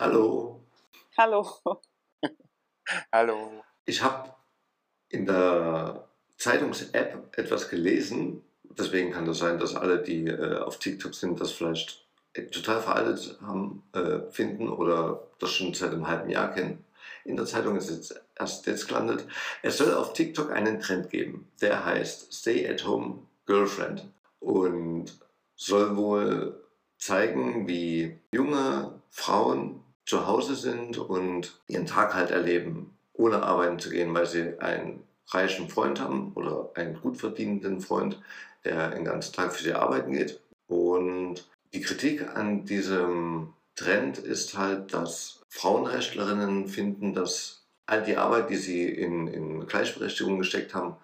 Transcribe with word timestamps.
Hallo. 0.00 0.64
Hallo. 1.18 1.46
Hallo. 3.12 3.62
Ich 3.84 4.02
habe 4.02 4.30
in 5.10 5.26
der 5.26 6.08
Zeitungs-App 6.38 7.36
etwas 7.36 7.68
gelesen. 7.68 8.42
Deswegen 8.62 9.12
kann 9.12 9.26
das 9.26 9.40
sein, 9.40 9.58
dass 9.58 9.74
alle, 9.74 10.00
die 10.02 10.26
äh, 10.26 10.56
auf 10.56 10.78
TikTok 10.78 11.14
sind, 11.14 11.38
das 11.38 11.52
vielleicht 11.52 12.06
total 12.50 12.80
veraltet 12.80 13.38
haben, 13.42 13.82
äh, 13.92 14.20
finden 14.30 14.70
oder 14.70 15.28
das 15.38 15.52
schon 15.52 15.74
seit 15.74 15.92
einem 15.92 16.08
halben 16.08 16.30
Jahr 16.30 16.50
kennen. 16.54 16.82
In 17.26 17.36
der 17.36 17.44
Zeitung 17.44 17.76
ist 17.76 17.90
es 17.90 18.14
erst 18.38 18.66
jetzt 18.66 18.88
gelandet. 18.88 19.26
Es 19.62 19.76
soll 19.76 19.92
auf 19.92 20.14
TikTok 20.14 20.50
einen 20.50 20.80
Trend 20.80 21.10
geben, 21.10 21.46
der 21.60 21.84
heißt 21.84 22.32
Stay 22.32 22.66
at 22.66 22.86
Home 22.86 23.26
Girlfriend 23.44 24.08
und 24.38 25.12
soll 25.56 25.94
wohl 25.98 26.58
zeigen, 26.96 27.68
wie 27.68 28.18
junge 28.32 29.02
Frauen 29.10 29.79
zu 30.10 30.26
Hause 30.26 30.56
sind 30.56 30.98
und 30.98 31.60
ihren 31.68 31.86
Tag 31.86 32.14
halt 32.14 32.32
erleben, 32.32 32.98
ohne 33.12 33.44
arbeiten 33.44 33.78
zu 33.78 33.90
gehen, 33.90 34.12
weil 34.12 34.26
sie 34.26 34.58
einen 34.58 35.04
reichen 35.28 35.68
Freund 35.68 36.00
haben 36.00 36.32
oder 36.34 36.68
einen 36.74 37.00
gut 37.00 37.16
verdienenden 37.16 37.80
Freund, 37.80 38.20
der 38.64 38.90
den 38.90 39.04
ganzen 39.04 39.32
Tag 39.32 39.54
für 39.54 39.62
sie 39.62 39.72
arbeiten 39.72 40.10
geht. 40.10 40.40
Und 40.66 41.48
die 41.72 41.80
Kritik 41.80 42.26
an 42.36 42.64
diesem 42.64 43.52
Trend 43.76 44.18
ist 44.18 44.58
halt, 44.58 44.92
dass 44.92 45.42
Frauenrechtlerinnen 45.48 46.66
finden, 46.66 47.14
dass 47.14 47.62
all 47.86 48.02
die 48.02 48.16
Arbeit, 48.16 48.50
die 48.50 48.56
sie 48.56 48.88
in, 48.88 49.28
in 49.28 49.64
Gleichberechtigung 49.68 50.38
gesteckt 50.38 50.74
haben, 50.74 50.96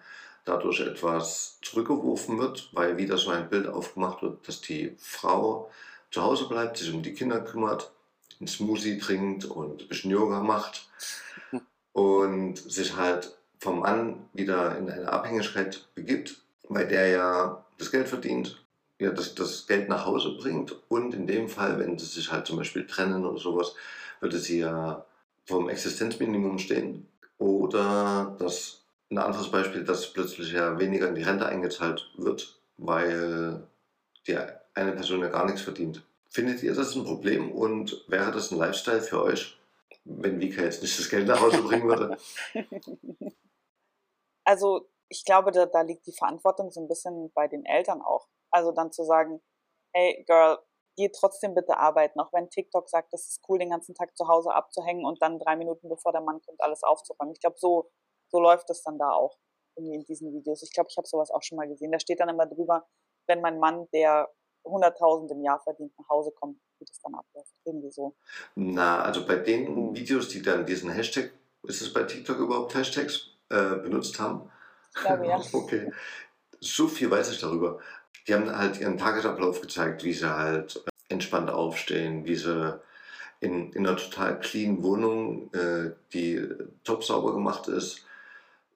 dadurch 0.43 0.81
etwas 0.81 1.59
zurückgeworfen 1.61 2.39
wird, 2.39 2.71
weil 2.73 2.97
wieder 2.97 3.17
so 3.17 3.29
ein 3.29 3.47
Bild 3.47 3.67
aufgemacht 3.67 4.21
wird, 4.21 4.45
dass 4.49 4.59
die 4.59 4.97
Frau 4.99 5.71
zu 6.11 6.21
Hause 6.21 6.49
bleibt, 6.49 6.75
sich 6.75 6.93
um 6.93 7.03
die 7.03 7.13
Kinder 7.13 7.39
kümmert, 7.39 7.93
einen 8.39 8.47
Smoothie 8.47 8.97
trinkt 8.97 9.45
und 9.45 9.81
ein 9.81 9.87
bisschen 9.87 10.11
Yoga 10.11 10.41
macht. 10.41 10.89
Und 11.93 12.57
sich 12.57 12.95
halt 12.95 13.35
vom 13.59 13.79
Mann 13.79 14.29
wieder 14.33 14.77
in 14.77 14.89
eine 14.89 15.11
Abhängigkeit 15.11 15.87
begibt, 15.95 16.41
weil 16.69 16.87
der 16.87 17.07
ja 17.07 17.65
das 17.77 17.91
Geld 17.91 18.07
verdient, 18.07 18.63
ja 18.99 19.11
das, 19.11 19.33
das 19.33 19.65
Geld 19.65 19.89
nach 19.89 20.05
Hause 20.05 20.37
bringt. 20.37 20.75
Und 20.89 21.13
in 21.13 21.25
dem 21.25 21.49
Fall, 21.49 21.79
wenn 21.79 21.97
sie 21.97 22.05
sich 22.05 22.31
halt 22.31 22.45
zum 22.45 22.57
Beispiel 22.57 22.85
trennen 22.85 23.25
oder 23.25 23.39
sowas, 23.39 23.73
würde 24.19 24.37
sie 24.37 24.59
ja 24.59 25.05
vom 25.45 25.69
Existenzminimum 25.69 26.59
stehen. 26.59 27.07
Oder 27.37 28.35
das 28.39 28.81
ein 29.09 29.17
anderes 29.17 29.49
Beispiel, 29.49 29.83
dass 29.83 30.11
plötzlich 30.11 30.51
ja 30.51 30.77
weniger 30.79 31.07
in 31.07 31.15
die 31.15 31.23
Rente 31.23 31.45
eingezahlt 31.45 32.11
wird, 32.17 32.59
weil 32.77 33.63
die 34.27 34.37
eine 34.73 34.91
Person 34.91 35.21
ja 35.21 35.29
gar 35.29 35.45
nichts 35.45 35.61
verdient. 35.61 36.03
Findet 36.29 36.63
ihr 36.63 36.73
das 36.73 36.95
ein 36.95 37.05
Problem 37.05 37.51
und 37.51 38.03
wäre 38.07 38.31
das 38.31 38.51
ein 38.51 38.57
Lifestyle 38.57 39.01
für 39.01 39.23
euch, 39.23 39.57
wenn 40.03 40.39
Vika 40.39 40.61
jetzt 40.61 40.81
nicht 40.81 40.97
das 40.97 41.09
Geld 41.09 41.27
nach 41.27 41.41
Hause 41.41 41.61
bringen 41.61 41.87
würde? 41.87 42.17
Also 44.47 44.87
ich 45.09 45.25
glaube, 45.25 45.51
da, 45.51 45.65
da 45.65 45.81
liegt 45.81 46.07
die 46.07 46.13
Verantwortung 46.13 46.71
so 46.71 46.79
ein 46.79 46.87
bisschen 46.87 47.33
bei 47.33 47.49
den 47.49 47.65
Eltern 47.65 48.01
auch. 48.01 48.29
Also 48.49 48.71
dann 48.71 48.93
zu 48.93 49.03
sagen, 49.03 49.41
hey 49.93 50.23
Girl, 50.25 50.59
geh 50.95 51.09
trotzdem 51.09 51.53
bitte 51.53 51.77
arbeiten, 51.77 52.19
auch 52.21 52.31
wenn 52.31 52.49
TikTok 52.49 52.89
sagt, 52.89 53.11
das 53.11 53.27
ist 53.27 53.41
cool, 53.49 53.59
den 53.59 53.71
ganzen 53.71 53.93
Tag 53.93 54.15
zu 54.15 54.27
Hause 54.29 54.53
abzuhängen 54.53 55.05
und 55.05 55.21
dann 55.21 55.37
drei 55.37 55.57
Minuten 55.57 55.89
bevor 55.89 56.13
der 56.13 56.21
Mann 56.21 56.41
kommt, 56.41 56.61
alles 56.61 56.83
aufzuräumen. 56.83 57.33
Ich 57.33 57.41
glaube, 57.41 57.57
so, 57.59 57.91
so 58.29 58.39
läuft 58.39 58.69
es 58.69 58.83
dann 58.83 58.97
da 58.97 59.11
auch 59.11 59.37
in 59.75 60.05
diesen 60.05 60.33
Videos. 60.33 60.63
Ich 60.63 60.73
glaube, 60.73 60.87
ich 60.89 60.97
habe 60.97 61.07
sowas 61.07 61.29
auch 61.29 61.43
schon 61.43 61.57
mal 61.57 61.67
gesehen. 61.67 61.91
Da 61.91 61.99
steht 61.99 62.19
dann 62.19 62.29
immer 62.29 62.47
drüber, 62.47 62.87
wenn 63.27 63.41
mein 63.41 63.59
Mann, 63.59 63.87
der 63.91 64.29
100.000 64.67 65.31
im 65.31 65.43
Jahr 65.43 65.59
verdient, 65.59 65.93
nach 65.97 66.09
Hause 66.09 66.31
kommt, 66.31 66.57
wie 66.79 66.85
das 66.85 66.99
dann 66.99 67.15
abläuft. 67.15 67.53
Irgendwie 67.65 67.91
so. 67.91 68.15
Na, 68.55 69.01
also 69.01 69.25
bei 69.25 69.35
den 69.35 69.67
hm. 69.67 69.95
Videos, 69.95 70.29
die 70.29 70.41
dann 70.41 70.65
diesen 70.65 70.89
Hashtag, 70.89 71.31
ist 71.63 71.81
es 71.81 71.91
bei 71.91 72.03
TikTok 72.03 72.39
überhaupt 72.39 72.75
Hashtags, 72.75 73.29
äh, 73.49 73.75
benutzt 73.75 74.19
haben? 74.19 74.49
Ich 74.95 75.01
glaube 75.01 75.27
ja. 75.27 75.41
okay. 75.53 75.91
So 76.59 76.87
viel 76.87 77.11
weiß 77.11 77.31
ich 77.31 77.39
darüber. 77.39 77.79
Die 78.27 78.33
haben 78.33 78.55
halt 78.55 78.79
ihren 78.79 78.97
Tagesablauf 78.97 79.61
gezeigt, 79.61 80.03
wie 80.03 80.13
sie 80.13 80.29
halt 80.29 80.83
äh, 80.85 81.13
entspannt 81.13 81.49
aufstehen, 81.49 82.25
wie 82.25 82.35
sie 82.35 82.79
in, 83.39 83.71
in 83.73 83.85
einer 83.85 83.97
total 83.97 84.39
clean 84.39 84.83
Wohnung, 84.83 85.53
äh, 85.53 85.91
die 86.13 86.47
top 86.83 87.03
sauber 87.03 87.33
gemacht 87.33 87.67
ist, 87.67 88.06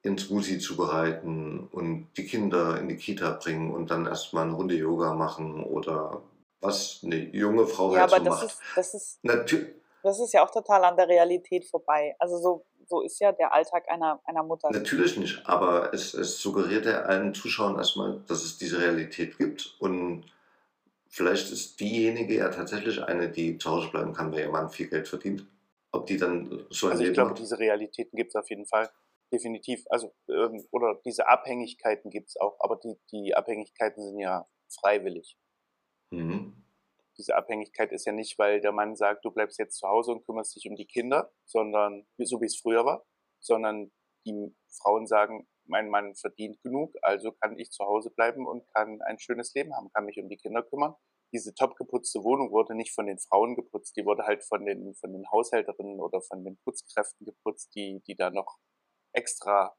ins 0.04 0.24
Smoothie 0.28 0.60
zubereiten 0.60 1.68
und 1.72 2.08
die 2.18 2.26
Kinder 2.26 2.80
in 2.80 2.90
die 2.90 2.98
Kita 2.98 3.32
bringen 3.32 3.72
und 3.72 3.92
dann 3.92 4.08
erstmal 4.08 4.46
eine 4.46 4.54
Runde 4.54 4.76
Yoga 4.76 5.14
machen 5.14 5.64
oder 5.64 6.22
was 6.60 7.02
eine 7.04 7.18
junge 7.18 7.68
Frau 7.68 7.94
ja, 7.94 8.02
halt 8.02 8.14
aber 8.14 8.24
so 8.24 8.30
das 8.30 8.36
macht. 8.36 8.46
ist, 8.46 8.62
das 8.76 8.94
ist, 8.94 9.24
Natür 9.24 9.68
das 10.04 10.20
ist 10.20 10.34
ja 10.34 10.44
auch 10.44 10.52
total 10.52 10.84
an 10.84 10.96
der 10.96 11.08
Realität 11.08 11.66
vorbei. 11.66 12.16
Also 12.20 12.38
so, 12.38 12.66
so 12.88 13.02
ist 13.02 13.20
ja 13.20 13.32
der 13.32 13.54
Alltag 13.54 13.90
einer, 13.90 14.20
einer 14.26 14.44
Mutter. 14.44 14.70
Natürlich 14.72 15.18
nicht, 15.18 15.46
aber 15.46 15.94
es, 15.94 16.14
es 16.14 16.40
suggeriert 16.40 16.86
ja 16.86 17.04
allen 17.04 17.34
Zuschauern 17.34 17.78
erstmal, 17.78 18.22
dass 18.28 18.44
es 18.44 18.58
diese 18.58 18.80
Realität 18.80 19.38
gibt 19.38 19.76
und 19.80 20.26
vielleicht 21.08 21.52
ist 21.52 21.80
diejenige 21.80 22.36
ja 22.36 22.50
tatsächlich 22.50 23.04
eine, 23.04 23.30
die 23.30 23.58
zu 23.58 23.70
Hause 23.70 23.90
bleiben 23.90 24.14
kann, 24.14 24.32
weil 24.32 24.42
ihr 24.42 24.50
Mann 24.50 24.70
viel 24.70 24.88
Geld 24.88 25.08
verdient. 25.08 25.46
Ob 25.94 26.06
die 26.06 26.18
dann 26.18 26.66
so 26.70 26.88
ein 26.88 26.94
Also 26.94 27.04
ich 27.04 27.08
Leben 27.10 27.14
glaube, 27.16 27.30
hat. 27.32 27.40
diese 27.40 27.60
Realitäten 27.60 28.16
gibt 28.16 28.30
es 28.30 28.36
auf 28.36 28.50
jeden 28.50 28.66
Fall. 28.66 28.90
Definitiv. 29.32 29.86
Also, 29.90 30.14
ähm, 30.30 30.68
oder 30.72 31.00
diese 31.06 31.28
Abhängigkeiten 31.28 32.10
gibt 32.10 32.30
es 32.30 32.38
auch, 32.38 32.58
aber 32.60 32.78
die, 32.78 32.96
die 33.12 33.34
Abhängigkeiten 33.34 34.04
sind 34.04 34.20
ja 34.20 34.46
freiwillig. 34.70 35.38
Mhm. 36.12 36.66
Diese 37.18 37.36
Abhängigkeit 37.36 37.92
ist 37.92 38.06
ja 38.06 38.12
nicht, 38.12 38.38
weil 38.40 38.62
der 38.62 38.72
Mann 38.72 38.96
sagt, 38.96 39.24
du 39.24 39.32
bleibst 39.32 39.60
jetzt 39.60 39.78
zu 39.78 39.88
Hause 39.88 40.12
und 40.12 40.26
kümmerst 40.26 40.56
dich 40.56 40.68
um 40.70 40.76
die 40.76 40.88
Kinder, 40.88 41.32
sondern 41.46 42.06
so 42.18 42.42
wie 42.42 42.46
es 42.46 42.58
früher 42.58 42.86
war, 42.86 43.06
sondern 43.40 43.92
die 44.26 44.56
Frauen 44.70 45.08
sagen, 45.08 45.48
mein 45.66 45.90
Mann 45.90 46.16
verdient 46.16 46.62
genug, 46.62 46.94
also 47.02 47.32
kann 47.32 47.58
ich 47.58 47.72
zu 47.72 47.86
Hause 47.86 48.12
bleiben 48.12 48.46
und 48.46 48.68
kann 48.74 49.02
ein 49.04 49.20
schönes 49.20 49.54
Leben 49.54 49.74
haben, 49.76 49.92
kann 49.94 50.06
mich 50.06 50.20
um 50.20 50.28
die 50.28 50.38
Kinder 50.38 50.64
kümmern. 50.64 50.96
Diese 51.34 51.54
top 51.54 51.78
geputzte 51.78 52.24
Wohnung 52.24 52.52
wurde 52.52 52.76
nicht 52.76 52.94
von 52.94 53.06
den 53.06 53.20
Frauen 53.20 53.56
geputzt, 53.56 53.96
die 53.96 54.06
wurde 54.06 54.24
halt 54.24 54.44
von 54.44 54.66
den, 54.66 54.94
von 54.96 55.14
den 55.14 55.30
Haushälterinnen 55.32 56.00
oder 56.02 56.22
von 56.22 56.44
den 56.44 56.58
Putzkräften 56.66 57.26
geputzt, 57.26 57.74
die, 57.76 58.02
die 58.06 58.16
da 58.16 58.30
noch 58.30 58.58
extra 59.14 59.76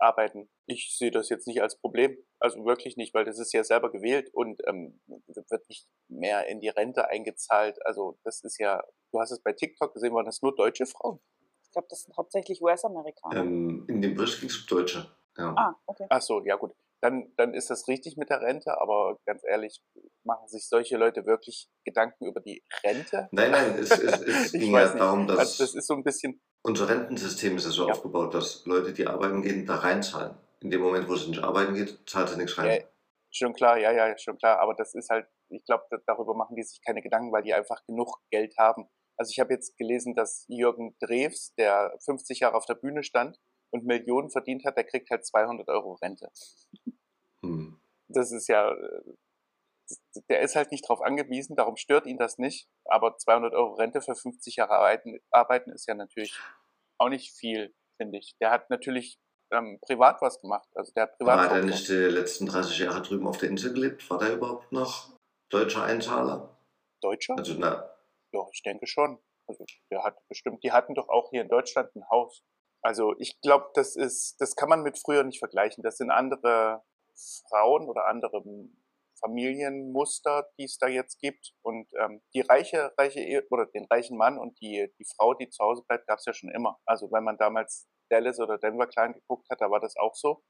arbeiten. 0.00 0.48
Ich 0.66 0.96
sehe 0.96 1.10
das 1.10 1.28
jetzt 1.28 1.46
nicht 1.46 1.60
als 1.60 1.76
Problem, 1.76 2.16
also 2.38 2.64
wirklich 2.64 2.96
nicht, 2.96 3.14
weil 3.14 3.24
das 3.24 3.38
ist 3.38 3.52
ja 3.52 3.64
selber 3.64 3.90
gewählt 3.90 4.30
und 4.32 4.62
ähm, 4.66 5.00
wird 5.06 5.68
nicht 5.68 5.88
mehr 6.08 6.46
in 6.46 6.60
die 6.60 6.68
Rente 6.68 7.08
eingezahlt. 7.08 7.84
Also 7.84 8.18
das 8.24 8.42
ist 8.44 8.58
ja, 8.58 8.82
du 9.12 9.20
hast 9.20 9.30
es 9.32 9.42
bei 9.42 9.52
TikTok 9.52 9.94
gesehen, 9.94 10.14
waren 10.14 10.26
das 10.26 10.42
nur 10.42 10.54
deutsche 10.54 10.86
Frauen. 10.86 11.20
Ich 11.64 11.72
glaube, 11.72 11.88
das 11.90 12.02
sind 12.02 12.16
hauptsächlich 12.16 12.62
US-Amerikaner. 12.62 13.40
Ähm, 13.40 13.84
in 13.88 14.00
dem 14.00 14.14
Bericht 14.14 14.40
ging 14.40 14.48
es 14.48 14.58
um 14.60 14.66
Deutsche. 14.68 15.06
Ja. 15.36 15.54
Ah, 15.56 15.76
okay. 15.86 16.06
Ach 16.08 16.22
so, 16.22 16.44
ja 16.44 16.56
gut. 16.56 16.74
Dann, 17.00 17.32
dann 17.36 17.54
ist 17.54 17.70
das 17.70 17.86
richtig 17.86 18.16
mit 18.16 18.28
der 18.28 18.40
Rente, 18.40 18.80
aber 18.80 19.18
ganz 19.24 19.44
ehrlich, 19.44 19.80
machen 20.24 20.48
sich 20.48 20.66
solche 20.68 20.96
Leute 20.96 21.26
wirklich 21.26 21.68
Gedanken 21.84 22.26
über 22.26 22.40
die 22.40 22.64
Rente? 22.82 23.28
Nein, 23.30 23.52
nein, 23.52 23.78
es, 23.78 23.90
es, 23.90 24.20
es 24.20 24.52
ging 24.52 24.72
ja 24.72 24.84
nicht. 24.84 24.98
darum, 24.98 25.28
dass 25.28 25.38
Also 25.38 25.62
das 25.64 25.74
ist 25.76 25.86
so 25.86 25.94
ein 25.94 26.02
bisschen, 26.02 26.40
unser 26.68 26.88
Rentensystem 26.88 27.56
ist 27.56 27.64
ja 27.64 27.70
so 27.70 27.86
Ja. 27.86 27.92
aufgebaut, 27.92 28.34
dass 28.34 28.64
Leute, 28.66 28.92
die 28.92 29.06
arbeiten 29.06 29.42
gehen, 29.42 29.66
da 29.66 29.76
reinzahlen. 29.76 30.36
In 30.60 30.70
dem 30.70 30.80
Moment, 30.80 31.08
wo 31.08 31.16
sie 31.16 31.30
nicht 31.30 31.42
arbeiten 31.42 31.74
geht, 31.74 31.98
zahlt 32.08 32.28
sie 32.28 32.36
nichts 32.36 32.58
rein. 32.58 32.70
Ja, 32.70 32.86
schon 33.30 33.54
klar, 33.54 33.78
ja, 33.78 33.92
ja, 33.92 34.16
schon 34.18 34.36
klar, 34.38 34.60
aber 34.60 34.74
das 34.74 34.94
ist 34.94 35.08
halt, 35.10 35.26
ich 35.48 35.64
glaube, 35.64 35.84
darüber 36.06 36.34
machen 36.34 36.56
die 36.56 36.62
sich 36.62 36.80
keine 36.84 37.02
Gedanken, 37.02 37.32
weil 37.32 37.42
die 37.42 37.54
einfach 37.54 37.84
genug 37.86 38.18
Geld 38.30 38.56
haben. 38.58 38.88
Also 39.16 39.30
ich 39.30 39.40
habe 39.40 39.52
jetzt 39.52 39.76
gelesen, 39.76 40.14
dass 40.14 40.44
Jürgen 40.48 40.96
Drews, 41.00 41.54
der 41.56 41.96
50 42.04 42.40
Jahre 42.40 42.56
auf 42.56 42.66
der 42.66 42.74
Bühne 42.74 43.02
stand 43.02 43.38
und 43.70 43.84
Millionen 43.84 44.30
verdient 44.30 44.64
hat, 44.64 44.76
der 44.76 44.84
kriegt 44.84 45.10
halt 45.10 45.26
200 45.26 45.68
Euro 45.68 45.94
Rente. 45.94 46.30
Hm. 47.42 47.80
Das 48.08 48.32
ist 48.32 48.48
ja, 48.48 48.70
äh, 48.72 49.02
der 50.28 50.40
ist 50.40 50.56
halt 50.56 50.70
nicht 50.72 50.88
drauf 50.88 51.00
angewiesen, 51.00 51.56
darum 51.56 51.76
stört 51.76 52.06
ihn 52.06 52.18
das 52.18 52.38
nicht. 52.38 52.68
Aber 52.84 53.16
200 53.16 53.54
Euro 53.54 53.74
Rente 53.74 54.00
für 54.00 54.14
50 54.14 54.56
Jahre 54.56 54.74
arbeiten, 54.74 55.18
arbeiten 55.30 55.70
ist 55.70 55.86
ja 55.86 55.94
natürlich 55.94 56.38
auch 56.98 57.08
nicht 57.08 57.36
viel, 57.36 57.74
finde 57.96 58.18
ich. 58.18 58.36
Der 58.40 58.50
hat 58.50 58.70
natürlich 58.70 59.18
ähm, 59.52 59.78
privat 59.80 60.20
was 60.20 60.40
gemacht. 60.40 60.68
Also 60.74 60.92
der 60.94 61.04
hat 61.04 61.18
privat 61.18 61.50
War 61.50 61.54
der 61.54 61.64
nicht 61.64 61.88
die 61.88 61.94
letzten 61.94 62.46
30 62.46 62.78
Jahre 62.78 63.02
drüben 63.02 63.26
auf 63.26 63.38
der 63.38 63.48
Insel 63.48 63.72
gelebt? 63.72 64.08
War 64.10 64.18
der 64.18 64.34
überhaupt 64.34 64.72
noch 64.72 65.16
deutscher 65.50 65.84
Einzahler? 65.84 66.58
Deutscher? 67.00 67.36
Also, 67.38 67.54
na, 67.56 67.94
Ja, 68.32 68.46
ich 68.52 68.62
denke 68.62 68.86
schon. 68.86 69.18
Also 69.46 69.64
der 69.90 70.04
hat 70.04 70.16
bestimmt, 70.28 70.62
die 70.62 70.72
hatten 70.72 70.94
doch 70.94 71.08
auch 71.08 71.30
hier 71.30 71.40
in 71.40 71.48
Deutschland 71.48 71.94
ein 71.96 72.08
Haus. 72.10 72.44
Also 72.82 73.14
ich 73.18 73.40
glaube, 73.40 73.70
das 73.74 73.96
ist, 73.96 74.36
das 74.40 74.54
kann 74.56 74.68
man 74.68 74.82
mit 74.82 74.98
früher 74.98 75.24
nicht 75.24 75.38
vergleichen. 75.38 75.82
Das 75.82 75.96
sind 75.96 76.10
andere 76.10 76.82
Frauen 77.48 77.88
oder 77.88 78.06
andere 78.06 78.42
Familienmuster, 79.20 80.48
die 80.58 80.64
es 80.64 80.78
da 80.78 80.88
jetzt 80.88 81.20
gibt. 81.20 81.52
Und 81.62 81.88
ähm, 81.98 82.22
die 82.34 82.40
reiche, 82.40 82.92
reiche 82.98 83.20
Ehe 83.20 83.46
oder 83.50 83.66
den 83.66 83.86
reichen 83.86 84.16
Mann 84.16 84.38
und 84.38 84.60
die, 84.60 84.92
die 84.98 85.04
Frau, 85.16 85.34
die 85.34 85.48
zu 85.48 85.64
Hause 85.64 85.82
bleibt, 85.86 86.06
gab 86.06 86.18
es 86.18 86.24
ja 86.24 86.32
schon 86.32 86.50
immer. 86.50 86.78
Also 86.86 87.10
wenn 87.12 87.24
man 87.24 87.36
damals 87.38 87.88
Dallas 88.10 88.40
oder 88.40 88.58
Denver 88.58 88.86
klein 88.86 89.14
geguckt 89.14 89.48
hat, 89.50 89.60
da 89.60 89.70
war 89.70 89.80
das 89.80 89.96
auch 89.96 90.14
so. 90.14 90.42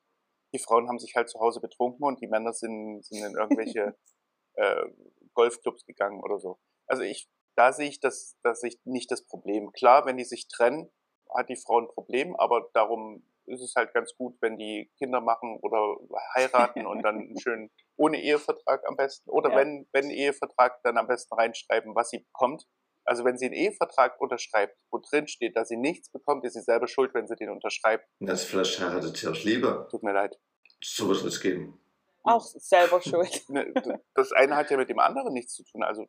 Die 0.55 0.59
Frauen 0.59 0.88
haben 0.88 0.99
sich 0.99 1.15
halt 1.15 1.29
zu 1.29 1.41
Hause 1.41 1.61
betrunken 1.61 2.06
und 2.06 2.20
die 2.20 2.29
Männer 2.29 2.53
sind, 2.53 3.05
sind 3.05 3.25
in 3.25 3.37
irgendwelche 3.37 3.97
äh, 4.55 4.87
Golfclubs 5.35 5.85
gegangen 5.85 6.23
oder 6.23 6.38
so. 6.38 6.59
Also 6.87 7.03
ich 7.03 7.29
da 7.59 7.73
sehe 7.73 7.88
ich 7.88 7.99
das, 7.99 8.38
das 8.44 8.61
sehe 8.61 8.70
ich 8.70 8.79
nicht 8.85 9.11
das 9.11 9.26
Problem. 9.26 9.73
Klar, 9.73 10.06
wenn 10.06 10.17
die 10.17 10.25
sich 10.25 10.47
trennen, 10.47 10.88
hat 11.37 11.49
die 11.49 11.56
Frau 11.56 11.81
ein 11.81 11.88
Problem, 11.88 12.37
aber 12.37 12.70
darum 12.73 13.25
ist 13.47 13.61
es 13.61 13.75
halt 13.75 13.93
ganz 13.93 14.15
gut, 14.17 14.37
wenn 14.41 14.59
die 14.59 14.91
Kinder 14.97 15.20
machen 15.20 15.59
oder 15.61 15.97
heiraten 16.37 16.87
und 16.87 17.03
dann 17.03 17.35
schön 17.38 17.70
ohne 17.98 18.22
Ehevertrag 18.22 18.82
am 18.88 18.96
besten. 18.96 19.28
Oder 19.28 19.50
ja. 19.50 19.56
wenn, 19.56 19.86
wenn 19.92 20.10
Ehevertrag, 20.10 20.80
dann 20.82 20.96
am 20.96 21.06
besten 21.06 21.34
reinschreiben, 21.34 21.94
was 21.94 22.10
sie 22.10 22.20
bekommt. 22.20 22.64
Also 23.04 23.24
wenn 23.24 23.38
sie 23.38 23.46
einen 23.46 23.54
Ehevertrag 23.54 24.20
unterschreibt, 24.20 24.78
wo 24.90 24.98
drin 24.98 25.28
steht, 25.28 25.56
dass 25.56 25.68
sie 25.68 25.76
nichts 25.76 26.10
bekommt, 26.10 26.44
ist 26.44 26.54
sie 26.54 26.60
selber 26.60 26.86
schuld, 26.88 27.12
wenn 27.14 27.26
sie 27.26 27.36
den 27.36 27.50
unterschreibt. 27.50 28.06
Das 28.20 28.44
vielleicht 28.44 28.78
heiratet 28.80 29.16
sie 29.16 29.26
aus 29.26 29.44
Liebe. 29.44 29.88
Tut 29.90 30.02
mir 30.02 30.12
leid. 30.12 30.38
So 30.82 31.08
wird 31.08 31.24
es 31.24 31.40
geben. 31.40 31.80
Auch 32.23 32.44
selber 32.44 33.00
schuld. 33.00 33.44
Ne, 33.49 33.73
das 34.15 34.32
eine 34.32 34.56
hat 34.56 34.70
ja 34.70 34.76
mit 34.76 34.91
dem 34.91 34.99
anderen 34.99 35.32
nichts 35.32 35.55
zu 35.55 35.65
tun. 35.65 35.82
Also 35.82 36.06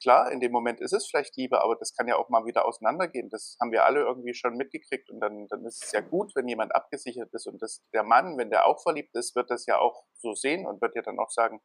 klar, 0.00 0.30
in 0.30 0.40
dem 0.40 0.52
Moment 0.52 0.80
ist 0.80 0.92
es 0.92 1.06
vielleicht 1.06 1.36
Liebe, 1.36 1.62
aber 1.62 1.76
das 1.76 1.94
kann 1.94 2.08
ja 2.08 2.16
auch 2.16 2.28
mal 2.28 2.44
wieder 2.44 2.66
auseinandergehen. 2.66 3.28
Das 3.30 3.56
haben 3.60 3.72
wir 3.72 3.84
alle 3.84 4.00
irgendwie 4.00 4.34
schon 4.34 4.56
mitgekriegt 4.56 5.10
und 5.10 5.20
dann, 5.20 5.48
dann 5.48 5.64
ist 5.64 5.84
es 5.84 5.92
ja 5.92 6.00
gut, 6.00 6.34
wenn 6.36 6.48
jemand 6.48 6.74
abgesichert 6.74 7.32
ist 7.32 7.46
und 7.46 7.60
das, 7.62 7.82
der 7.92 8.04
Mann, 8.04 8.38
wenn 8.38 8.50
der 8.50 8.66
auch 8.66 8.82
verliebt 8.82 9.14
ist, 9.14 9.34
wird 9.34 9.50
das 9.50 9.66
ja 9.66 9.78
auch 9.78 10.04
so 10.14 10.34
sehen 10.34 10.66
und 10.66 10.80
wird 10.80 10.94
ja 10.94 11.02
dann 11.02 11.18
auch 11.18 11.30
sagen, 11.30 11.60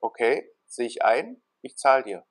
okay, 0.00 0.50
sehe 0.66 0.86
ich 0.86 1.04
ein, 1.04 1.42
ich 1.62 1.76
zahle 1.76 2.04
dir. 2.04 2.26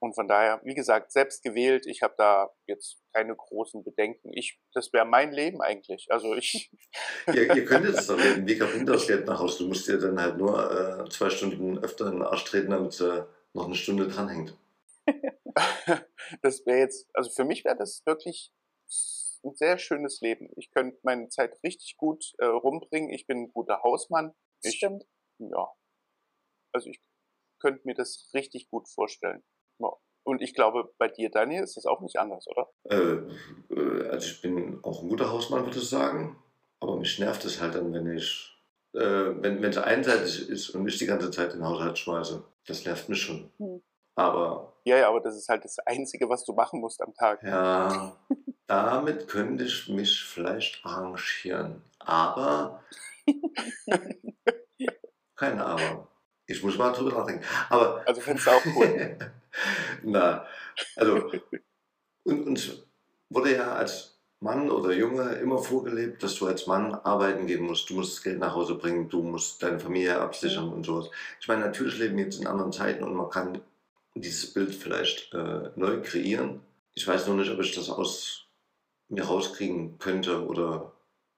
Und 0.00 0.14
von 0.14 0.28
daher, 0.28 0.60
wie 0.64 0.74
gesagt, 0.74 1.10
selbst 1.10 1.42
gewählt, 1.42 1.84
ich 1.86 2.02
habe 2.02 2.14
da 2.16 2.50
jetzt 2.66 2.98
keine 3.12 3.34
großen 3.34 3.82
Bedenken. 3.82 4.30
Ich, 4.32 4.60
das 4.72 4.92
wäre 4.92 5.04
mein 5.04 5.32
Leben 5.32 5.60
eigentlich. 5.60 6.06
Also 6.10 6.34
ich. 6.34 6.70
ja, 7.26 7.54
ihr 7.54 7.64
könntet 7.64 7.96
es 7.96 8.06
doch 8.06 8.16
leben. 8.16 8.46
Wie 8.46 8.58
kommt 8.58 8.88
das 8.88 9.08
Geld 9.08 9.26
nach 9.26 9.40
Hause? 9.40 9.64
Du 9.64 9.68
musst 9.68 9.88
dir 9.88 9.98
dann 9.98 10.20
halt 10.20 10.36
nur 10.36 11.02
äh, 11.04 11.08
zwei 11.10 11.30
Stunden 11.30 11.78
öfter 11.78 12.06
in 12.06 12.12
den 12.12 12.22
Arsch 12.22 12.44
treten, 12.44 12.70
damit 12.70 13.00
äh, 13.00 13.24
noch 13.54 13.66
eine 13.66 13.74
Stunde 13.74 14.06
dranhängt. 14.06 14.56
das 16.42 16.64
wäre 16.64 16.78
jetzt, 16.78 17.08
also 17.14 17.30
für 17.30 17.44
mich 17.44 17.64
wäre 17.64 17.76
das 17.76 18.02
wirklich 18.06 18.52
ein 19.44 19.54
sehr 19.54 19.78
schönes 19.78 20.20
Leben. 20.20 20.50
Ich 20.56 20.70
könnte 20.70 20.98
meine 21.02 21.28
Zeit 21.28 21.58
richtig 21.64 21.96
gut 21.96 22.34
äh, 22.38 22.44
rumbringen. 22.44 23.10
Ich 23.10 23.26
bin 23.26 23.44
ein 23.44 23.52
guter 23.52 23.82
Hausmann. 23.82 24.34
Ich, 24.62 24.76
Stimmt. 24.76 25.04
Ja. 25.38 25.68
Also 26.72 26.90
ich 26.90 27.00
könnte 27.60 27.82
mir 27.84 27.94
das 27.94 28.30
richtig 28.34 28.68
gut 28.70 28.88
vorstellen. 28.88 29.42
Und 30.28 30.42
ich 30.42 30.52
glaube, 30.52 30.92
bei 30.98 31.08
dir, 31.08 31.30
Daniel, 31.30 31.62
ist 31.62 31.78
das 31.78 31.86
auch 31.86 32.02
nicht 32.02 32.18
anders, 32.18 32.46
oder? 32.48 32.68
Äh, 32.84 33.74
äh, 33.74 34.08
also 34.10 34.26
ich 34.26 34.42
bin 34.42 34.78
auch 34.82 35.02
ein 35.02 35.08
guter 35.08 35.32
Hausmann, 35.32 35.64
würde 35.64 35.78
ich 35.78 35.88
sagen. 35.88 36.36
Aber 36.80 36.98
mich 36.98 37.18
nervt 37.18 37.46
es 37.46 37.62
halt 37.62 37.74
dann, 37.74 37.94
wenn 37.94 38.14
ich, 38.14 38.54
äh, 38.92 39.00
wenn 39.00 39.64
es 39.64 39.78
einseitig 39.78 40.50
ist 40.50 40.68
und 40.68 40.86
ich 40.86 40.98
die 40.98 41.06
ganze 41.06 41.30
Zeit 41.30 41.54
den 41.54 41.64
Haushalt 41.64 41.98
schmeiße. 41.98 42.44
Das 42.66 42.84
nervt 42.84 43.08
mich 43.08 43.22
schon. 43.22 43.50
Hm. 43.56 43.80
Aber. 44.16 44.74
Ja, 44.84 44.98
ja, 44.98 45.08
aber 45.08 45.20
das 45.20 45.34
ist 45.34 45.48
halt 45.48 45.64
das 45.64 45.78
Einzige, 45.86 46.28
was 46.28 46.44
du 46.44 46.52
machen 46.52 46.80
musst 46.80 47.00
am 47.00 47.14
Tag. 47.14 47.42
Ja, 47.42 48.14
damit 48.66 49.28
könnte 49.28 49.64
ich 49.64 49.88
mich 49.88 50.24
vielleicht 50.24 50.84
arrangieren. 50.84 51.82
Aber. 52.00 52.84
keine 55.36 55.64
Aber. 55.64 56.06
Ich 56.46 56.62
muss 56.62 56.76
mal 56.76 56.92
drüber 56.92 57.18
nachdenken. 57.18 57.44
Aber, 57.70 58.02
also 58.06 58.20
findest 58.20 58.46
du 58.46 58.50
auch 58.50 58.66
cool. 58.76 59.16
Na, 60.02 60.46
also 60.96 61.30
und, 62.24 62.46
uns 62.46 62.82
wurde 63.30 63.56
ja 63.56 63.74
als 63.74 64.18
Mann 64.40 64.70
oder 64.70 64.92
Junge 64.92 65.32
immer 65.34 65.58
vorgelebt, 65.58 66.22
dass 66.22 66.36
du 66.36 66.46
als 66.46 66.66
Mann 66.66 66.94
arbeiten 66.94 67.46
gehen 67.46 67.64
musst. 67.64 67.90
Du 67.90 67.94
musst 67.94 68.16
das 68.16 68.22
Geld 68.22 68.38
nach 68.38 68.54
Hause 68.54 68.76
bringen, 68.76 69.08
du 69.08 69.22
musst 69.22 69.62
deine 69.62 69.80
Familie 69.80 70.20
absichern 70.20 70.72
und 70.72 70.84
sowas. 70.84 71.10
Ich 71.40 71.48
meine, 71.48 71.62
natürlich 71.62 71.98
leben 71.98 72.16
wir 72.16 72.24
jetzt 72.24 72.40
in 72.40 72.46
anderen 72.46 72.72
Zeiten 72.72 73.02
und 73.02 73.14
man 73.14 73.30
kann 73.30 73.60
dieses 74.14 74.52
Bild 74.52 74.74
vielleicht 74.74 75.32
äh, 75.34 75.70
neu 75.74 76.00
kreieren. 76.02 76.60
Ich 76.94 77.06
weiß 77.06 77.26
nur 77.26 77.36
nicht, 77.36 77.50
ob 77.50 77.60
ich 77.60 77.74
das 77.74 77.90
aus 77.90 78.46
mir 79.08 79.24
rauskriegen 79.24 79.98
könnte 79.98 80.46
oder 80.46 80.92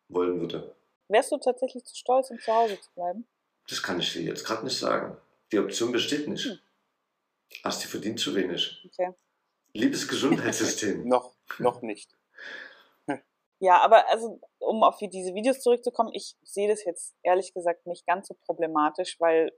wollen 0.09 0.41
würde. 0.41 0.75
Wärst 1.09 1.33
du 1.33 1.39
tatsächlich 1.39 1.85
zu 1.85 1.97
stolz, 1.97 2.31
um 2.31 2.39
zu 2.39 2.53
Hause 2.53 2.79
zu 2.81 2.91
bleiben? 2.95 3.27
Das 3.69 3.83
kann 3.83 4.01
ich 4.01 4.13
dir 4.13 4.23
jetzt 4.23 4.45
gerade 4.45 4.65
nicht 4.65 4.79
sagen. 4.79 5.17
Die 5.53 5.59
Option 5.59 5.93
besteht 5.93 6.29
nicht. 6.29 6.45
Hm. 6.45 6.59
Asti 7.63 7.89
verdient 7.89 8.21
zu 8.21 8.35
wenig. 8.35 8.83
Okay. 8.87 9.13
Liebes 9.73 10.09
Gesundheitssystem. 10.09 11.05
noch, 11.09 11.37
noch 11.59 11.83
nicht. 11.83 12.17
ja, 13.61 13.81
aber 13.81 14.09
also, 14.11 14.41
um 14.59 14.83
auf 14.83 14.99
diese 14.99 15.35
Videos 15.35 15.61
zurückzukommen, 15.61 16.11
ich 16.13 16.37
sehe 16.43 16.69
das 16.69 16.85
jetzt 16.85 17.17
ehrlich 17.23 17.53
gesagt 17.55 17.87
nicht 17.87 18.07
ganz 18.07 18.29
so 18.29 18.35
problematisch, 18.47 19.19
weil 19.21 19.53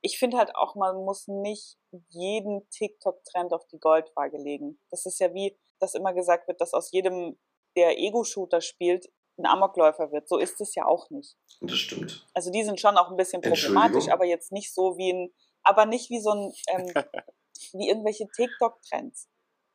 ich 0.00 0.18
finde 0.18 0.38
halt 0.38 0.54
auch, 0.54 0.74
man 0.74 1.04
muss 1.04 1.26
nicht 1.26 1.76
jeden 2.10 2.68
TikTok-Trend 2.70 3.52
auf 3.52 3.66
die 3.66 3.80
Goldwaage 3.80 4.38
legen. 4.38 4.80
Das 4.90 5.06
ist 5.06 5.18
ja 5.18 5.34
wie, 5.34 5.58
dass 5.80 5.94
immer 5.94 6.14
gesagt 6.14 6.46
wird, 6.48 6.60
dass 6.60 6.72
aus 6.72 6.92
jedem, 6.92 7.38
der 7.76 7.98
Ego-Shooter 7.98 8.60
spielt, 8.60 9.08
ein 9.38 9.46
Amokläufer 9.46 10.10
wird. 10.12 10.28
So 10.28 10.38
ist 10.38 10.60
es 10.60 10.74
ja 10.74 10.86
auch 10.86 11.10
nicht. 11.10 11.36
Das 11.60 11.76
stimmt. 11.78 12.26
Also 12.34 12.50
die 12.50 12.64
sind 12.64 12.80
schon 12.80 12.96
auch 12.96 13.10
ein 13.10 13.16
bisschen 13.16 13.40
problematisch, 13.40 14.08
aber 14.08 14.24
jetzt 14.24 14.52
nicht 14.52 14.74
so 14.74 14.96
wie 14.96 15.12
ein, 15.12 15.34
aber 15.68 15.86
nicht 15.86 16.10
wie 16.10 16.20
so 16.20 16.30
ein, 16.30 16.52
ähm, 16.68 16.86
wie 17.74 17.88
irgendwelche 17.88 18.26
TikTok-Trends. 18.28 19.28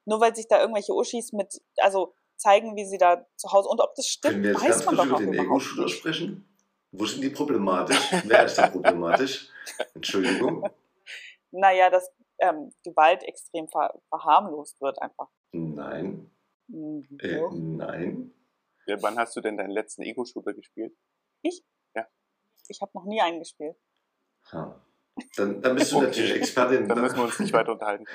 Nur 0.06 0.20
weil 0.20 0.36
sich 0.36 0.48
da 0.48 0.60
irgendwelche 0.60 0.94
Uschis 0.94 1.32
mit, 1.32 1.62
also 1.78 2.14
zeigen, 2.36 2.76
wie 2.76 2.86
sie 2.86 2.98
da 2.98 3.26
zu 3.38 3.52
Hause 3.52 3.70
und 3.70 3.80
ob 3.80 3.96
das 3.96 4.08
stimmt, 4.08 4.34
Können 4.34 4.44
wir 4.44 4.52
jetzt 4.52 4.62
weiß 4.62 4.70
ganz 4.70 4.86
man 4.86 4.98
doch 4.98 5.06
über 5.06 5.32
den 5.32 5.34
Ego-Shooter 5.34 5.88
sprechen? 5.88 6.50
Wo 6.92 7.06
sind 7.06 7.22
die 7.22 7.30
problematisch? 7.30 7.98
Wer 8.26 8.46
ist 8.46 8.58
da 8.58 8.68
problematisch? 8.68 9.50
Entschuldigung. 9.94 10.68
Naja, 11.52 11.90
dass 11.90 12.12
ähm, 12.40 12.74
Gewalt 12.84 13.24
extrem 13.24 13.68
ver 13.70 13.94
verharmlost 14.10 14.82
wird 14.82 15.02
einfach. 15.02 15.30
Nein. 15.52 16.32
Mhm. 16.68 17.08
Äh, 17.20 17.42
nein. 17.52 18.34
Ja, 18.86 19.02
wann 19.02 19.18
hast 19.18 19.36
du 19.36 19.42
denn 19.42 19.58
deinen 19.58 19.72
letzten 19.72 20.02
Ego-Shooter 20.02 20.54
gespielt? 20.54 20.96
Ich? 21.42 21.64
Ja. 21.96 22.08
Ich 22.68 22.82
habe 22.82 22.92
noch 22.94 23.06
nie 23.06 23.22
einen 23.22 23.40
gespielt. 23.40 23.78
Ha. 24.52 24.80
Dann, 25.36 25.62
dann 25.62 25.76
bist 25.76 25.92
du 25.92 25.98
okay. 25.98 26.06
natürlich 26.06 26.36
Expertin. 26.36 26.88
Dann 26.88 27.02
müssen 27.02 27.18
wir 27.18 27.24
uns 27.24 27.40
nicht 27.40 27.54
weiter 27.54 27.74
unterhalten. 27.74 28.06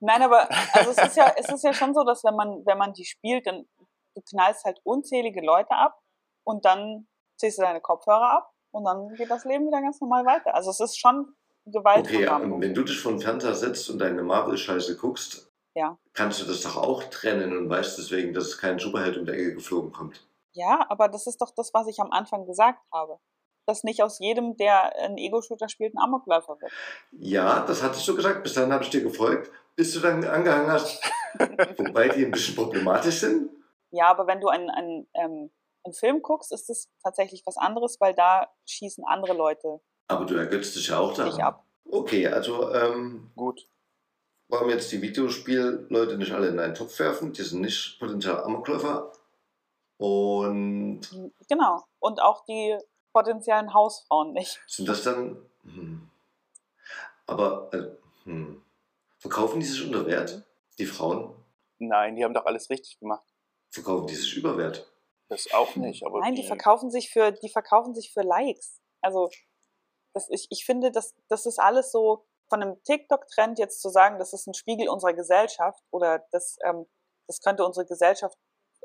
Nein, 0.00 0.22
aber 0.22 0.48
also 0.72 0.90
es 0.90 0.98
ist 0.98 1.16
ja, 1.16 1.32
es 1.36 1.48
ist 1.48 1.64
ja 1.64 1.72
schon 1.72 1.94
so, 1.94 2.04
dass 2.04 2.24
wenn 2.24 2.34
man, 2.34 2.64
wenn 2.66 2.78
man 2.78 2.92
die 2.92 3.04
spielt, 3.04 3.46
dann 3.46 3.66
du 4.14 4.22
knallst 4.22 4.64
halt 4.64 4.80
unzählige 4.84 5.40
Leute 5.40 5.72
ab 5.72 5.98
und 6.44 6.64
dann 6.64 7.06
ziehst 7.36 7.58
du 7.58 7.62
deine 7.62 7.80
Kopfhörer 7.80 8.30
ab 8.30 8.52
und 8.70 8.84
dann 8.84 9.14
geht 9.14 9.30
das 9.30 9.44
Leben 9.44 9.66
wieder 9.66 9.80
ganz 9.80 10.00
normal 10.00 10.24
weiter. 10.24 10.54
Also 10.54 10.70
es 10.70 10.80
ist 10.80 10.98
schon 10.98 11.34
Gewalt. 11.66 12.06
Okay, 12.06 12.28
wenn 12.28 12.74
du 12.74 12.82
dich 12.82 13.00
vor 13.00 13.12
den 13.12 13.20
Fernseher 13.20 13.54
setzt 13.54 13.88
und 13.88 13.98
deine 13.98 14.22
Marvel-Scheiße 14.22 14.96
guckst, 14.96 15.50
ja. 15.74 15.96
kannst 16.12 16.40
du 16.42 16.44
das 16.44 16.60
doch 16.60 16.76
auch 16.76 17.02
trennen 17.04 17.56
und 17.56 17.70
weißt 17.70 17.96
deswegen, 17.98 18.34
dass 18.34 18.58
kein 18.58 18.78
Superheld 18.78 19.16
um 19.16 19.24
die 19.24 19.32
Ecke 19.32 19.54
geflogen 19.54 19.90
kommt. 19.90 20.26
Ja, 20.52 20.84
aber 20.88 21.08
das 21.08 21.26
ist 21.26 21.40
doch 21.40 21.50
das, 21.56 21.72
was 21.72 21.88
ich 21.88 22.00
am 22.00 22.12
Anfang 22.12 22.46
gesagt 22.46 22.80
habe. 22.92 23.18
Dass 23.66 23.84
nicht 23.84 24.02
aus 24.02 24.18
jedem, 24.18 24.56
der 24.56 24.96
einen 24.98 25.16
Ego-Shooter 25.16 25.68
spielt, 25.68 25.94
ein 25.94 26.02
Amokläufer 26.02 26.60
wird. 26.60 26.72
Ja, 27.12 27.64
das 27.66 27.82
hattest 27.82 28.06
du 28.06 28.14
gesagt. 28.14 28.42
Bis 28.42 28.54
dahin 28.54 28.72
habe 28.72 28.84
ich 28.84 28.90
dir 28.90 29.02
gefolgt, 29.02 29.50
bis 29.76 29.92
du 29.94 30.00
dann 30.00 30.24
angehangen 30.24 30.70
hast. 30.70 31.02
Wobei 31.78 32.08
die 32.08 32.24
ein 32.24 32.30
bisschen 32.30 32.54
problematisch 32.54 33.20
sind. 33.20 33.50
Ja, 33.90 34.08
aber 34.08 34.26
wenn 34.26 34.40
du 34.40 34.48
einen, 34.48 34.70
einen, 34.70 35.08
ähm, 35.14 35.50
einen 35.84 35.94
Film 35.94 36.20
guckst, 36.22 36.52
ist 36.52 36.68
das 36.68 36.88
tatsächlich 37.02 37.42
was 37.46 37.56
anderes, 37.56 38.00
weil 38.00 38.14
da 38.14 38.48
schießen 38.66 39.04
andere 39.04 39.34
Leute. 39.34 39.80
Aber 40.08 40.26
du 40.26 40.34
ergötzt 40.34 40.76
dich 40.76 40.88
ja 40.88 40.98
auch 40.98 41.14
daran. 41.14 41.40
ab. 41.40 41.64
Okay, 41.90 42.26
also 42.26 42.72
ähm, 42.72 43.30
gut 43.36 43.68
wollen 44.48 44.68
wir 44.68 44.74
jetzt 44.74 44.92
die 44.92 45.02
Videospielleute 45.02 46.16
nicht 46.16 46.32
alle 46.32 46.48
in 46.48 46.58
einen 46.58 46.74
Topf 46.74 46.98
werfen. 46.98 47.32
Die 47.32 47.42
sind 47.42 47.60
nicht 47.60 47.98
potenziell 47.98 48.36
Amokläufer. 48.36 49.12
Und. 49.98 51.00
Genau. 51.48 51.84
Und 51.98 52.20
auch 52.20 52.44
die 52.44 52.76
potenziellen 53.14 53.72
Hausfrauen 53.72 54.34
nicht. 54.34 54.60
Sind 54.66 54.88
das 54.88 55.02
dann. 55.02 55.38
Hm. 55.62 56.10
Aber. 57.26 57.72
Äh, 57.72 57.96
hm. 58.24 58.60
Verkaufen 59.18 59.60
die 59.60 59.66
sich 59.66 59.82
unter 59.86 60.04
Wert? 60.06 60.44
Die 60.78 60.84
Frauen? 60.84 61.34
Nein, 61.78 62.16
die 62.16 62.24
haben 62.24 62.34
doch 62.34 62.44
alles 62.44 62.68
richtig 62.68 62.98
gemacht. 62.98 63.24
Verkaufen 63.70 64.06
die 64.06 64.14
sich 64.14 64.36
über 64.36 64.58
Wert? 64.58 64.86
Das 65.28 65.50
auch 65.54 65.76
nicht, 65.76 66.04
aber. 66.04 66.20
Nein, 66.20 66.34
die, 66.34 66.46
verkaufen 66.46 66.90
sich 66.90 67.10
für, 67.10 67.32
die 67.32 67.48
verkaufen 67.48 67.94
sich 67.94 68.12
für 68.12 68.20
Likes. 68.20 68.82
Also, 69.00 69.30
das, 70.12 70.28
ich, 70.28 70.46
ich 70.50 70.66
finde, 70.66 70.90
das, 70.90 71.14
das 71.28 71.46
ist 71.46 71.58
alles 71.58 71.90
so, 71.90 72.26
von 72.48 72.62
einem 72.62 72.82
TikTok-Trend 72.82 73.58
jetzt 73.58 73.80
zu 73.80 73.88
sagen, 73.88 74.18
das 74.18 74.32
ist 74.32 74.46
ein 74.46 74.54
Spiegel 74.54 74.88
unserer 74.88 75.14
Gesellschaft 75.14 75.82
oder 75.90 76.24
das, 76.30 76.58
ähm, 76.64 76.86
das 77.26 77.40
könnte 77.40 77.64
unsere 77.64 77.86
Gesellschaft 77.86 78.38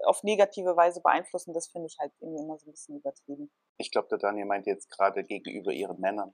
auf 0.06 0.24
negative 0.24 0.76
Weise 0.76 1.02
beeinflussen, 1.02 1.54
das 1.54 1.68
finde 1.68 1.88
ich 1.88 1.98
halt 2.00 2.12
irgendwie 2.20 2.44
immer 2.44 2.58
so 2.58 2.68
ein 2.68 2.72
bisschen 2.72 2.98
übertrieben. 2.98 3.52
Ich 3.78 3.92
glaube, 3.92 4.08
der 4.10 4.18
Daniel 4.18 4.46
meint 4.46 4.68
jetzt 4.68 4.90
gerade 4.90 5.24
gegenüber 5.24 5.72
ihren 5.72 6.00
Männern. 6.00 6.34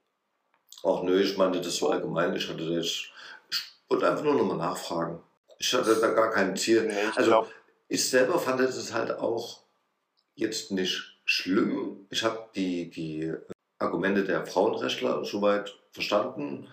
Ach 0.84 1.02
nö, 1.02 1.20
ich 1.20 1.36
meinte 1.36 1.60
das 1.60 1.76
so 1.76 1.88
allgemein. 1.90 2.34
Ich 2.36 2.48
hatte 2.48 2.74
das, 2.74 2.86
ich 3.50 3.62
wollte 3.88 4.08
einfach 4.08 4.24
nur 4.24 4.34
nochmal 4.34 4.58
nachfragen. 4.58 5.22
Ich 5.58 5.72
hatte 5.72 5.98
da 6.00 6.08
gar 6.08 6.30
kein 6.30 6.56
Ziel. 6.56 6.86
Nee, 6.86 6.92
ich 7.10 7.16
also 7.16 7.30
glaub... 7.30 7.52
ich 7.88 8.08
selber 8.08 8.38
fand 8.38 8.60
es 8.60 8.92
halt 8.92 9.12
auch 9.18 9.60
jetzt 10.34 10.70
nicht 10.70 11.18
schlimm. 11.24 12.06
Ich 12.10 12.22
habe 12.22 12.48
die, 12.54 12.90
die 12.90 13.32
Argumente 13.78 14.24
der 14.24 14.46
Frauenrechtler 14.46 15.24
soweit 15.24 15.78
verstanden. 15.92 16.68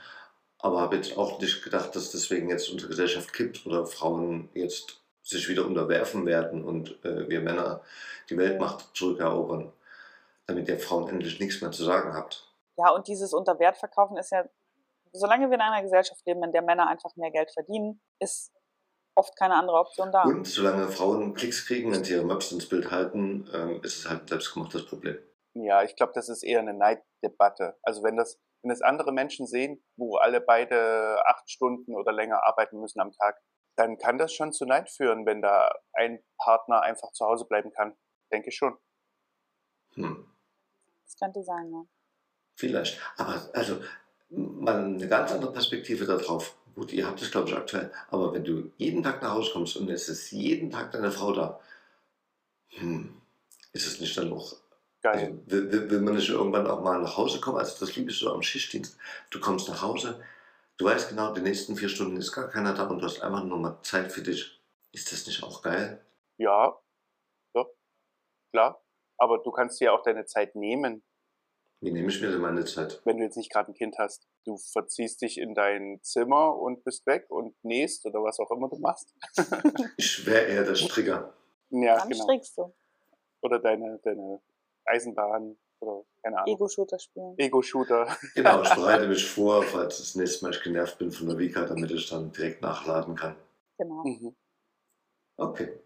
aber 0.60 0.80
habe 0.82 0.96
jetzt 0.96 1.18
auch 1.18 1.40
nicht 1.40 1.64
gedacht, 1.64 1.96
dass 1.96 2.12
deswegen 2.12 2.50
jetzt 2.50 2.70
unsere 2.70 2.90
Gesellschaft 2.90 3.34
kippt 3.34 3.66
oder 3.66 3.86
Frauen 3.86 4.50
jetzt 4.54 5.03
sich 5.24 5.48
wieder 5.50 5.66
unterwerfen 5.66 6.26
werden 6.26 6.64
und 6.64 7.04
äh, 7.04 7.28
wir 7.30 7.42
Männer 7.42 7.82
die 8.30 8.38
Weltmacht 8.38 8.96
zurückerobern, 8.96 9.72
damit 10.46 10.68
ihr 10.68 10.80
Frauen 10.80 11.10
endlich 11.10 11.40
nichts 11.40 11.62
mehr 11.62 11.72
zu 11.72 11.84
sagen 11.84 12.14
habt. 12.14 12.54
Ja, 12.78 12.90
und 12.90 13.08
dieses 13.08 13.34
Unterwertverkaufen 13.34 14.18
ist 14.18 14.32
ja, 14.32 14.46
solange 15.14 15.48
wir 15.50 15.56
in 15.56 15.62
einer 15.62 15.82
Gesellschaft 15.82 16.26
leben, 16.26 16.44
in 16.44 16.52
der 16.52 16.62
Männer 16.62 16.88
einfach 16.88 17.16
mehr 17.16 17.32
Geld 17.32 17.52
verdienen, 17.52 18.02
ist 18.20 18.52
oft 19.16 19.38
keine 19.38 19.56
andere 19.56 19.78
Option 19.78 20.12
da. 20.12 20.24
Und 20.24 20.46
solange 20.46 20.88
Frauen 20.90 21.34
Klicks 21.34 21.66
kriegen, 21.66 21.92
wenn 21.92 22.04
sie 22.04 22.14
ihre 22.14 22.26
Möpse 22.26 22.56
ins 22.56 22.68
Bild 22.68 22.92
halten, 22.92 23.48
ähm, 23.54 23.80
ist 23.84 24.00
es 24.00 24.10
halt 24.10 24.24
ein 24.24 24.28
selbstgemachtes 24.28 24.88
Problem. 24.88 25.18
Ja, 25.54 25.84
ich 25.84 25.96
glaube, 25.96 26.14
das 26.16 26.30
ist 26.30 26.44
eher 26.44 26.60
eine 26.60 26.74
Neiddebatte. 26.74 27.78
Also 27.84 28.04
wenn 28.04 28.18
das, 28.18 28.40
wenn 28.64 28.72
es 28.72 28.82
andere 28.82 29.12
Menschen 29.12 29.46
sehen, 29.46 29.84
wo 29.96 30.18
alle 30.18 30.42
beide 30.42 31.24
acht 31.28 31.50
Stunden 31.50 31.96
oder 31.96 32.12
länger 32.12 32.44
arbeiten 32.44 32.80
müssen 32.80 33.00
am 33.00 33.12
Tag, 33.12 33.40
dann 33.76 33.98
kann 33.98 34.18
das 34.18 34.34
schon 34.34 34.54
zu 34.54 34.66
Neid 34.66 34.90
führen, 34.90 35.26
wenn 35.26 35.42
da 35.42 35.74
ein 35.94 36.24
Partner 36.38 36.82
einfach 36.82 37.12
zu 37.12 37.26
Hause 37.26 37.46
bleiben 37.46 37.72
kann. 37.72 37.96
Denke 38.32 38.50
ich 38.50 38.56
schon. 38.56 38.78
Hm. 39.96 40.28
Das 41.06 41.18
könnte 41.18 41.44
sein, 41.44 41.72
ja. 41.72 41.84
Vielleicht. 42.56 43.00
Aber 43.18 43.50
also 43.54 43.82
mal 44.30 44.84
eine 44.84 45.08
ganz 45.08 45.32
andere 45.32 45.54
Perspektive 45.54 46.06
darauf. 46.06 46.56
Gut, 46.76 46.92
ihr 46.92 47.06
habt 47.06 47.22
es, 47.22 47.32
glaube 47.32 47.50
ich, 47.50 47.56
aktuell. 47.56 47.92
Aber 48.10 48.34
wenn 48.34 48.44
du 48.44 48.72
jeden 48.78 49.04
Tag 49.04 49.22
nach 49.22 49.36
Hause 49.36 49.52
kommst 49.54 49.78
und 49.78 49.90
es 49.90 50.10
ist 50.10 50.32
jeden 50.32 50.72
Tag 50.72 50.92
deine 50.92 51.12
Frau 51.12 51.34
da, 51.34 51.60
hm, 52.70 53.22
ist 53.74 53.86
es 53.86 54.00
nicht 54.00 54.18
dann 54.18 54.30
noch. 54.30 54.56
Geil. 55.02 55.16
Also, 55.16 55.52
will, 55.52 55.72
will, 55.72 55.90
will 55.92 56.02
man 56.02 56.16
nicht 56.16 56.30
irgendwann 56.30 56.66
auch 56.66 56.82
mal 56.82 57.00
nach 57.00 57.18
Hause 57.18 57.40
kommen? 57.40 57.60
Also, 57.60 57.86
das 57.86 57.96
liebe 57.96 58.10
ich 58.10 58.18
so 58.18 58.34
am 58.34 58.42
Schichtdienst. 58.42 58.98
Du 59.30 59.40
kommst 59.40 59.68
nach 59.68 59.82
Hause, 59.82 60.24
du 60.78 60.86
weißt 60.86 61.10
genau, 61.10 61.34
die 61.34 61.42
nächsten 61.42 61.76
vier 61.76 61.90
Stunden 61.90 62.18
ist 62.18 62.32
gar 62.32 62.50
keiner 62.50 62.74
da 62.74 62.88
und 62.88 63.00
du 63.00 63.06
hast 63.06 63.22
einfach 63.22 63.44
nur 63.44 63.58
mal 63.58 63.80
Zeit 63.84 64.12
für 64.12 64.22
dich. 64.22 64.62
Ist 64.92 65.12
das 65.12 65.26
nicht 65.28 65.44
auch 65.44 65.62
geil? 65.62 66.06
Ja, 66.38 66.78
doch, 67.54 67.70
klar. 68.52 68.84
Aber 69.18 69.38
du 69.40 69.52
kannst 69.52 69.80
dir 69.80 69.94
auch 69.94 70.02
deine 70.04 70.26
Zeit 70.26 70.56
nehmen, 70.56 71.04
Wie 71.80 71.92
nehme 71.92 72.10
ich 72.10 72.22
mir 72.22 72.32
denn 72.32 72.42
meine 72.42 72.66
Zeit? 72.66 73.02
wenn 73.06 73.18
du 73.18 73.24
jetzt 73.24 73.38
nicht 73.38 73.52
gerade 73.52 73.72
ein 73.72 73.76
Kind 73.76 73.98
hast. 73.98 74.28
Du 74.46 74.58
verziehst 74.58 75.22
dich 75.22 75.38
in 75.38 75.54
dein 75.54 76.00
Zimmer 76.02 76.56
und 76.58 76.84
bist 76.84 77.06
weg 77.06 77.26
und 77.30 77.56
nähst 77.64 78.06
oder 78.06 78.22
was 78.24 78.40
auch 78.40 78.52
immer 78.52 78.70
du 78.70 78.78
machst. 78.80 79.14
Ich 79.98 80.26
wäre 80.26 80.46
eher 80.46 80.64
der 80.64 80.76
Strigger. 80.76 81.34
Ja, 81.70 81.98
Dann 81.98 82.10
genau. 82.10 82.24
strickst 82.24 82.58
du. 82.58 82.74
Oder 83.42 83.60
deine, 83.60 84.00
deine 84.04 84.42
Eisenbahn 84.86 85.58
oder 85.84 86.06
keine 86.22 86.40
Ahnung. 86.40 86.56
Ego-Shooter 86.56 87.00
spielen. 87.00 87.36
Ego-Shooter. 87.38 88.18
Genau, 88.36 88.62
ich 88.62 88.70
bereite 88.76 89.08
mich 89.08 89.26
vor, 89.30 89.64
falls 89.64 89.98
das 90.00 90.16
nächste 90.16 90.46
Mal 90.46 90.54
ich 90.54 90.62
genervt 90.62 90.98
bin 90.98 91.12
von 91.12 91.28
der 91.28 91.38
Vika, 91.38 91.66
damit 91.66 91.92
ich 91.92 92.10
dann 92.10 92.32
direkt 92.32 92.62
nachladen 92.62 93.16
kann. 93.16 93.36
Genau. 93.78 94.04
Mhm. 94.04 94.36
Okay. 95.38 95.80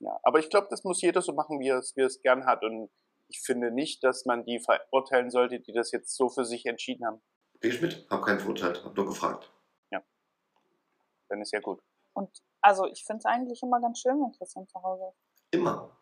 Ja, 0.00 0.18
aber 0.22 0.38
ich 0.38 0.50
glaube, 0.50 0.68
das 0.70 0.84
muss 0.84 1.00
jeder 1.00 1.22
so 1.22 1.32
machen, 1.32 1.60
wie 1.60 1.68
er 1.68 1.78
es, 1.78 1.96
wie 1.96 2.02
er 2.02 2.06
es 2.06 2.20
gern 2.20 2.46
hat. 2.46 2.62
Und 2.64 2.90
ich 3.28 3.40
finde 3.40 3.70
nicht, 3.70 4.02
dass 4.04 4.26
man 4.26 4.44
die 4.44 4.60
verurteilen 4.60 5.30
sollte, 5.30 5.60
die 5.60 5.72
das 5.72 5.92
jetzt 5.92 6.16
so 6.16 6.28
für 6.28 6.44
sich 6.44 6.66
entschieden 6.66 7.06
haben. 7.06 7.22
Gehe 7.60 7.70
ich 7.70 7.80
mit? 7.80 8.06
Hab 8.10 8.24
keinen 8.24 8.40
verurteilt, 8.40 8.84
hab 8.84 8.96
nur 8.96 9.06
gefragt. 9.06 9.50
Dann 11.32 11.40
ist 11.40 11.52
ja 11.52 11.60
gut. 11.60 11.80
Und 12.12 12.28
also 12.60 12.86
ich 12.86 13.04
finde 13.06 13.20
es 13.20 13.24
eigentlich 13.24 13.62
immer 13.62 13.80
ganz 13.80 14.00
schön, 14.00 14.20
wenn 14.20 14.32
Christian 14.32 14.68
zu 14.68 14.82
Hause 14.82 15.04
ist. 15.08 15.58
Immer. 15.58 15.96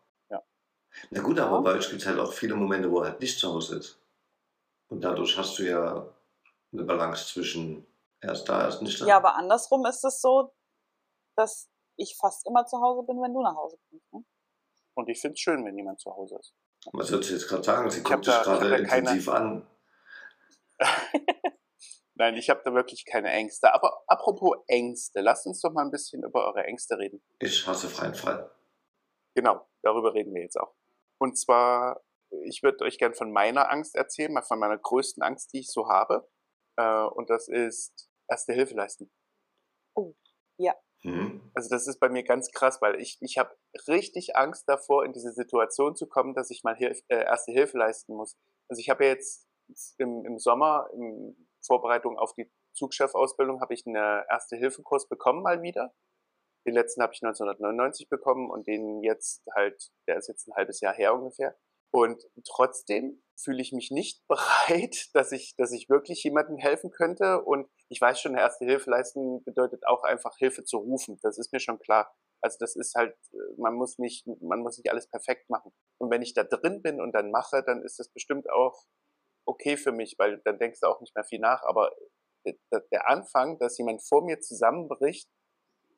Na 1.10 1.20
gut, 1.22 1.38
aber 1.38 1.56
Ja. 1.56 1.60
bei 1.60 1.72
euch 1.74 1.88
gibt 1.88 2.02
es 2.02 2.06
halt 2.08 2.18
auch 2.18 2.32
viele 2.32 2.54
Momente, 2.54 2.90
wo 2.90 3.00
er 3.00 3.10
halt 3.10 3.20
nicht 3.20 3.38
zu 3.38 3.48
Hause 3.52 3.78
ist. 3.78 3.98
Und 4.88 5.02
dadurch 5.02 5.36
hast 5.36 5.58
du 5.58 5.62
ja 5.64 6.06
eine 6.72 6.84
Balance 6.84 7.26
zwischen 7.32 7.86
er 8.20 8.32
ist 8.32 8.44
da, 8.44 8.62
er 8.62 8.68
ist 8.68 8.82
nicht 8.82 9.00
da. 9.00 9.06
Ja, 9.06 9.16
aber 9.16 9.34
andersrum 9.36 9.86
ist 9.86 10.04
es 10.04 10.20
so, 10.20 10.52
dass 11.36 11.70
ich 11.96 12.16
fast 12.18 12.46
immer 12.46 12.66
zu 12.66 12.78
Hause 12.80 13.06
bin, 13.06 13.20
wenn 13.22 13.32
du 13.32 13.42
nach 13.42 13.54
Hause 13.56 13.78
kommst. 13.88 14.12
Ne? 14.12 14.24
Und 14.94 15.08
ich 15.08 15.20
finde 15.20 15.34
es 15.34 15.40
schön, 15.40 15.64
wenn 15.64 15.76
jemand 15.76 16.00
zu 16.00 16.10
Hause 16.10 16.36
ist. 16.38 16.54
Was 16.92 17.08
soll 17.08 17.22
sie 17.22 17.34
jetzt 17.34 17.48
gerade 17.48 17.62
sagen? 17.62 17.90
Sie 17.90 17.98
Ich 17.98 18.04
guckt 18.04 18.26
dich 18.26 18.34
gerade 18.34 18.68
da 18.68 18.76
keine- 18.86 19.04
intensiv 19.04 19.28
an. 19.28 19.66
Nein, 22.14 22.34
ich 22.34 22.50
habe 22.50 22.60
da 22.64 22.74
wirklich 22.74 23.04
keine 23.06 23.30
Ängste. 23.30 23.72
Aber 23.72 24.02
apropos 24.06 24.58
Ängste, 24.66 25.20
lasst 25.22 25.46
uns 25.46 25.60
doch 25.62 25.72
mal 25.72 25.84
ein 25.84 25.90
bisschen 25.90 26.22
über 26.22 26.46
eure 26.46 26.64
Ängste 26.64 26.98
reden. 26.98 27.22
Ich 27.38 27.66
hasse 27.66 27.88
freien 27.88 28.14
Fall. 28.14 28.50
Genau, 29.34 29.66
darüber 29.82 30.12
reden 30.12 30.34
wir 30.34 30.42
jetzt 30.42 30.58
auch. 30.60 30.74
Und 31.20 31.38
zwar, 31.38 32.02
ich 32.44 32.62
würde 32.62 32.84
euch 32.84 32.98
gern 32.98 33.14
von 33.14 33.32
meiner 33.32 33.70
Angst 33.70 33.94
erzählen, 33.94 34.32
mal 34.32 34.42
von 34.42 34.58
meiner 34.58 34.78
größten 34.78 35.22
Angst, 35.22 35.52
die 35.52 35.60
ich 35.60 35.70
so 35.70 35.88
habe. 35.88 36.28
Äh, 36.76 37.04
und 37.04 37.30
das 37.30 37.48
ist 37.48 38.08
Erste 38.28 38.52
Hilfe 38.52 38.74
leisten. 38.74 39.10
Hm? 41.02 41.50
Also 41.54 41.68
das 41.68 41.86
ist 41.88 41.98
bei 41.98 42.08
mir 42.08 42.22
ganz 42.22 42.52
krass, 42.52 42.80
weil 42.80 43.00
ich, 43.00 43.18
ich 43.20 43.38
habe 43.38 43.56
richtig 43.88 44.36
Angst 44.36 44.68
davor, 44.68 45.04
in 45.04 45.12
diese 45.12 45.32
Situation 45.32 45.96
zu 45.96 46.06
kommen, 46.06 46.34
dass 46.34 46.50
ich 46.50 46.62
mal 46.62 46.76
Hilf, 46.76 47.00
äh, 47.08 47.24
Erste 47.24 47.52
Hilfe 47.52 47.76
leisten 47.76 48.14
muss. 48.14 48.36
Also 48.68 48.80
ich 48.80 48.88
habe 48.88 49.04
ja 49.04 49.10
jetzt 49.10 49.48
im, 49.98 50.24
im 50.24 50.38
Sommer, 50.38 50.88
in 50.92 51.48
Vorbereitung 51.60 52.18
auf 52.18 52.34
die 52.34 52.50
Zugchefausbildung, 52.74 53.60
habe 53.60 53.74
ich 53.74 53.86
einen 53.86 53.96
Erste-Hilfe-Kurs 53.96 55.08
bekommen 55.08 55.42
mal 55.42 55.60
wieder. 55.62 55.92
Den 56.70 56.76
letzten 56.76 57.02
habe 57.02 57.12
ich 57.12 57.20
1999 57.20 58.08
bekommen 58.08 58.48
und 58.48 58.68
den 58.68 59.02
jetzt 59.02 59.42
halt, 59.56 59.90
der 60.06 60.18
ist 60.18 60.28
jetzt 60.28 60.46
ein 60.46 60.54
halbes 60.54 60.80
Jahr 60.80 60.94
her 60.94 61.12
ungefähr. 61.12 61.58
Und 61.92 62.22
trotzdem 62.46 63.20
fühle 63.36 63.60
ich 63.60 63.72
mich 63.72 63.90
nicht 63.90 64.24
bereit, 64.28 65.08
dass 65.12 65.32
ich, 65.32 65.56
dass 65.56 65.72
ich 65.72 65.88
wirklich 65.88 66.22
jemandem 66.22 66.58
helfen 66.58 66.92
könnte. 66.92 67.42
Und 67.42 67.68
ich 67.88 68.00
weiß 68.00 68.20
schon, 68.20 68.36
Erste 68.36 68.66
Hilfe 68.66 68.88
leisten 68.88 69.42
bedeutet 69.42 69.84
auch 69.84 70.04
einfach 70.04 70.36
Hilfe 70.38 70.62
zu 70.62 70.78
rufen. 70.78 71.18
Das 71.22 71.38
ist 71.38 71.52
mir 71.52 71.58
schon 71.58 71.80
klar. 71.80 72.14
Also 72.40 72.56
das 72.60 72.76
ist 72.76 72.94
halt, 72.94 73.16
äh, 73.32 73.36
man 73.58 73.74
muss 73.74 73.98
nicht, 73.98 74.28
man 74.40 74.60
muss 74.60 74.78
nicht 74.78 74.92
alles 74.92 75.08
perfekt 75.08 75.50
machen. 75.50 75.72
Und 75.98 76.12
wenn 76.12 76.22
ich 76.22 76.34
da 76.34 76.44
drin 76.44 76.82
bin 76.82 77.00
und 77.00 77.10
dann 77.16 77.32
mache, 77.32 77.64
dann 77.66 77.82
ist 77.82 77.98
das 77.98 78.10
bestimmt 78.10 78.48
auch 78.48 78.84
okay 79.44 79.76
für 79.76 79.90
mich, 79.90 80.14
weil 80.18 80.40
dann 80.44 80.60
denkst 80.60 80.78
du 80.78 80.86
auch 80.86 81.00
nicht 81.00 81.16
mehr 81.16 81.24
viel 81.24 81.40
nach. 81.40 81.64
Aber 81.64 81.90
der, 82.46 82.54
der 82.92 83.08
Anfang, 83.08 83.58
dass 83.58 83.76
jemand 83.76 84.06
vor 84.06 84.24
mir 84.24 84.38
zusammenbricht, 84.38 85.28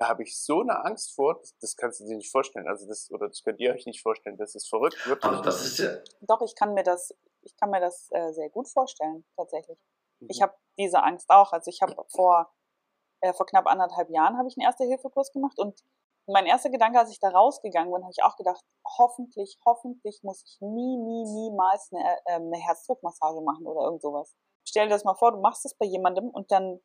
da 0.03 0.09
habe 0.09 0.25
ich 0.25 0.37
so 0.37 0.63
eine 0.63 0.85
Angst 0.85 1.15
vor, 1.15 1.39
das, 1.39 1.57
das 1.61 1.77
kannst 1.77 2.01
du 2.01 2.05
dir 2.05 2.17
nicht 2.17 2.31
vorstellen. 2.31 2.67
Also 2.67 2.89
das, 2.89 3.09
oder 3.13 3.29
das 3.29 3.45
könnt 3.45 3.61
ihr 3.61 3.73
euch 3.73 3.87
nicht 3.87 4.03
vorstellen. 4.03 4.37
Das 4.37 4.57
ist 4.57 4.69
verrückt, 4.69 5.07
wirklich. 5.07 5.33
Aber 5.33 5.43
das 5.43 5.65
ist 5.65 5.79
ja. 5.79 5.91
Doch, 6.21 6.41
ich 6.43 6.57
kann 6.57 6.75
mir 6.75 6.83
das, 6.83 7.15
ich 7.43 7.57
kann 7.57 7.71
mir 7.71 7.81
das 7.81 8.09
äh, 8.11 8.33
sehr 8.33 8.51
gut 8.51 8.69
vorstellen, 8.69 9.25
tatsächlich. 9.37 9.79
Mhm. 10.19 10.27
Ich 10.29 10.43
habe 10.43 10.55
diese 10.77 11.05
Angst 11.05 11.31
auch. 11.31 11.53
Also 11.53 11.69
ich 11.71 11.83
habe 11.83 11.95
vor, 12.09 12.53
äh, 13.21 13.33
vor 13.33 13.47
knapp 13.47 13.67
anderthalb 13.67 14.11
Jahren 14.11 14.37
habe 14.39 14.49
ich 14.49 14.57
einen 14.57 14.67
Erste-Hilfe-Kurs 14.67 15.31
gemacht 15.31 15.57
und 15.61 15.85
mein 16.27 16.47
erster 16.47 16.71
Gedanke, 16.71 16.99
als 16.99 17.11
ich 17.11 17.21
da 17.21 17.29
rausgegangen 17.29 17.93
bin, 17.93 18.03
habe 18.03 18.13
ich 18.17 18.25
auch 18.25 18.37
gedacht, 18.37 18.65
hoffentlich, 18.99 19.59
hoffentlich 19.65 20.21
muss 20.25 20.43
ich 20.45 20.61
nie, 20.61 20.97
nie, 20.97 21.25
niemals 21.25 21.91
eine, 21.93 22.17
äh, 22.27 22.35
eine 22.35 22.59
Herzdruckmassage 22.59 23.41
machen 23.41 23.67
oder 23.67 23.83
irgend 23.83 24.03
sowas. 24.03 24.35
Stell 24.65 24.87
dir 24.87 24.95
das 24.95 25.05
mal 25.05 25.15
vor, 25.15 25.31
du 25.31 25.41
machst 25.41 25.65
es 25.65 25.75
bei 25.75 25.87
jemandem 25.87 26.29
und 26.29 26.51
dann 26.51 26.81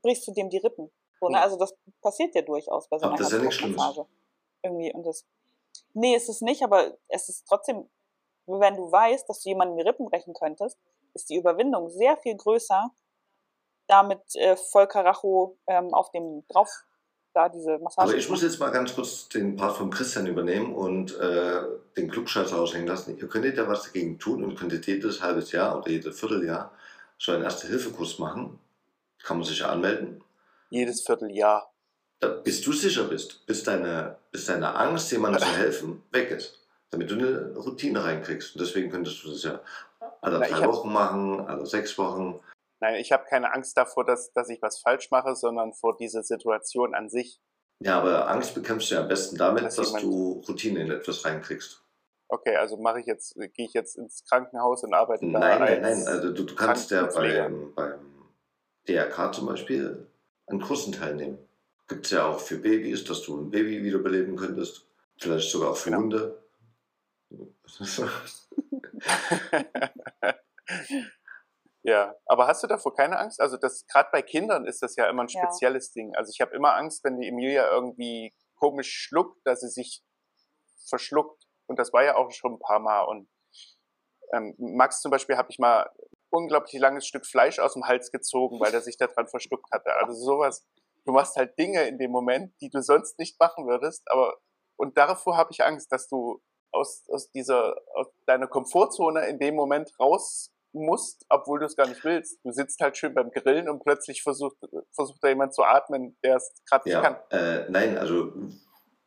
brichst 0.00 0.26
du 0.26 0.32
dem 0.32 0.48
die 0.48 0.58
Rippen. 0.58 0.90
So, 1.20 1.28
ne? 1.28 1.40
Also 1.40 1.56
das 1.56 1.74
passiert 2.00 2.34
ja 2.34 2.42
durchaus 2.42 2.88
bei 2.88 2.98
so 2.98 3.06
einer 3.06 3.16
das 3.16 3.26
ist 3.28 3.32
ja 3.32 3.38
nichts 3.38 3.60
Herzdruckmassage. 3.60 4.06
Irgendwie 4.62 4.92
und 4.92 5.04
das. 5.04 5.24
Nee, 5.94 6.14
es 6.14 6.28
ist 6.28 6.42
nicht, 6.42 6.62
aber 6.62 6.96
es 7.08 7.28
ist 7.28 7.46
trotzdem, 7.48 7.88
wenn 8.46 8.76
du 8.76 8.90
weißt, 8.90 9.28
dass 9.28 9.42
du 9.42 9.50
jemanden 9.50 9.76
die 9.76 9.82
Rippen 9.82 10.06
brechen 10.06 10.34
könntest, 10.34 10.78
ist 11.14 11.28
die 11.30 11.36
Überwindung 11.36 11.90
sehr 11.90 12.16
viel 12.16 12.36
größer, 12.36 12.90
damit 13.86 14.20
äh, 14.36 14.56
voll 14.56 14.86
Karacho 14.86 15.56
ähm, 15.66 15.92
auf 15.92 16.10
dem 16.10 16.44
drauf 16.48 16.68
da 17.32 17.48
diese 17.48 17.78
Massage. 17.78 18.08
Aber 18.08 18.16
ich 18.16 18.28
muss 18.28 18.42
jetzt 18.42 18.58
mal 18.58 18.70
ganz 18.70 18.94
kurz 18.94 19.28
den 19.28 19.56
Part 19.56 19.76
von 19.76 19.90
Christian 19.90 20.26
übernehmen 20.26 20.74
und 20.74 21.16
äh, 21.18 21.62
den 21.96 22.10
Klugscheißer 22.10 22.56
raushängen 22.56 22.88
lassen. 22.88 23.16
Ihr 23.16 23.28
könntet 23.28 23.56
ja 23.56 23.68
was 23.68 23.84
dagegen 23.84 24.18
tun 24.18 24.42
und 24.42 24.56
könntet 24.56 24.86
jedes 24.86 25.22
halbes 25.22 25.52
Jahr 25.52 25.78
oder 25.78 25.90
jedes 25.90 26.18
Vierteljahr 26.18 26.72
so 27.18 27.32
einen 27.32 27.44
Erste-Hilfe-Kurs 27.44 28.18
machen. 28.18 28.58
Kann 29.22 29.38
man 29.38 29.46
sich 29.46 29.60
ja 29.60 29.68
anmelden. 29.68 30.24
Jedes 30.70 31.02
Vierteljahr. 31.04 31.72
Bis 32.44 32.60
du 32.62 32.72
sicher 32.72 33.04
bist, 33.04 33.46
bis 33.46 33.64
deine, 33.64 34.18
bis 34.30 34.46
deine 34.46 34.74
Angst, 34.74 35.10
jemandem 35.12 35.40
zu 35.42 35.48
helfen, 35.56 36.02
weg 36.12 36.30
ist. 36.30 36.58
Damit 36.90 37.10
du 37.10 37.14
eine 37.14 37.54
Routine 37.56 38.02
reinkriegst. 38.04 38.54
Und 38.54 38.60
deswegen 38.60 38.90
könntest 38.90 39.22
du 39.24 39.30
das 39.30 39.42
ja 39.42 39.60
alle 40.20 40.38
Na, 40.38 40.46
drei 40.48 40.60
hab- 40.60 40.66
Wochen 40.72 40.92
machen, 40.92 41.40
alle 41.46 41.64
sechs 41.66 41.96
Wochen. 41.98 42.40
Nein, 42.82 42.96
ich 42.96 43.12
habe 43.12 43.24
keine 43.28 43.52
Angst 43.52 43.76
davor, 43.76 44.04
dass, 44.04 44.32
dass 44.32 44.48
ich 44.48 44.60
was 44.62 44.80
falsch 44.80 45.10
mache, 45.10 45.34
sondern 45.36 45.72
vor 45.74 45.96
dieser 45.98 46.22
Situation 46.22 46.94
an 46.94 47.08
sich. 47.10 47.40
Ja, 47.82 47.98
aber 48.00 48.28
Angst 48.28 48.54
bekämpfst 48.54 48.90
du 48.90 48.94
ja 48.96 49.02
am 49.02 49.08
besten 49.08 49.36
damit, 49.36 49.64
Dass 49.64 49.76
dass 49.76 49.92
du 49.92 50.42
Routine 50.48 50.80
in 50.80 50.90
etwas 50.90 51.24
reinkriegst. 51.24 51.82
Okay, 52.28 52.56
also 52.56 52.76
mache 52.76 53.00
ich 53.00 53.06
jetzt, 53.06 53.34
gehe 53.34 53.66
ich 53.66 53.72
jetzt 53.72 53.96
ins 53.96 54.24
Krankenhaus 54.24 54.84
und 54.84 54.94
arbeite 54.94 55.26
da 55.30 55.38
Nein, 55.38 55.58
nein, 55.58 55.82
nein. 55.82 56.06
Also 56.06 56.32
du, 56.32 56.44
du 56.44 56.54
kannst 56.54 56.90
ja 56.90 57.06
beim, 57.06 57.74
beim 57.74 58.28
DRK 58.88 59.32
zum 59.32 59.46
Beispiel 59.46 60.06
an 60.50 60.60
Kursen 60.60 60.92
teilnehmen. 60.92 61.38
Gibt 61.88 62.06
es 62.06 62.12
ja 62.12 62.26
auch 62.26 62.40
für 62.40 62.58
Babys, 62.58 63.04
dass 63.04 63.22
du 63.22 63.40
ein 63.40 63.50
Baby 63.50 63.82
wiederbeleben 63.82 64.36
könntest. 64.36 64.86
Vielleicht 65.18 65.50
sogar 65.50 65.70
auch 65.70 65.76
für 65.76 65.90
Genau. 65.90 66.34
Ja, 71.82 72.14
aber 72.26 72.46
hast 72.46 72.62
du 72.62 72.66
davor 72.66 72.94
keine 72.94 73.18
Angst? 73.18 73.40
Also 73.40 73.56
das 73.56 73.86
gerade 73.86 74.10
bei 74.12 74.20
Kindern 74.20 74.66
ist 74.66 74.82
das 74.82 74.96
ja 74.96 75.08
immer 75.08 75.22
ein 75.22 75.28
Ja. 75.28 75.44
spezielles 75.50 75.92
Ding. 75.92 76.14
Also 76.14 76.30
ich 76.30 76.40
habe 76.40 76.54
immer 76.54 76.74
Angst, 76.74 77.02
wenn 77.04 77.18
die 77.18 77.28
Emilia 77.28 77.70
irgendwie 77.70 78.34
komisch 78.54 78.92
schluckt, 78.92 79.40
dass 79.46 79.60
sie 79.60 79.68
sich 79.70 80.02
verschluckt. 80.88 81.46
Und 81.66 81.78
das 81.78 81.92
war 81.92 82.04
ja 82.04 82.16
auch 82.16 82.30
schon 82.32 82.54
ein 82.54 82.58
paar 82.58 82.80
Mal. 82.80 83.02
Und 83.04 83.30
ähm, 84.32 84.54
Max 84.58 85.00
zum 85.00 85.10
Beispiel 85.10 85.38
habe 85.38 85.50
ich 85.50 85.58
mal 85.58 85.90
unglaublich 86.30 86.80
langes 86.80 87.06
Stück 87.06 87.26
Fleisch 87.26 87.58
aus 87.58 87.74
dem 87.74 87.86
Hals 87.86 88.10
gezogen, 88.10 88.60
weil 88.60 88.72
er 88.72 88.80
sich 88.80 88.96
daran 88.96 89.28
verschluckt 89.28 89.70
hatte. 89.72 89.94
Also 89.94 90.14
sowas. 90.14 90.66
Du 91.04 91.12
machst 91.12 91.36
halt 91.36 91.58
Dinge 91.58 91.88
in 91.88 91.98
dem 91.98 92.10
Moment, 92.10 92.52
die 92.60 92.70
du 92.70 92.82
sonst 92.82 93.18
nicht 93.18 93.38
machen 93.40 93.66
würdest. 93.66 94.02
Aber 94.10 94.36
und 94.76 94.96
davor 94.96 95.36
habe 95.36 95.50
ich 95.52 95.64
Angst, 95.64 95.92
dass 95.92 96.08
du 96.08 96.40
aus, 96.72 97.04
aus 97.08 97.30
dieser 97.32 97.76
aus 97.94 98.06
deiner 98.26 98.46
Komfortzone 98.46 99.26
in 99.26 99.38
dem 99.38 99.54
Moment 99.54 99.92
raus 99.98 100.52
musst, 100.72 101.26
obwohl 101.28 101.58
du 101.58 101.66
es 101.66 101.76
gar 101.76 101.88
nicht 101.88 102.04
willst. 102.04 102.38
Du 102.44 102.52
sitzt 102.52 102.80
halt 102.80 102.96
schön 102.96 103.14
beim 103.14 103.30
Grillen 103.30 103.68
und 103.68 103.82
plötzlich 103.82 104.22
versucht, 104.22 104.56
versucht 104.92 105.22
da 105.22 105.28
jemand 105.28 105.54
zu 105.54 105.64
atmen, 105.64 106.16
der 106.22 106.36
es 106.36 106.52
gerade 106.68 106.88
nicht 106.88 107.02
kann. 107.02 107.16
Ja, 107.32 107.38
äh, 107.38 107.70
nein, 107.70 107.98
also 107.98 108.32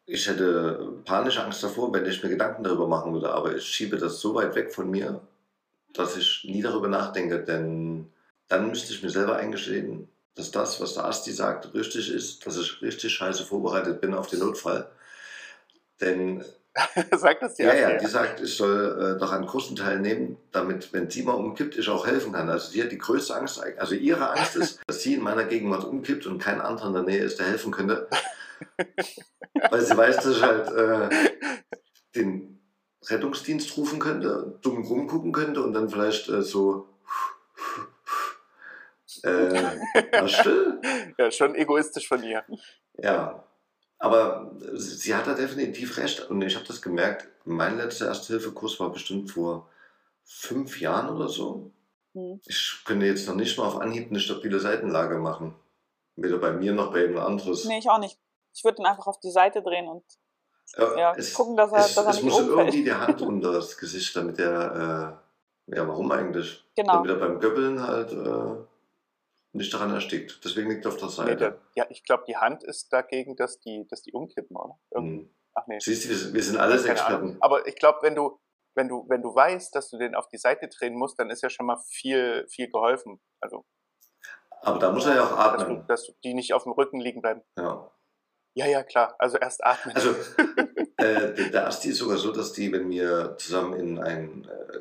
ich 0.06 0.28
hätte 0.28 1.02
panische 1.06 1.44
Angst 1.44 1.64
davor, 1.64 1.94
wenn 1.94 2.06
ich 2.06 2.22
mir 2.22 2.30
Gedanken 2.30 2.64
darüber 2.64 2.88
machen 2.88 3.14
würde, 3.14 3.32
aber 3.32 3.56
ich 3.56 3.64
schiebe 3.64 3.98
das 3.98 4.20
so 4.20 4.36
weit 4.36 4.56
weg 4.56 4.74
von 4.74 4.90
mir, 4.90 5.22
dass 5.94 6.18
ich 6.18 6.44
nie 6.44 6.62
darüber 6.62 6.88
nachdenke, 6.88 7.44
denn 7.44 8.12
dann 8.48 8.70
müsste 8.70 8.94
ich 8.94 9.04
mir 9.04 9.10
selber 9.10 9.38
eingestehen, 9.38 10.10
dass 10.36 10.52
das, 10.52 10.82
was 10.82 10.96
der 10.96 11.06
Asti 11.06 11.32
sagt, 11.32 11.74
richtig 11.74 12.12
ist, 12.12 12.46
dass 12.46 12.58
ich 12.58 12.82
richtig 12.82 13.14
scheiße 13.14 13.46
vorbereitet 13.46 14.02
bin 14.02 14.14
auf 14.14 14.28
den 14.28 14.40
Notfall. 14.40 14.90
Denn 16.02 16.44
Sagt 17.16 17.44
das 17.44 17.56
die 17.56 17.64
ja, 17.64 17.74
erste, 17.74 17.94
ja, 17.94 18.00
die 18.00 18.08
sagt, 18.08 18.42
ich 18.42 18.58
soll 18.58 19.16
äh, 19.16 19.20
doch 19.20 19.32
an 19.32 19.46
Kursen 19.46 19.76
teilnehmen, 19.76 20.38
damit, 20.52 20.92
wenn 20.92 21.10
sie 21.10 21.22
mal 21.22 21.34
umkippt, 21.34 21.78
ich 21.78 21.88
auch 21.88 22.08
helfen 22.08 22.34
kann. 22.34 22.50
Also 22.50 22.72
sie 22.72 22.82
hat 22.82 22.92
die 22.92 22.98
größte 22.98 23.36
Angst, 23.36 23.62
also 23.78 23.94
ihre 23.94 24.32
Angst 24.32 24.56
ist, 24.56 24.80
dass 24.88 25.02
sie 25.02 25.14
in 25.14 25.22
meiner 25.22 25.44
Gegenwart 25.44 25.84
umkippt 25.84 26.26
und 26.26 26.40
kein 26.40 26.62
anderer 26.62 26.88
in 26.88 26.94
der 26.94 27.04
Nähe 27.04 27.24
ist, 27.24 27.40
der 27.40 27.46
helfen 27.46 27.72
könnte. 27.72 28.08
Weil 29.70 29.82
sie 29.82 29.96
weiß, 29.96 30.16
dass 30.16 30.38
ich 30.38 30.42
halt 30.42 30.68
äh, 30.72 31.10
den 32.16 32.53
Rettungsdienst 33.10 33.78
rufen 33.78 34.00
könnte, 34.00 34.58
dumm 34.62 34.84
rumgucken 34.84 35.32
könnte 35.32 35.62
und 35.62 35.74
dann 35.74 35.90
vielleicht 35.90 36.30
äh, 36.30 36.42
so 36.42 36.88
äh, 39.24 39.80
war 40.12 40.28
still. 40.28 40.82
Ja, 41.18 41.32
schon 41.32 41.56
egoistisch 41.56 42.08
von 42.08 42.24
ihr. 42.24 42.44
Ja, 42.98 43.44
aber 44.00 44.52
sie 44.74 45.16
hat 45.16 45.28
da 45.28 45.34
definitiv 45.34 45.98
recht. 45.98 46.30
Und 46.30 46.42
ich 46.42 46.56
habe 46.56 46.66
das 46.66 46.82
gemerkt, 46.82 47.28
mein 47.46 47.78
letzter 47.78 48.08
Erste-Hilfe-Kurs 48.08 48.80
war 48.80 48.92
bestimmt 48.92 49.32
vor 49.32 49.70
fünf 50.26 50.82
Jahren 50.82 51.10
oder 51.16 51.30
so. 51.30 51.72
Hm. 52.14 52.42
Ich 52.46 52.82
könnte 52.86 53.06
jetzt 53.06 53.28
noch 53.28 53.36
nicht 53.36 53.58
mal 53.58 53.66
auf 53.66 53.80
Anhieb 53.80 54.10
eine 54.10 54.20
stabile 54.20 54.60
Seitenlage 54.60 55.18
machen. 55.18 55.56
Weder 56.16 56.38
bei 56.38 56.52
mir 56.52 56.74
noch 56.74 56.92
bei 56.92 57.06
jemand 57.06 57.26
anderes. 57.26 57.66
Nee, 57.66 57.80
ich 57.80 57.90
auch 57.90 58.00
nicht. 58.00 58.20
Ich 58.54 58.64
würde 58.64 58.82
ihn 58.82 58.86
einfach 58.86 59.08
auf 59.08 59.20
die 59.20 59.32
Seite 59.32 59.62
drehen 59.64 59.88
und 59.88 60.04
Ja, 60.78 61.16
gucken, 61.36 61.56
dass 61.58 61.72
er- 61.72 61.80
es, 61.80 61.96
dass 61.96 62.06
er 62.06 62.12
es 62.12 62.22
muss 62.24 62.40
umfällt. 62.40 62.58
irgendwie 62.60 62.84
die 62.84 62.94
Hand 62.94 63.22
unter 63.22 63.52
das 63.54 63.78
Gesicht, 63.78 64.16
damit 64.16 64.40
er, 64.40 65.20
äh, 65.68 65.76
ja, 65.76 65.88
warum 65.88 66.12
eigentlich? 66.12 66.66
genau. 66.76 66.94
Damit 66.94 67.10
er 67.12 67.16
beim 67.18 67.40
Göppeln 67.40 67.82
halt 67.86 68.12
äh, 68.12 68.66
nicht 69.54 69.74
daran 69.74 69.94
erstickt. 69.94 70.44
Deswegen 70.44 70.70
liegt 70.72 70.86
er 70.86 70.90
auf 70.92 70.98
der 70.98 71.08
Nee, 71.10 71.14
Seite. 71.14 71.36
der, 71.38 71.58
ja, 71.76 71.86
ich 71.90 72.04
glaube, 72.04 72.24
die 72.28 72.38
Hand 72.38 72.64
ist 72.64 72.92
dagegen, 72.92 73.36
dass 73.36 73.60
die, 73.60 73.86
dass 73.88 74.02
die 74.02 74.12
umkippen, 74.14 74.56
oder? 74.56 74.80
Hm. 74.96 75.30
Ach 75.54 75.68
nee. 75.68 75.78
Siehst 75.80 76.06
du, 76.06 76.10
wir, 76.10 76.18
sind- 76.18 76.34
wir 76.34 76.44
sind 76.44 76.58
alles 76.58 76.86
Experten. 76.86 77.38
Aber 77.40 77.68
ich 77.68 77.76
glaube, 77.76 78.00
wenn 78.02 78.16
du, 78.16 78.40
wenn 78.76 78.88
du, 78.88 79.06
wenn 79.08 79.22
du 79.22 79.36
weißt, 79.36 79.76
dass 79.76 79.92
du 79.92 80.00
den 80.00 80.16
auf 80.16 80.28
die 80.30 80.40
Seite 80.40 80.68
drehen 80.68 80.96
musst, 80.96 81.20
dann 81.20 81.30
ist 81.30 81.44
ja 81.44 81.50
schon 81.52 81.68
mal 81.68 81.78
viel, 81.88 82.48
viel 82.50 82.72
geholfen. 82.72 83.22
Also, 83.40 83.64
Aber 84.62 84.80
da 84.80 84.92
muss 84.92 85.06
er 85.06 85.16
ja 85.16 85.24
auch 85.24 85.30
dass, 85.38 85.58
du, 85.58 85.62
atmen. 85.64 85.88
dass 85.88 86.12
die 86.24 86.34
nicht 86.34 86.54
auf 86.56 86.64
dem 86.64 86.72
Rücken 86.72 87.00
liegen 87.00 87.22
bleiben. 87.22 87.44
Ja. 87.56 87.92
Ja, 88.56 88.68
ja, 88.68 88.84
klar. 88.84 89.16
Also 89.20 89.38
erst 89.38 89.64
atmen. 89.64 89.96
Also, 89.96 90.16
äh, 90.98 91.50
der, 91.52 91.68
Asti 91.68 91.90
ist 91.90 91.98
sogar 91.98 92.18
so, 92.18 92.32
dass 92.32 92.54
die, 92.54 92.72
wenn 92.72 92.90
wir 92.90 93.36
zusammen 93.38 93.74
in 93.74 94.00
ein 94.00 94.46
äh, 94.46 94.80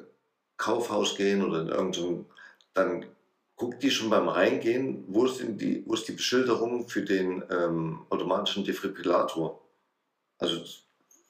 Kaufhaus 0.56 1.16
gehen 1.16 1.42
oder 1.42 1.62
in 1.62 1.68
irgendein, 1.68 2.26
dann 2.74 3.06
guckt 3.56 3.82
die 3.82 3.90
schon 3.90 4.10
beim 4.10 4.28
Reingehen, 4.28 5.04
wo 5.08 5.24
ist, 5.24 5.40
denn 5.40 5.56
die, 5.56 5.84
wo 5.86 5.94
ist 5.94 6.06
die 6.08 6.12
Beschilderung 6.12 6.88
für 6.88 7.02
den 7.02 7.42
ähm, 7.50 8.04
automatischen 8.10 8.64
Defibrillator. 8.64 9.60
Also, 10.38 10.62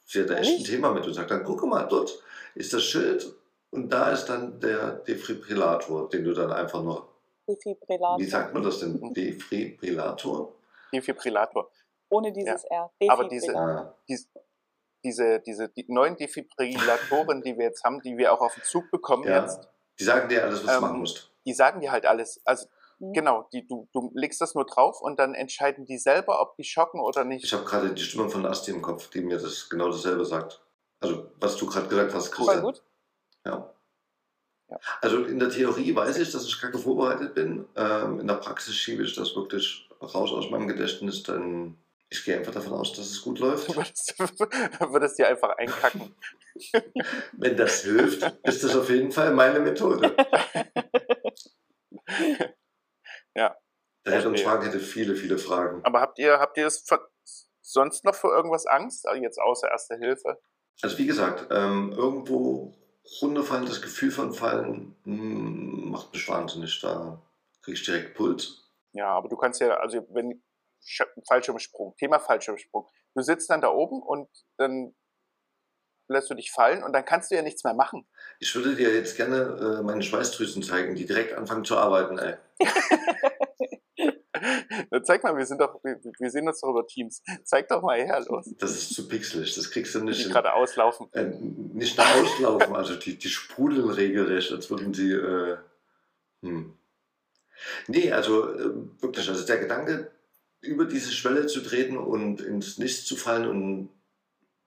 sie 0.06 0.20
hat 0.20 0.30
da 0.30 0.38
echt 0.38 0.58
ein? 0.58 0.64
Thema 0.64 0.92
mit 0.92 1.06
und 1.06 1.14
sagt 1.14 1.30
dann, 1.30 1.44
guck 1.44 1.64
mal, 1.64 1.84
dort 1.84 2.22
ist 2.54 2.72
das 2.72 2.82
Schild 2.84 3.34
und 3.70 3.88
da 3.90 4.10
ist 4.10 4.26
dann 4.26 4.58
der 4.60 4.92
Defibrillator, 4.92 6.08
den 6.08 6.24
du 6.24 6.32
dann 6.32 6.52
einfach 6.52 6.82
noch, 6.82 7.08
Defibrillator. 7.48 8.18
wie 8.18 8.24
sagt 8.24 8.54
man 8.54 8.62
das 8.62 8.80
denn, 8.80 9.12
Defibrillator? 9.12 10.54
Defibrillator. 10.92 11.70
Ohne 12.12 12.32
dieses 12.32 12.64
R. 12.64 12.90
Aber 13.08 13.24
diese-. 13.28 13.56
Ah, 13.56 13.94
Dies, 14.08 14.28
diese, 15.04 15.40
diese 15.40 15.68
die 15.68 15.84
neuen 15.88 16.16
Defibrillatoren, 16.16 17.42
die 17.42 17.56
wir 17.58 17.64
jetzt 17.66 17.82
haben, 17.84 18.00
die 18.02 18.16
wir 18.16 18.32
auch 18.32 18.40
auf 18.40 18.54
den 18.54 18.62
Zug 18.64 18.90
bekommen 18.90 19.24
ja. 19.24 19.42
jetzt, 19.42 19.68
Die 19.98 20.04
sagen 20.04 20.28
dir 20.28 20.44
alles, 20.44 20.60
was 20.64 20.70
du 20.70 20.76
Ähm, 20.76 20.80
machen 20.82 20.98
musst. 21.00 21.30
die 21.44 21.52
sagen 21.54 21.80
dir 21.80 21.90
halt 21.90 22.06
alles. 22.06 22.40
Also 22.44 22.66
Mhm. 23.00 23.12
genau, 23.14 23.48
die, 23.52 23.66
du, 23.66 23.88
du 23.92 24.12
legst 24.14 24.40
das 24.40 24.54
nur 24.54 24.64
drauf 24.64 25.00
und 25.00 25.18
dann 25.18 25.34
entscheiden 25.34 25.84
die 25.86 25.98
selber, 25.98 26.40
ob 26.40 26.54
die 26.56 26.62
schocken 26.62 27.00
oder 27.00 27.24
nicht. 27.24 27.44
Ich 27.44 27.52
habe 27.52 27.64
gerade 27.64 27.92
die 27.92 28.02
Stimme 28.02 28.28
von 28.28 28.46
Asti 28.46 28.70
im 28.70 28.80
Kopf, 28.80 29.10
die 29.10 29.22
mir 29.22 29.38
das 29.38 29.68
genau 29.68 29.88
dasselbe 29.90 30.24
sagt. 30.24 30.62
Also, 31.00 31.32
was 31.40 31.56
du 31.56 31.66
gerade 31.66 31.88
gesagt 31.88 32.14
hast, 32.14 32.28
Voll 32.32 32.46
Christian. 32.46 32.62
gut. 32.62 32.84
Ja. 33.44 33.74
Ja. 34.70 34.78
Also 35.00 35.24
in 35.24 35.40
der 35.40 35.50
Theorie 35.50 35.94
weiß 35.96 36.16
ich, 36.18 36.30
dass 36.30 36.44
ich 36.46 36.60
kacke 36.60 36.78
vorbereitet 36.78 37.34
bin. 37.34 37.66
Ähm, 37.74 38.20
in 38.20 38.28
der 38.28 38.34
Praxis 38.36 38.76
schiebe 38.76 39.02
ich 39.02 39.16
das 39.16 39.34
wirklich 39.34 39.88
raus 40.00 40.32
aus 40.32 40.48
meinem 40.50 40.68
Gedächtnis, 40.68 41.24
denn 41.24 41.76
ich 42.12 42.24
gehe 42.24 42.36
einfach 42.36 42.52
davon 42.52 42.74
aus, 42.74 42.92
dass 42.92 43.06
es 43.10 43.22
gut 43.22 43.38
läuft. 43.38 43.68
Du 43.68 43.76
würdest, 43.76 44.18
würdest 44.18 45.18
dir 45.18 45.28
einfach 45.28 45.50
einkacken. 45.56 46.14
Wenn 47.32 47.56
das 47.56 47.82
hilft, 47.82 48.22
ist 48.46 48.62
das 48.62 48.76
auf 48.76 48.88
jeden 48.90 49.10
Fall 49.10 49.32
meine 49.32 49.60
Methode. 49.60 50.14
Ja. 53.34 53.56
Der 54.04 54.14
uns 54.16 54.22
Verstehe. 54.24 54.44
Fragen 54.44 54.64
hätte 54.64 54.80
viele, 54.80 55.14
viele 55.16 55.38
Fragen. 55.38 55.80
Aber 55.84 56.00
habt 56.00 56.18
ihr, 56.18 56.38
habt 56.38 56.56
ihr 56.58 56.64
das 56.64 56.80
ver- 56.80 57.08
sonst 57.62 58.04
noch 58.04 58.14
vor 58.14 58.34
irgendwas 58.34 58.66
Angst? 58.66 59.06
Also 59.08 59.22
jetzt 59.22 59.38
außer 59.40 59.70
Erste 59.70 59.96
Hilfe? 59.96 60.38
Also 60.82 60.98
wie 60.98 61.06
gesagt, 61.06 61.46
ähm, 61.50 61.92
irgendwo 61.92 62.74
runterfallen, 63.22 63.64
das 63.66 63.80
Gefühl 63.80 64.10
von 64.10 64.34
Fallen 64.34 64.96
mh, 65.04 65.90
macht 65.90 66.12
mich 66.12 66.28
wahnsinnig. 66.28 66.78
Da 66.82 67.22
kriege 67.62 67.76
ich 67.78 67.84
direkt 67.84 68.14
Puls. 68.14 68.70
Ja, 68.92 69.08
aber 69.16 69.28
du 69.28 69.36
kannst 69.36 69.60
ja, 69.60 69.70
also 69.78 70.06
wenn 70.10 70.42
Fallschirmsprung, 71.28 71.94
Thema 71.96 72.18
Fallschirmsprung. 72.18 72.88
Du 73.14 73.22
sitzt 73.22 73.50
dann 73.50 73.60
da 73.60 73.68
oben 73.68 74.02
und 74.02 74.28
dann 74.56 74.94
lässt 76.08 76.30
du 76.30 76.34
dich 76.34 76.50
fallen 76.50 76.82
und 76.82 76.92
dann 76.92 77.04
kannst 77.04 77.30
du 77.30 77.34
ja 77.34 77.42
nichts 77.42 77.64
mehr 77.64 77.74
machen. 77.74 78.06
Ich 78.38 78.54
würde 78.54 78.76
dir 78.76 78.94
jetzt 78.94 79.16
gerne 79.16 79.80
äh, 79.80 79.82
meine 79.82 80.02
Schweißdrüsen 80.02 80.62
zeigen, 80.62 80.94
die 80.94 81.06
direkt 81.06 81.34
anfangen 81.34 81.64
zu 81.64 81.76
arbeiten. 81.76 82.18
Ey. 82.18 82.36
Zeig 85.04 85.22
mal, 85.22 85.36
wir 85.36 85.46
sind 85.46 85.60
doch, 85.60 85.82
wir, 85.82 85.98
wir 86.18 86.30
sehen 86.30 86.48
uns 86.48 86.60
doch 86.60 86.70
über 86.70 86.86
Teams. 86.86 87.22
Zeig 87.44 87.68
doch 87.68 87.82
mal 87.82 87.98
her, 87.98 88.24
los. 88.28 88.50
Das 88.58 88.72
ist 88.72 88.94
zu 88.94 89.08
pixelig, 89.08 89.54
das 89.54 89.70
kriegst 89.70 89.94
du 89.94 90.02
nicht 90.02 90.24
Die 90.24 90.30
gerade 90.30 90.52
auslaufen. 90.52 91.12
Äh, 91.12 91.30
nicht 91.74 91.96
nach 91.96 92.16
auslaufen, 92.16 92.74
also 92.74 92.96
die, 92.96 93.18
die 93.18 93.28
sprudeln 93.28 93.88
regelrecht, 93.88 94.52
als 94.52 94.70
würden 94.70 94.94
sie. 94.94 95.12
Äh, 95.12 95.58
hm. 96.42 96.76
Nee, 97.86 98.12
also 98.12 98.54
äh, 98.54 98.70
wirklich, 99.00 99.28
also 99.28 99.46
der 99.46 99.58
Gedanke, 99.58 100.10
über 100.62 100.86
diese 100.86 101.12
Schwelle 101.12 101.46
zu 101.46 101.60
treten 101.60 101.98
und 101.98 102.40
ins 102.40 102.78
Nichts 102.78 103.04
zu 103.04 103.16
fallen 103.16 103.48
und 103.48 103.90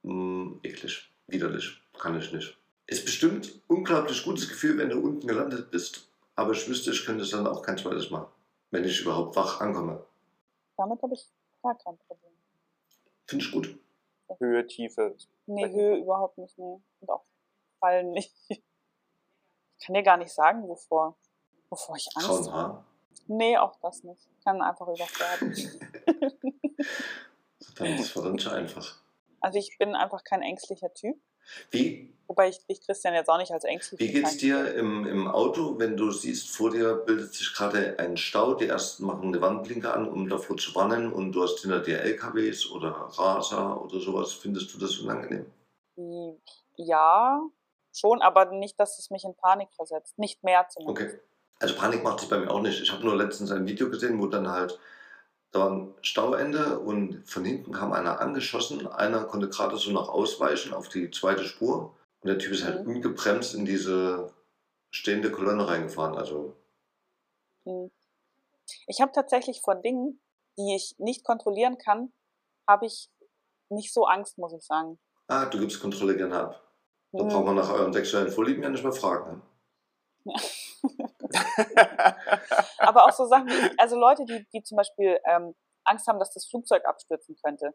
mh, 0.04 0.60
eklig, 0.64 1.12
widerlich, 1.28 1.82
kann 1.98 2.18
ich 2.18 2.32
nicht. 2.32 2.58
Ist 2.88 3.06
bestimmt 3.06 3.62
unglaublich 3.68 4.24
gutes 4.24 4.48
Gefühl, 4.48 4.78
wenn 4.78 4.90
du 4.90 5.00
unten 5.00 5.26
gelandet 5.28 5.72
bist, 5.72 6.08
aber 6.36 6.52
ich 6.52 6.68
wüsste, 6.68 6.92
ich 6.92 7.06
könnte 7.06 7.24
es 7.24 7.32
dann 7.32 7.48
auch 7.48 7.62
kein 7.64 7.78
zweites 7.78 8.12
Mal, 8.12 8.28
wenn 8.72 8.84
ich 8.84 9.02
überhaupt 9.02 9.36
wach 9.36 9.62
ankomme. 9.62 10.06
Damit 10.78 11.02
habe 11.02 11.14
ich 11.14 11.26
gar 11.64 11.78
kein 11.78 11.98
Problem. 11.98 12.34
Finde 13.26 13.46
ich 13.46 13.52
gut. 13.52 13.80
Höhe, 14.40 14.68
Tiefe. 14.68 15.16
Nee? 15.46 15.72
Höhe 15.72 15.98
überhaupt 15.98 16.38
nicht, 16.38 16.58
nee. 16.58 16.80
Und 17.00 17.10
auch 17.10 17.24
Fallen 17.80 18.12
nicht. 18.12 18.34
Ich 19.78 19.88
kann 19.88 19.94
dir 19.94 20.04
gar 20.04 20.18
nicht 20.18 20.32
sagen, 20.32 20.64
wovor, 20.68 21.16
wovor 21.70 21.98
ich 21.98 22.08
Angst 22.16 22.50
habe. 22.50 22.84
Nee, 23.28 23.58
auch 23.58 23.78
das 23.82 24.04
nicht. 24.04 24.22
Ich 24.38 24.46
kann 24.46 24.62
einfach 24.62 24.88
überfordern. 24.88 25.56
Dann, 27.78 27.98
das 27.98 28.16
war 28.16 28.24
dann 28.24 28.40
schon 28.40 28.54
einfach. 28.54 28.96
Also 29.42 29.60
ich 29.60 29.78
bin 29.78 29.96
einfach 29.96 30.24
kein 30.24 30.42
ängstlicher 30.42 30.94
Typ. 30.94 31.18
Wie, 31.72 32.16
Wobei 32.28 32.50
ich 32.50 32.66
dich, 32.66 32.82
Christian, 32.82 33.14
jetzt 33.14 33.30
auch 33.30 33.38
nicht 33.38 33.52
als 33.52 33.64
ängstlich 33.66 34.00
Wie 34.00 34.12
geht's 34.12 34.34
bezeichne. 34.34 34.64
dir 34.64 34.76
im, 34.76 35.06
im 35.06 35.28
Auto, 35.28 35.78
wenn 35.78 35.96
du 35.96 36.12
siehst, 36.12 36.50
vor 36.50 36.72
dir 36.72 36.96
bildet 36.96 37.34
sich 37.34 37.54
gerade 37.54 38.00
ein 38.00 38.18
Stau, 38.18 38.56
die 38.56 38.68
ersten 38.68 39.06
machen 39.06 39.28
eine 39.28 39.42
Warnblinker 39.42 39.94
an, 39.94 40.08
um 40.10 40.28
davor 40.28 40.58
zu 40.58 40.74
warnen 40.74 41.14
und 41.14 41.34
du 41.34 41.44
hast 41.44 41.60
hinter 41.60 41.82
dir 41.82 42.00
LKWs 42.02 42.72
oder 42.72 42.90
Raser 42.90 43.80
oder 43.84 44.00
sowas, 44.00 44.34
findest 44.34 44.74
du 44.74 44.80
das 44.80 44.98
unangenehm? 44.98 45.46
Ja, 46.78 47.42
schon, 47.94 48.22
aber 48.22 48.46
nicht, 48.46 48.80
dass 48.80 48.98
es 48.98 49.12
mich 49.12 49.24
in 49.24 49.36
Panik 49.36 49.70
versetzt. 49.76 50.18
Nicht 50.18 50.44
mehr 50.44 50.68
zumindest. 50.68 51.14
Okay. 51.14 51.20
Also 51.60 51.76
Panik 51.76 52.04
macht 52.04 52.22
es 52.22 52.30
bei 52.30 52.38
mir 52.38 52.50
auch 52.52 52.62
nicht. 52.62 52.82
Ich 52.82 52.92
habe 52.92 53.04
nur 53.04 53.16
letztens 53.16 53.52
ein 53.52 53.68
Video 53.68 53.90
gesehen, 53.90 54.20
wo 54.20 54.28
dann 54.28 54.48
halt 54.50 54.80
da 55.52 55.62
war 55.62 55.72
ein 55.72 55.96
Stauende 56.02 56.80
und 56.80 57.24
von 57.30 57.46
hinten 57.46 57.72
kam 57.72 57.94
einer 57.94 58.20
angeschossen. 58.20 58.88
Einer 58.88 59.24
konnte 59.24 59.48
gerade 59.50 59.78
so 59.78 59.92
noch 59.92 60.10
ausweichen 60.10 60.74
auf 60.74 60.90
die 60.90 61.12
zweite 61.12 61.46
Spur. 61.46 61.96
Und 62.22 62.28
der 62.28 62.38
Typ 62.40 62.52
ist 62.54 62.66
halt 62.66 62.86
Mhm. 62.86 62.96
ungebremst 62.96 63.56
in 63.56 63.66
diese 63.66 64.34
stehende 64.92 65.32
Kolonne 65.32 65.68
reingefahren. 65.68 66.18
Also, 66.18 66.56
Hm. 67.66 67.90
Ich 68.88 69.02
habe 69.02 69.12
tatsächlich 69.14 69.62
vor 69.62 69.76
Dingen, 69.76 70.20
die 70.58 70.76
ich 70.76 70.96
nicht 70.98 71.24
kontrollieren 71.24 71.78
kann, 71.78 72.14
habe 72.68 72.86
ich 72.88 73.10
nicht 73.70 73.94
so 73.94 74.06
Angst, 74.06 74.38
muss 74.38 74.54
ich 74.54 74.64
sagen. 74.64 75.00
ah, 75.28 75.46
du 75.46 75.60
gibst 75.60 75.80
Kontrolle 75.82 76.18
gerne 76.18 76.36
ab. 76.40 76.62
Da 77.18 77.24
Hm. 77.24 77.30
braucht 77.30 77.46
man 77.46 77.56
nach 77.56 77.70
euren 77.70 77.94
sexuellen 77.94 78.32
Vorlieben 78.32 78.64
ja 78.64 78.70
nicht 78.70 78.84
mehr 78.84 78.92
fragen. 78.94 79.42
Ne? 80.26 80.34
Aber 82.78 83.06
auch 83.06 83.12
so 83.12 83.26
Sachen 83.28 83.48
wie, 83.48 83.80
also 83.80 83.98
Leute, 83.98 84.26
die, 84.26 84.46
die 84.54 84.64
zum 84.64 84.78
Beispiel 84.78 85.20
ähm, 85.26 85.56
Angst 85.84 86.08
haben, 86.08 86.20
dass 86.20 86.34
das 86.34 86.46
Flugzeug 86.48 86.86
abstürzen 86.86 87.36
könnte. 87.44 87.74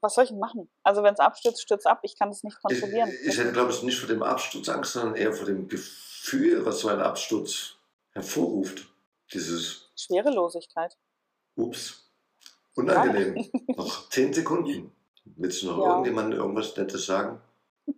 Was 0.00 0.14
soll 0.14 0.24
ich 0.24 0.30
denn 0.30 0.38
machen? 0.38 0.70
Also 0.82 1.02
wenn 1.02 1.14
es 1.14 1.20
abstürzt, 1.20 1.62
stürzt 1.62 1.86
ab. 1.86 2.00
Ich 2.02 2.18
kann 2.18 2.28
das 2.28 2.42
nicht 2.42 2.56
Ich, 2.56 2.62
kontrollieren. 2.62 3.10
ich 3.24 3.38
hätte, 3.38 3.52
glaube 3.52 3.70
ich, 3.72 3.82
nicht 3.82 3.98
vor 3.98 4.08
dem 4.08 4.22
Absturz 4.22 4.68
Angst, 4.68 4.92
sondern 4.92 5.14
eher 5.16 5.32
vor 5.32 5.46
dem 5.46 5.68
Gefühl, 5.68 6.64
was 6.66 6.80
so 6.80 6.88
ein 6.88 7.00
Absturz 7.00 7.76
hervorruft. 8.12 8.86
Dieses 9.32 9.90
Schwerelosigkeit. 9.96 10.96
Ups, 11.56 12.10
unangenehm. 12.74 13.50
noch 13.76 14.08
zehn 14.10 14.32
Sekunden. 14.32 14.92
Willst 15.24 15.62
du 15.62 15.66
noch 15.68 15.78
Ja. 15.78 15.88
irgendjemandem 15.90 16.38
irgendwas 16.38 16.76
Nettes 16.76 17.06
sagen? 17.06 17.40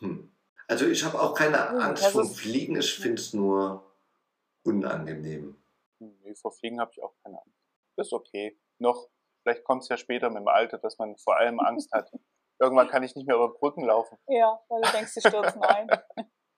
Hm. 0.00 0.27
Also 0.68 0.86
ich 0.86 1.02
habe 1.04 1.20
auch 1.20 1.34
keine 1.34 1.70
Hm, 1.70 1.80
Angst 1.80 2.06
vor 2.08 2.24
Fliegen, 2.26 2.76
ich 2.76 2.94
finde 2.94 3.20
es 3.20 3.32
nur 3.32 3.82
unangenehm. 4.64 5.56
nee, 5.98 6.34
vor 6.34 6.52
Fliegen 6.52 6.80
habe 6.80 6.90
ich 6.92 7.02
auch 7.02 7.14
keine 7.24 7.36
Angst. 7.40 7.56
Das 7.96 8.06
ist 8.08 8.12
okay. 8.12 8.56
Noch, 8.78 9.08
vielleicht 9.42 9.64
kommt 9.64 9.82
es 9.82 9.88
ja 9.88 9.96
später 9.96 10.28
mit 10.28 10.38
dem 10.40 10.48
Alter, 10.48 10.78
dass 10.78 10.98
man 10.98 11.16
vor 11.16 11.36
allem 11.36 11.58
Angst 11.58 11.90
hat. 11.92 12.10
Irgendwann 12.60 12.88
kann 12.88 13.02
ich 13.02 13.14
nicht 13.14 13.26
mehr 13.26 13.36
über 13.36 13.48
Brücken 13.54 13.84
laufen. 13.84 14.18
Ja, 14.28 14.60
weil 14.68 14.82
du 14.82 14.90
denkst, 14.90 15.12
sie 15.12 15.20
stürzen 15.20 15.62
ein. 15.62 15.88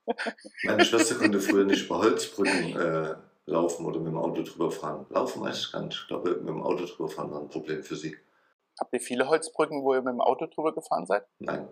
Meine 0.64 0.84
Schwester 0.84 1.14
konnte 1.16 1.40
früher 1.40 1.64
nicht 1.64 1.84
über 1.84 1.98
Holzbrücken 1.98 2.76
äh, 2.76 3.14
laufen 3.46 3.84
oder 3.86 4.00
mit 4.00 4.08
dem 4.08 4.18
Auto 4.18 4.42
drüber 4.42 4.70
fahren. 4.72 5.06
Laufen 5.10 5.42
weiß 5.42 5.58
ich 5.58 5.72
gar 5.72 5.82
nicht. 5.82 5.98
Ich 6.00 6.08
glaube, 6.08 6.30
mit 6.36 6.48
dem 6.48 6.62
Auto 6.62 6.84
drüber 6.86 7.08
fahren 7.08 7.30
war 7.30 7.40
ein 7.40 7.48
Problem 7.48 7.82
für 7.84 7.96
sie. 7.96 8.16
Habt 8.80 8.92
ihr 8.94 9.00
viele 9.00 9.28
Holzbrücken, 9.28 9.82
wo 9.84 9.92
ihr 9.94 10.00
mit 10.02 10.12
dem 10.14 10.20
Auto 10.22 10.46
drüber 10.46 10.74
gefahren 10.74 11.06
seid? 11.06 11.26
Nein. 11.38 11.68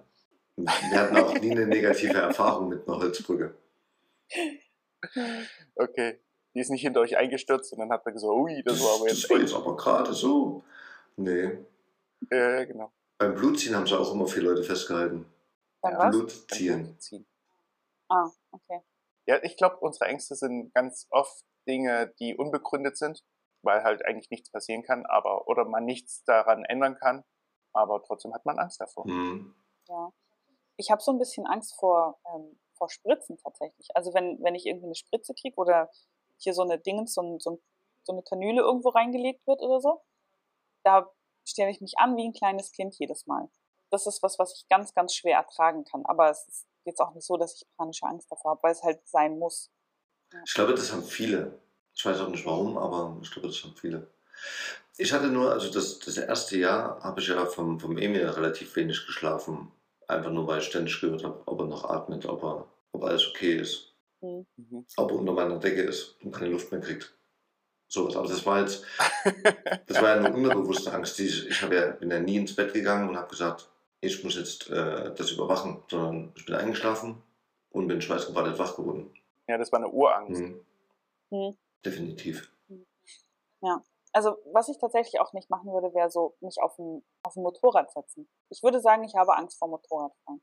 Wir 0.64 1.01
hatten 1.01 1.16
auch 1.16 1.35
nie 1.35 1.53
eine 1.53 1.66
negative 1.66 2.18
Erfahrung 2.18 2.68
mit 2.68 2.87
einer 2.88 2.99
Holzbrücke. 2.99 3.55
Okay. 5.77 6.21
Die 6.55 6.61
ist 6.61 6.71
nicht 6.71 6.83
hinter 6.83 7.01
euch 7.01 7.16
eingestürzt 7.16 7.73
und 7.73 7.79
dann 7.79 7.90
hat 7.90 8.05
man 8.05 8.14
gesagt, 8.14 8.33
ui, 8.33 8.62
das 8.64 8.83
war 8.83 8.97
aber 8.97 9.09
jetzt 9.09 9.23
das 9.25 9.31
war 9.31 9.38
jetzt 9.38 9.55
aber 9.55 9.77
gerade 9.77 10.12
so. 10.12 10.64
Nee. 11.16 11.59
Äh, 12.31 12.66
genau. 12.66 12.92
Beim 13.18 13.35
Blutziehen 13.35 13.77
haben 13.77 13.87
sie 13.87 13.97
auch 13.97 14.12
immer 14.12 14.27
viele 14.27 14.51
Leute 14.51 14.64
festgehalten. 14.64 15.27
Dann 15.83 15.92
Ja. 15.92 16.11
Blutziehen. 16.11 16.99
Ziehen. 16.99 17.27
Ah, 18.09 18.29
okay. 18.51 18.81
Ja, 19.27 19.42
ich 19.42 19.57
glaube, 19.57 19.77
unsere 19.77 20.07
Ängste 20.07 20.35
sind 20.35 20.75
ganz 20.75 21.07
oft 21.11 21.44
Dinge, 21.68 22.12
die 22.18 22.35
unbegründet 22.35 22.97
sind, 22.97 23.23
weil 23.62 23.85
halt 23.85 24.05
eigentlich 24.05 24.31
nichts 24.31 24.51
passieren 24.51 24.83
kann, 24.83 25.07
aber 25.07 25.47
oder 25.47 25.64
man 25.64 25.85
nichts 25.85 26.25
daran 26.25 26.64
ändern 26.64 26.97
kann, 26.97 27.25
aber 27.73 28.03
trotzdem 28.03 28.35
hat 28.35 28.47
man 28.47 28.59
Angst 28.59 28.81
davor. 28.81 29.05
Hm. 29.05 29.55
Ja. 29.88 30.12
Ich 30.78 30.90
habe 30.90 31.02
so 31.02 31.12
ein 31.12 31.18
bisschen 31.18 31.46
Angst 31.46 31.74
vor, 31.74 32.18
ähm, 32.34 32.58
vor 32.72 32.88
Spritzen 32.88 33.36
tatsächlich. 33.36 33.88
Also 33.94 34.14
wenn, 34.14 34.42
wenn 34.42 34.54
ich 34.54 34.64
irgendwie 34.64 34.86
eine 34.86 34.94
Spritze 34.94 35.34
kriege 35.34 35.56
oder 35.56 35.90
hier 36.38 36.54
so 36.54 36.62
eine 36.62 36.78
Dingens, 36.78 37.12
so, 37.12 37.20
ein, 37.20 37.40
so, 37.40 37.50
ein, 37.50 37.58
so 38.04 38.12
eine 38.12 38.22
Kanüle 38.22 38.62
irgendwo 38.62 38.88
reingelegt 38.88 39.46
wird 39.46 39.60
oder 39.60 39.80
so, 39.80 40.00
da 40.84 41.10
stelle 41.44 41.70
ich 41.70 41.80
mich 41.80 41.98
an 41.98 42.16
wie 42.16 42.26
ein 42.26 42.32
kleines 42.32 42.72
Kind 42.72 42.94
jedes 42.98 43.26
Mal. 43.26 43.50
Das 43.90 44.06
ist 44.06 44.22
was, 44.22 44.38
was 44.38 44.54
ich 44.54 44.68
ganz, 44.68 44.94
ganz 44.94 45.14
schwer 45.14 45.38
ertragen 45.38 45.84
kann. 45.84 46.06
Aber 46.06 46.30
es 46.30 46.46
ist 46.46 46.66
jetzt 46.84 47.00
auch 47.00 47.12
nicht 47.14 47.26
so, 47.26 47.36
dass 47.36 47.54
ich 47.54 47.66
panische 47.76 48.06
Angst 48.06 48.30
davor 48.30 48.52
habe, 48.52 48.62
weil 48.62 48.72
es 48.72 48.82
halt 48.82 49.06
sein 49.06 49.38
muss. 49.38 49.70
Ich 50.44 50.54
glaube, 50.54 50.74
das 50.74 50.92
haben 50.92 51.04
viele. 51.04 51.58
Ich 51.94 52.04
weiß 52.04 52.20
auch 52.20 52.28
nicht 52.28 52.46
warum, 52.46 52.78
aber 52.78 53.18
ich 53.22 53.30
glaube, 53.30 53.48
das 53.48 53.62
haben 53.64 53.74
viele. 53.74 54.08
Ich 54.96 55.12
hatte 55.12 55.28
nur, 55.28 55.52
also 55.52 55.70
das, 55.70 55.98
das 56.00 56.16
erste 56.16 56.58
Jahr 56.58 57.02
habe 57.02 57.20
ich 57.20 57.28
ja 57.28 57.46
vom, 57.46 57.80
vom 57.80 57.98
Emil 57.98 58.26
relativ 58.26 58.76
wenig 58.76 59.06
geschlafen. 59.06 59.72
Einfach 60.09 60.31
nur, 60.31 60.47
weil 60.47 60.59
ich 60.61 60.64
ständig 60.66 61.01
gehört 61.01 61.23
habe, 61.23 61.42
ob 61.47 61.61
er 61.61 61.66
noch 61.66 61.85
atmet, 61.88 62.25
ob, 62.27 62.42
er, 62.42 62.66
ob 62.92 63.05
alles 63.05 63.29
okay 63.29 63.57
ist, 63.57 63.94
Hm. 64.21 64.44
Mhm. 64.57 64.85
ob 64.97 65.11
er 65.12 65.16
unter 65.16 65.33
meiner 65.33 65.59
Decke 65.59 65.83
ist 65.83 66.16
und 66.25 66.33
keine 66.33 66.51
Luft 66.51 66.73
mehr 66.73 66.81
kriegt. 66.81 67.14
Sowas. 67.87 68.16
Aber 68.16 68.27
das 68.29 68.44
war 68.44 68.61
jetzt, 68.61 68.85
das 69.87 70.03
war 70.03 70.16
ja 70.16 70.25
eine 70.25 70.35
unterbewusste 70.35 70.92
Angst. 70.92 71.18
Die 71.18 71.27
ich, 71.27 71.49
ich 71.49 71.61
ja, 71.62 71.90
bin 71.92 72.11
ja 72.11 72.18
nie 72.18 72.37
ins 72.37 72.55
Bett 72.57 72.73
gegangen 72.75 73.09
und 73.09 73.16
habe 73.16 73.31
gesagt, 73.31 73.71
ich 74.01 74.23
muss 74.25 74.37
jetzt 74.37 74.68
äh, 74.71 75.14
das 75.14 75.31
überwachen, 75.31 75.83
sondern 75.88 76.33
ich 76.37 76.44
bin 76.47 76.55
eingeschlafen 76.55 77.23
und 77.71 77.87
bin 77.87 78.01
schweißgebadet 78.01 78.59
wach 78.59 78.77
geworden. 78.77 79.11
Ja, 79.47 79.57
das 79.57 79.71
war 79.73 79.79
eine 79.79 79.88
Urangst. 79.88 80.40
Mhm. 80.40 80.61
Hm. 81.31 81.57
Definitiv. 81.85 82.51
Also 84.12 84.37
was 84.53 84.68
ich 84.68 84.79
tatsächlich 84.79 85.21
auch 85.21 85.33
nicht 85.33 85.51
machen 85.51 85.73
würde, 85.73 85.94
wäre 85.94 86.11
so 86.11 86.37
mich 86.40 86.57
auf 86.61 86.79
ein, 86.79 87.05
auf 87.23 87.37
ein 87.37 87.42
Motorrad 87.42 87.90
setzen. 87.90 88.29
Ich 88.51 88.62
würde 88.62 88.81
sagen, 88.81 89.05
ich 89.05 89.14
habe 89.14 89.37
Angst 89.37 89.59
vor 89.59 89.68
Motorradfahren. 89.68 90.42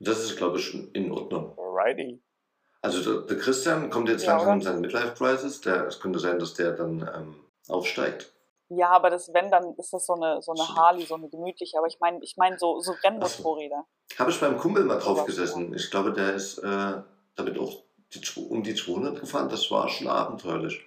Das 0.00 0.18
ist, 0.20 0.36
glaube 0.36 0.58
ich, 0.58 0.64
schon 0.66 0.90
in 0.92 1.10
Ordnung. 1.10 1.58
Alrighty. 1.58 2.22
Also 2.82 3.02
der, 3.02 3.26
der 3.26 3.38
Christian 3.38 3.88
kommt 3.90 4.08
jetzt 4.08 4.24
Ja, 4.24 4.36
langsam 4.36 4.54
in 4.54 4.60
seine 4.60 4.80
Midlife-Crisis. 4.80 5.64
Es 5.64 6.00
könnte 6.00 6.18
sein, 6.18 6.38
dass 6.38 6.54
der 6.54 6.72
dann 6.72 7.00
ähm, 7.14 7.36
aufsteigt. 7.68 8.32
Ja, 8.68 8.90
aber 8.90 9.10
das, 9.10 9.32
wenn, 9.32 9.50
dann 9.50 9.74
ist 9.76 9.92
das 9.92 10.06
so 10.06 10.14
eine, 10.14 10.42
so 10.42 10.52
eine 10.52 10.64
So. 10.64 10.76
Harley, 10.76 11.04
so 11.06 11.14
eine 11.14 11.28
gemütliche. 11.28 11.78
Aber 11.78 11.86
ich 11.86 11.98
meine, 12.00 12.18
ich 12.22 12.36
meine 12.36 12.58
so, 12.58 12.80
so 12.80 12.92
Rennmotorräder. 13.02 13.86
Habe 14.18 14.30
ich 14.30 14.40
beim 14.40 14.58
Kumpel 14.58 14.84
mal 14.84 14.98
drauf 14.98 15.24
gesessen. 15.24 15.74
Ich 15.74 15.90
glaube, 15.90 16.12
der 16.12 16.34
ist 16.34 16.58
äh, 16.58 17.02
damit 17.36 17.58
auch 17.58 17.84
die, 18.12 18.20
um 18.40 18.62
die 18.62 18.74
200 18.74 19.18
gefahren. 19.20 19.48
Das 19.48 19.70
war 19.70 19.88
schon 19.88 20.08
abenteuerlich. 20.08 20.84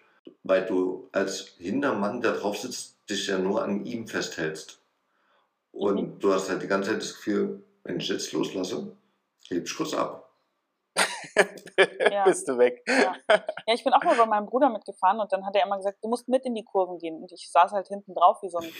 Weil 0.47 0.65
du 0.65 1.10
als 1.12 1.55
Hintermann, 1.57 2.21
der 2.21 2.33
drauf 2.33 2.57
sitzt, 2.57 2.97
dich 3.10 3.27
ja 3.27 3.38
nur 3.38 3.63
an 3.63 3.86
ihm 3.86 4.07
festhältst. 4.07 4.81
Und 5.71 5.95
Mhm. 5.95 6.19
du 6.19 6.33
hast 6.33 6.49
halt 6.49 6.62
die 6.62 6.67
ganze 6.67 6.91
Zeit 6.91 7.01
das 7.01 7.15
Gefühl, 7.15 7.63
wenn 7.83 7.99
ich 7.99 8.07
jetzt 8.10 8.31
loslasse, 8.31 8.95
heb 9.49 9.65
ich 9.65 9.75
kurz 9.75 9.93
ab. 9.93 10.31
Ja. 12.12 12.23
Bist 12.23 12.47
du 12.47 12.57
weg. 12.57 12.81
Ja. 12.88 13.15
ja, 13.29 13.73
ich 13.73 13.83
bin 13.83 13.93
auch 13.93 14.03
mal 14.03 14.15
bei 14.17 14.25
meinem 14.25 14.47
Bruder 14.47 14.69
mitgefahren 14.69 15.19
und 15.19 15.31
dann 15.31 15.45
hat 15.45 15.55
er 15.55 15.63
immer 15.63 15.77
gesagt, 15.77 15.99
du 16.01 16.10
musst 16.10 16.27
mit 16.27 16.43
in 16.45 16.55
die 16.55 16.63
Kurven 16.63 16.97
gehen. 16.97 17.21
Und 17.21 17.31
ich 17.31 17.51
saß 17.51 17.71
halt 17.71 17.88
hinten 17.88 18.15
drauf 18.15 18.41
wie 18.41 18.49
so 18.49 18.57
ein, 18.57 18.71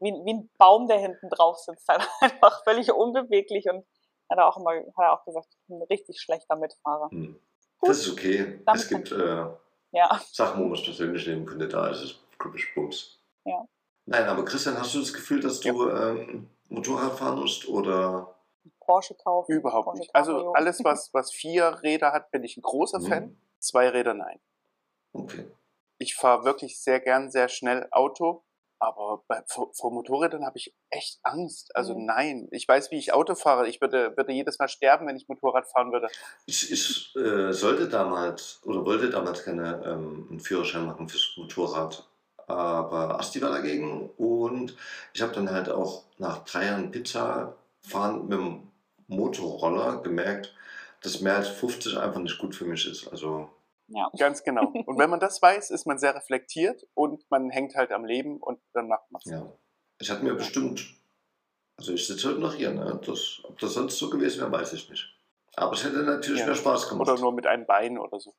wie, 0.00 0.12
wie 0.24 0.34
ein 0.34 0.50
Baum, 0.58 0.88
der 0.88 0.98
hinten 0.98 1.28
drauf 1.28 1.58
sitzt. 1.58 1.86
Halt 1.88 2.02
einfach 2.20 2.64
völlig 2.64 2.90
unbeweglich 2.92 3.68
und 3.70 3.86
hat 4.28 4.38
er 4.38 4.48
auch 4.48 4.56
immer, 4.56 4.72
hat 4.72 4.84
er 4.98 5.12
auch 5.12 5.24
gesagt, 5.24 5.46
ich 5.50 5.66
bin 5.68 5.76
ein 5.76 5.86
richtig 5.88 6.20
schlechter 6.20 6.56
Mitfahrer. 6.56 7.08
Hm. 7.10 7.38
Gut. 7.78 7.90
Das 7.90 7.98
ist 7.98 8.10
okay. 8.12 8.60
Damit 8.66 8.82
es 8.82 8.88
gibt 8.88 9.12
äh, 9.12 9.46
Ja. 9.92 10.20
Sachen, 10.32 10.62
wo 10.62 10.68
man 10.68 10.78
es 10.78 10.84
persönlich 10.84 11.26
nehmen 11.26 11.46
könnte, 11.46 11.68
da 11.68 11.88
ist 11.88 12.02
es 12.02 12.18
typisch 12.40 12.74
Bums. 12.74 13.20
Ja. 13.44 13.66
Nein, 14.06 14.24
aber 14.24 14.44
Christian, 14.44 14.78
hast 14.78 14.94
du 14.94 15.00
das 15.00 15.12
Gefühl, 15.12 15.40
dass 15.40 15.60
du 15.60 15.88
ähm, 15.90 16.48
Motorrad 16.68 17.18
fahren 17.18 17.38
musst 17.40 17.68
oder? 17.68 18.34
Porsche 18.80 19.14
kaufen. 19.14 19.52
Überhaupt 19.52 19.84
Porsche 19.84 20.00
nicht. 20.00 20.14
Also 20.14 20.52
alles, 20.52 20.82
was, 20.84 21.10
was 21.12 21.32
vier 21.32 21.80
Räder 21.82 22.12
hat, 22.12 22.30
bin 22.30 22.42
ich 22.44 22.56
ein 22.56 22.62
großer 22.62 23.00
Fan. 23.00 23.24
Hm, 23.24 23.40
Zwei 23.58 23.88
Räder 23.88 24.14
nein. 24.14 24.40
Okay. 25.12 25.50
Ich 25.98 26.14
fahre 26.14 26.44
wirklich 26.44 26.80
sehr 26.80 27.00
gern, 27.00 27.30
sehr 27.30 27.48
schnell 27.48 27.88
Auto. 27.90 28.44
Aber 28.80 29.24
bei, 29.26 29.42
vor, 29.46 29.70
vor 29.74 29.92
Motorrädern 29.92 30.44
habe 30.44 30.56
ich 30.58 30.74
echt 30.90 31.18
Angst. 31.22 31.74
Also 31.74 31.94
Mhm. 31.98 32.06
nein, 32.06 32.48
ich 32.52 32.66
weiß, 32.66 32.90
wie 32.90 32.98
ich 32.98 33.12
Auto 33.12 33.34
fahre. 33.34 33.68
Ich 33.68 33.80
würde, 33.80 34.16
würde 34.16 34.32
jedes 34.32 34.58
Mal 34.58 34.68
sterben, 34.68 35.06
wenn 35.06 35.16
ich 35.16 35.28
Motorrad 35.28 35.66
fahren 35.66 35.92
würde. 35.92 36.08
Ich, 36.46 36.70
ich 36.70 37.14
äh, 37.16 37.52
sollte 37.52 37.88
damals 37.88 38.60
oder 38.64 38.84
wollte 38.84 39.10
damals 39.10 39.44
gerne 39.44 39.82
ähm, 39.84 40.26
einen 40.30 40.40
Führerschein 40.40 40.86
machen 40.86 41.08
fürs 41.08 41.34
Motorrad. 41.36 42.08
Aber 42.46 43.20
Asti 43.20 43.42
war 43.42 43.50
dagegen 43.50 44.08
und 44.16 44.74
ich 45.12 45.20
habe 45.20 45.32
dann 45.34 45.50
halt 45.50 45.68
auch 45.68 46.04
nach 46.16 46.44
drei 46.44 46.66
Jahren 46.66 46.90
Pizza 46.90 47.54
fahren 47.82 48.26
mit 48.28 48.38
dem 48.38 48.68
Motorroller 49.06 50.02
gemerkt, 50.02 50.54
dass 51.02 51.20
mehr 51.20 51.36
als 51.36 51.48
50 51.48 51.98
einfach 51.98 52.20
nicht 52.20 52.38
gut 52.38 52.54
für 52.54 52.64
mich 52.64 52.86
ist. 52.86 53.08
Also 53.08 53.50
Ja. 53.88 54.10
Ganz 54.18 54.42
genau. 54.44 54.66
Und 54.86 54.98
wenn 54.98 55.08
man 55.10 55.18
das 55.20 55.40
weiß, 55.40 55.70
ist 55.70 55.86
man 55.86 55.98
sehr 55.98 56.14
reflektiert 56.14 56.86
und 56.94 57.24
man 57.30 57.50
hängt 57.50 57.74
halt 57.74 57.90
am 57.92 58.04
Leben 58.04 58.36
und 58.38 58.60
dann 58.74 58.86
macht 58.88 59.10
man 59.10 59.20
es. 59.24 59.30
Ja. 59.30 59.50
Ich 59.98 60.10
hatte 60.10 60.22
mir 60.24 60.34
bestimmt, 60.34 60.84
also 61.76 61.92
ich 61.92 62.06
sitze 62.06 62.28
heute 62.28 62.38
noch 62.40 62.54
hier, 62.54 62.70
ne? 62.72 63.00
Das, 63.06 63.40
ob 63.44 63.58
das 63.58 63.72
sonst 63.74 63.98
so 63.98 64.10
gewesen 64.10 64.40
wäre, 64.40 64.52
weiß 64.52 64.74
ich 64.74 64.88
nicht. 64.90 65.08
Aber 65.56 65.72
es 65.72 65.82
hätte 65.84 66.02
natürlich 66.02 66.40
Ja. 66.40 66.46
mehr 66.46 66.54
Spaß 66.54 66.88
gemacht. 66.88 67.08
Oder 67.08 67.18
nur 67.20 67.32
mit 67.32 67.46
einem 67.46 67.66
Bein 67.66 67.98
oder 67.98 68.20
so. 68.20 68.34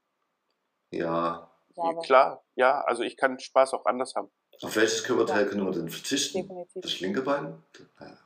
ja. 0.91 1.45
Ja, 1.75 1.93
Klar, 2.01 2.43
ja, 2.55 2.81
also 2.81 3.03
ich 3.03 3.15
kann 3.15 3.39
Spaß 3.39 3.73
auch 3.73 3.85
anders 3.85 4.13
haben. 4.15 4.29
Auf 4.61 4.75
welches 4.75 5.03
Körperteil 5.05 5.43
Ja. 5.43 5.49
können 5.49 5.65
wir 5.65 5.71
denn 5.71 5.87
verzichten? 5.87 6.41
definitiv. 6.41 6.81
Das 6.81 6.99
linke 6.99 7.21
Bein? 7.21 7.63
Ja. 8.01 8.17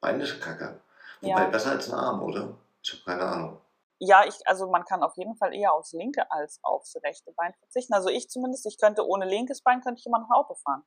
Bein 0.00 0.20
ist 0.20 0.40
kacke. 0.40 0.80
Wobei 1.20 1.42
Ja. 1.42 1.46
besser 1.48 1.70
als 1.72 1.88
ein 1.88 1.94
Arm, 1.94 2.20
oder? 2.22 2.56
Ich 2.82 2.92
habe 2.92 3.02
keine 3.04 3.22
Ahnung. 3.22 3.60
Ja, 3.98 4.24
ich, 4.26 4.34
also 4.46 4.68
man 4.70 4.84
kann 4.84 5.02
auf 5.02 5.16
jeden 5.16 5.36
Fall 5.36 5.54
eher 5.54 5.72
aufs 5.72 5.92
linke 5.92 6.30
als 6.30 6.58
aufs 6.62 6.96
rechte 7.02 7.32
Bein 7.32 7.54
verzichten. 7.54 7.94
Also 7.94 8.08
ich 8.08 8.28
zumindest, 8.28 8.66
ich 8.66 8.78
könnte 8.78 9.06
ohne 9.06 9.26
linkes 9.26 9.62
Bein, 9.62 9.80
könnte 9.80 10.00
ich 10.00 10.06
immer 10.06 10.20
noch 10.20 10.30
Auto 10.30 10.54
fahren. 10.54 10.84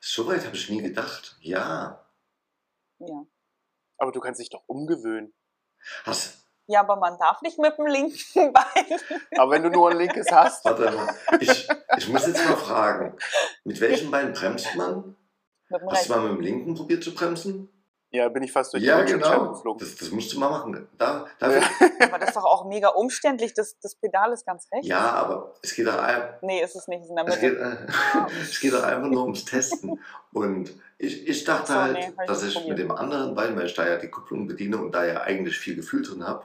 So 0.00 0.26
weit 0.26 0.44
habe 0.46 0.56
ich 0.56 0.68
nie 0.70 0.82
gedacht. 0.82 1.36
Ja. 1.40 2.04
Ja. 2.98 3.26
Aber 3.98 4.12
du 4.12 4.20
kannst 4.20 4.40
dich 4.40 4.50
doch 4.50 4.62
umgewöhnen. 4.66 5.34
Hast, 6.04 6.44
Ja, 6.66 6.80
aber 6.80 6.96
man 6.96 7.18
darf 7.18 7.42
nicht 7.42 7.58
mit 7.58 7.76
dem 7.78 7.86
linken 7.86 8.52
Bein. 8.52 9.00
Aber 9.36 9.52
wenn 9.52 9.62
du 9.62 9.70
nur 9.70 9.90
ein 9.90 9.98
linkes 9.98 10.30
hast, 10.30 10.64
warte 10.64 10.90
mal. 10.90 11.14
Ich, 11.40 11.68
ich 11.96 12.08
muss 12.08 12.26
jetzt 12.26 12.44
mal 12.44 12.56
fragen. 12.56 13.16
Mit 13.64 13.80
welchem 13.80 14.10
Bein 14.10 14.32
bremst 14.32 14.74
man? 14.74 15.16
mit 15.68 15.80
dem 15.82 15.90
Hast 15.90 16.08
du 16.08 16.14
mal 16.14 16.22
mit 16.22 16.38
dem 16.38 16.40
linken 16.40 16.74
probiert 16.74 17.04
zu 17.04 17.14
bremsen? 17.14 17.68
Ja, 18.10 18.28
bin 18.30 18.42
ich 18.42 18.52
fast 18.52 18.72
durch 18.72 18.82
Ja, 18.82 19.02
die 19.02 19.12
genau. 19.12 19.50
geflogen. 19.52 19.80
Das, 19.86 19.96
das 19.96 20.10
musst 20.10 20.32
du 20.32 20.38
mal 20.40 20.48
machen. 20.48 20.88
Da, 20.96 21.26
dafür, 21.38 21.62
Aber 22.08 22.18
das 22.18 22.30
ist 22.30 22.36
doch 22.36 22.44
auch 22.44 22.64
mega 22.66 22.88
umständlich. 22.88 23.52
Das, 23.54 23.78
das 23.80 23.94
Pedal 23.96 24.32
ist 24.32 24.46
ganz 24.46 24.66
rechts. 24.72 24.86
ja, 24.88 24.98
aber 25.12 25.54
es 25.62 25.74
geht 25.74 25.86
doch 25.86 25.98
ein- 25.98 26.34
Nee, 26.42 26.62
ist 26.62 26.74
es 26.74 26.88
nicht. 26.88 27.04
Der 27.10 27.26
Es 27.28 27.40
geht, 27.40 27.56
äh, 27.58 27.76
es 28.42 28.60
geht 28.60 28.72
doch 28.72 28.82
einfach 28.82 29.08
nur 29.08 29.22
ums 29.24 29.44
Testen. 29.44 30.00
Und 30.32 30.72
ich, 30.96 31.28
ich 31.28 31.44
dachte 31.44 31.64
Ach 31.72 31.74
so, 31.74 31.74
halt, 31.82 31.94
nee, 32.16 32.26
dass 32.26 32.42
ich 32.42 32.54
mit 32.54 32.62
probiert. 32.64 32.78
dem 32.78 32.90
anderen 32.92 33.34
Bein, 33.34 33.56
weil 33.56 33.66
ich 33.66 33.74
da 33.74 33.86
ja 33.86 33.96
die 33.98 34.08
Kupplung 34.10 34.46
bediene 34.46 34.78
und 34.78 34.92
da 34.92 35.04
ja 35.04 35.20
eigentlich 35.22 35.58
viel 35.58 35.76
Gefühl 35.76 36.02
drin 36.02 36.26
habe, 36.26 36.44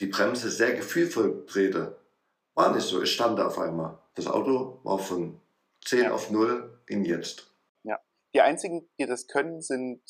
die 0.00 0.06
Bremse 0.06 0.50
sehr 0.50 0.72
gefühlvoll 0.74 1.44
trete. 1.46 1.96
War 2.54 2.74
nicht 2.74 2.86
so, 2.86 3.02
ich 3.02 3.12
stand 3.12 3.38
da 3.38 3.46
auf 3.46 3.58
einmal. 3.58 3.98
Das 4.14 4.26
Auto 4.26 4.80
war 4.82 4.98
von 4.98 5.40
10 5.84 6.04
Ja. 6.04 6.12
auf 6.12 6.30
0 6.30 6.78
in 6.86 7.04
jetzt. 7.04 7.48
Die 8.34 8.40
einzigen, 8.40 8.88
die 8.98 9.04
das 9.04 9.26
können, 9.26 9.60
sind 9.60 10.00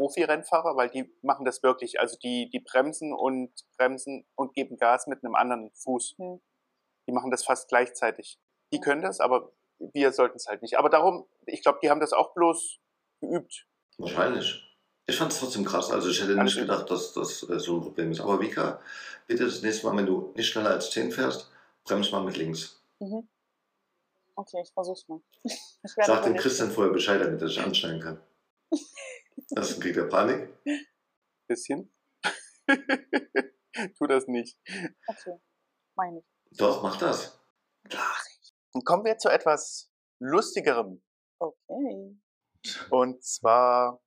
Profi-Rennfahrer, 0.00 0.76
weil 0.76 0.88
die 0.88 1.12
machen 1.20 1.44
das 1.44 1.62
wirklich. 1.62 2.00
Also 2.00 2.16
die, 2.16 2.48
die 2.48 2.60
bremsen 2.60 3.12
und 3.12 3.50
bremsen 3.76 4.24
und 4.34 4.54
geben 4.54 4.78
Gas 4.78 5.06
mit 5.06 5.22
einem 5.22 5.34
anderen 5.34 5.70
Fuß. 5.74 6.14
Hm. 6.16 6.40
Die 7.06 7.12
machen 7.12 7.30
das 7.30 7.44
fast 7.44 7.68
gleichzeitig. 7.68 8.38
Die 8.72 8.80
können 8.80 9.02
das, 9.02 9.20
aber 9.20 9.52
wir 9.78 10.12
sollten 10.12 10.36
es 10.36 10.46
halt 10.46 10.62
nicht. 10.62 10.78
Aber 10.78 10.88
darum, 10.88 11.26
ich 11.44 11.62
glaube, 11.62 11.80
die 11.82 11.90
haben 11.90 12.00
das 12.00 12.14
auch 12.14 12.32
bloß 12.32 12.78
geübt. 13.20 13.66
Wahrscheinlich. 13.98 14.64
Ich 15.06 15.18
fand 15.18 15.32
es 15.32 15.38
trotzdem 15.38 15.66
krass. 15.66 15.90
Also 15.90 16.08
ich 16.08 16.22
hätte 16.22 16.42
nicht 16.42 16.56
gedacht, 16.56 16.90
dass 16.90 17.12
das 17.12 17.42
äh, 17.50 17.58
so 17.58 17.76
ein 17.76 17.82
Problem 17.82 18.10
ist. 18.12 18.20
Aber 18.20 18.40
Vika, 18.40 18.80
bitte 19.26 19.44
das 19.44 19.60
nächste 19.60 19.86
Mal, 19.86 19.98
wenn 19.98 20.06
du 20.06 20.32
nicht 20.34 20.48
schneller 20.48 20.70
als 20.70 20.90
10 20.92 21.12
fährst, 21.12 21.50
bremst 21.84 22.10
mal 22.10 22.22
mit 22.22 22.38
links. 22.38 22.82
Mhm. 23.00 23.28
Okay, 24.34 24.62
ich 24.62 24.72
versuch's 24.72 25.06
mal. 25.08 25.20
Ich 25.82 25.92
Sag 26.06 26.24
dem. 26.24 26.36
Christian 26.36 26.70
vorher 26.70 26.92
Bescheid, 26.92 27.20
damit 27.20 27.40
er 27.40 27.48
sich 27.48 27.60
anschneiden 27.60 28.00
kann. 28.00 28.20
Das 29.50 29.80
kriegt 29.80 29.96
er 29.96 30.08
Panik. 30.08 30.48
Bisschen. 31.48 31.92
tu 33.98 34.06
das 34.06 34.26
nicht. 34.26 34.58
Okay, 35.06 35.40
meine 35.96 36.20
ich. 36.20 36.58
Doch, 36.58 36.82
mach 36.82 36.98
das. 36.98 37.40
Und 38.72 38.84
kommen 38.84 39.04
wir 39.04 39.18
zu 39.18 39.28
etwas 39.28 39.90
Lustigerem. 40.20 41.02
Okay. 41.38 42.20
Und 42.90 43.24
zwar, 43.24 44.02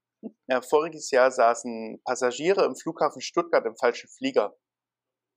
ja, 0.48 0.62
voriges 0.62 1.10
Jahr 1.12 1.32
saßen 1.32 2.02
Passagiere 2.06 2.66
im 2.66 2.76
Flughafen 2.76 3.22
Stuttgart 3.22 3.66
im 3.66 3.76
falschen 3.76 4.10
Flieger. 4.10 4.56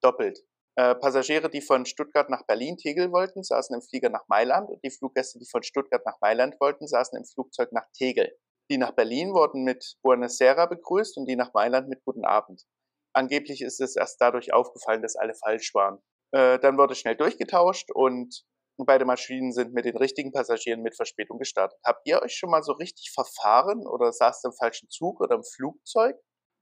Doppelt. 0.03 0.41
Äh, 0.79 0.95
Passagiere, 0.97 1.49
die 1.49 1.63
von 1.63 1.87
Stuttgart 1.87 2.29
nach 2.29 2.45
Berlin 2.47 2.77
Tegel 2.77 3.11
wollten, 3.11 3.43
saßen 3.43 3.75
im 3.75 3.81
Flieger 3.81 4.11
nach 4.11 4.29
Mailand 4.29 4.69
und 4.69 4.85
die 4.85 4.91
Fluggäste, 4.91 5.39
die 5.39 5.49
von 5.51 5.63
Stuttgart 5.63 6.05
nach 6.05 6.21
Mailand 6.21 6.61
wollten, 6.61 6.87
saßen 6.87 7.17
im 7.19 7.25
Flugzeug 7.25 7.73
nach 7.73 7.91
Tegel. 7.95 8.37
Die 8.71 8.79
nach 8.79 8.93
Berlin 8.93 9.33
wurden 9.33 9.63
mit 9.63 9.97
Buonasera 10.03 10.67
begrüßt 10.67 11.17
und 11.19 11.27
die 11.27 11.37
nach 11.37 11.53
Mailand 11.55 11.89
mit 11.89 12.05
Guten 12.05 12.25
Abend. 12.25 12.65
Angeblich 13.13 13.63
ist 13.63 13.81
es 13.81 13.97
erst 13.97 14.21
dadurch 14.21 14.53
aufgefallen, 14.53 15.03
dass 15.03 15.17
alle 15.17 15.35
falsch 15.35 15.75
waren. 15.75 16.03
Äh, 16.33 16.59
dann 16.59 16.77
wurde 16.77 16.95
schnell 16.95 17.17
durchgetauscht 17.17 17.91
und 17.93 18.45
beide 18.85 19.05
Maschinen 19.05 19.53
sind 19.53 19.73
mit 19.73 19.85
den 19.85 19.97
richtigen 19.97 20.33
Passagieren 20.33 20.83
mit 20.83 20.97
Verspätung 20.97 21.39
gestartet. 21.39 21.79
Habt 21.85 22.07
ihr 22.07 22.21
euch 22.21 22.35
schon 22.35 22.51
mal 22.51 22.63
so 22.63 22.73
richtig 22.73 23.13
verfahren 23.15 23.87
oder 23.87 24.13
saßt 24.13 24.45
im 24.45 24.53
falschen 24.53 24.91
Zug 24.91 25.21
oder 25.21 25.37
im 25.37 25.45
Flugzeug? 25.45 26.17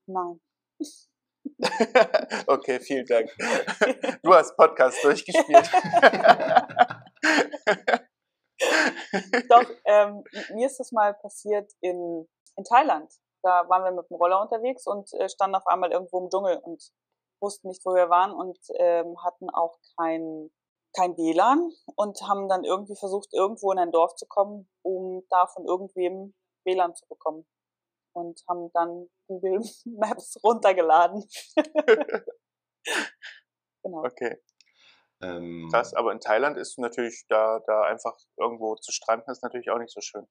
Nein. 0.07 0.41
okay, 2.47 2.81
vielen 2.81 3.07
Dank. 3.07 3.31
Du 4.23 4.33
hast 4.33 4.57
Podcast 4.57 5.03
durchgespielt. 5.03 5.71
Doch, 9.49 9.71
ähm, 9.85 10.25
mir 10.55 10.67
ist 10.67 10.79
das 10.79 10.93
mal 10.93 11.15
passiert 11.15 11.73
in, 11.81 12.29
in 12.57 12.65
Thailand. 12.65 13.13
Da 13.43 13.69
waren 13.69 13.85
wir 13.85 13.93
mit 13.93 14.09
dem 14.11 14.17
Roller 14.17 14.41
unterwegs 14.41 14.87
und 14.87 15.13
äh, 15.15 15.29
standen 15.29 15.57
auf 15.57 15.67
einmal 15.67 15.93
irgendwo 15.93 16.19
im 16.19 16.31
Dschungel 16.31 16.59
und 16.59 16.83
wussten 17.41 17.69
nicht, 17.69 17.85
wo 17.85 17.95
wir 17.95 18.09
waren 18.09 18.33
und 18.33 18.59
ähm, 18.79 19.23
hatten 19.23 19.51
auch 19.51 19.79
kein, 19.99 20.51
kein 20.97 21.17
WLAN 21.17 21.71
und 21.97 22.23
haben 22.23 22.49
dann 22.49 22.65
irgendwie 22.65 22.97
versucht, 22.97 23.33
irgendwo 23.33 23.71
in 23.73 23.79
ein 23.79 23.93
Dorf 23.93 24.15
zu 24.15 24.27
kommen, 24.27 24.69
um 24.83 25.23
da 25.29 25.47
von 25.47 25.67
irgendwem 25.67 26.35
WLAN 26.65 26.95
zu 26.95 27.07
bekommen. 27.07 27.47
Und 28.17 28.43
haben 28.49 28.71
dann 28.73 29.11
Google 29.27 29.61
Maps 29.85 30.39
runtergeladen. 30.43 31.29
genau. 33.83 34.05
Okay, 34.05 34.41
Ähm, 35.25 35.69
krass. 35.71 35.95
Aber 35.95 36.13
in 36.13 36.21
Thailand 36.21 36.57
ist 36.59 36.79
natürlich 36.79 37.25
da, 37.29 37.61
da 37.67 37.83
einfach 37.83 38.17
irgendwo 38.37 38.77
zu 38.77 38.93
stranden, 38.93 39.31
ist 39.31 39.43
natürlich 39.43 39.71
auch 39.71 39.79
nicht 39.79 39.93
so 39.93 40.01
schön. 40.01 40.27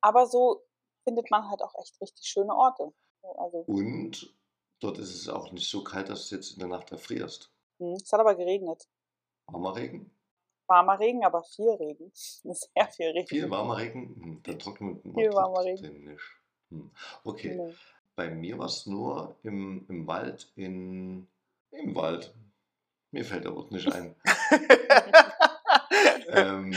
Aber 0.00 0.26
so 0.26 0.62
findet 1.04 1.30
man 1.30 1.48
halt 1.48 1.62
auch 1.62 1.74
echt 1.80 2.00
richtig 2.00 2.26
schöne 2.26 2.54
Orte. 2.54 2.92
Also, 3.38 3.58
Und 3.66 4.34
dort 4.80 4.98
ist 4.98 5.14
es 5.14 5.28
auch 5.28 5.50
nicht 5.52 5.68
so 5.68 5.82
kalt, 5.82 6.08
dass 6.08 6.28
du 6.28 6.36
jetzt 6.36 6.52
in 6.52 6.58
der 6.60 6.68
Nacht 6.68 6.92
erfrierst. 6.92 7.52
hm, 7.78 7.92
es 7.94 8.12
hat 8.12 8.20
aber 8.20 8.34
geregnet. 8.34 8.84
Warmer 9.48 9.74
Regen? 9.76 10.10
Warmer 10.68 10.98
Regen, 10.98 11.24
aber 11.24 11.42
viel 11.44 11.70
Regen. 11.70 12.10
Sehr 12.14 12.88
viel 12.88 13.10
Regen. 13.10 13.26
Viel 13.28 13.50
warmer 13.50 13.76
Regen? 13.78 14.14
Hm, 14.16 14.42
dann 14.42 14.58
trocknet 14.58 15.04
man 15.04 15.14
Viel 15.14 15.32
warmer 15.32 15.62
trotzdem 15.62 16.04
nicht. 16.04 16.22
Hm. 16.70 16.90
Okay, 17.24 17.54
Nee. 17.56 17.74
bei 18.16 18.28
mir 18.30 18.58
war 18.58 18.66
es 18.66 18.86
nur 18.86 19.36
im, 19.42 19.86
im 19.88 20.06
Wald 20.06 20.52
in... 20.56 21.28
Im 21.70 21.94
Wald. 21.94 22.34
Mir 23.12 23.24
fällt 23.24 23.44
der 23.44 23.54
Wort 23.54 23.70
nicht 23.70 23.86
ein. 23.92 24.16
Ähm, 26.28 26.74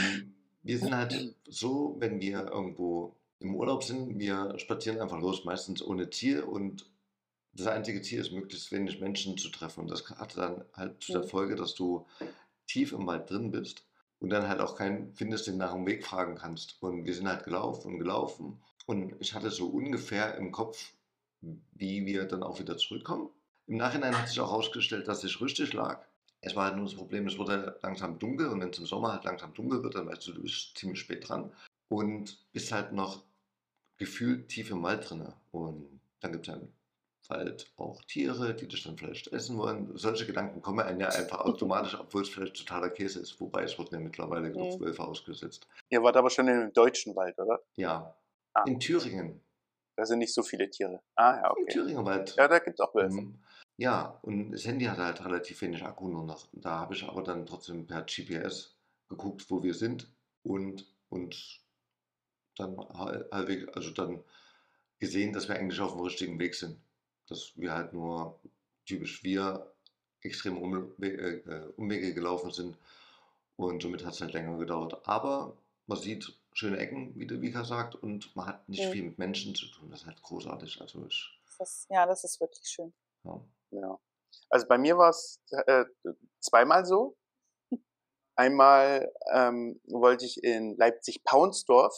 wir 0.62 0.78
sind 0.78 0.94
halt 0.94 1.34
so, 1.48 1.96
wenn 1.98 2.20
wir 2.20 2.46
irgendwo 2.46 3.16
im 3.38 3.54
Urlaub 3.54 3.82
sind, 3.82 4.18
wir 4.18 4.58
spazieren 4.58 5.00
einfach 5.00 5.18
los, 5.20 5.44
meistens 5.44 5.82
ohne 5.82 6.10
Ziel 6.10 6.42
und 6.42 6.90
das 7.52 7.66
einzige 7.66 8.02
Ziel 8.02 8.20
ist, 8.20 8.32
möglichst 8.32 8.70
wenig 8.70 9.00
Menschen 9.00 9.36
zu 9.36 9.48
treffen. 9.48 9.80
Und 9.80 9.90
das 9.90 10.08
hat 10.10 10.36
dann 10.36 10.64
halt 10.74 11.02
zu 11.02 11.12
der. 11.12 11.24
Folge, 11.24 11.56
dass 11.56 11.74
du 11.74 12.06
tief 12.66 12.92
im 12.92 13.06
Wald 13.06 13.28
drin 13.30 13.50
bist 13.50 13.84
und 14.20 14.30
dann 14.30 14.48
halt 14.48 14.60
auch 14.60 14.76
keinen 14.76 15.12
findest, 15.14 15.46
den 15.46 15.56
nach 15.56 15.72
dem 15.72 15.86
Weg 15.86 16.04
fragen 16.04 16.36
kannst. 16.36 16.80
Und 16.82 17.06
wir 17.06 17.14
sind 17.14 17.28
halt 17.28 17.44
gelaufen 17.44 17.92
und 17.92 17.98
gelaufen 17.98 18.62
und 18.86 19.14
ich 19.20 19.34
hatte 19.34 19.50
so 19.50 19.68
ungefähr 19.68 20.36
im 20.36 20.52
Kopf, 20.52 20.92
wie 21.40 22.06
wir 22.06 22.26
dann 22.26 22.42
auch 22.42 22.60
wieder 22.60 22.76
zurückkommen. 22.76 23.30
Im 23.66 23.76
Nachhinein 23.76 24.16
hat 24.16 24.28
sich 24.28 24.40
auch 24.40 24.50
herausgestellt, 24.50 25.08
dass 25.08 25.24
ich 25.24 25.40
richtig 25.40 25.72
lag. 25.72 26.04
Es 26.42 26.56
war 26.56 26.66
halt 26.66 26.76
nur 26.76 26.86
das 26.86 26.94
Problem, 26.94 27.26
es 27.26 27.36
wurde 27.38 27.78
langsam 27.82 28.18
dunkel 28.18 28.48
und 28.48 28.60
wenn 28.60 28.70
es 28.70 28.78
im 28.78 28.86
Sommer 28.86 29.12
halt 29.12 29.24
langsam 29.24 29.52
dunkel 29.52 29.82
wird, 29.82 29.94
dann 29.94 30.06
weißt 30.08 30.26
du, 30.28 30.32
du 30.32 30.42
bist 30.42 30.76
ziemlich 30.76 30.98
spät 31.00 31.28
dran 31.28 31.52
und 31.88 32.38
bist 32.52 32.72
halt 32.72 32.92
noch 32.92 33.22
gefühlt 33.98 34.48
tief 34.48 34.70
im 34.70 34.82
Wald 34.82 35.08
drin. 35.08 35.30
Und 35.52 36.00
dann 36.20 36.32
gibt 36.32 36.48
es 36.48 36.54
im 36.54 36.72
Wald 37.28 37.70
auch 37.76 38.02
Tiere, 38.04 38.54
die 38.54 38.66
dich 38.66 38.82
dann 38.82 38.96
vielleicht 38.96 39.28
essen 39.28 39.58
wollen. 39.58 39.90
Solche 39.98 40.24
Gedanken 40.24 40.62
kommen 40.62 40.80
einem 40.80 41.00
ja 41.00 41.08
einfach 41.10 41.40
automatisch, 41.40 41.98
obwohl 41.98 42.22
es 42.22 42.30
vielleicht 42.30 42.56
totaler 42.56 42.88
Käse 42.88 43.20
ist. 43.20 43.38
Wobei 43.40 43.64
es 43.64 43.78
wurden 43.78 43.94
ja 43.96 44.00
mittlerweile 44.00 44.50
genug 44.50 44.80
Mhm. 44.80 44.84
Wölfe 44.84 45.04
ausgesetzt. 45.04 45.66
Ihr 45.90 46.02
wart 46.02 46.16
aber 46.16 46.30
schon 46.30 46.48
in 46.48 46.58
dem 46.58 46.72
deutschen 46.72 47.14
Wald, 47.16 47.38
oder? 47.38 47.60
Ja, 47.76 48.16
Ah. 48.54 48.64
in 48.66 48.80
Thüringen. 48.80 49.40
Da 49.96 50.06
sind 50.06 50.20
nicht 50.20 50.32
so 50.34 50.42
viele 50.42 50.68
Tiere. 50.70 51.02
Ah, 51.14 51.36
ja, 51.36 51.50
Im 51.54 51.62
okay. 51.62 51.72
Thüringer 51.72 52.04
Wald. 52.04 52.34
Ja, 52.36 52.48
da 52.48 52.58
gibt 52.58 52.80
es 52.80 52.80
auch 52.80 52.94
Wölfe. 52.94 53.20
Mhm. 53.20 53.38
Ja, 53.80 54.18
und 54.20 54.52
das 54.52 54.66
Handy 54.66 54.84
hatte 54.84 55.02
halt 55.04 55.24
relativ 55.24 55.62
wenig 55.62 55.82
Akku 55.82 56.06
nur 56.08 56.24
noch. 56.24 56.46
Da 56.52 56.80
habe 56.80 56.94
ich 56.94 57.02
aber 57.04 57.22
dann 57.22 57.46
trotzdem 57.46 57.86
per 57.86 58.02
GPS 58.02 58.74
geguckt, 59.08 59.46
wo 59.50 59.62
wir 59.62 59.72
sind 59.72 60.06
und, 60.42 60.84
und 61.08 61.60
dann 62.56 62.76
halbwegs, 62.78 63.72
also 63.74 63.90
dann 63.90 64.22
gesehen, 64.98 65.32
dass 65.32 65.48
wir 65.48 65.56
eigentlich 65.56 65.80
auf 65.80 65.92
dem 65.92 66.02
richtigen 66.02 66.38
Weg 66.38 66.54
sind. 66.54 66.78
Dass 67.26 67.52
wir 67.56 67.72
halt 67.72 67.94
nur 67.94 68.38
typisch 68.84 69.24
wir 69.24 69.72
extrem 70.20 70.58
Umwe 70.58 70.92
äh, 71.00 71.72
Umwege 71.78 72.12
gelaufen 72.12 72.50
sind 72.50 72.76
und 73.56 73.82
somit 73.82 74.04
hat 74.04 74.12
es 74.12 74.20
halt 74.20 74.34
länger 74.34 74.58
gedauert. 74.58 75.08
Aber 75.08 75.56
man 75.86 75.96
sieht 75.98 76.34
schöne 76.52 76.76
Ecken, 76.76 77.18
wie 77.18 77.26
der 77.26 77.40
Vika 77.40 77.64
sagt, 77.64 77.94
und 77.94 78.36
man 78.36 78.44
hat 78.46 78.68
nicht 78.68 78.86
Mhm. 78.88 78.92
viel 78.92 79.02
mit 79.04 79.18
Menschen 79.18 79.54
zu 79.54 79.66
tun. 79.68 79.88
Das 79.90 80.00
ist 80.02 80.06
halt 80.06 80.20
großartig. 80.22 80.82
Also 80.82 81.06
ich, 81.08 81.30
Das 81.58 81.86
ja, 81.88 82.04
das 82.04 82.24
ist 82.24 82.40
wirklich 82.40 82.68
schön. 82.68 82.92
ja. 83.24 83.40
Ja. 83.70 83.98
Also 84.48 84.66
bei 84.68 84.78
mir 84.78 84.96
war 84.96 85.10
es 85.10 85.40
äh, 85.66 85.84
zweimal 86.40 86.84
so. 86.84 87.16
Einmal 88.36 89.12
ähm, 89.32 89.80
wollte 89.88 90.24
ich 90.24 90.42
in 90.42 90.76
Leipzig-Paunsdorf 90.76 91.94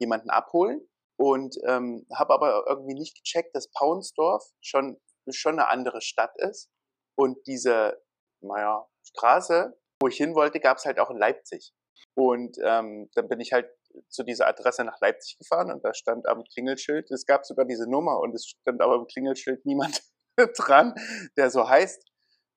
jemanden 0.00 0.30
abholen 0.30 0.86
und 1.18 1.56
ähm, 1.66 2.06
habe 2.14 2.34
aber 2.34 2.64
irgendwie 2.68 2.94
nicht 2.94 3.16
gecheckt, 3.16 3.56
dass 3.56 3.70
Paunsdorf 3.70 4.44
schon, 4.60 5.00
schon 5.30 5.58
eine 5.58 5.68
andere 5.68 6.00
Stadt 6.02 6.32
ist 6.38 6.70
und 7.18 7.38
diese 7.46 8.00
naja, 8.42 8.86
Straße, 9.02 9.76
wo 10.00 10.08
ich 10.08 10.16
hin 10.16 10.34
wollte, 10.34 10.60
gab 10.60 10.76
es 10.76 10.84
halt 10.84 10.98
auch 10.98 11.10
in 11.10 11.18
Leipzig. 11.18 11.72
Und 12.14 12.56
ähm, 12.62 13.10
dann 13.14 13.28
bin 13.28 13.40
ich 13.40 13.52
halt 13.52 13.68
zu 14.08 14.22
dieser 14.24 14.46
Adresse 14.46 14.84
nach 14.84 15.00
Leipzig 15.00 15.38
gefahren 15.38 15.70
und 15.70 15.84
da 15.84 15.94
stand 15.94 16.26
am 16.28 16.44
Klingelschild, 16.44 17.10
es 17.10 17.24
gab 17.24 17.46
sogar 17.46 17.64
diese 17.64 17.90
Nummer 17.90 18.20
und 18.20 18.34
es 18.34 18.46
stand 18.46 18.82
aber 18.82 18.96
im 18.96 19.06
Klingelschild 19.06 19.64
niemand 19.64 20.02
dran, 20.56 20.94
der 21.36 21.50
so 21.50 21.68
heißt. 21.68 22.02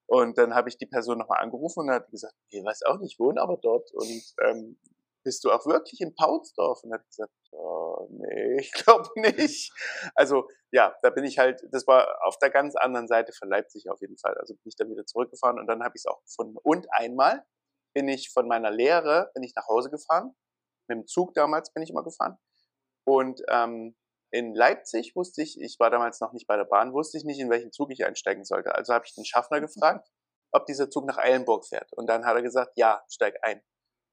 Und 0.07 0.37
dann 0.37 0.55
habe 0.55 0.69
ich 0.69 0.77
die 0.77 0.87
Person 0.87 1.19
nochmal 1.19 1.41
angerufen 1.43 1.81
und 1.81 1.91
hat 1.91 2.09
gesagt, 2.09 2.33
ich 2.49 2.63
weiß 2.63 2.83
auch 2.83 2.97
nicht, 2.97 3.13
ich 3.13 3.19
wohne 3.19 3.41
aber 3.41 3.57
dort 3.61 3.91
und 3.93 4.33
ähm, 4.43 4.79
bist 5.23 5.43
du 5.43 5.51
auch 5.51 5.65
wirklich 5.65 6.01
in 6.01 6.15
Paunsdorf? 6.15 6.83
Und 6.83 6.93
hat 6.93 7.05
gesagt, 7.05 7.31
oh, 7.51 8.07
nee, 8.09 8.57
ich 8.59 8.71
glaube 8.71 9.09
nicht. 9.15 9.71
Also 10.15 10.47
ja, 10.71 10.95
da 11.01 11.09
bin 11.09 11.23
ich 11.23 11.37
halt, 11.37 11.61
das 11.71 11.85
war 11.87 12.17
auf 12.25 12.37
der 12.39 12.49
ganz 12.49 12.75
anderen 12.75 13.07
Seite 13.07 13.31
von 13.33 13.49
Leipzig 13.49 13.89
auf 13.89 14.01
jeden 14.01 14.17
Fall. 14.17 14.35
Also 14.37 14.53
bin 14.55 14.63
ich 14.65 14.75
dann 14.75 14.89
wieder 14.89 15.05
zurückgefahren 15.05 15.59
und 15.59 15.67
dann 15.67 15.83
habe 15.83 15.93
ich 15.95 16.01
es 16.01 16.05
auch 16.05 16.21
gefunden. 16.23 16.57
Und 16.63 16.87
einmal 16.91 17.45
bin 17.93 18.07
ich 18.07 18.31
von 18.31 18.47
meiner 18.47 18.71
Lehre, 18.71 19.31
bin 19.33 19.43
ich 19.43 19.53
nach 19.55 19.67
Hause 19.67 19.89
gefahren. 19.89 20.35
Mit 20.87 20.97
dem 20.97 21.07
Zug 21.07 21.33
damals 21.33 21.71
bin 21.73 21.83
ich 21.83 21.89
immer 21.89 22.03
gefahren. 22.03 22.37
Und 23.05 23.41
ähm, 23.49 23.95
in 24.31 24.53
Leipzig 24.53 25.15
wusste 25.15 25.41
ich, 25.41 25.59
ich 25.59 25.79
war 25.79 25.89
damals 25.89 26.19
noch 26.19 26.33
nicht 26.33 26.47
bei 26.47 26.55
der 26.55 26.65
Bahn, 26.65 26.93
wusste 26.93 27.17
ich 27.17 27.23
nicht, 27.23 27.39
in 27.39 27.49
welchen 27.49 27.71
Zug 27.71 27.91
ich 27.91 28.05
einsteigen 28.05 28.45
sollte. 28.45 28.75
Also 28.75 28.93
habe 28.93 29.05
ich 29.05 29.15
den 29.15 29.25
Schaffner 29.25 29.59
gefragt, 29.59 30.07
ob 30.51 30.65
dieser 30.65 30.89
Zug 30.89 31.05
nach 31.05 31.17
Eilenburg 31.17 31.65
fährt. 31.65 31.91
Und 31.93 32.07
dann 32.07 32.25
hat 32.25 32.35
er 32.35 32.41
gesagt, 32.41 32.73
ja, 32.75 33.03
steig 33.09 33.35
ein. 33.43 33.61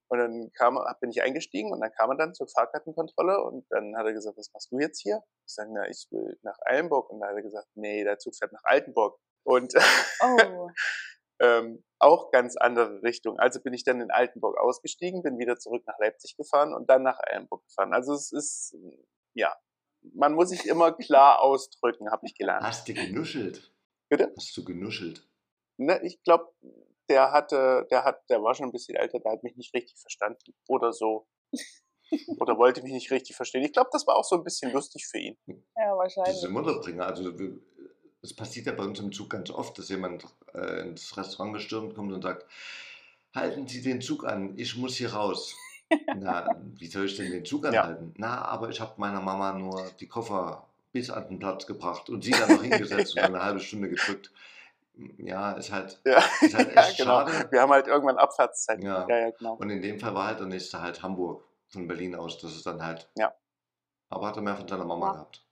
Und 0.09 0.19
dann 0.19 0.53
kam, 0.53 0.79
bin 1.01 1.11
ich 1.11 1.23
eingestiegen 1.23 1.73
und 1.73 1.81
dann 1.81 1.91
kam 1.93 2.11
er 2.11 2.17
dann 2.17 2.35
zur 2.35 2.47
Fahrkartenkontrolle 2.47 3.43
und 3.43 3.67
dann 3.71 3.97
hat 3.97 4.07
er 4.07 4.13
gesagt, 4.13 4.39
was 4.39 4.53
machst 4.53 4.71
du 4.71 4.79
jetzt 4.79 5.01
hier? 5.01 5.21
Ich 5.47 5.55
sage, 5.55 5.71
na, 5.73 5.89
ich 5.89 6.07
will 6.11 6.39
nach 6.43 6.59
Eilenburg. 6.65 7.11
Und 7.11 7.21
dann 7.21 7.31
hat 7.31 7.37
er 7.37 7.43
gesagt, 7.43 7.69
nee, 7.75 8.05
der 8.05 8.19
Zug 8.19 8.37
fährt 8.37 8.53
nach 8.53 8.65
Altenburg. 8.65 9.19
Und 9.45 9.75
oh. 10.21 10.71
ähm, 11.41 11.85
auch 11.99 12.31
ganz 12.31 12.57
andere 12.57 13.03
Richtung. 13.03 13.39
Also 13.39 13.61
bin 13.61 13.75
ich 13.75 13.85
dann 13.85 14.01
in 14.01 14.11
Altenburg 14.11 14.59
ausgestiegen, 14.59 15.23
bin 15.23 15.39
wieder 15.39 15.59
zurück 15.59 15.83
nach 15.87 15.99
Leipzig 15.99 16.37
gefahren 16.37 16.73
und 16.73 16.89
dann 16.89 17.03
nach 17.03 17.19
Eilenburg 17.27 17.65
gefahren. 17.65 17.93
Also 17.93 18.15
es 18.15 18.33
ist, 18.33 18.77
ja, 19.35 19.57
man 20.15 20.35
muss 20.35 20.51
sich 20.51 20.67
immer 20.67 20.93
klar 20.93 21.41
ausdrücken, 21.41 22.11
habe 22.11 22.27
ich 22.27 22.35
gelernt. 22.35 22.65
Hast 22.65 22.89
du 22.89 22.95
genuschelt? 22.95 23.73
Bitte? 24.09 24.33
Hast 24.37 24.57
du 24.57 24.65
genuschelt? 24.65 25.27
Ne, 25.79 26.01
ich 26.03 26.23
glaube, 26.23 26.53
der 27.09 27.33
hatte, 27.33 27.87
der 27.91 28.05
hat, 28.05 28.29
der 28.31 28.43
war 28.43 28.55
schon 28.55 28.67
ein 28.67 28.73
bisschen 28.73 28.97
älter, 28.97 29.21
der 29.21 29.33
hat 29.33 29.43
mich 29.43 29.57
nicht 29.57 29.75
richtig 29.75 29.99
verstanden 29.99 30.55
oder 30.69 30.93
so. 30.93 31.27
oder 32.39 32.57
wollte 32.57 32.83
mich 32.83 32.93
nicht 32.93 33.11
richtig 33.11 33.37
verstehen. 33.37 33.65
Ich 33.65 33.73
glaube, 33.73 33.91
das 33.93 34.07
war 34.07 34.17
auch 34.17 34.25
so 34.25 34.37
ein 34.37 34.45
bisschen 34.45 34.73
lustig 34.73 35.07
für 35.07 35.19
ihn. 35.19 35.37
Ja, 35.47 35.97
wahrscheinlich. 35.97 36.35
Das 36.35 36.43
ist 36.43 36.49
immer 36.49 36.63
der 36.63 36.81
Bringer. 36.81 37.07
Also 37.07 37.33
es 38.23 38.35
passiert 38.35 38.67
ja 38.67 38.73
bei 38.73 38.85
uns 38.85 38.99
im 39.01 39.13
Zug 39.13 39.31
ganz 39.31 39.51
oft, 39.51 39.79
dass 39.79 39.89
jemand 39.89 40.25
äh, 40.55 40.83
ins 40.83 41.17
Restaurant 41.17 41.55
gestürmt 41.55 41.95
kommt 41.95 42.13
und 42.13 42.23
sagt, 42.23 42.47
halten 43.35 43.67
Sie 43.67 43.83
den 43.83 44.01
Zug 44.01 44.25
an, 44.25 44.57
ich 44.57 44.77
muss 44.77 44.97
hier 44.97 45.13
raus. 45.13 45.57
Na, 46.17 46.49
wie 46.79 46.87
soll 46.87 47.07
ich 47.07 47.17
denn 47.17 47.31
den 47.31 47.45
Zug 47.45 47.67
anhalten? 47.67 48.09
Ja. 48.09 48.15
Na, 48.17 48.45
aber 48.47 48.69
ich 48.69 48.81
habe 48.81 48.93
meiner 48.97 49.21
Mama 49.21 49.53
nur 49.53 49.91
die 50.01 50.09
Koffer 50.09 50.67
bis 50.93 51.11
an 51.11 51.29
den 51.29 51.39
Platz 51.39 51.67
gebracht 51.67 52.09
und 52.09 52.25
sie 52.25 52.31
dann 52.31 52.51
noch 52.51 52.63
hingesetzt 52.63 53.15
ja. 53.15 53.27
und 53.27 53.35
eine 53.35 53.45
halbe 53.45 53.61
Stunde 53.61 53.89
gedrückt. 53.89 54.33
Ja, 55.19 55.53
ist 55.53 55.71
halt, 55.71 56.01
ja. 56.05 56.19
ist 56.41 56.55
halt 56.55 56.77
echt 56.77 56.99
ja, 56.99 57.05
genau. 57.05 57.29
schade. 57.29 57.49
Wir 57.51 57.61
haben 57.61 57.71
halt 57.71 57.87
irgendwann 57.87 58.17
Abfahrtszeit. 58.17 58.83
Ja. 58.83 59.07
ja, 59.09 59.19
ja, 59.19 59.31
genau. 59.31 59.55
Und 59.55 59.71
in 59.71 59.83
dem 59.83 60.01
Fall 60.01 60.15
war 60.15 60.27
halt 60.27 60.41
der 60.41 60.47
nächste 60.47 60.81
halt 60.81 61.03
Hamburg 61.03 61.45
von 61.69 61.87
Berlin 61.87 62.15
aus. 62.15 62.39
Das 62.39 62.53
ist 62.53 62.67
dann 62.67 62.83
halt. 62.83 63.09
Ja. 63.17 63.35
Aber 64.09 64.29
hat 64.29 64.37
er 64.37 64.43
mehr 64.43 64.57
von 64.57 64.67
seiner 64.67 64.85
Mama 64.85 65.13
gehabt. 65.13 65.46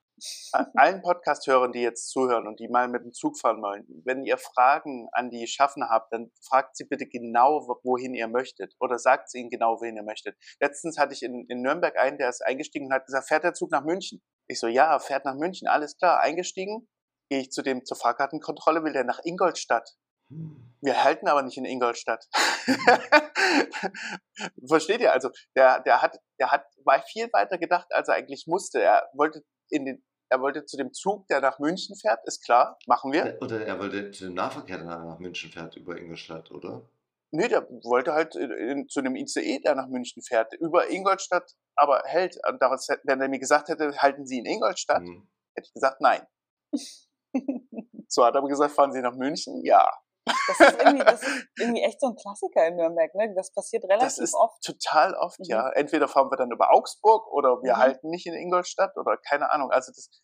Allen 0.75 1.03
Podcast-Hörern, 1.03 1.73
die 1.73 1.81
jetzt 1.81 2.11
zuhören 2.11 2.47
und 2.47 2.61
die 2.61 2.69
mal 2.69 2.89
mit 2.89 3.05
dem 3.05 3.13
Zug 3.13 3.39
fahren 3.39 3.63
wollen, 3.63 3.87
wenn 4.05 4.25
ihr 4.25 4.39
Fragen 4.39 5.09
an 5.13 5.31
die 5.31 5.47
Schaffner 5.47 5.89
habt, 5.91 6.13
dann 6.13 6.31
fragt 6.47 6.77
sie 6.77 6.85
bitte 6.85 7.07
genau, 7.07 7.67
wohin 7.83 8.15
ihr 8.15 8.29
möchtet. 8.29 8.75
Oder 8.81 8.99
sagt 8.99 9.31
sie 9.31 9.41
ihnen 9.41 9.51
genau, 9.51 9.81
wohin 9.81 9.97
ihr 9.97 10.03
möchtet. 10.03 10.37
Letztens 10.61 10.99
hatte 10.99 11.15
ich 11.15 11.23
in, 11.23 11.47
in 11.49 11.63
Nürnberg 11.63 11.99
einen, 11.99 12.19
der 12.19 12.29
ist 12.29 12.45
eingestiegen 12.45 12.87
und 12.87 12.93
hat 12.93 13.07
gesagt, 13.07 13.29
fährt 13.29 13.45
der 13.45 13.55
Zug 13.55 13.71
nach 13.71 13.85
München? 13.85 14.23
Ich 14.47 14.61
so, 14.61 14.69
ja, 14.69 14.99
fährt 14.99 15.25
nach 15.25 15.35
München, 15.35 15.69
alles 15.69 15.97
klar, 15.97 16.21
eingestiegen. 16.21 16.89
Gehe 17.31 17.41
ich 17.41 17.51
zu 17.51 17.63
dem 17.63 17.85
zur 17.85 17.97
Fahrkartenkontrolle, 17.97 18.85
will 18.85 18.93
der 18.93 19.05
nach 19.05 19.21
Ingolstadt. 19.25 19.89
Hm. 20.29 20.75
Wir 20.81 21.03
halten 21.03 21.29
aber 21.29 21.43
nicht 21.43 21.57
in 21.57 21.65
Ingolstadt. 21.65 22.27
Versteht 24.69 25.01
ihr? 25.01 25.13
Also 25.13 25.31
der, 25.57 25.81
der 25.81 26.03
hat, 26.03 26.19
der 26.39 26.51
hat 26.51 26.67
war 26.85 27.03
viel 27.03 27.29
weiter 27.33 27.59
gedacht, 27.59 27.87
als 27.91 28.09
er 28.09 28.17
eigentlich 28.17 28.45
musste. 28.47 28.83
Er 28.83 29.09
wollte 29.15 29.43
in 29.75 29.85
den, 29.85 30.05
er 30.29 30.41
wollte 30.41 30.65
zu 30.65 30.77
dem 30.77 30.93
Zug, 30.93 31.27
der 31.29 31.41
nach 31.41 31.59
München 31.59 31.97
fährt, 31.97 32.27
ist 32.27 32.45
klar, 32.45 32.79
machen 32.87 33.13
wir. 33.13 33.39
Oder 33.41 33.67
er 33.67 33.79
wollte 33.79 34.11
zu 34.11 34.25
dem 34.25 34.35
Nahverkehr, 34.35 34.79
der 34.79 34.87
nach 34.87 35.19
München 35.19 35.51
fährt, 35.51 35.77
über 35.77 35.97
Ingolstadt, 35.99 36.51
oder? 36.51 36.83
Nee, 37.31 37.49
der 37.49 37.69
wollte 37.83 38.13
halt 38.13 38.37
in, 38.37 38.51
in, 38.53 38.89
zu 38.89 39.01
einem 39.01 39.17
ICE, 39.17 39.59
der 39.59 39.75
nach 39.75 39.89
München 39.89 40.23
fährt, 40.23 40.55
über 40.55 40.89
Ingolstadt, 40.89 41.57
aber 41.75 42.03
hält. 42.05 42.39
Und 42.49 42.63
daraus, 42.63 42.89
wenn 43.03 43.21
er 43.21 43.29
mir 43.29 43.41
gesagt 43.41 43.69
hätte, 43.69 43.97
halten 43.99 44.25
Sie 44.25 44.39
in 44.39 44.47
Ingolstadt, 44.47 45.03
mhm. 45.03 45.27
hätte 45.55 45.67
ich 45.67 45.75
gesagt, 45.75 46.01
nein. 46.01 46.25
so 48.09 48.25
hat 48.25 48.35
er 48.35 48.39
aber 48.39 48.49
gesagt, 48.49 48.73
fahren 48.73 48.93
Sie 48.93 49.01
nach 49.01 49.17
München? 49.17 49.65
Ja. 49.65 49.85
Das 50.27 50.61
ist, 50.61 50.79
irgendwie, 50.79 51.05
das 51.05 51.23
ist 51.23 51.47
irgendwie 51.59 51.83
echt 51.83 52.01
so 52.01 52.09
ein 52.09 52.17
Klassiker 52.17 52.67
in 52.67 52.77
Nürnberg, 52.77 53.15
ne? 53.15 53.35
Das 53.35 53.53
passiert 53.53 53.85
relativ 53.85 54.07
oft. 54.07 54.19
Das 54.19 54.19
ist 54.19 54.35
oft. 54.35 54.63
total 54.63 55.15
oft, 55.15 55.39
mhm. 55.41 55.47
ja. 55.47 55.69
Entweder 55.71 56.09
fahren 56.09 56.31
wir 56.31 56.37
dann 56.37 56.51
über 56.51 56.73
Augsburg 56.73 57.31
oder 57.33 57.63
wir 57.63 57.75
mhm. 57.75 57.79
halten 57.79 58.11
nicht 58.11 58.27
in 58.27 58.35
Ingolstadt 58.35 58.97
oder 58.97 59.17
keine 59.19 59.51
Ahnung. 59.51 59.71
Also 59.71 59.93
das, 59.93 60.23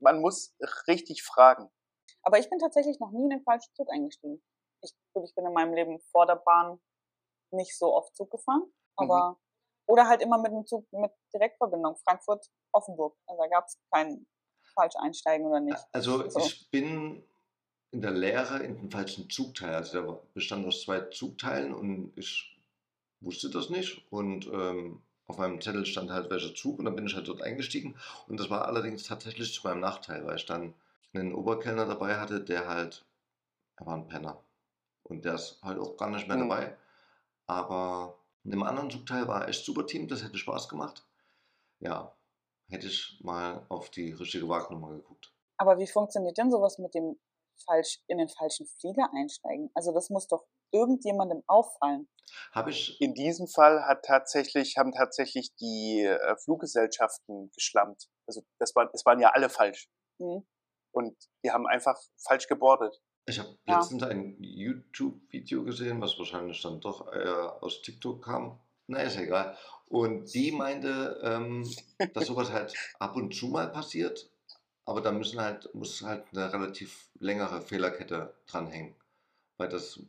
man 0.00 0.20
muss 0.20 0.54
richtig 0.86 1.22
fragen. 1.22 1.70
Aber 2.22 2.38
ich 2.38 2.48
bin 2.50 2.58
tatsächlich 2.58 3.00
noch 3.00 3.10
nie 3.10 3.24
in 3.24 3.30
den 3.30 3.42
falschen 3.42 3.72
Zug 3.74 3.88
eingestiegen. 3.90 4.42
Ich, 4.82 4.92
ich 5.24 5.34
bin 5.34 5.46
in 5.46 5.52
meinem 5.52 5.74
Leben 5.74 5.98
vor 6.10 6.26
der 6.26 6.36
Bahn 6.36 6.80
nicht 7.52 7.76
so 7.76 7.94
oft 7.94 8.14
Zug 8.14 8.30
gefahren, 8.30 8.72
aber 8.96 9.30
mhm. 9.30 9.36
oder 9.86 10.08
halt 10.08 10.22
immer 10.22 10.38
mit 10.38 10.52
dem 10.52 10.66
Zug 10.66 10.86
mit 10.92 11.12
Direktverbindung 11.34 11.96
Frankfurt 12.04 12.46
Offenburg. 12.72 13.16
Also 13.26 13.42
da 13.42 13.48
gab 13.48 13.66
es 13.66 13.78
kein 13.92 14.26
falsch 14.74 14.94
einsteigen 14.96 15.46
oder 15.46 15.60
nicht. 15.60 15.84
Also 15.92 16.28
so. 16.28 16.38
ich 16.38 16.70
bin 16.70 17.26
in 17.92 18.00
der 18.02 18.12
Lehre 18.12 18.58
in 18.62 18.76
den 18.76 18.90
falschen 18.90 19.28
Zugteil. 19.30 19.74
Also 19.74 20.00
der 20.00 20.20
bestand 20.34 20.66
aus 20.66 20.82
zwei 20.82 21.00
Zugteilen 21.00 21.74
und 21.74 22.12
ich 22.16 22.56
wusste 23.20 23.50
das 23.50 23.70
nicht. 23.70 24.04
Und 24.10 24.46
ähm, 24.46 25.02
auf 25.26 25.38
meinem 25.38 25.60
Zettel 25.60 25.86
stand 25.86 26.10
halt 26.10 26.30
welcher 26.30 26.54
Zug 26.54 26.78
und 26.78 26.84
dann 26.84 26.96
bin 26.96 27.06
ich 27.06 27.14
halt 27.14 27.28
dort 27.28 27.42
eingestiegen. 27.42 27.96
Und 28.28 28.38
das 28.38 28.50
war 28.50 28.66
allerdings 28.66 29.04
tatsächlich 29.04 29.52
zu 29.52 29.66
meinem 29.66 29.80
Nachteil, 29.80 30.24
weil 30.26 30.36
ich 30.36 30.46
dann 30.46 30.74
einen 31.12 31.34
Oberkellner 31.34 31.86
dabei 31.86 32.18
hatte, 32.18 32.40
der 32.40 32.68
halt, 32.68 33.04
er 33.76 33.86
war 33.86 33.94
ein 33.94 34.08
Penner. 34.08 34.42
Und 35.02 35.24
der 35.24 35.34
ist 35.34 35.60
halt 35.62 35.78
auch 35.78 35.96
gar 35.96 36.10
nicht 36.10 36.28
mehr 36.28 36.36
mhm. 36.36 36.48
dabei. 36.48 36.76
Aber 37.46 38.18
in 38.44 38.52
dem 38.52 38.62
anderen 38.62 38.90
Zugteil 38.90 39.26
war 39.26 39.48
echt 39.48 39.64
super 39.64 39.86
Team, 39.86 40.08
das 40.08 40.22
hätte 40.22 40.38
Spaß 40.38 40.68
gemacht. 40.68 41.04
Ja, 41.80 42.14
hätte 42.68 42.86
ich 42.86 43.18
mal 43.22 43.64
auf 43.68 43.90
die 43.90 44.12
richtige 44.12 44.48
Wagnummer 44.48 44.90
geguckt. 44.90 45.32
Aber 45.56 45.78
wie 45.78 45.86
funktioniert 45.86 46.38
denn 46.38 46.50
sowas 46.50 46.78
mit 46.78 46.94
dem 46.94 47.18
falsch 47.64 48.00
in 48.06 48.18
den 48.18 48.28
falschen 48.28 48.66
Flieger 48.80 49.10
einsteigen. 49.14 49.70
Also 49.74 49.92
das 49.92 50.10
muss 50.10 50.26
doch 50.26 50.46
irgendjemandem 50.72 51.42
auffallen. 51.46 52.08
Habe 52.52 52.70
ich 52.70 53.00
in 53.00 53.14
diesem 53.14 53.48
Fall 53.48 53.84
hat 53.86 54.04
tatsächlich 54.04 54.76
haben 54.76 54.92
tatsächlich 54.92 55.54
die 55.56 56.04
äh, 56.04 56.36
Fluggesellschaften 56.36 57.50
geschlammt. 57.54 58.08
Also 58.26 58.42
das 58.58 58.74
war 58.76 58.90
es 58.92 59.04
waren 59.04 59.20
ja 59.20 59.30
alle 59.30 59.48
falsch. 59.48 59.88
Mhm. 60.18 60.46
Und 60.92 61.16
die 61.44 61.50
haben 61.50 61.66
einfach 61.66 61.98
falsch 62.18 62.46
gebordet. 62.46 63.00
Ich 63.26 63.38
habe 63.38 63.56
ja. 63.66 63.76
letztens 63.76 64.02
ein 64.02 64.36
YouTube-Video 64.40 65.64
gesehen, 65.64 66.00
was 66.00 66.18
wahrscheinlich 66.18 66.60
dann 66.62 66.80
doch 66.80 67.12
äh, 67.12 67.28
aus 67.60 67.82
TikTok 67.82 68.24
kam. 68.24 68.58
Na, 68.86 69.02
ist 69.02 69.18
egal. 69.18 69.56
Und 69.86 70.32
die 70.34 70.50
meinte, 70.52 71.20
ähm, 71.22 71.68
dass 72.14 72.26
sowas 72.26 72.50
halt 72.50 72.74
ab 72.98 73.14
und 73.14 73.34
zu 73.34 73.46
mal 73.46 73.70
passiert, 73.70 74.30
aber 74.84 75.00
da 75.00 75.12
müssen 75.12 75.40
halt, 75.40 75.72
muss 75.74 76.02
halt 76.02 76.24
eine 76.32 76.52
relativ 76.52 77.10
längere 77.18 77.60
Fehlerkette 77.60 78.34
dranhängen. 78.46 78.94
Weil 79.56 79.68
das. 79.68 80.00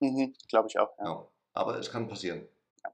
Mhm, 0.00 0.34
Glaube 0.48 0.68
ich 0.68 0.78
auch, 0.78 0.96
ja. 0.98 1.04
ja. 1.04 1.28
Aber 1.52 1.78
es 1.78 1.90
kann 1.90 2.08
passieren. 2.08 2.48
Ja. 2.84 2.92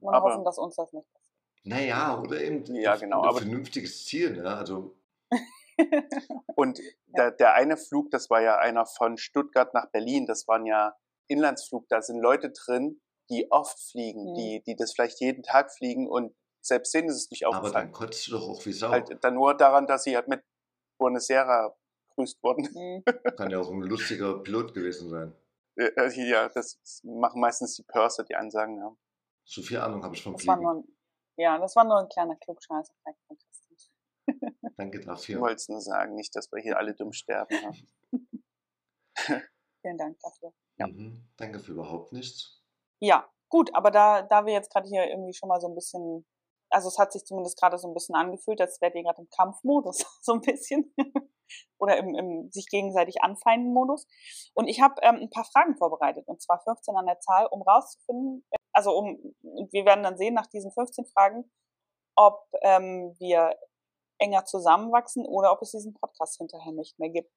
Und 0.00 0.14
aber, 0.14 0.30
hoffen, 0.32 0.44
dass 0.44 0.58
uns 0.58 0.76
das 0.76 0.92
nicht 0.92 1.12
passiert. 1.12 1.34
Naja, 1.64 2.20
oder 2.20 2.40
eben 2.40 2.64
ja, 2.74 2.96
genau, 2.96 3.22
ein 3.22 3.36
vernünftiges 3.36 4.06
Ziel, 4.06 4.40
ne? 4.40 4.56
Also. 4.56 4.96
Und 6.56 6.80
der, 7.06 7.30
der 7.32 7.54
eine 7.54 7.76
Flug, 7.76 8.10
das 8.10 8.30
war 8.30 8.40
ja 8.40 8.58
einer 8.58 8.86
von 8.86 9.16
Stuttgart 9.16 9.74
nach 9.74 9.90
Berlin, 9.90 10.26
das 10.26 10.48
waren 10.48 10.66
ja 10.66 10.96
Inlandsflug, 11.28 11.88
da 11.88 12.02
sind 12.02 12.20
Leute 12.20 12.50
drin, 12.50 13.00
die 13.30 13.50
oft 13.50 13.78
fliegen, 13.78 14.30
mhm. 14.30 14.34
die, 14.34 14.62
die 14.66 14.76
das 14.76 14.92
vielleicht 14.92 15.20
jeden 15.20 15.42
Tag 15.42 15.72
fliegen 15.72 16.08
und 16.08 16.34
selbst 16.60 16.92
denen 16.94 17.08
ist 17.08 17.16
es 17.16 17.30
nicht 17.30 17.46
aufgefallen. 17.46 17.74
Aber 17.74 17.82
dann 17.84 17.92
kotzt 17.92 18.26
du 18.26 18.32
doch 18.32 18.48
auch 18.48 18.64
wie 18.66 18.72
Sau. 18.72 18.90
Halt 18.90 19.22
dann 19.22 19.34
nur 19.34 19.56
daran, 19.56 19.86
dass 19.86 20.04
sie 20.04 20.16
halt 20.16 20.28
mit 20.28 20.42
Buenos 20.98 21.30
Aires 21.30 21.72
grüßt 22.14 22.42
worden. 22.42 22.68
Mhm. 22.74 23.04
Kann 23.36 23.50
ja 23.50 23.60
auch 23.60 23.70
ein 23.70 23.82
lustiger 23.82 24.42
Pilot 24.42 24.74
gewesen 24.74 25.08
sein. 25.08 25.34
Ja, 25.76 26.48
das 26.48 26.80
machen 27.04 27.40
meistens 27.40 27.76
die 27.76 27.84
Purser, 27.84 28.24
die 28.24 28.34
Ansagen 28.34 28.82
haben. 28.82 28.98
So 29.44 29.62
viel 29.62 29.78
Ahnung 29.78 30.02
habe 30.02 30.14
ich 30.14 30.22
vom 30.22 30.32
das 30.32 30.42
Fliegen. 30.42 30.60
Nur, 30.60 30.84
ja, 31.36 31.58
das 31.58 31.76
war 31.76 31.84
nur 31.84 32.00
ein 32.00 32.08
kleiner 32.08 32.36
Klugscheißer. 32.36 32.92
Danke 34.76 35.00
dafür. 35.00 35.36
Ich 35.36 35.40
wollte 35.40 35.56
es 35.56 35.68
nur 35.68 35.80
sagen, 35.80 36.14
nicht, 36.16 36.34
dass 36.34 36.50
wir 36.52 36.60
hier 36.60 36.76
alle 36.76 36.94
dumm 36.94 37.12
sterben. 37.12 37.48
Vielen 39.16 39.96
Dank 39.96 40.18
dafür. 40.20 40.52
Ja. 40.78 40.88
Mhm. 40.88 41.28
Danke 41.36 41.60
für 41.60 41.72
überhaupt 41.72 42.12
nichts. 42.12 42.62
Ja, 43.00 43.28
gut, 43.48 43.74
aber 43.74 43.90
da, 43.90 44.22
da 44.22 44.44
wir 44.44 44.52
jetzt 44.52 44.72
gerade 44.72 44.88
hier 44.88 45.08
irgendwie 45.08 45.32
schon 45.32 45.48
mal 45.48 45.60
so 45.60 45.68
ein 45.68 45.74
bisschen, 45.74 46.26
also 46.70 46.88
es 46.88 46.98
hat 46.98 47.12
sich 47.12 47.24
zumindest 47.24 47.58
gerade 47.58 47.78
so 47.78 47.88
ein 47.88 47.94
bisschen 47.94 48.14
angefühlt, 48.14 48.60
als 48.60 48.80
wärt 48.80 48.94
ihr 48.94 49.02
gerade 49.02 49.22
im 49.22 49.28
Kampfmodus, 49.30 50.04
so 50.22 50.32
ein 50.32 50.40
bisschen. 50.40 50.94
Oder 51.78 51.96
im, 51.96 52.14
im 52.14 52.50
sich 52.52 52.66
gegenseitig 52.68 53.22
anfeinden 53.22 53.72
Modus. 53.72 54.06
Und 54.54 54.68
ich 54.68 54.80
habe 54.82 54.96
ähm, 55.02 55.16
ein 55.16 55.30
paar 55.30 55.44
Fragen 55.44 55.76
vorbereitet, 55.76 56.28
und 56.28 56.42
zwar 56.42 56.60
15 56.62 56.94
an 56.94 57.06
der 57.06 57.20
Zahl, 57.20 57.46
um 57.46 57.62
rauszufinden, 57.62 58.46
also 58.72 58.96
um, 58.96 59.34
wir 59.40 59.84
werden 59.86 60.02
dann 60.04 60.18
sehen 60.18 60.34
nach 60.34 60.46
diesen 60.46 60.70
15 60.72 61.06
Fragen, 61.06 61.50
ob 62.16 62.44
ähm, 62.62 63.14
wir 63.18 63.56
enger 64.18 64.44
zusammenwachsen 64.44 65.24
oder 65.24 65.52
ob 65.52 65.62
es 65.62 65.70
diesen 65.70 65.94
Podcast 65.94 66.36
hinterher 66.36 66.72
nicht 66.72 66.98
mehr 66.98 67.10
gibt. 67.10 67.32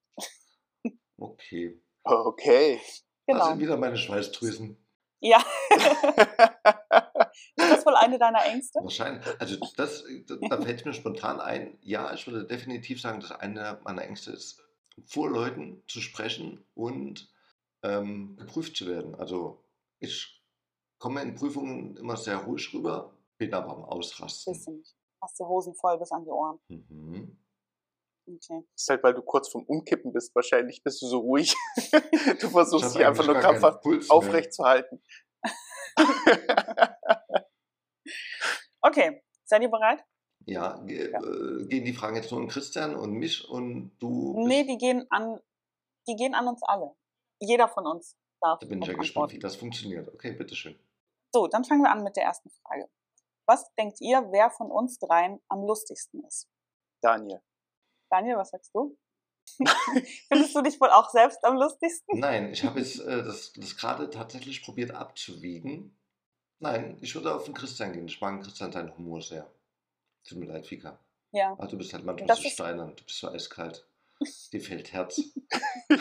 Okay. 1.18 1.80
Okay. 2.04 2.80
Das 2.84 3.04
Genau. 3.26 3.44
sind 3.46 3.60
wieder 3.60 3.76
meine 3.76 3.96
Schweißdrüsen. 3.96 4.76
Ja. 5.20 5.42
Ist 7.56 7.70
das 7.70 7.86
wohl 7.86 7.96
eine 7.96 8.18
deiner 8.18 8.44
Ängste? 8.44 8.80
Wahrscheinlich. 8.82 9.26
Also 9.40 9.56
das, 9.76 10.04
da 10.26 10.60
fällt 10.60 10.84
mir 10.84 10.92
spontan 10.92 11.40
ein, 11.40 11.78
ja, 11.82 12.12
ich 12.12 12.26
würde 12.26 12.46
definitiv 12.46 13.00
sagen, 13.00 13.20
dass 13.20 13.32
eine 13.32 13.80
meiner 13.84 14.02
Ängste 14.02 14.32
ist, 14.32 14.62
vor 15.06 15.30
Leuten 15.30 15.82
zu 15.86 16.00
sprechen 16.00 16.64
und 16.74 17.30
ähm, 17.82 18.36
geprüft 18.36 18.76
zu 18.76 18.86
werden. 18.86 19.14
Also 19.14 19.64
ich 19.98 20.42
komme 20.98 21.22
in 21.22 21.34
Prüfungen 21.34 21.96
immer 21.96 22.16
sehr 22.16 22.38
ruhig 22.38 22.72
rüber, 22.72 23.16
bin 23.38 23.52
aber 23.54 23.72
am 23.72 23.84
Ausrasten. 23.84 24.52
Nicht. 24.52 24.94
Hast 25.20 25.38
die 25.38 25.44
Hosen 25.44 25.74
voll 25.74 25.98
bis 25.98 26.10
an 26.10 26.24
die 26.24 26.30
Ohren. 26.30 26.58
Mhm. 26.68 27.38
Okay. 28.26 28.64
Das 28.72 28.82
ist 28.82 28.88
halt, 28.88 29.02
weil 29.02 29.14
du 29.14 29.22
kurz 29.22 29.48
vorm 29.48 29.64
Umkippen 29.64 30.12
bist. 30.12 30.34
Wahrscheinlich 30.34 30.82
bist 30.82 31.02
du 31.02 31.06
so 31.06 31.18
ruhig. 31.18 31.54
du 32.40 32.48
versuchst 32.48 32.94
dich 32.94 33.04
einfach 33.04 33.26
nur 33.26 33.36
krampfhaft 33.36 33.82
Puls 33.82 34.08
mehr. 34.08 34.16
aufrecht 34.16 34.52
zu 34.52 34.64
halten. 34.64 35.02
Okay, 38.82 39.22
seid 39.44 39.62
ihr 39.62 39.70
bereit? 39.70 40.04
Ja, 40.46 40.76
ge 40.84 41.12
Äh, 41.12 41.66
gehen 41.66 41.84
die 41.84 41.92
Fragen 41.92 42.16
jetzt 42.16 42.30
nur 42.32 42.40
an 42.40 42.48
Christian 42.48 42.96
und 42.96 43.12
mich 43.12 43.48
und 43.48 43.96
du? 44.00 44.44
Nee, 44.46 44.64
die 44.64 44.76
gehen 44.76 45.06
an, 45.10 45.40
die 46.08 46.16
gehen 46.16 46.34
an 46.34 46.48
uns 46.48 46.62
alle. 46.64 46.94
Jeder 47.40 47.68
von 47.68 47.86
uns 47.86 48.16
darf. 48.40 48.58
Da 48.58 48.66
bin 48.66 48.82
ich 48.82 48.88
ja 48.88 48.94
gespannt, 48.94 49.24
antworten. 49.24 49.36
wie 49.36 49.38
das 49.40 49.56
funktioniert. 49.56 50.08
Okay, 50.12 50.32
bitteschön. 50.32 50.76
So, 51.32 51.46
dann 51.46 51.64
fangen 51.64 51.82
wir 51.82 51.90
an 51.90 52.02
mit 52.02 52.16
der 52.16 52.24
ersten 52.24 52.50
Frage. 52.50 52.88
Was 53.46 53.72
denkt 53.74 54.00
ihr, 54.00 54.28
wer 54.32 54.50
von 54.50 54.70
uns 54.70 54.98
dreien 54.98 55.40
am 55.48 55.62
lustigsten 55.64 56.24
ist? 56.24 56.48
Daniel. 57.02 57.40
Daniel, 58.10 58.36
was 58.36 58.50
sagst 58.50 58.74
du? 58.74 58.96
Findest 60.28 60.54
du 60.54 60.62
dich 60.62 60.80
wohl 60.80 60.90
auch 60.90 61.10
selbst 61.10 61.44
am 61.44 61.56
lustigsten? 61.56 62.18
Nein, 62.18 62.52
ich 62.52 62.64
habe 62.64 62.78
jetzt 62.80 63.00
äh, 63.00 63.22
das, 63.24 63.52
das 63.52 63.76
gerade 63.76 64.10
tatsächlich 64.10 64.62
probiert 64.62 64.92
abzuwiegen. 64.92 65.96
Nein, 66.62 66.96
ich 67.00 67.12
würde 67.16 67.34
auf 67.34 67.44
den 67.44 67.54
Christian 67.54 67.92
gehen. 67.92 68.06
Ich 68.06 68.20
mag 68.20 68.40
Christian 68.40 68.70
seinen 68.70 68.96
Humor 68.96 69.20
sehr. 69.20 69.50
Tut 70.24 70.38
mir 70.38 70.46
leid, 70.46 70.70
Vika. 70.70 70.96
Ja. 71.32 71.52
Aber 71.52 71.66
du 71.66 71.76
bist 71.76 71.92
halt 71.92 72.04
manchmal 72.04 72.28
Das 72.28 72.40
so 72.40 72.48
steinern, 72.48 72.94
du 72.94 73.02
bist 73.02 73.18
so 73.18 73.28
eiskalt. 73.28 73.84
Dir 74.52 74.60
fehlt 74.60 74.92
Herz. 74.92 75.20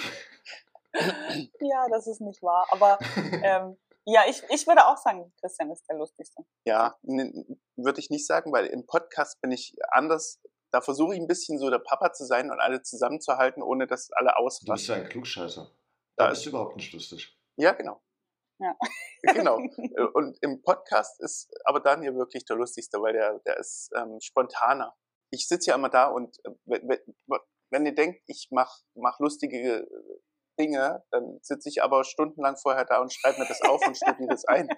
Ja, 1.62 1.88
das 1.90 2.06
ist 2.06 2.20
nicht 2.20 2.44
wahr. 2.44 2.68
Aber 2.70 3.00
ähm, 3.44 3.78
ja, 4.06 4.24
ich, 4.28 4.44
ich 4.50 4.68
würde 4.68 4.86
auch 4.86 4.98
sagen, 4.98 5.34
Christian 5.40 5.72
ist 5.72 5.88
der 5.90 5.96
lustigste. 5.96 6.44
Ja, 6.66 6.98
würde 7.02 8.00
ich 8.00 8.10
nicht 8.10 8.28
sagen, 8.28 8.52
weil 8.52 8.66
im 8.66 8.86
Podcast 8.86 9.40
bin 9.40 9.52
ich 9.52 9.74
anders. 9.90 10.42
Da 10.70 10.82
versuche 10.82 11.14
ich 11.16 11.22
ein 11.22 11.28
bisschen 11.28 11.58
so 11.60 11.70
der 11.70 11.80
Papa 11.80 12.12
zu 12.12 12.26
sein 12.26 12.52
und 12.52 12.60
alle 12.60 12.82
zusammenzuhalten, 12.82 13.64
ohne 13.64 13.88
dass 13.88 14.12
alle 14.12 14.34
Du 14.36 14.74
bist 14.74 14.88
ja 14.88 14.96
ein 14.96 15.08
Klugscheißer. 15.08 15.72
Da 16.18 16.26
Da 16.26 16.30
bist 16.32 16.46
du 16.46 16.50
überhaupt 16.50 16.76
nicht 16.76 16.92
lustig. 16.92 17.38
Ja, 17.56 17.72
genau. 17.72 18.02
Ja. 18.62 18.76
Genau. 19.34 19.60
Äh, 19.60 20.04
Und 20.14 20.38
im 20.42 20.62
Podcast 20.62 21.20
ist 21.22 21.50
aber 21.66 21.80
Daniel 21.80 22.16
wirklich 22.16 22.46
der 22.46 22.56
lustigste, 22.58 23.02
weil 23.02 23.14
der, 23.14 23.40
der 23.40 23.58
ist 23.58 23.90
ähm, 23.96 24.18
spontaner. 24.22 24.96
Ich 25.34 25.48
sitze 25.48 25.70
ja 25.72 25.76
immer 25.76 25.90
da 25.90 26.08
und 26.08 26.38
äh, 26.46 26.52
wenn, 26.66 26.90
wenn- 26.90 27.40
wenn 27.74 27.86
ihr 27.86 27.96
denkt, 27.96 28.22
ich 28.28 28.50
mach, 28.52 28.82
mach 28.96 29.18
lustige 29.20 29.58
äh, 29.58 29.88
Dinge, 30.60 31.04
dann 31.12 31.40
sitze 31.42 31.70
ich 31.70 31.82
aber 31.82 32.04
stundenlang 32.04 32.58
vorher 32.58 32.84
da 32.86 33.00
und 33.02 33.14
schreibe 33.14 33.40
mir 33.40 33.48
das 33.48 33.62
auf 33.62 33.86
und 33.88 33.96
studiere 33.96 34.28
das 34.30 34.46
ein. 34.46 34.68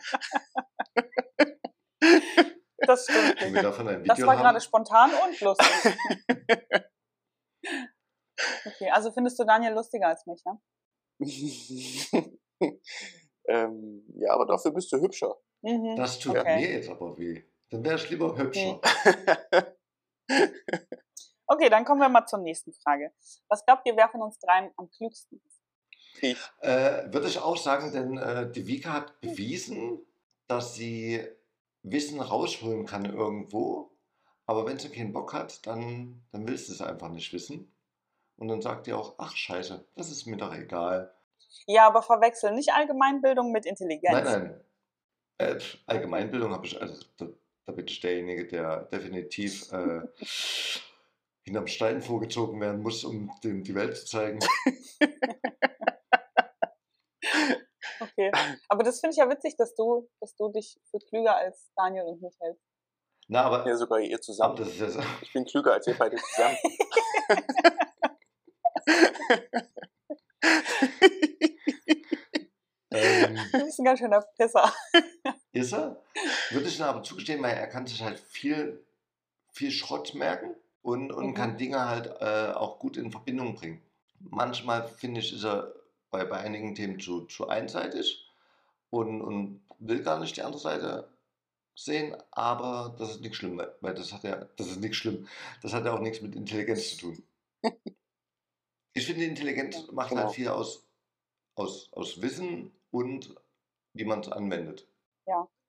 Das 2.85 3.05
stimmt. 3.05 3.39
Wenn 3.41 3.53
wir 3.53 3.61
davon 3.63 3.87
ein 3.87 4.03
Das 4.03 4.17
Video 4.17 4.27
war 4.27 4.35
gerade 4.35 4.55
haben. 4.55 4.61
spontan 4.61 5.09
und 5.25 5.39
lustig. 5.41 5.67
Okay, 8.65 8.89
also 8.91 9.11
findest 9.13 9.39
du 9.39 9.45
Daniel 9.45 9.71
lustiger 9.73 10.07
als 10.07 10.25
mich, 10.25 10.43
ja? 10.45 10.59
aber 14.33 14.45
dafür 14.45 14.71
bist 14.71 14.91
du 14.91 14.97
hübscher. 14.97 15.35
Mhm. 15.61 15.95
Das 15.95 16.19
tut 16.19 16.37
Okay. 16.37 16.55
mir 16.59 16.71
jetzt 16.73 16.89
aber 16.89 17.17
weh. 17.17 17.43
Dann 17.69 17.83
wäre 17.83 17.95
ich 17.95 18.09
lieber 18.09 18.37
hübscher. 18.37 18.79
Okay, 21.45 21.69
dann 21.69 21.83
kommen 21.85 21.99
wir 21.99 22.09
mal 22.09 22.25
zur 22.25 22.39
nächsten 22.39 22.73
Frage. 22.73 23.11
Was 23.49 23.65
glaubt 23.65 23.85
ihr, 23.85 23.95
wer 23.97 24.09
von 24.09 24.21
uns 24.21 24.39
dreien 24.39 24.71
am 24.77 24.89
klügsten 24.89 25.41
ist? 25.45 25.61
ich. 26.21 26.37
Äh, 26.61 27.11
würde 27.11 27.27
ich 27.27 27.37
auch 27.39 27.57
sagen, 27.57 27.91
denn 27.91 28.17
äh, 28.17 28.49
die 28.49 28.65
Vika 28.65 28.93
hat 28.93 29.19
bewiesen, 29.19 29.99
dass 30.47 30.73
sie 30.75 31.21
Wissen 31.81 32.21
rausholen 32.21 32.85
kann 32.85 33.05
irgendwo. 33.05 33.91
Aber 34.45 34.65
wenn 34.65 34.79
sie 34.79 34.89
keinen 34.89 35.11
Bock 35.13 35.33
hat, 35.33 35.65
dann, 35.67 36.23
dann 36.31 36.47
willst 36.47 36.69
du 36.69 36.73
es 36.73 36.81
einfach 36.81 37.09
nicht 37.09 37.33
wissen. 37.33 37.75
Und 38.37 38.47
dann 38.47 38.61
sagt 38.61 38.87
ihr 38.87 38.97
auch, 38.97 39.15
ach 39.17 39.35
scheiße, 39.35 39.85
das 39.95 40.11
ist 40.11 40.25
mir 40.25 40.37
doch 40.37 40.53
egal. 40.55 41.13
Ja, 41.67 41.87
aber 41.87 42.01
verwechseln 42.01 42.55
nicht 42.55 42.73
Allgemeinbildung 42.73 43.51
mit 43.51 43.65
Intelligenz. 43.65 44.23
Nein, 44.23 44.63
nein. 45.39 45.49
Äh, 45.55 45.59
Allgemeinbildung 45.87 46.51
habe 46.53 46.65
ich, 46.65 46.79
also 46.81 47.03
da, 47.17 47.27
da 47.65 47.71
bin 47.71 47.87
ich 47.87 47.99
derjenige, 47.99 48.47
der 48.47 48.83
definitiv 48.83 49.71
äh, 49.71 50.01
hinterm 51.43 51.67
Stein 51.67 52.01
vorgezogen 52.01 52.59
werden 52.61 52.81
muss, 52.81 53.03
um 53.03 53.31
dem 53.43 53.63
die 53.63 53.75
Welt 53.75 53.97
zu 53.97 54.05
zeigen. 54.05 54.39
Okay. 57.99 58.31
Aber 58.67 58.83
das 58.83 58.99
finde 58.99 59.13
ich 59.13 59.17
ja 59.17 59.29
witzig, 59.29 59.55
dass 59.55 59.75
du, 59.75 60.09
dass 60.19 60.35
du 60.35 60.49
dich 60.49 60.77
für 60.91 60.99
klüger 60.99 61.35
als 61.37 61.71
Daniel 61.75 62.03
und 62.05 62.21
mich 62.21 62.35
hältst. 62.39 62.63
Na, 63.27 63.43
aber, 63.43 63.65
Ja, 63.67 63.77
sogar 63.77 63.99
ihr 63.99 64.19
zusammen. 64.19 64.57
das 64.57 64.67
ist 64.69 64.79
ja 64.79 64.89
so. 64.89 65.01
Ich 65.21 65.31
bin 65.31 65.45
klüger 65.45 65.73
als 65.73 65.87
ihr 65.87 65.95
beide 65.97 66.17
zusammen. 66.17 66.57
Ähm, 73.43 73.49
Du 73.51 73.65
bist 73.65 73.79
ein 73.79 73.85
ganz 73.85 73.99
schöner 73.99 74.21
Pisser. 74.37 74.73
Ist 75.51 75.73
er? 75.73 76.01
Würde 76.51 76.67
ich 76.67 76.77
ihm 76.79 76.83
aber 76.85 77.03
zugestehen, 77.03 77.41
weil 77.43 77.55
er 77.55 77.67
kann 77.67 77.85
sich 77.87 78.01
halt 78.01 78.19
viel, 78.19 78.83
viel 79.51 79.71
Schrott 79.71 80.13
merken 80.15 80.55
und, 80.81 81.11
und 81.11 81.27
Mhm. 81.27 81.33
kann 81.33 81.57
Dinge 81.57 81.87
halt 81.87 82.07
äh, 82.21 82.53
auch 82.53 82.79
gut 82.79 82.97
in 82.97 83.11
Verbindung 83.11 83.55
bringen. 83.55 83.81
Manchmal 84.19 84.87
finde 84.87 85.19
ich, 85.21 85.33
ist 85.33 85.43
er 85.43 85.73
bei, 86.11 86.23
bei 86.25 86.37
einigen 86.37 86.75
Themen 86.75 86.99
zu, 86.99 87.21
zu 87.25 87.47
einseitig 87.47 88.25
und, 88.89 89.21
und 89.21 89.61
will 89.79 90.01
gar 90.03 90.19
nicht 90.19 90.37
die 90.37 90.41
andere 90.43 90.61
Seite 90.61 91.09
sehen, 91.75 92.15
aber 92.31 92.95
das 92.99 93.11
ist 93.11 93.21
nicht 93.21 93.35
schlimm, 93.35 93.61
weil- 93.81 93.93
das 93.95 94.13
hat 94.13 94.23
ja, 94.23 94.45
das 94.57 94.67
ist 94.67 94.79
nicht 94.79 94.95
schlimm, 94.95 95.27
das 95.61 95.73
hat 95.73 95.85
ja 95.85 95.93
auch 95.93 95.99
nichts 95.99 96.21
mit 96.21 96.35
Intelligenz 96.35 96.91
zu 96.91 96.97
tun. 96.97 97.23
Ich 98.95 99.07
finde, 99.07 99.25
Intelligenz 99.25 99.87
macht 99.91 100.09
genau. 100.09 100.25
halt 100.25 100.33
viel 100.35 100.47
aus, 100.49 100.85
aus, 101.55 101.91
aus 101.93 102.21
Wissen 102.21 102.71
und 102.93 103.35
wie 103.93 104.05
man 104.05 104.21
es 104.21 104.31
anwendet. 104.31 104.87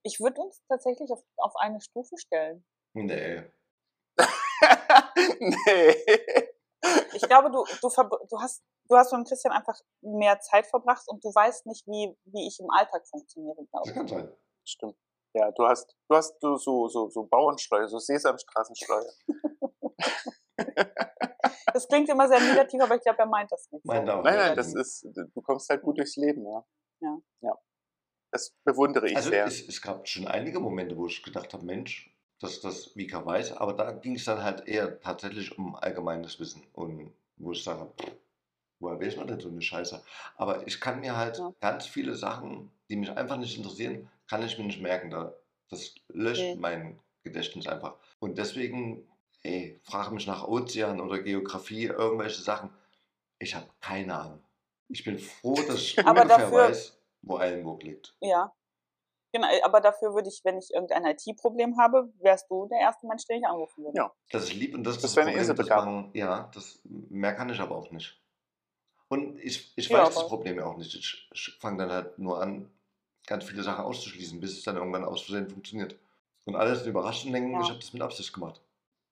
Ich 0.07 0.19
würde 0.19 0.39
uns 0.39 0.61
tatsächlich 0.69 1.11
auf, 1.11 1.23
auf 1.37 1.55
eine 1.55 1.81
Stufe 1.81 2.15
stellen. 2.17 2.63
Nee. 2.93 3.43
nee. 5.39 5.95
Ich 7.15 7.23
glaube, 7.23 7.49
du, 7.49 7.65
du, 7.81 7.89
du, 8.29 8.39
hast, 8.39 8.63
du 8.87 8.95
hast 8.95 9.11
mit 9.13 9.27
Christian 9.27 9.51
einfach 9.51 9.79
mehr 10.01 10.39
Zeit 10.41 10.67
verbracht 10.67 11.07
und 11.07 11.25
du 11.25 11.29
weißt 11.29 11.65
nicht, 11.65 11.87
wie, 11.87 12.15
wie 12.25 12.47
ich 12.47 12.59
im 12.59 12.69
Alltag 12.69 13.07
funktioniere, 13.07 13.65
glaube 13.65 13.83
Das 13.85 13.89
ich. 13.89 13.95
kann 13.95 14.07
sein. 14.07 14.31
Stimmt. 14.63 14.95
Ja, 15.33 15.51
du 15.51 15.65
hast, 15.65 15.95
du 16.07 16.15
hast 16.15 16.37
du 16.39 16.55
so, 16.57 16.87
so, 16.87 17.09
so 17.09 17.23
Bauernschleue, 17.25 17.87
so 17.87 17.97
Sesamstraßenschleue. 17.97 19.11
Das 21.73 21.89
klingt 21.89 22.07
immer 22.07 22.29
sehr 22.29 22.39
negativ, 22.39 22.81
aber 22.81 22.95
ich 22.95 23.01
glaube, 23.01 23.19
er 23.19 23.25
meint 23.25 23.51
das 23.51 23.69
nicht. 23.69 23.83
so. 23.85 23.91
Meint 23.91 24.09
auch. 24.09 24.23
Nein, 24.23 24.33
Ja, 24.35 24.47
nein, 24.47 24.55
das 24.55 24.73
ist, 24.73 25.05
du 25.13 25.41
kommst 25.41 25.69
halt 25.69 25.81
gut 25.81 25.97
durchs 25.97 26.15
Leben, 26.15 26.45
ja. 26.45 26.63
Ja. 27.01 27.17
Ja. 27.41 27.53
Das 28.31 28.53
bewundere 28.65 29.09
ich 29.09 29.17
Also 29.17 29.29
sehr. 29.29 29.45
es, 29.47 29.67
es 29.67 29.81
gab 29.81 30.07
schon 30.07 30.27
einige 30.27 30.59
Momente, 30.59 30.97
wo 30.97 31.07
ich 31.07 31.23
gedacht 31.23 31.53
habe, 31.53 31.65
Mensch, 31.65 32.11
dass 32.39 32.59
das 32.61 32.95
Vika 32.95 33.25
weiß, 33.25 33.53
aber 33.53 33.73
da 33.73 33.91
ging 33.91 34.15
es 34.15 34.25
dann 34.25 34.43
halt 34.43 34.67
eher 34.67 34.99
tatsächlich 34.99 35.57
um 35.57 35.75
allgemeines 35.75 36.39
Wissen 36.39 36.63
und 36.73 37.13
wo 37.37 37.51
ich 37.51 37.63
sage, 37.63 37.91
woher 38.79 38.99
weiß 38.99 39.17
man 39.17 39.27
denn 39.27 39.39
so 39.39 39.49
eine 39.49 39.61
Scheiße? 39.61 40.03
Aber 40.37 40.67
ich 40.67 40.81
kann 40.81 40.99
mir 41.01 41.15
halt 41.17 41.37
Ja. 41.39 41.53
ganz 41.61 41.85
viele 41.87 42.15
Sachen, 42.15 42.71
die 42.89 42.97
mich 42.97 43.11
einfach 43.11 43.37
nicht 43.37 43.57
interessieren, 43.57 44.09
kann 44.27 44.43
ich 44.43 44.57
mir 44.57 44.65
nicht 44.65 44.81
merken. 44.81 45.09
Da, 45.09 45.33
das 45.69 45.95
löscht 46.09 46.55
Mhm. 46.55 46.61
mein 46.61 46.99
Gedächtnis 47.23 47.67
einfach. 47.67 47.97
Und 48.19 48.37
deswegen, 48.37 49.07
ey, 49.43 49.79
frage 49.83 50.13
mich 50.13 50.27
nach 50.27 50.47
Ozean 50.47 50.99
oder 51.01 51.19
Geografie, 51.21 51.85
irgendwelche 51.85 52.41
Sachen. 52.41 52.71
Ich 53.39 53.55
habe 53.55 53.67
keine 53.81 54.15
Ahnung. 54.17 54.44
Ich 54.89 55.03
bin 55.03 55.17
froh, 55.19 55.55
dass 55.55 55.75
ich 55.77 55.99
Aber 55.99 56.21
ungefähr 56.21 56.37
dafür- 56.37 56.69
weiß, 56.69 56.97
wo 57.23 57.37
Eilenburg 57.37 57.83
liegt. 57.83 58.15
Ja. 58.21 58.53
Genau, 59.33 59.47
aber 59.63 59.81
dafür 59.81 60.13
würde 60.13 60.29
ich, 60.29 60.39
wenn 60.45 60.57
ich 60.57 60.73
irgendein 60.73 61.03
IT-Problem 61.05 61.77
habe, 61.77 62.09
wärst 62.19 62.49
du 62.49 62.67
der 62.67 62.79
erste 62.79 63.05
Mensch, 63.05 63.25
den 63.25 63.39
ich 63.39 63.45
anrufen 63.45 63.83
würde. 63.83 63.97
Ja. 63.97 64.13
Das 64.31 64.43
ist 64.43 64.53
lieb 64.53 64.73
und 64.75 64.85
das 64.85 64.95
ist 64.95 65.03
Das 65.03 65.11
das, 65.13 65.17
wäre 65.17 65.27
eine 65.27 65.37
Problem. 65.37 65.55
Das 65.57 65.65
Inselbegabung. 65.65 66.01
machen, 66.03 66.11
ja, 66.15 66.49
das, 66.53 66.79
mehr 66.85 67.33
kann 67.33 67.49
ich 67.49 67.59
aber 67.59 67.75
auch 67.75 67.91
nicht. 67.91 68.17
Und 69.09 69.37
ich, 69.39 69.73
ich 69.75 69.89
Ja, 69.89 70.05
weiß 70.05 70.15
das 70.15 70.27
Problem 70.27 70.57
ja 70.57 70.65
auch 70.65 70.77
nicht. 70.77 70.95
Ich, 70.95 71.29
ich 71.33 71.57
fange 71.59 71.77
dann 71.79 71.91
halt 71.91 72.17
nur 72.17 72.41
an, 72.41 72.71
ganz 73.27 73.43
viele 73.43 73.61
Sachen 73.63 73.83
auszuschließen, 73.83 74.39
bis 74.39 74.57
es 74.57 74.63
dann 74.63 74.77
irgendwann 74.77 75.03
aus 75.03 75.23
Versehen 75.23 75.49
funktioniert. 75.49 75.99
Und 76.45 76.55
alle 76.55 76.75
sind 76.75 76.87
überrascht 76.87 77.25
und 77.25 77.33
denken, 77.33 77.51
Ja. 77.53 77.61
ich 77.61 77.69
habe 77.69 77.79
das 77.79 77.91
mit 77.91 78.01
Absicht 78.01 78.31
gemacht. 78.33 78.61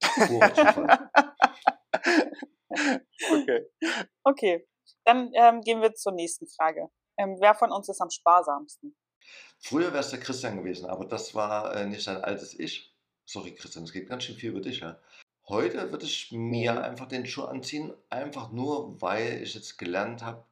Okay. 3.30 3.66
Okay, 4.24 4.66
dann 5.04 5.30
ähm, 5.34 5.60
gehen 5.62 5.80
wir 5.82 5.94
zur 5.94 6.12
nächsten 6.12 6.46
Frage. 6.46 6.90
Ähm, 7.18 7.36
wer 7.40 7.54
von 7.54 7.72
uns 7.72 7.88
ist 7.88 8.00
am 8.00 8.10
sparsamsten? 8.10 8.96
Früher 9.58 9.88
wäre 9.92 10.00
es 10.00 10.10
der 10.10 10.20
Christian 10.20 10.58
gewesen, 10.58 10.86
aber 10.86 11.04
das 11.06 11.34
war 11.34 11.74
äh, 11.74 11.86
nicht 11.86 12.04
sein 12.04 12.22
altes 12.22 12.58
Ich. 12.58 12.94
Sorry, 13.24 13.54
Christian, 13.54 13.84
es 13.84 13.92
geht 13.92 14.08
ganz 14.08 14.24
schön 14.24 14.36
viel 14.36 14.50
über 14.50 14.60
dich, 14.60 14.80
ja. 14.80 14.98
Heute 15.48 15.90
würde 15.90 16.04
ich 16.06 16.32
mir 16.32 16.72
Mhm. 16.72 16.82
einfach 16.82 17.06
den 17.08 17.26
Schuh 17.26 17.44
anziehen, 17.44 17.92
einfach 18.10 18.50
nur, 18.52 19.00
weil 19.02 19.42
ich 19.42 19.54
jetzt 19.54 19.78
gelernt 19.78 20.22
habe, 20.22 20.44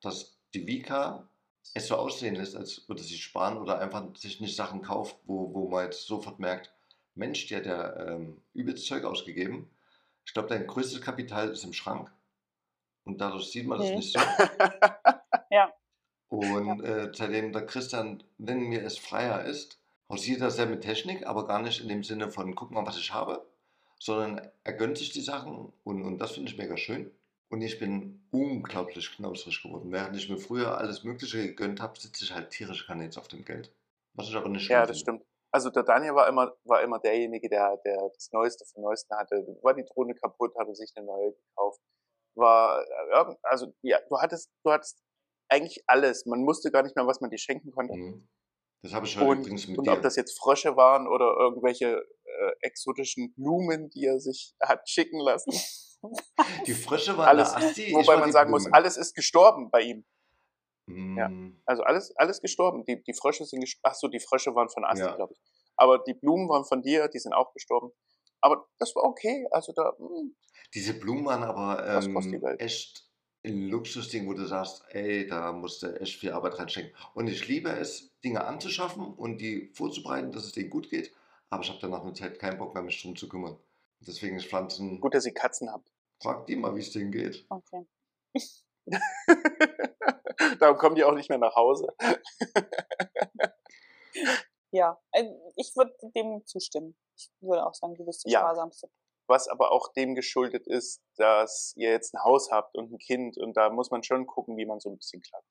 dass 0.00 0.38
die 0.54 0.66
Vika 0.66 1.28
es 1.74 1.86
so 1.88 1.96
aussehen 1.96 2.34
lässt, 2.36 2.56
als 2.56 2.88
würde 2.88 3.02
sie 3.02 3.18
sparen 3.18 3.58
oder 3.58 3.78
einfach 3.80 4.04
sich 4.16 4.40
nicht 4.40 4.56
Sachen 4.56 4.82
kauft, 4.82 5.16
wo, 5.26 5.52
wo 5.54 5.68
man 5.68 5.84
jetzt 5.84 6.06
sofort 6.06 6.38
merkt, 6.38 6.72
Mensch, 7.14 7.46
die 7.46 7.56
hat 7.56 7.66
ja 7.66 7.96
ähm, 8.08 8.42
übelst 8.54 8.86
Zeug 8.86 9.04
ausgegeben. 9.04 9.70
Ich 10.24 10.32
glaube, 10.32 10.48
dein 10.48 10.66
größtes 10.66 11.00
Kapital 11.00 11.50
ist 11.50 11.64
im 11.64 11.72
Schrank 11.72 12.12
und 13.10 13.20
dadurch 13.20 13.50
sieht 13.50 13.66
man 13.66 13.78
das 13.78 13.90
Mhm. 13.90 13.96
nicht 13.96 14.12
so. 14.12 14.20
Ja. 15.50 15.72
Und 16.28 16.80
äh, 16.84 17.10
seitdem 17.12 17.52
der 17.52 17.66
Christian, 17.66 18.22
wenn 18.38 18.60
mir 18.68 18.84
es 18.84 18.98
freier 18.98 19.44
ist, 19.44 19.80
hausiert 20.08 20.40
er 20.40 20.50
sehr 20.50 20.66
mit 20.66 20.82
Technik, 20.82 21.26
aber 21.26 21.46
gar 21.46 21.60
nicht 21.60 21.80
in 21.80 21.88
dem 21.88 22.04
Sinne 22.04 22.30
von, 22.30 22.54
guck 22.54 22.70
mal, 22.70 22.86
was 22.86 22.98
ich 22.98 23.12
habe, 23.12 23.44
sondern 23.98 24.48
er 24.62 24.72
gönnt 24.74 24.96
sich 24.98 25.10
die 25.10 25.20
Sachen 25.20 25.72
und, 25.84 26.02
und 26.04 26.18
das 26.18 26.32
finde 26.32 26.50
ich 26.50 26.56
mega 26.58 26.76
schön. 26.76 27.10
Und 27.48 27.62
ich 27.62 27.80
bin 27.80 28.22
unglaublich 28.30 29.10
knausrig 29.16 29.60
geworden. 29.60 29.90
Während 29.90 30.16
ich 30.16 30.28
mir 30.30 30.38
früher 30.38 30.78
alles 30.78 31.02
Mögliche 31.02 31.38
gegönnt 31.48 31.80
habe, 31.80 31.98
sitze 31.98 32.22
ich 32.24 32.32
halt 32.32 32.50
tierisch 32.50 32.86
kann 32.86 33.02
jetzt 33.02 33.18
auf 33.18 33.26
dem 33.26 33.44
Geld. 33.44 33.72
Was 34.14 34.28
ich 34.28 34.36
aber 34.36 34.48
nicht 34.48 34.64
schlimm 34.66 34.74
Ja, 34.78 34.86
das 34.86 34.98
finde. 34.98 35.18
stimmt. 35.18 35.24
Also 35.52 35.70
der 35.70 35.82
Daniel 35.82 36.14
war 36.14 36.28
immer, 36.28 36.54
war 36.62 36.80
immer 36.82 37.00
derjenige, 37.00 37.48
der, 37.48 37.76
der 37.84 38.08
das 38.14 38.30
Neueste 38.30 38.64
vom 38.66 38.84
Neuesten 38.84 39.16
hatte. 39.16 39.44
War 39.62 39.74
die 39.74 39.84
Drohne 39.84 40.14
kaputt, 40.14 40.54
hatte 40.56 40.76
sich 40.76 40.92
eine 40.94 41.06
neue 41.06 41.32
gekauft. 41.32 41.80
War, 42.34 42.84
ja, 43.12 43.36
also 43.42 43.72
ja, 43.82 43.98
du 44.08 44.16
hattest, 44.18 44.50
du 44.64 44.70
hattest 44.70 45.02
eigentlich 45.48 45.82
alles. 45.86 46.26
Man 46.26 46.46
wusste 46.46 46.70
gar 46.70 46.82
nicht 46.82 46.94
mehr, 46.96 47.06
was 47.06 47.20
man 47.20 47.30
dir 47.30 47.38
schenken 47.38 47.70
konnte. 47.72 47.94
Mhm. 47.96 48.28
Das 48.82 48.94
habe 48.94 49.04
ich 49.06 49.16
heute 49.18 49.30
Und, 49.30 49.38
übrigens 49.40 49.68
mit 49.68 49.78
und 49.78 49.86
dir. 49.86 49.92
ob 49.92 50.02
das 50.02 50.16
jetzt 50.16 50.38
Frösche 50.38 50.76
waren 50.76 51.06
oder 51.06 51.34
irgendwelche 51.38 51.98
äh, 52.24 52.52
exotischen 52.62 53.34
Blumen, 53.34 53.90
die 53.90 54.04
er 54.06 54.20
sich 54.20 54.54
hat 54.62 54.88
schicken 54.88 55.20
lassen. 55.20 55.52
die 56.66 56.72
Frösche 56.72 57.16
waren 57.18 57.28
Alles. 57.28 57.50
Asti, 57.54 57.92
Wobei 57.94 58.16
man 58.16 58.32
sagen 58.32 58.50
muss, 58.50 58.62
Blumen. 58.64 58.74
alles 58.74 58.96
ist 58.96 59.14
gestorben 59.14 59.70
bei 59.70 59.82
ihm. 59.82 60.04
ja. 60.88 61.28
Mm, 61.28 61.60
Also 61.66 61.82
alles, 61.82 62.16
alles 62.16 62.40
gestorben. 62.40 62.84
Die, 62.86 63.02
die 63.02 63.12
Frösche 63.12 63.44
sind 63.44 63.60
gestorben. 63.60 63.82
Ach 63.92 63.94
so, 63.94 64.08
die 64.08 64.20
Frösche 64.20 64.54
waren 64.54 64.70
von 64.70 64.84
Asti, 64.84 65.04
Ja. 65.04 65.14
glaube 65.14 65.34
ich. 65.34 65.40
Aber 65.76 65.98
die 65.98 66.14
Blumen 66.14 66.48
waren 66.48 66.64
von 66.64 66.80
dir, 66.82 67.08
die 67.08 67.18
sind 67.18 67.32
auch 67.34 67.52
gestorben. 67.52 67.90
Aber 68.40 68.66
das 68.78 68.94
war 68.96 69.04
okay. 69.04 69.46
Also 69.50 69.72
da, 69.72 69.92
hm, 69.98 70.34
Diese 70.74 70.94
Blumen 70.94 71.26
waren 71.26 71.42
aber 71.42 71.82
Was 71.94 72.12
kostet 72.12 72.32
die 72.32 72.36
ähm, 72.36 72.42
Welt? 72.42 72.60
echt 72.60 73.06
ein 73.44 73.68
Luxusding, 73.68 74.26
wo 74.26 74.34
du 74.34 74.44
sagst, 74.46 74.84
ey, 74.90 75.26
da 75.26 75.52
musst 75.52 75.82
du 75.82 75.98
echt 76.00 76.18
viel 76.20 76.32
Arbeit 76.32 76.58
reinstecken. 76.58 76.92
Und 77.14 77.26
ich 77.28 77.46
liebe 77.48 77.70
es, 77.70 78.10
Dinge 78.22 78.44
anzuschaffen 78.44 79.14
und 79.14 79.38
die 79.38 79.70
vorzubereiten, 79.74 80.32
dass 80.32 80.44
es 80.44 80.52
denen 80.52 80.70
gut 80.70 80.90
geht. 80.90 81.12
Aber 81.48 81.62
ich 81.62 81.70
habe 81.70 81.80
dann 81.80 81.90
nach 81.90 82.02
einer 82.02 82.14
Zeit 82.14 82.38
keinen 82.38 82.58
Bock 82.58 82.74
mehr, 82.74 82.82
mich 82.82 83.00
drum 83.02 83.16
zu 83.16 83.28
kümmern. 83.28 83.58
Deswegen 84.00 84.36
ist 84.36 84.46
Pflanzen, 84.46 85.00
gut, 85.00 85.14
dass 85.14 85.26
ihr 85.26 85.34
Katzen 85.34 85.70
habt. 85.70 85.90
frag 86.22 86.46
die 86.46 86.56
mal, 86.56 86.74
wie 86.76 86.80
es 86.80 86.92
denen 86.92 87.10
geht. 87.12 87.44
Okay. 87.48 87.86
Darum 90.58 90.78
kommen 90.78 90.94
die 90.94 91.04
auch 91.04 91.14
nicht 91.14 91.28
mehr 91.28 91.38
nach 91.38 91.54
Hause. 91.56 91.94
Ja, 94.72 94.98
ich 95.56 95.74
würde 95.76 95.92
dem 96.14 96.44
zustimmen. 96.46 96.96
Ich 97.16 97.30
würde 97.40 97.66
auch 97.66 97.74
sagen, 97.74 97.94
du 97.94 98.04
bist 98.04 98.24
der 98.24 98.30
Ja. 98.32 98.40
sparsamste. 98.40 98.88
Was 99.26 99.48
aber 99.48 99.70
auch 99.72 99.92
dem 99.92 100.14
geschuldet 100.14 100.66
ist, 100.66 101.02
dass 101.16 101.72
ihr 101.76 101.90
jetzt 101.90 102.14
ein 102.14 102.22
Haus 102.24 102.50
habt 102.50 102.76
und 102.76 102.92
ein 102.92 102.98
Kind 102.98 103.36
und 103.38 103.56
da 103.56 103.70
muss 103.70 103.90
man 103.90 104.02
schon 104.02 104.26
gucken, 104.26 104.56
wie 104.56 104.66
man 104.66 104.80
so 104.80 104.90
ein 104.90 104.96
bisschen 104.96 105.22
klarkommt. 105.22 105.46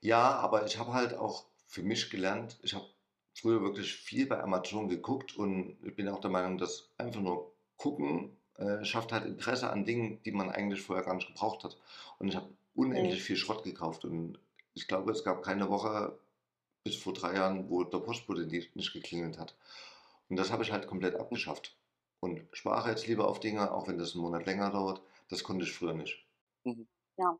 Ja, 0.00 0.36
aber 0.36 0.66
ich 0.66 0.78
habe 0.78 0.92
halt 0.92 1.14
auch 1.14 1.46
für 1.66 1.82
mich 1.82 2.10
gelernt, 2.10 2.58
ich 2.62 2.74
habe 2.74 2.86
früher 3.34 3.60
wirklich 3.62 3.94
viel 3.94 4.26
bei 4.26 4.40
Amazon 4.40 4.88
geguckt 4.88 5.36
und 5.36 5.78
ich 5.84 5.94
bin 5.94 6.08
auch 6.08 6.20
der 6.20 6.30
Meinung, 6.30 6.58
dass 6.58 6.90
einfach 6.98 7.20
nur 7.20 7.52
gucken 7.76 8.36
äh, 8.58 8.84
schafft 8.84 9.12
halt 9.12 9.24
Interesse 9.24 9.70
an 9.70 9.84
Dingen, 9.84 10.20
die 10.24 10.32
man 10.32 10.50
eigentlich 10.50 10.80
vorher 10.82 11.04
gar 11.04 11.14
nicht 11.14 11.28
gebraucht 11.28 11.62
hat. 11.64 11.78
Und 12.18 12.28
ich 12.28 12.34
habe 12.36 12.48
unendlich 12.74 13.22
viel 13.22 13.36
Schrott 13.36 13.62
gekauft 13.62 14.04
und 14.04 14.38
ich 14.74 14.88
glaube, 14.88 15.12
es 15.12 15.22
gab 15.24 15.42
keine 15.44 15.68
Woche 15.68 16.18
bis 16.84 16.96
vor 16.96 17.12
drei 17.12 17.34
Jahren, 17.34 17.68
wo 17.70 17.84
der 17.84 17.98
Postbote 17.98 18.46
nicht 18.46 18.92
geklingelt 18.92 19.38
hat. 19.38 19.56
Und 20.28 20.36
das 20.36 20.50
habe 20.50 20.62
ich 20.62 20.72
halt 20.72 20.86
komplett 20.86 21.16
abgeschafft. 21.16 21.76
Und 22.20 22.48
spare 22.52 22.90
jetzt 22.90 23.06
lieber 23.06 23.28
auf 23.28 23.40
Dinge, 23.40 23.72
auch 23.72 23.88
wenn 23.88 23.98
das 23.98 24.14
einen 24.14 24.22
Monat 24.22 24.46
länger 24.46 24.70
dauert. 24.70 25.02
Das 25.28 25.44
konnte 25.44 25.64
ich 25.64 25.72
früher 25.72 25.94
nicht. 25.94 26.26
Mhm. 26.64 26.88
Ja. 27.16 27.38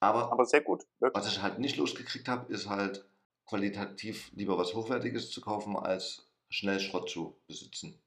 Aber 0.00 0.32
Aber 0.32 0.44
sehr 0.44 0.62
gut, 0.62 0.84
wirklich. 1.00 1.22
was 1.24 1.30
ich 1.30 1.42
halt 1.42 1.58
nicht 1.58 1.76
losgekriegt 1.76 2.28
habe, 2.28 2.52
ist 2.52 2.68
halt 2.68 3.04
qualitativ 3.46 4.30
lieber 4.32 4.56
was 4.56 4.74
Hochwertiges 4.74 5.30
zu 5.30 5.40
kaufen, 5.40 5.76
als 5.76 6.30
schnell 6.48 6.80
Schrott 6.80 7.10
zu 7.10 7.36
besitzen. 7.46 8.00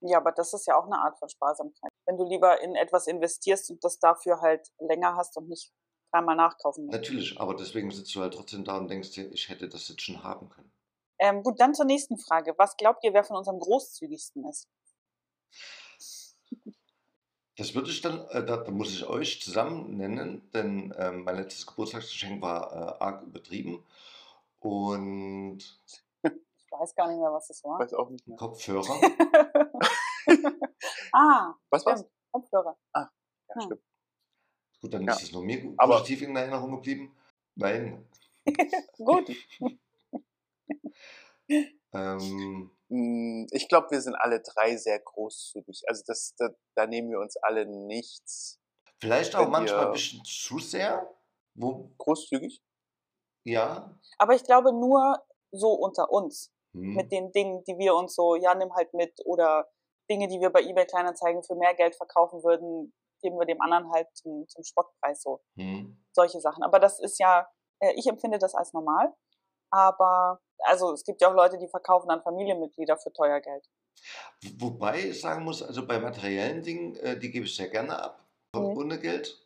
Ja, 0.00 0.18
aber 0.18 0.32
das 0.32 0.52
ist 0.52 0.66
ja 0.66 0.76
auch 0.76 0.86
eine 0.86 0.98
Art 0.98 1.18
von 1.18 1.28
Sparsamkeit. 1.28 1.90
Wenn 2.06 2.16
du 2.16 2.24
lieber 2.28 2.60
in 2.60 2.74
etwas 2.74 3.06
investierst 3.06 3.70
und 3.70 3.82
das 3.82 3.98
dafür 3.98 4.40
halt 4.40 4.68
länger 4.78 5.16
hast 5.16 5.36
und 5.36 5.48
nicht 5.48 5.72
dreimal 6.16 6.36
nachkaufen 6.36 6.86
musst. 6.86 6.96
Natürlich, 6.96 7.40
aber 7.40 7.54
deswegen 7.54 7.90
sitzt 7.90 8.14
du 8.14 8.20
halt 8.20 8.34
trotzdem 8.34 8.64
da 8.64 8.76
und 8.78 8.88
denkst 8.88 9.10
dir, 9.12 9.30
ich 9.32 9.48
hätte 9.48 9.68
das 9.68 9.88
jetzt 9.88 10.02
schon 10.02 10.22
haben 10.22 10.48
können. 10.48 10.70
Ähm, 11.18 11.42
gut, 11.42 11.60
dann 11.60 11.74
zur 11.74 11.86
nächsten 11.86 12.18
Frage. 12.18 12.54
Was 12.58 12.76
glaubt 12.76 13.02
ihr, 13.04 13.12
wer 13.14 13.24
von 13.24 13.36
uns 13.36 13.48
am 13.48 13.58
großzügigsten 13.58 14.46
ist? 14.48 14.68
Das 17.56 17.74
würde 17.74 17.88
ich 17.90 18.02
dann, 18.02 18.20
äh, 18.28 18.44
da, 18.44 18.58
da 18.58 18.70
muss 18.70 18.90
ich 18.92 19.06
euch 19.06 19.40
zusammen 19.42 19.96
nennen, 19.96 20.50
denn 20.52 20.94
ähm, 20.98 21.24
mein 21.24 21.36
letztes 21.36 21.66
Geburtstagsgeschenk 21.66 22.42
war 22.42 22.70
äh, 22.72 23.02
arg 23.02 23.22
übertrieben 23.22 23.82
und 24.60 25.58
Ich 26.22 26.70
weiß 26.70 26.94
gar 26.94 27.08
nicht 27.08 27.18
mehr, 27.18 27.32
was 27.32 27.48
das 27.48 27.64
war. 27.64 27.78
Weiß 27.78 27.94
auch 27.94 28.10
nicht 28.10 28.26
mehr. 28.26 28.36
Kopfhörer. 28.36 29.00
ah, 31.12 31.54
Was 31.70 31.86
war's? 31.86 32.04
Kopfhörer. 32.30 32.76
Ja, 32.94 33.10
Hm. 33.54 33.62
stimmt. 33.62 33.82
Gut, 34.86 34.94
dann 34.94 35.04
Ja. 35.04 35.12
ist 35.14 35.22
es 35.24 35.32
nur 35.32 35.42
mir 35.44 35.74
Aber- 35.76 35.98
positiv 35.98 36.22
in 36.22 36.36
Erinnerung 36.36 36.70
geblieben. 36.72 37.14
Nein. 37.56 38.06
Gut. 38.98 39.30
Ähm, 41.92 42.70
Mm, 42.88 43.48
Ich 43.50 43.68
glaube, 43.68 43.90
wir 43.90 44.00
sind 44.00 44.14
alle 44.14 44.40
drei 44.40 44.76
sehr 44.76 45.00
großzügig. 45.00 45.82
Also 45.88 46.04
das, 46.06 46.36
da, 46.38 46.50
da 46.76 46.86
nehmen 46.86 47.10
wir 47.10 47.18
uns 47.18 47.36
alle 47.36 47.66
nichts 47.66 48.60
vielleicht 49.00 49.34
auch 49.34 49.48
manchmal 49.48 49.86
ein 49.86 49.92
bisschen 49.92 50.22
zu 50.24 50.60
sehr. 50.60 51.12
Wo, 51.54 51.90
großzügig. 51.98 52.62
ja. 53.44 53.98
Aber 54.18 54.34
ich 54.36 54.44
glaube 54.44 54.72
nur 54.72 55.20
so 55.50 55.72
unter 55.72 56.12
uns. 56.12 56.52
Hm. 56.74 56.94
Mit 56.94 57.10
den 57.10 57.32
Dingen, 57.32 57.64
die 57.64 57.76
wir 57.76 57.96
uns 57.96 58.14
so, 58.14 58.36
ja, 58.36 58.54
nimm 58.54 58.72
halt 58.76 58.94
mit. 58.94 59.20
Oder 59.24 59.68
Dinge, 60.08 60.28
die 60.28 60.40
wir 60.40 60.50
bei 60.50 60.62
eBay 60.62 60.86
Kleinanzeigen 60.86 61.42
für 61.42 61.56
mehr 61.56 61.74
Geld 61.74 61.96
verkaufen 61.96 62.44
würden, 62.44 62.92
geben 63.20 63.38
wir 63.38 63.46
dem 63.46 63.60
anderen 63.60 63.90
halt 63.92 64.08
zum, 64.14 64.46
zum 64.48 64.64
Spottpreis 64.64 65.22
so. 65.22 65.40
Hm. 65.56 65.96
solche 66.12 66.40
Sachen. 66.40 66.62
Aber 66.62 66.78
das 66.78 66.98
ist 67.00 67.18
ja, 67.18 67.48
äh, 67.80 67.92
ich 67.96 68.06
empfinde 68.06 68.38
das 68.38 68.54
als 68.54 68.72
normal. 68.72 69.14
Aber, 69.70 70.40
also 70.60 70.92
es 70.92 71.04
gibt 71.04 71.20
ja 71.20 71.28
auch 71.28 71.34
Leute, 71.34 71.58
die 71.58 71.68
verkaufen 71.68 72.08
dann 72.08 72.22
Familienmitglieder 72.22 72.96
für 72.96 73.12
teuer 73.12 73.40
Geld. 73.40 73.68
Wobei 74.58 75.00
ich 75.08 75.20
sagen 75.20 75.44
muss, 75.44 75.62
also 75.62 75.86
bei 75.86 75.98
materiellen 75.98 76.62
Dingen, 76.62 76.96
äh, 76.96 77.18
die 77.18 77.30
gebe 77.30 77.46
ich 77.46 77.56
sehr 77.56 77.68
gerne 77.68 77.98
ab, 78.02 78.26
Mhm. 78.54 78.76
ohne 78.78 78.98
Geld. 78.98 79.42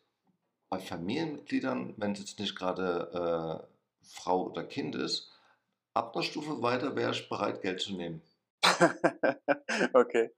Bei 0.70 0.78
Familienmitgliedern, 0.78 1.94
wenn 1.96 2.12
es 2.12 2.20
jetzt 2.20 2.38
nicht 2.38 2.56
gerade 2.56 3.64
äh, 3.64 4.06
Frau 4.06 4.46
oder 4.46 4.64
Kind 4.64 4.94
ist, 4.94 5.32
ab 5.94 6.14
einer 6.14 6.22
Stufe 6.22 6.62
weiter 6.62 6.94
wäre 6.94 7.12
ich 7.12 7.28
bereit, 7.28 7.62
Geld 7.62 7.80
zu 7.80 7.94
nehmen. 7.94 8.22
okay. 9.94 10.30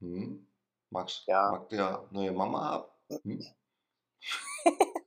Hm? 0.00 0.49
Max, 0.90 1.24
Ja. 1.26 1.50
mag 1.52 1.68
der 1.68 2.06
neue 2.10 2.32
Mama 2.32 2.64
haben? 2.64 3.20
Hm? 3.22 3.44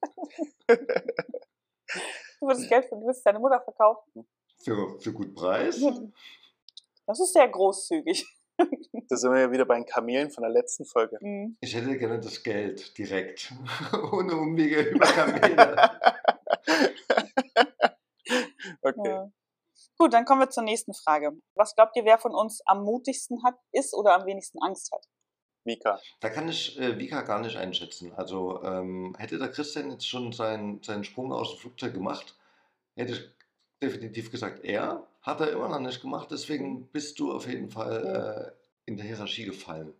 Du 2.40 2.48
würdest 2.48 2.68
Geld 2.68 2.86
für, 2.90 2.96
du 2.96 3.04
würdest 3.06 3.26
deine 3.26 3.40
Mutter 3.40 3.62
verkaufen. 3.62 4.28
Für, 4.62 5.00
für 5.00 5.14
gut 5.14 5.34
Preis? 5.34 5.80
Das 7.06 7.20
ist 7.20 7.32
sehr 7.34 7.48
großzügig. 7.48 8.26
Da 9.10 9.16
sind 9.18 9.32
wir 9.32 9.40
ja 9.42 9.52
wieder 9.52 9.66
bei 9.66 9.76
den 9.76 9.86
Kamelen 9.86 10.30
von 10.30 10.44
der 10.44 10.52
letzten 10.52 10.86
Folge. 10.86 11.18
Mhm. 11.22 11.58
Ich 11.60 11.74
hätte 11.74 11.98
gerne 11.98 12.20
das 12.20 12.44
Geld 12.44 12.96
direkt. 12.98 13.52
Ohne 14.12 14.36
Umwege 14.36 14.82
über 14.82 15.06
Kamele. 15.08 15.76
okay. 18.82 19.10
Ja. 19.10 19.32
Gut, 19.98 20.14
dann 20.14 20.26
kommen 20.26 20.42
wir 20.42 20.50
zur 20.50 20.64
nächsten 20.64 20.94
Frage. 20.94 21.32
Was 21.56 21.76
glaubt 21.76 21.96
ihr, 21.96 22.06
wer 22.06 22.20
von 22.20 22.36
uns 22.36 22.62
am 22.66 22.84
mutigsten 22.84 23.44
hat, 23.44 23.56
ist 23.72 23.94
oder 23.96 24.14
am 24.14 24.26
wenigsten 24.26 24.60
Angst 24.62 24.92
hat? 24.92 25.06
Mika. 25.66 26.00
Da 26.20 26.30
kann 26.30 26.50
ich 26.50 26.80
äh, 26.80 26.98
Vika 26.98 27.22
gar 27.22 27.40
nicht 27.40 27.58
einschätzen. 27.58 28.14
Also 28.14 28.62
ähm, 28.64 29.16
hätte 29.18 29.38
der 29.38 29.50
Christian 29.50 29.92
jetzt 29.92 30.08
schon 30.08 30.32
seinen, 30.32 30.82
seinen 30.84 31.04
Sprung 31.04 31.32
aus 31.32 31.52
dem 31.52 31.60
Flugzeug 31.60 31.94
gemacht, 31.94 32.36
hätte 32.96 33.14
ich 33.14 33.30
definitiv 33.82 34.32
gesagt, 34.32 34.64
er 34.64 35.06
hat 35.22 35.42
er 35.42 35.52
immer 35.52 35.70
noch 35.70 35.80
nicht 35.80 36.02
gemacht. 36.02 36.30
Deswegen 36.32 36.88
bist 36.88 37.20
du 37.20 37.34
auf 37.34 37.48
jeden 37.48 37.70
Fall 37.70 38.56
äh, 38.56 38.90
in 38.90 38.98
der 38.98 39.06
Hierarchie 39.06 39.46
gefallen. 39.46 39.94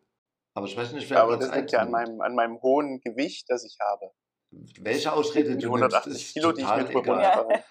Aber 0.54 0.68
ich 0.68 0.78
weiß 0.78 0.92
nicht, 0.94 1.10
wer 1.10 1.22
Aber 1.22 1.38
Platz 1.38 1.50
das 1.50 1.58
liegt 1.58 1.72
ja 1.72 1.80
an 1.80 1.92
meinem, 1.92 2.22
an 2.22 2.36
meinem 2.36 2.62
hohen 2.62 3.02
Gewicht, 3.02 3.50
das 3.50 3.64
ich 3.64 3.78
habe. 3.80 4.12
Welche 4.80 5.12
Ausrede 5.12 5.56
Die 5.56 5.64
du 5.64 5.76
nimmst, 5.76 5.96
180 5.96 6.14
ist 6.14 6.34
Kilo, 6.34 6.52
die 6.52 6.62
ich 6.62 6.68
total 6.68 6.84
mit 6.84 6.96
Rücken 6.96 7.10
egal. 7.10 7.36
habe. 7.36 7.64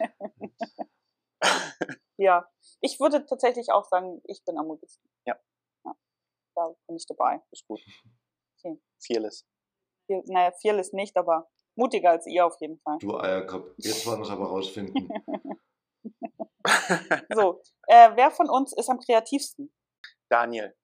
Ja, 2.19 2.49
ich 2.81 3.01
würde 3.01 3.27
tatsächlich 3.27 3.73
auch 3.73 3.85
sagen, 3.85 4.21
ich 4.25 4.45
bin 4.45 4.57
am 4.57 4.67
mutigsten. 4.67 5.11
Ja. 5.27 5.37
Da 6.55 6.75
bin 6.87 6.97
ich 6.97 7.07
dabei. 7.07 7.41
Ist 7.51 7.67
gut. 7.67 7.81
Okay. 8.59 8.81
Fearless. 9.05 9.47
Viel, 10.07 10.23
naja, 10.27 10.53
viel 10.61 10.79
ist 10.79 10.95
nicht, 10.95 11.17
aber 11.17 11.49
mutiger 11.77 12.11
als 12.11 12.27
ihr 12.27 12.47
auf 12.47 12.57
jeden 12.61 12.79
Fall. 12.81 12.99
Du 12.99 13.19
Eierkopf, 13.19 13.75
jetzt 13.79 14.07
wollen 14.07 14.21
wir 14.21 14.25
es 14.25 14.31
aber 14.31 14.47
rausfinden. 14.47 15.09
So, 17.35 17.61
äh, 17.89 18.11
wer 18.15 18.31
von 18.31 18.49
uns 18.49 18.73
ist 18.73 18.89
am 18.89 19.01
kreativsten? 19.01 19.73
Daniel. 20.29 20.77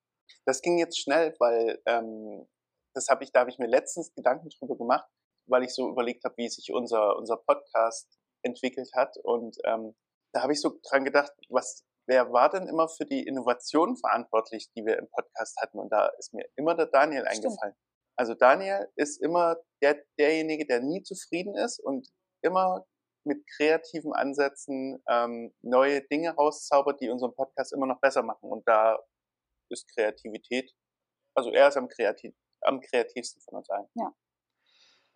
Das 0.45 0.61
ging 0.61 0.79
jetzt 0.79 0.99
schnell, 0.99 1.35
weil 1.39 1.81
ähm, 1.87 2.49
das 2.95 3.09
habe 3.09 3.25
ich, 3.25 3.33
da 3.33 3.41
habe 3.41 3.51
ich 3.51 3.59
mir 3.59 3.67
letztens 3.67 4.13
Gedanken 4.15 4.49
drüber 4.49 4.77
gemacht, 4.77 5.09
weil 5.47 5.63
ich 5.63 5.75
so 5.75 5.89
überlegt 5.89 6.25
habe, 6.25 6.37
wie 6.37 6.49
sich 6.49 6.73
unser, 6.73 7.17
unser 7.17 7.37
Podcast 7.37 8.19
entwickelt 8.43 8.91
hat. 8.95 9.17
Und 9.23 9.57
ähm, 9.65 9.95
da 10.33 10.43
habe 10.43 10.53
ich 10.53 10.61
so 10.61 10.79
dran 10.83 11.05
gedacht, 11.05 11.33
was, 11.49 11.85
wer 12.09 12.33
war 12.33 12.51
denn 12.51 12.67
immer 12.67 12.89
für 12.89 13.05
die 13.05 13.23
Innovation 13.23 13.97
verantwortlich, 13.97 14.71
die 14.75 14.85
wir 14.85 14.99
im 14.99 15.09
Podcast 15.11 15.57
hatten? 15.61 15.79
Und 15.79 15.93
da 15.93 16.07
ist 16.19 16.33
mir 16.35 16.47
immer 16.57 16.75
der 16.75 16.87
Daniel 16.87 17.25
Stimmt. 17.27 17.45
eingefallen. 17.45 17.75
Also 18.19 18.35
Daniel 18.35 18.89
ist 18.97 19.23
immer 19.23 19.57
der, 19.83 20.03
derjenige, 20.19 20.67
der 20.67 20.81
nie 20.81 21.03
zufrieden 21.03 21.55
ist 21.57 21.79
und 21.79 22.09
immer 22.43 22.85
mit 23.25 23.47
kreativen 23.57 24.13
Ansätzen 24.13 25.03
ähm, 25.09 25.55
neue 25.63 26.03
Dinge 26.09 26.35
rauszaubert, 26.35 27.01
die 27.01 27.11
unseren 27.11 27.35
Podcast 27.35 27.73
immer 27.73 27.87
noch 27.87 28.01
besser 28.01 28.23
machen. 28.23 28.51
Und 28.51 28.67
da 28.67 28.99
ist 29.71 29.87
Kreativität, 29.95 30.73
also 31.37 31.51
er 31.51 31.69
ist 31.69 31.77
am, 31.77 31.89
kreativ, 31.89 32.35
am 32.63 32.81
kreativsten 32.81 33.43
von 33.43 33.59
uns 33.59 33.69
allen. 33.71 33.89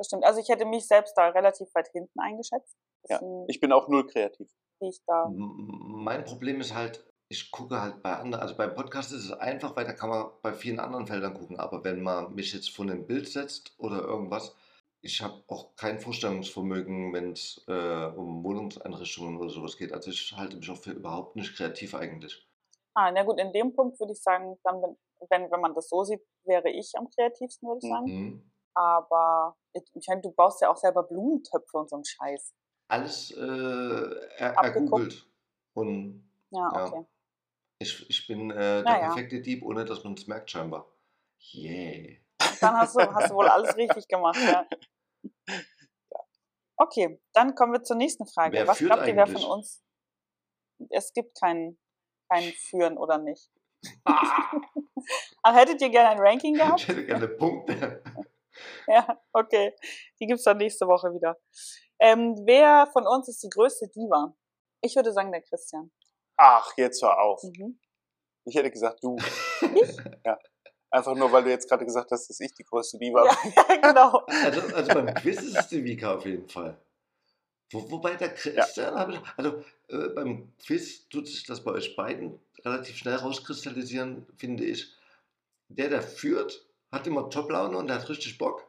Das 0.02 0.08
stimmt. 0.08 0.24
Also 0.24 0.40
ich 0.40 0.48
hätte 0.48 0.64
mich 0.64 0.88
selbst 0.88 1.16
da 1.16 1.28
relativ 1.28 1.72
weit 1.76 1.86
hinten 1.92 2.18
eingeschätzt. 2.18 2.76
Ja, 3.08 3.20
Ich 3.46 3.60
bin 3.60 3.70
auch 3.70 3.86
null 3.86 4.04
kreativ. 4.04 4.50
wie 4.80 4.88
ich 4.88 5.00
da. 5.06 5.30
Mein 5.30 6.24
Problem 6.24 6.60
ist 6.60 6.74
halt, 6.74 7.04
ich 7.28 7.52
gucke 7.52 7.80
halt 7.80 8.02
bei 8.02 8.16
anderen, 8.16 8.42
also 8.42 8.56
beim 8.56 8.74
Podcast 8.74 9.12
ist 9.12 9.26
es 9.26 9.32
einfach, 9.32 9.76
weil 9.76 9.84
da 9.84 9.92
kann 9.92 10.10
man 10.10 10.30
bei 10.42 10.52
vielen 10.52 10.80
anderen 10.80 11.06
Feldern 11.06 11.34
gucken. 11.34 11.60
Aber 11.60 11.84
wenn 11.84 12.02
man 12.02 12.34
mich 12.34 12.52
jetzt 12.52 12.70
vor 12.74 12.84
ein 12.84 13.06
Bild 13.06 13.28
setzt 13.28 13.76
oder 13.78 14.02
irgendwas, 14.02 14.56
ich 15.02 15.20
habe 15.22 15.40
auch 15.46 15.76
kein 15.76 16.00
Vorstellungsvermögen, 16.00 17.12
wenn 17.12 17.30
es 17.30 17.64
äh, 17.68 18.06
um 18.16 18.42
Wohnungseinrichtungen 18.42 19.38
oder 19.38 19.50
sowas 19.50 19.76
geht. 19.76 19.92
Also 19.92 20.10
ich 20.10 20.32
halte 20.36 20.56
mich 20.56 20.68
auch 20.68 20.76
für 20.78 20.90
überhaupt 20.90 21.36
nicht 21.36 21.54
kreativ 21.56 21.94
eigentlich. 21.94 22.44
Ah, 22.94 23.12
na 23.12 23.22
gut, 23.22 23.38
in 23.38 23.52
dem 23.52 23.72
Punkt 23.72 24.00
würde 24.00 24.14
ich 24.14 24.20
sagen, 24.20 24.58
dann 24.64 24.96
wenn, 25.30 25.48
wenn 25.48 25.60
man 25.60 25.74
das 25.74 25.88
so 25.88 26.02
sieht, 26.02 26.22
wäre 26.44 26.70
ich 26.70 26.92
am 26.98 27.08
kreativsten, 27.08 27.68
würde 27.68 27.80
ich 27.80 27.88
sagen. 27.88 28.06
Mhm. 28.06 28.52
Aber 28.74 29.56
ich, 29.74 29.82
ich 29.94 30.06
meine, 30.08 30.20
du 30.20 30.30
baust 30.32 30.60
ja 30.60 30.70
auch 30.70 30.76
selber 30.76 31.02
Blumentöpfe 31.02 31.76
und 31.78 31.88
so 31.90 31.96
einen 31.96 32.04
Scheiß. 32.04 32.54
Alles 32.88 33.30
äh, 33.30 33.40
er, 34.36 34.52
ergoogelt. 34.56 35.26
Und 35.74 36.28
Ja, 36.50 36.70
Ja. 36.74 36.86
okay. 36.86 37.06
ich, 37.78 38.08
ich 38.10 38.26
bin 38.26 38.50
äh, 38.50 38.54
der 38.54 38.82
Naja. 38.82 39.06
perfekte 39.06 39.40
Dieb, 39.40 39.64
ohne 39.64 39.84
dass 39.84 40.04
man 40.04 40.14
es 40.14 40.26
merkt 40.26 40.50
scheinbar. 40.50 40.86
Yeah. 41.54 42.16
Dann 42.60 42.74
hast 42.76 42.94
du, 42.94 43.00
hast 43.00 43.30
du 43.30 43.34
wohl 43.34 43.48
alles 43.48 43.76
richtig 43.76 44.06
gemacht, 44.08 44.38
ja. 44.40 44.66
Okay, 46.76 47.20
dann 47.32 47.54
kommen 47.54 47.72
wir 47.72 47.82
zur 47.84 47.96
nächsten 47.96 48.26
Frage. 48.26 48.56
Wer 48.56 48.66
Was 48.66 48.78
glaubt 48.78 49.06
ihr, 49.06 49.14
wer 49.14 49.26
von 49.26 49.44
uns? 49.44 49.84
Es 50.90 51.12
gibt 51.12 51.38
kein, 51.38 51.78
kein 52.28 52.42
Führen 52.54 52.96
oder 52.98 53.18
nicht. 53.18 53.50
Ah, 54.04 54.50
Aber 55.42 55.56
hättet 55.58 55.80
ihr 55.80 55.90
gerne 55.90 56.10
ein 56.10 56.18
Ranking 56.18 56.54
ich 56.56 56.60
gehabt? 56.60 56.88
hätte 56.88 57.06
gerne 57.06 57.28
Punkte. 57.28 58.01
Ja, 58.88 59.20
okay. 59.32 59.74
Die 60.20 60.26
gibt's 60.26 60.44
dann 60.44 60.58
nächste 60.58 60.86
Woche 60.86 61.12
wieder. 61.14 61.36
Ähm, 62.00 62.34
wer 62.46 62.88
von 62.92 63.06
uns 63.06 63.28
ist 63.28 63.42
die 63.42 63.48
größte 63.48 63.88
Diva? 63.88 64.34
Ich 64.80 64.96
würde 64.96 65.12
sagen, 65.12 65.30
der 65.30 65.42
Christian. 65.42 65.90
Ach, 66.36 66.72
jetzt 66.76 67.02
hör 67.02 67.20
auf. 67.20 67.42
Mhm. 67.42 67.78
Ich 68.44 68.56
hätte 68.56 68.70
gesagt, 68.70 69.02
du. 69.02 69.16
ja. 70.24 70.38
Einfach 70.90 71.14
nur, 71.14 71.32
weil 71.32 71.44
du 71.44 71.50
jetzt 71.50 71.68
gerade 71.68 71.84
gesagt 71.86 72.10
hast, 72.10 72.28
dass 72.28 72.40
ich 72.40 72.52
die 72.54 72.64
größte 72.64 72.98
Diva 72.98 73.24
Ja, 73.24 73.34
bin. 73.42 73.52
ja, 73.56 73.76
genau. 73.88 74.26
Also, 74.44 74.74
also 74.74 74.94
beim 74.94 75.14
Quiz 75.14 75.40
ist 75.40 75.56
es 75.56 75.68
die 75.68 75.84
Vika 75.84 76.16
auf 76.16 76.26
jeden 76.26 76.48
Fall. 76.48 76.76
Wo, 77.70 77.90
wobei 77.90 78.14
der 78.16 78.34
Christian, 78.34 78.94
habe 78.94 79.14
ich, 79.14 79.20
also 79.36 79.64
äh, 79.88 80.08
beim 80.14 80.52
Quiz 80.66 81.08
tut 81.08 81.26
sich 81.26 81.44
das 81.46 81.64
bei 81.64 81.70
euch 81.70 81.96
beiden 81.96 82.38
relativ 82.64 82.96
schnell 82.96 83.16
rauskristallisieren, 83.16 84.26
finde 84.36 84.64
ich. 84.64 84.92
Der, 85.68 85.88
der 85.88 86.02
führt, 86.02 86.66
hat 86.90 87.06
immer 87.06 87.30
Top-Laune 87.30 87.78
und 87.78 87.86
der 87.86 87.98
hat 87.98 88.08
richtig 88.10 88.36
Bock. 88.36 88.68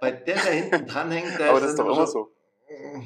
Bei 0.00 0.10
der, 0.12 0.34
der 0.36 0.52
hinten 0.52 0.86
dranhängt, 0.86 1.38
der 1.38 1.50
Aber 1.50 1.60
das 1.60 1.70
ist 1.70 1.78
doch 1.78 1.86
immer 1.86 2.06
so. 2.06 2.32
"Mm, 2.68 3.02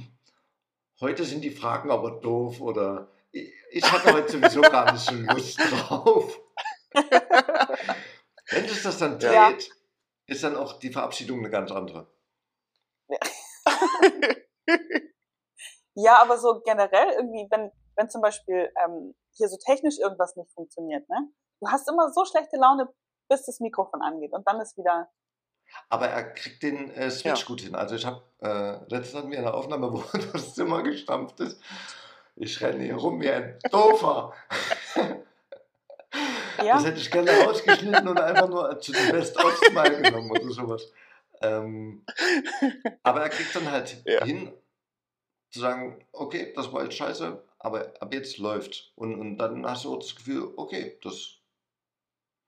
Heute 1.00 1.24
sind 1.24 1.42
die 1.42 1.50
Fragen 1.50 1.90
aber 1.90 2.20
doof 2.20 2.60
oder 2.60 3.10
ich, 3.32 3.52
ich 3.72 3.92
hatte 3.92 4.12
heute 4.12 4.30
sowieso 4.32 4.60
gar 4.62 4.92
nicht 4.92 5.04
so 5.04 5.14
Lust 5.14 5.58
drauf. 5.70 6.40
Wenn 8.50 8.68
sich 8.68 8.82
das 8.82 8.98
dann 8.98 9.18
dreht, 9.18 9.32
Ja. 9.32 9.74
ist 10.26 10.44
dann 10.44 10.56
auch 10.56 10.78
die 10.78 10.92
Verabschiedung 10.92 11.40
eine 11.40 11.50
ganz 11.50 11.70
andere. 11.72 12.06
Ja, 15.96 16.20
aber 16.20 16.38
so 16.38 16.60
generell 16.64 17.10
irgendwie, 17.16 17.46
wenn, 17.50 17.70
wenn 17.94 18.10
zum 18.10 18.20
Beispiel 18.20 18.68
ähm, 18.84 19.14
hier 19.36 19.48
so 19.48 19.56
technisch 19.64 19.98
irgendwas 20.00 20.34
nicht 20.34 20.50
funktioniert, 20.52 21.08
ne? 21.08 21.28
Du 21.60 21.68
hast 21.68 21.88
immer 21.88 22.10
so 22.12 22.24
schlechte 22.24 22.56
Laune, 22.56 22.92
bis 23.28 23.46
das 23.46 23.60
Mikrofon 23.60 24.02
angeht 24.02 24.32
und 24.32 24.46
dann 24.48 24.60
ist 24.60 24.76
wieder. 24.76 25.08
Aber 25.88 26.08
er 26.08 26.24
kriegt 26.24 26.62
den 26.62 26.90
äh, 26.92 27.10
Switch 27.10 27.40
Ja. 27.40 27.46
gut 27.46 27.60
hin. 27.60 27.74
Also 27.74 27.94
ich 27.94 28.04
habe, 28.06 28.22
äh, 28.40 28.78
letztens 28.92 29.14
hatten 29.14 29.30
wir 29.30 29.38
eine 29.38 29.54
Aufnahme, 29.54 29.92
wo 29.92 30.02
das 30.32 30.54
Zimmer 30.54 30.82
gestampft 30.82 31.40
ist. 31.40 31.60
Ich 32.36 32.60
renne 32.60 32.82
hier 32.84 32.96
rum 32.96 33.20
wie 33.20 33.30
ein 33.30 33.58
Doofer. 33.70 34.32
Ja, 36.62 36.74
Das 36.74 36.84
hätte 36.84 37.00
ich 37.00 37.10
gerne 37.10 37.30
rausgeschnitten 37.30 38.06
und 38.08 38.18
einfach 38.18 38.48
nur 38.48 38.78
zu 38.80 38.92
dem 38.92 39.10
Best-of 39.10 39.72
mal 39.72 39.94
genommen 40.02 40.30
oder 40.30 40.50
sowas. 40.50 40.90
Ähm, 41.42 42.04
aber 43.02 43.22
er 43.22 43.28
kriegt 43.28 43.54
dann 43.54 43.70
halt 43.70 44.02
Ja. 44.06 44.24
hin, 44.24 44.52
zu 45.50 45.60
sagen, 45.60 46.04
okay, 46.12 46.52
das 46.54 46.72
war 46.72 46.84
jetzt 46.84 46.96
scheiße, 46.96 47.42
aber 47.58 47.92
ab 48.00 48.14
jetzt 48.14 48.38
läuft. 48.38 48.92
Und, 48.96 49.14
und 49.18 49.38
dann 49.38 49.66
hast 49.68 49.84
du 49.84 49.94
auch 49.94 49.98
das 49.98 50.14
Gefühl, 50.16 50.52
okay, 50.56 50.98
das 51.02 51.34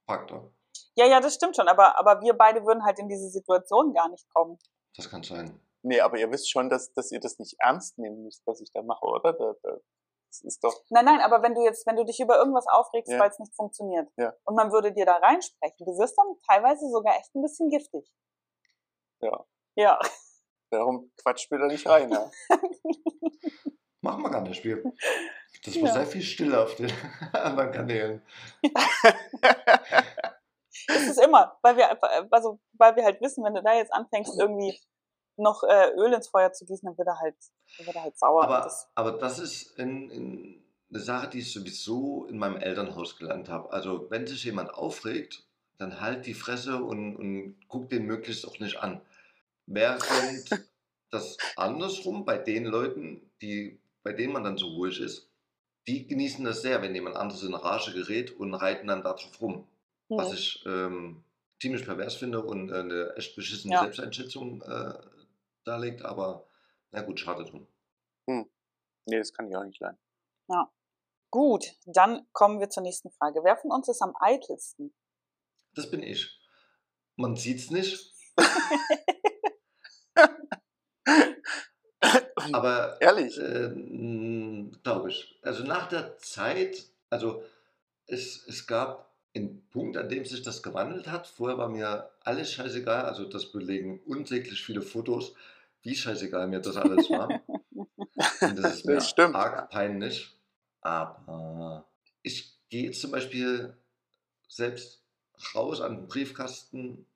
packt 0.06 0.30
er. 0.32 0.50
Ja, 0.96 1.06
ja, 1.06 1.20
das 1.20 1.34
stimmt 1.34 1.56
schon, 1.56 1.68
aber, 1.68 1.98
aber 1.98 2.20
wir 2.22 2.34
beide 2.34 2.64
würden 2.64 2.84
halt 2.84 2.98
in 2.98 3.08
diese 3.08 3.28
Situation 3.28 3.92
gar 3.94 4.08
nicht 4.08 4.28
kommen. 4.34 4.58
Das 4.96 5.08
kann 5.10 5.22
sein. 5.22 5.60
Nee, 5.82 6.00
aber 6.00 6.18
ihr 6.18 6.30
wisst 6.32 6.50
schon, 6.50 6.68
dass, 6.68 6.92
dass 6.94 7.12
ihr 7.12 7.20
das 7.20 7.38
nicht 7.38 7.54
ernst 7.60 7.98
nehmen 7.98 8.24
müsst, 8.24 8.42
was 8.46 8.60
ich 8.60 8.72
da 8.72 8.82
mache, 8.82 9.04
oder? 9.06 9.32
Da, 9.34 9.54
da, 9.62 9.76
das 10.28 10.40
ist 10.42 10.64
doch. 10.64 10.74
Nein, 10.90 11.04
nein, 11.04 11.20
aber 11.20 11.42
wenn 11.42 11.54
du 11.54 11.62
jetzt, 11.62 11.86
wenn 11.86 11.96
du 11.96 12.04
dich 12.04 12.18
über 12.18 12.36
irgendwas 12.38 12.66
aufregst, 12.66 13.12
Ja. 13.12 13.18
weil 13.20 13.30
es 13.30 13.38
nicht 13.38 13.54
funktioniert 13.54 14.08
Ja. 14.16 14.34
und 14.44 14.56
man 14.56 14.72
würde 14.72 14.92
dir 14.92 15.06
da 15.06 15.16
reinsprechen, 15.16 15.86
du 15.86 15.96
wirst 15.98 16.18
dann 16.18 16.26
teilweise 16.48 16.88
sogar 16.90 17.16
echt 17.16 17.32
ein 17.34 17.42
bisschen 17.42 17.68
giftig. 17.70 18.10
Ja. 19.20 19.44
Ja. 19.76 20.00
Darum 20.70 21.12
quatscht 21.22 21.50
mir 21.52 21.58
da 21.58 21.66
nicht 21.66 21.86
rein, 21.86 22.10
ja. 22.10 22.28
Machen 24.00 24.22
wir 24.22 24.30
gar 24.30 24.40
nicht. 24.42 24.64
Wir, 24.64 24.82
das 25.64 25.74
war 25.76 25.82
Ja. 25.88 25.92
sehr 25.92 26.06
viel 26.06 26.22
Stille 26.22 26.60
auf 26.62 26.74
den 26.74 26.90
anderen 27.32 27.70
Kanälen. 27.72 28.22
Das 30.88 31.02
ist 31.02 31.20
immer, 31.20 31.58
weil 31.62 31.76
wir 31.76 31.90
einfach, 31.90 32.08
also 32.30 32.60
weil 32.74 32.94
wir 32.96 33.04
halt 33.04 33.20
wissen, 33.20 33.44
wenn 33.44 33.54
du 33.54 33.62
da 33.62 33.74
jetzt 33.74 33.92
anfängst, 33.92 34.38
irgendwie 34.38 34.78
noch 35.36 35.62
äh, 35.64 35.90
Öl 35.96 36.12
ins 36.12 36.28
Feuer 36.28 36.52
zu 36.52 36.64
gießen, 36.64 36.86
dann 36.86 36.96
wird 36.96 37.08
er 37.08 37.18
halt, 37.18 37.36
dann 37.76 37.86
wird 37.86 37.96
er 37.96 38.02
halt 38.04 38.18
sauer. 38.18 38.44
Aber 38.44 38.60
das, 38.60 38.88
aber 38.94 39.12
das 39.12 39.38
ist 39.38 39.78
in, 39.78 40.10
in 40.10 40.64
eine 40.90 41.00
Sache, 41.00 41.28
die 41.28 41.40
ich 41.40 41.52
sowieso 41.52 42.26
in 42.26 42.38
meinem 42.38 42.56
Elternhaus 42.56 43.18
gelernt 43.18 43.48
habe. 43.48 43.72
Also 43.72 44.10
wenn 44.10 44.26
sich 44.26 44.44
jemand 44.44 44.72
aufregt, 44.74 45.44
dann 45.78 46.00
halt 46.00 46.26
die 46.26 46.34
Fresse 46.34 46.82
und, 46.82 47.16
und 47.16 47.56
guck 47.68 47.90
den 47.90 48.06
möglichst 48.06 48.46
auch 48.46 48.58
nicht 48.60 48.78
an. 48.78 49.02
Während 49.66 50.48
das 51.10 51.36
andersrum 51.56 52.24
bei 52.24 52.38
den 52.38 52.64
Leuten, 52.64 53.30
die, 53.42 53.80
bei 54.02 54.12
denen 54.12 54.32
man 54.32 54.44
dann 54.44 54.58
so 54.58 54.66
ruhig 54.66 55.00
ist, 55.00 55.30
die 55.86 56.06
genießen 56.06 56.44
das 56.44 56.62
sehr, 56.62 56.82
wenn 56.82 56.94
jemand 56.94 57.16
anderes 57.16 57.42
in 57.42 57.54
Rage 57.54 57.92
gerät 57.92 58.32
und 58.32 58.54
reiten 58.54 58.88
dann 58.88 59.02
da 59.02 59.12
drauf 59.12 59.40
rum. 60.10 60.18
Was 60.18 60.28
Hm. 60.28 60.34
ich 60.34 60.64
ähm, 60.66 61.24
ziemlich 61.60 61.84
pervers 61.84 62.16
finde 62.16 62.42
und 62.44 62.70
äh, 62.70 62.74
eine 62.74 63.14
echt 63.16 63.36
beschissene 63.36 63.74
Ja. 63.74 63.80
Selbsteinschätzung 63.82 64.62
äh, 64.62 64.94
darlegt, 65.64 66.02
aber 66.02 66.46
na 66.90 67.02
gut, 67.02 67.20
schade 67.20 67.44
drum. 67.44 67.66
Nee, 68.26 69.18
das 69.18 69.32
kann 69.32 69.48
ich 69.48 69.56
auch 69.56 69.64
nicht 69.64 69.80
leiden. 69.80 69.98
Gut, 71.30 71.74
dann 71.84 72.26
kommen 72.32 72.60
wir 72.60 72.70
zur 72.70 72.82
nächsten 72.84 73.10
Frage. 73.10 73.40
Wer 73.44 73.56
von 73.56 73.70
uns 73.72 73.88
ist 73.88 74.00
am 74.00 74.14
eitelsten? 74.20 74.94
Das 75.74 75.90
bin 75.90 76.02
ich. 76.02 76.40
Man 77.16 77.34
sieht's 77.36 77.70
nicht, 77.70 78.14
aber 82.52 83.00
Ehrlich? 83.00 83.36
äh, 83.38 83.70
glaube 84.82 85.10
ich. 85.10 85.38
Also 85.42 85.64
nach 85.64 85.88
der 85.88 86.16
Zeit, 86.18 86.86
also 87.10 87.42
es, 88.06 88.46
es 88.46 88.66
gab 88.66 89.15
einen 89.36 89.66
Punkt, 89.70 89.96
an 89.96 90.08
dem 90.08 90.24
sich 90.24 90.42
das 90.42 90.62
gewandelt 90.62 91.08
hat. 91.08 91.26
Vorher 91.26 91.58
war 91.58 91.68
mir 91.68 92.10
alles 92.20 92.52
scheißegal, 92.52 93.04
also 93.06 93.24
das 93.24 93.52
belegen 93.52 94.00
unsäglich 94.06 94.62
viele 94.64 94.82
Fotos, 94.82 95.34
wie 95.82 95.94
scheißegal 95.94 96.48
mir 96.48 96.60
das 96.60 96.76
alles 96.76 97.10
war. 97.10 97.44
Und 98.44 98.56
das 98.58 98.66
ist 98.68 98.84
mir 98.86 98.94
Das 98.94 99.08
stimmt. 99.10 99.34
arg 99.34 99.70
peinlich. 99.70 100.36
Aber 100.80 101.86
ich 102.22 102.58
gehe 102.68 102.90
zum 102.92 103.10
Beispiel 103.10 103.76
selbst 104.48 105.02
raus 105.54 105.80
an 105.80 105.96
den 105.96 106.08
Briefkasten 106.08 107.06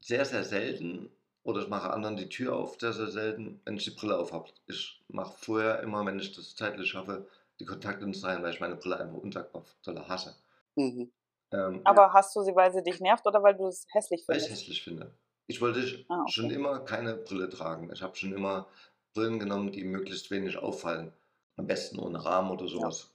sehr, 0.00 0.24
sehr 0.24 0.44
selten. 0.44 1.10
Oder 1.44 1.62
ich 1.62 1.68
mache 1.68 1.90
anderen 1.92 2.16
die 2.16 2.28
Tür 2.28 2.54
auf, 2.56 2.78
sehr, 2.80 2.92
sehr 2.92 3.08
selten, 3.08 3.60
wenn 3.64 3.76
ich 3.76 3.84
die 3.84 3.90
Brille 3.90 4.16
auf 4.18 4.32
habe. 4.32 4.50
Ich 4.66 5.02
mache 5.08 5.34
vorher 5.38 5.80
immer, 5.80 6.06
wenn 6.06 6.20
ich 6.20 6.32
das 6.32 6.54
zeitlich 6.54 6.90
schaffe, 6.90 7.28
die 7.60 7.64
Kontaktlinsen 7.64 8.24
rein, 8.24 8.42
weil 8.42 8.52
ich 8.54 8.60
meine 8.60 8.76
Brille 8.76 8.98
einfach 8.98 9.18
unsagbar 9.18 9.64
hasse. 10.08 10.36
Mhm. 10.76 11.10
Ähm, 11.52 11.82
Aber 11.84 12.12
hast 12.12 12.34
du 12.36 12.42
sie, 12.42 12.54
weil 12.54 12.72
sie 12.72 12.82
dich 12.82 13.00
nervt 13.00 13.26
oder 13.26 13.42
weil 13.42 13.54
du 13.54 13.66
es 13.66 13.86
hässlich 13.92 14.24
weil 14.26 14.36
ich 14.36 14.44
findest? 14.44 14.62
hässlich 14.62 14.82
finde. 14.82 15.14
Ich 15.46 15.60
wollte 15.60 15.80
Ah, 16.08 16.22
okay. 16.22 16.32
schon 16.32 16.50
immer 16.50 16.80
keine 16.80 17.14
Brille 17.16 17.48
tragen. 17.48 17.90
Ich 17.92 18.02
habe 18.02 18.16
schon 18.16 18.32
immer 18.32 18.68
Brillen 19.14 19.38
genommen, 19.38 19.72
die 19.72 19.84
möglichst 19.84 20.30
wenig 20.30 20.56
auffallen. 20.56 21.12
Am 21.56 21.66
besten 21.66 21.98
ohne 21.98 22.24
Rahmen 22.24 22.50
oder 22.50 22.66
sowas. 22.66 23.14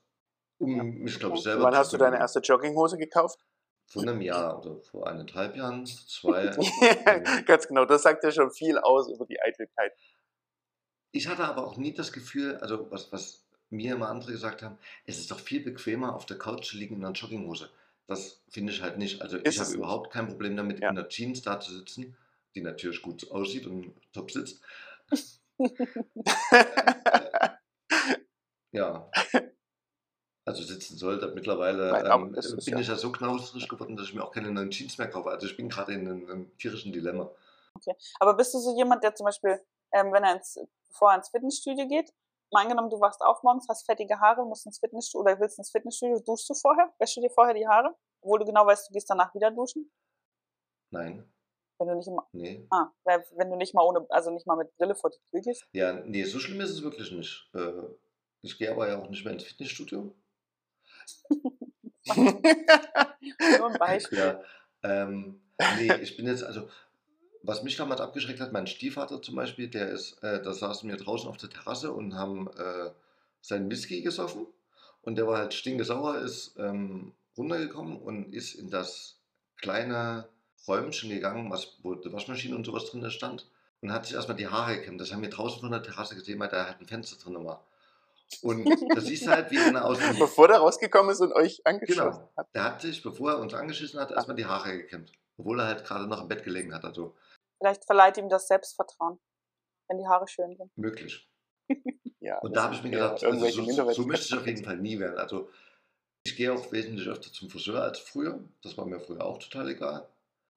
Um 0.60 0.76
Ja. 0.78 0.84
mich, 0.84 1.20
glaube 1.20 1.36
ich, 1.36 1.42
selber 1.42 1.64
Wann 1.64 1.74
zu 1.74 1.80
hast 1.80 1.94
du 1.94 1.98
deine 1.98 2.18
erste 2.18 2.40
Jogginghose 2.40 2.98
gekauft? 2.98 3.40
Vor 3.88 4.02
einem 4.02 4.22
Jahr 4.22 4.60
oder 4.60 4.80
vor 4.82 5.08
eineinhalb 5.08 5.56
Jahren, 5.56 5.86
zwei. 5.86 6.48
Ganz 7.46 7.68
genau, 7.68 7.86
das 7.86 8.04
sagt 8.04 8.24
ja 8.24 8.32
schon 8.32 8.52
viel 8.52 8.78
aus 8.78 9.10
über 9.10 9.26
die 9.26 9.42
Eitelkeit. 9.42 9.94
Ich 11.12 11.28
hatte 11.28 11.46
aber 11.46 11.66
auch 11.66 11.78
nie 11.78 11.94
das 11.94 12.12
Gefühl, 12.12 12.58
also 12.58 12.92
was, 12.92 13.12
was 13.12 13.46
mir 13.70 13.96
immer 13.96 14.10
andere 14.10 14.32
gesagt 14.34 14.62
haben, 14.62 14.78
es 15.06 15.18
ist 15.20 15.32
doch 15.32 15.40
viel 15.40 15.64
bequemer, 15.64 16.16
auf 16.16 16.26
der 16.26 16.38
Couch 16.38 16.66
zu 16.70 16.78
liegen 16.78 16.96
in 16.98 17.06
einer 17.06 17.14
Jogginghose. 17.14 17.70
Das 18.08 18.42
finde 18.50 18.72
ich 18.74 18.82
halt 18.82 18.98
nicht. 18.98 19.22
Also 19.22 19.38
Ist 19.38 19.56
ich 19.56 19.62
es 19.62 19.68
habe 19.68 19.78
überhaupt 19.78 20.12
kein 20.12 20.28
Problem 20.28 20.56
damit, 20.56 20.80
Ja. 20.80 20.90
in 20.90 20.96
der 20.96 21.10
Jeans 21.10 21.42
da 21.42 21.60
zu 21.60 21.74
sitzen, 21.78 22.16
die 22.56 22.62
natürlich 22.62 23.02
gut 23.02 23.30
aussieht 23.32 23.66
und 23.68 23.94
top 24.14 24.32
sitzt. 24.32 24.62
Ja. 28.74 29.10
Also 30.46 30.64
sitzen 30.64 30.98
sollte. 30.98 31.28
Mittlerweile 31.34 31.92
Nein, 31.92 32.06
ähm, 32.28 32.36
es 32.36 32.56
bin 32.66 32.76
ja- 32.76 32.80
ich 32.80 32.88
ja 32.88 32.96
so 32.96 33.12
knauserig 33.12 33.68
geworden, 33.68 33.98
dass 33.98 34.08
ich 34.08 34.14
mir 34.14 34.24
auch 34.24 34.32
keine 34.32 34.52
neuen 34.52 34.72
Jeans 34.72 34.98
mehr 34.98 35.10
kaufe. 35.10 35.30
Also 35.30 35.48
ich 35.48 35.58
bin 35.58 35.70
gerade 35.70 35.94
in 35.94 36.08
einem, 36.08 36.30
einem 36.30 36.58
tierischen 36.58 36.92
Dilemma. 36.94 37.30
Aber 38.20 38.34
bist 38.36 38.54
du 38.54 38.60
so 38.60 38.76
jemand, 38.78 39.04
der 39.04 39.14
zum 39.16 39.26
Beispiel, 39.26 39.60
ähm, 39.94 40.12
wenn 40.12 40.24
er 40.24 40.36
ins, 40.36 40.60
bevor 40.90 41.12
er 41.12 41.18
ins 41.18 41.30
Fitnessstudio 41.30 41.88
geht, 41.88 42.12
mal 42.52 42.62
angenommen, 42.64 42.90
du 42.90 43.00
wachst 43.00 43.22
auf 43.22 43.44
morgens, 43.44 43.68
hast 43.70 43.86
fettige 43.86 44.20
Haare, 44.20 44.46
musst 44.46 44.66
ins 44.66 44.80
Fitnessstudio 44.80 45.22
oder 45.24 45.40
willst 45.40 45.58
ins 45.58 45.72
Fitnessstudio, 45.72 46.20
duschst 46.26 46.50
du 46.50 46.54
vorher? 46.54 46.94
Wäschst 47.00 47.18
du 47.18 47.22
dir 47.22 47.30
vorher 47.30 47.54
die 47.54 47.68
Haare? 47.68 47.96
Obwohl 48.22 48.40
du 48.40 48.46
genau 48.46 48.66
weißt, 48.66 48.90
du 48.90 48.94
gehst 48.94 49.10
danach 49.10 49.34
wieder 49.34 49.52
duschen? 49.52 49.92
Nein, 50.92 51.30
Wenn 51.80 51.88
du 51.90 51.96
nicht 51.96 52.08
immer, 52.08 52.28
nee. 52.32 52.66
ah, 52.72 52.88
wenn 53.04 53.50
du 53.50 53.58
nicht 53.58 53.74
mal 53.74 53.84
ohne, 53.84 54.06
also 54.10 54.32
nicht 54.32 54.48
mal 54.48 54.56
mit 54.56 54.76
Brille 54.78 54.96
vor 54.96 55.10
die 55.10 55.20
Tür 55.32 55.42
gehst? 55.42 55.68
Ja, 55.74 55.94
nee, 55.94 56.24
so 56.24 56.40
schlimm 56.40 56.62
ist 56.62 56.72
es 56.72 56.82
wirklich 56.82 57.12
nicht. 57.12 57.50
Äh, 57.54 57.84
ich 58.42 58.58
gehe 58.58 58.72
aber 58.72 58.88
ja 58.88 59.02
auch 59.02 59.10
nicht 59.10 59.24
mehr 59.26 59.34
ins 59.34 59.44
Fitnessstudio. 59.44 60.16
Nur 62.16 63.68
ein 63.68 63.80
Beispiel. 63.80 64.18
Ja, 64.18 64.42
ähm, 64.84 65.42
nee, 65.78 65.94
ich 66.02 66.16
bin 66.16 66.28
jetzt, 66.28 66.44
also, 66.44 66.70
was 67.48 67.64
mich 67.64 67.78
damals 67.78 68.02
abgeschreckt 68.02 68.42
hat, 68.42 68.52
mein 68.52 68.68
Stiefvater 68.68 69.22
zum 69.22 69.36
Beispiel, 69.36 69.70
der 69.70 69.90
ist, 69.90 70.22
äh, 70.22 70.42
da 70.42 70.54
saßen 70.54 70.90
wir 70.90 70.98
draußen 70.98 71.30
auf 71.30 71.38
der 71.38 71.50
Terrasse 71.50 71.94
und 71.94 72.14
haben 72.16 72.48
äh, 72.58 72.92
seinen 73.42 73.72
Whisky 73.72 74.02
gesoffen 74.02 74.46
und 75.02 75.16
der 75.16 75.28
war 75.28 75.38
halt 75.38 75.54
stinkesauer, 75.54 76.18
ist 76.20 76.56
ähm, 76.58 77.14
runtergekommen 77.38 77.98
und 77.98 78.34
ist 78.34 78.56
in 78.56 78.70
das 78.70 79.16
kleine 79.62 80.28
Räumchen 80.68 81.10
gegangen, 81.10 81.50
was, 81.50 81.78
wo 81.84 81.96
die 81.96 82.12
Waschmaschine 82.12 82.54
und 82.54 82.66
sowas 82.66 82.86
drin 82.86 83.10
stand 83.10 83.50
und 83.82 83.94
hat 83.94 84.06
sich 84.06 84.16
erstmal 84.16 84.36
die 84.36 84.48
Haare 84.48 84.76
gekämmt. 84.76 85.00
Das 85.00 85.14
haben 85.14 85.22
wir 85.22 85.30
draußen 85.30 85.62
von 85.62 85.72
der 85.72 85.82
Terrasse 85.84 86.16
gesehen, 86.16 86.40
weil 86.40 86.50
da 86.50 86.66
halt 86.66 86.82
ein 86.82 86.88
Fenster 86.88 87.16
drin 87.16 87.46
war. 87.46 87.66
Und 88.42 88.68
da 88.94 89.00
siehst 89.00 89.26
du 89.26 89.32
halt, 89.32 89.52
wie 89.52 89.60
einer 89.60 89.86
aus 89.86 90.00
dem 90.00 90.20
Bevor 90.20 90.50
der 90.50 90.58
rausgekommen 90.58 91.12
ist 91.14 91.22
und 91.22 91.32
euch 91.32 91.66
angeschossen 91.66 92.12
Genau. 92.20 92.32
hat. 92.36 92.48
Der 92.54 92.64
hat 92.66 92.82
sich, 92.82 93.02
bevor 93.02 93.32
er 93.32 93.40
uns 93.40 93.54
angeschissen 93.54 94.02
hat, 94.02 94.12
erstmal 94.12 94.36
die 94.36 94.46
Haare 94.46 94.76
gekämmt. 94.78 95.14
Obwohl 95.38 95.62
er 95.62 95.68
halt 95.68 95.86
gerade 95.86 96.08
noch 96.08 96.22
im 96.22 96.28
Bett 96.28 96.44
gelegen 96.44 96.74
hat. 96.74 96.84
Also 96.84 97.16
Vielleicht 97.60 97.86
verleiht 97.86 98.18
ihm 98.18 98.30
das 98.30 98.48
Selbstvertrauen, 98.48 99.20
wenn 99.88 99.98
die 99.98 100.08
Haare 100.08 100.28
schön 100.28 100.56
sind. 100.56 100.76
möglich. 100.78 101.28
Ja, 102.20 102.40
Und 102.40 102.56
da 102.56 102.64
habe 102.64 102.74
ich 102.74 102.84
mir 102.84 102.90
gedacht, 102.90 103.24
also 103.24 103.48
so, 103.48 103.92
so 103.92 104.06
möchte 104.06 104.26
ich 104.26 104.36
auf 104.36 104.46
jeden 104.48 104.64
Fall 104.64 104.78
nie 104.78 104.98
werden. 105.00 105.18
Also 105.20 105.50
ich 106.24 106.36
gehe 106.36 106.52
auch 106.52 106.72
wesentlich 106.72 107.08
öfter 107.08 107.32
zum 107.32 107.50
Friseur 107.50 107.82
als 107.84 108.00
früher. 108.00 108.44
Das 108.64 108.76
war 108.78 108.86
mir 108.86 109.00
früher 109.00 109.24
auch 109.24 109.38
total 109.38 109.70
egal. 109.70 110.08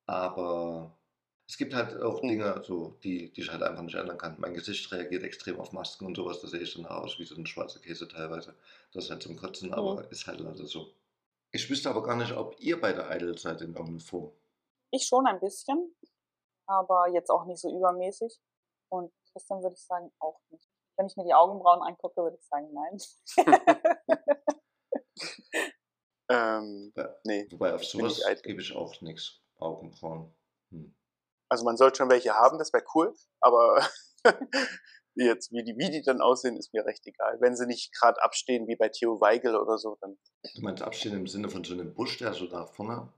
Aber 0.07 0.96
es 1.46 1.59
gibt 1.59 1.74
halt 1.74 2.01
auch 2.03 2.22
Hm. 2.22 2.28
Dinge, 2.28 2.62
so, 2.66 2.96
die, 3.05 3.30
die 3.32 3.42
ich 3.42 3.53
halt 3.53 3.62
einfach 3.62 3.82
nicht 3.82 3.94
ändern 3.94 4.18
kann. 4.18 4.36
Mein 4.38 4.55
Gesicht 4.55 4.90
reagiert 4.90 5.22
extrem 5.22 5.61
auf 5.61 5.72
Masken 5.72 6.07
und 6.07 6.16
sowas. 6.16 6.40
Da 6.40 6.48
sehe 6.48 6.61
ich 6.61 6.74
dann 6.74 6.86
aus 6.86 7.18
wie 7.18 7.24
so 7.24 7.36
ein 7.36 7.46
schwarzer 7.46 7.78
Käse 7.80 8.09
teilweise. 8.09 8.55
Das 8.92 9.05
ist 9.05 9.11
halt 9.11 9.22
zum 9.22 9.36
Kotzen, 9.36 9.72
aber 9.74 10.11
ist 10.11 10.26
halt 10.26 10.40
leider 10.40 10.66
so. 10.66 10.90
Ich 11.53 11.68
wüsste 11.68 11.90
aber 11.90 12.03
gar 12.03 12.16
nicht, 12.16 12.32
ob 12.32 12.57
ihr 12.59 12.80
beide 12.80 13.07
eitel 13.07 13.36
seid 13.38 13.61
in 13.61 13.74
irgendeiner 13.74 14.01
Form. 14.01 14.32
Ich 14.92 15.05
schon 15.07 15.26
ein 15.26 15.38
bisschen, 15.40 15.94
aber 16.70 17.08
jetzt 17.08 17.30
auch 17.30 17.44
nicht 17.44 17.60
so 17.60 17.68
übermäßig. 17.74 18.38
Und 18.90 19.12
Christian 19.32 19.62
würde 19.62 19.74
ich 19.74 19.84
sagen, 19.84 20.12
auch 20.20 20.40
nicht. 20.50 20.68
Wenn 20.96 21.06
ich 21.06 21.16
mir 21.16 21.24
die 21.24 21.34
Augenbrauen 21.34 21.82
angucke, 21.82 22.22
würde 22.22 22.36
ich 22.36 22.46
sagen, 22.46 22.72
nein. 22.72 22.98
Ähm, 26.30 26.92
Ja. 26.96 27.16
nee, 27.24 27.48
Wobei 27.50 27.74
auf 27.74 27.84
sowas 27.84 28.22
ich 28.30 28.42
gebe 28.42 28.60
ich 28.62 28.74
auch 28.76 29.00
nichts. 29.00 29.40
Augenbrauen. 29.58 30.32
Hm. 30.70 30.96
also 31.50 31.64
man 31.64 31.76
sollte 31.76 31.98
schon 31.98 32.08
welche 32.08 32.32
haben, 32.34 32.56
das 32.58 32.72
wäre 32.72 32.84
cool, 32.94 33.12
aber 33.40 33.84
jetzt, 35.16 35.50
wie 35.52 35.64
die, 35.64 35.76
wie 35.76 35.90
die 35.90 36.02
dann 36.02 36.20
aussehen, 36.20 36.56
ist 36.56 36.72
mir 36.72 36.86
recht 36.86 37.04
egal. 37.06 37.38
Wenn 37.40 37.56
sie 37.56 37.66
nicht 37.66 37.92
gerade 37.98 38.22
abstehen 38.22 38.68
wie 38.68 38.76
bei 38.76 38.88
Theo 38.88 39.20
Weigel 39.20 39.56
oder 39.56 39.76
so, 39.76 39.96
dann 40.00 40.16
Du 40.54 40.62
meinst 40.62 40.82
abstehen 40.84 41.14
im 41.14 41.26
Sinne 41.26 41.50
von 41.50 41.64
so 41.64 41.74
einem 41.74 41.92
Busch, 41.94 42.16
der 42.18 42.32
so 42.32 42.46
da 42.46 42.64
vorne. 42.66 43.12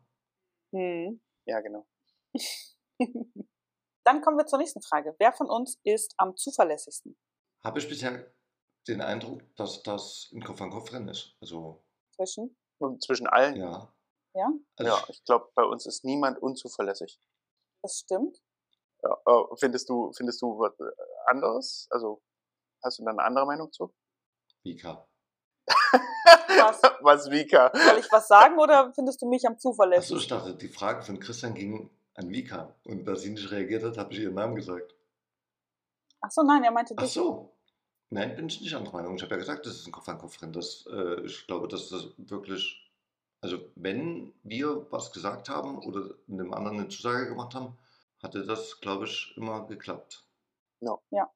Hm. 0.75 1.21
ja 1.47 1.61
genau. 1.61 1.87
Dann 4.05 4.21
kommen 4.21 4.37
wir 4.39 4.47
zur 4.47 4.59
nächsten 4.59 4.83
Frage. 4.83 5.15
Wer 5.19 5.33
von 5.33 5.49
uns 5.49 5.79
ist 5.85 6.15
am 6.17 6.37
zuverlässigsten? 6.37 7.17
Habe 7.65 7.79
ich 7.79 7.89
bisher 7.89 8.33
den 8.89 9.01
Eindruck, 9.01 9.43
dass 9.57 9.83
das 9.85 10.29
ein 10.33 10.43
Kopf-an-Kopf-Rennen 10.43 11.09
ist. 11.09 11.37
Also, 11.41 11.85
Zwischen? 12.17 12.57
Und 12.79 13.03
zwischen 13.05 13.29
allen, 13.29 13.55
ja, 13.57 13.95
ja. 14.35 14.51
Ja, 14.79 14.95
Also 14.97 15.13
ich 15.13 15.25
glaube, 15.25 15.51
bei 15.55 15.63
uns 15.63 15.87
ist 15.87 16.05
niemand 16.05 16.41
unzuverlässig. 16.43 17.21
das 17.83 18.01
stimmt. 18.01 18.43
Ja, 19.05 19.17
äh, 19.27 19.57
findest 19.59 19.89
du, 19.89 20.13
findest 20.13 20.41
du 20.43 20.59
was 20.59 20.73
äh, 20.81 20.85
anderes? 21.27 21.87
Also 21.91 22.23
hast 22.83 22.99
du 22.99 23.05
da 23.05 23.11
eine 23.13 23.23
andere 23.23 23.47
Meinung 23.47 23.71
zu? 23.73 23.95
Vika. 24.65 25.07
Was? 25.67 26.81
was 27.03 27.31
Vika? 27.31 27.71
Soll 27.75 27.99
ich 27.99 28.11
was 28.11 28.27
sagen 28.29 28.59
oder 28.59 28.93
findest 28.95 29.21
du 29.23 29.29
mich 29.29 29.45
am 29.47 29.55
Achso, 29.55 29.69
ich 29.71 29.75
zuverlässigsten? 29.75 30.39
dachte, 30.39 30.55
die 30.57 30.69
Frage 30.69 31.03
von 31.03 31.21
Christian 31.21 31.55
ging 31.55 31.91
an 32.15 32.31
Vika. 32.31 32.75
Und 32.85 33.05
da 33.05 33.17
sie 33.17 33.31
nicht 33.31 33.51
reagiert 33.51 33.83
hat, 33.85 33.99
habe 33.99 34.13
ich 34.13 34.21
ihren 34.21 34.35
Namen 34.35 34.55
gesagt. 34.55 34.95
Ach 36.21 36.31
so, 36.31 36.43
nein, 36.43 36.63
er 36.65 36.71
meinte 36.71 36.95
Ach 36.97 37.03
dich. 37.03 37.13
so. 37.13 37.53
Nein, 38.11 38.37
bin 38.37 38.47
ich 38.47 38.61
nicht 38.61 38.75
anderer 38.75 38.99
Meinung. 38.99 39.17
Ich 39.17 39.23
habe 39.23 39.33
ja 39.33 39.39
gesagt, 39.39 39.65
das 39.67 39.77
ist 39.77 39.87
ein 39.87 39.93
Kopf-an-Kopf-Rennen. 39.93 40.53
Das, 40.53 40.87
äh, 40.87 41.21
ich 41.25 41.47
glaube, 41.47 41.69
dass 41.69 41.89
das 41.89 42.09
wirklich. 42.19 42.79
Also, 43.41 43.59
wenn 43.75 44.33
wir 44.45 44.87
was 44.91 45.13
gesagt 45.13 45.49
haben 45.49 45.79
oder 45.79 46.15
einem 46.29 46.53
anderen 46.55 46.79
eine 46.79 46.89
Zusage 46.89 47.27
gemacht 47.29 47.55
haben, 47.55 47.77
hatte 48.23 48.45
das, 48.47 48.81
glaube 48.81 49.07
ich, 49.07 49.35
immer 49.37 49.67
geklappt. 49.67 50.25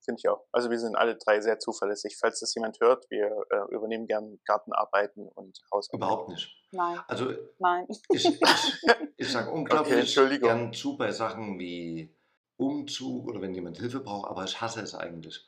Finde 0.04 0.18
ich 0.18 0.28
auch. 0.28 0.44
Also 0.52 0.70
wir 0.70 0.78
sind 0.78 0.96
alle 0.96 1.16
drei 1.16 1.40
sehr 1.40 1.58
zuverlässig. 1.58 2.16
Falls 2.18 2.40
das 2.40 2.54
jemand 2.54 2.80
hört, 2.80 3.08
wir 3.10 3.26
äh, 3.50 3.74
übernehmen 3.74 4.06
gern 4.06 4.38
Gartenarbeiten 4.44 5.28
und 5.28 5.60
Hausarbeiten. 5.72 5.96
Überhaupt 5.98 6.28
nicht. 6.30 6.50
Nein, 6.72 6.98
Also, 7.08 7.32
nein. 7.58 7.86
ich, 7.88 8.02
ich, 8.10 8.40
ich 9.16 9.32
sage 9.32 9.48
Okay, 9.50 9.58
unglaublich 9.58 9.98
Entschuldigung. 10.00 10.48
gern 10.48 10.72
zu 10.72 10.96
bei 10.96 11.10
Sachen 11.12 11.58
wie 11.58 12.14
Umzug 12.56 13.28
oder 13.28 13.40
wenn 13.40 13.54
jemand 13.54 13.78
Hilfe 13.78 14.00
braucht, 14.00 14.30
aber 14.30 14.44
ich 14.44 14.60
hasse 14.60 14.80
es 14.80 14.94
eigentlich. 14.94 15.46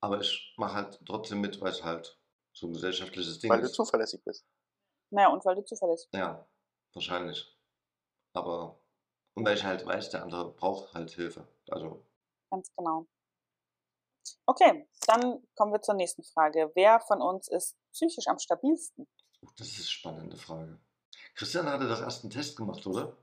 Aber 0.00 0.20
ich 0.20 0.54
mache 0.56 0.74
halt 0.74 1.00
trotzdem 1.06 1.40
mit, 1.40 1.60
weil 1.60 1.70
es 1.72 1.84
halt 1.84 2.18
so 2.52 2.66
ein 2.66 2.72
gesellschaftliches 2.72 3.38
Ding 3.38 3.50
Weil 3.50 3.60
du 3.60 3.66
ist. 3.66 3.74
zuverlässig 3.74 4.22
bist. 4.24 4.46
Naja, 5.10 5.28
und 5.28 5.44
weil 5.44 5.54
du 5.56 5.64
zuverlässig 5.64 6.10
bist. 6.10 6.20
Ja, 6.20 6.46
wahrscheinlich. 6.94 7.56
Aber, 8.32 8.80
und 9.34 9.44
weil 9.44 9.56
ich 9.56 9.64
halt 9.64 9.84
weiß, 9.84 10.10
der 10.10 10.22
andere 10.22 10.52
braucht 10.52 10.94
halt 10.94 11.10
Hilfe. 11.10 11.46
Also, 11.68 12.04
Ganz 12.50 12.74
genau. 12.76 13.06
Okay, 14.46 14.88
dann 15.06 15.42
kommen 15.54 15.72
wir 15.72 15.80
zur 15.80 15.94
nächsten 15.94 16.24
Frage. 16.24 16.70
Wer 16.74 17.00
von 17.00 17.22
uns 17.22 17.48
ist 17.48 17.76
psychisch 17.92 18.26
am 18.26 18.38
stabilsten? 18.38 19.06
das 19.56 19.68
ist 19.68 19.76
eine 19.76 19.86
spannende 19.86 20.36
Frage. 20.36 20.78
Christian 21.34 21.66
hatte 21.66 21.88
doch 21.88 22.00
erst 22.00 22.24
einen 22.24 22.30
Test 22.30 22.56
gemacht, 22.56 22.86
oder? 22.86 23.16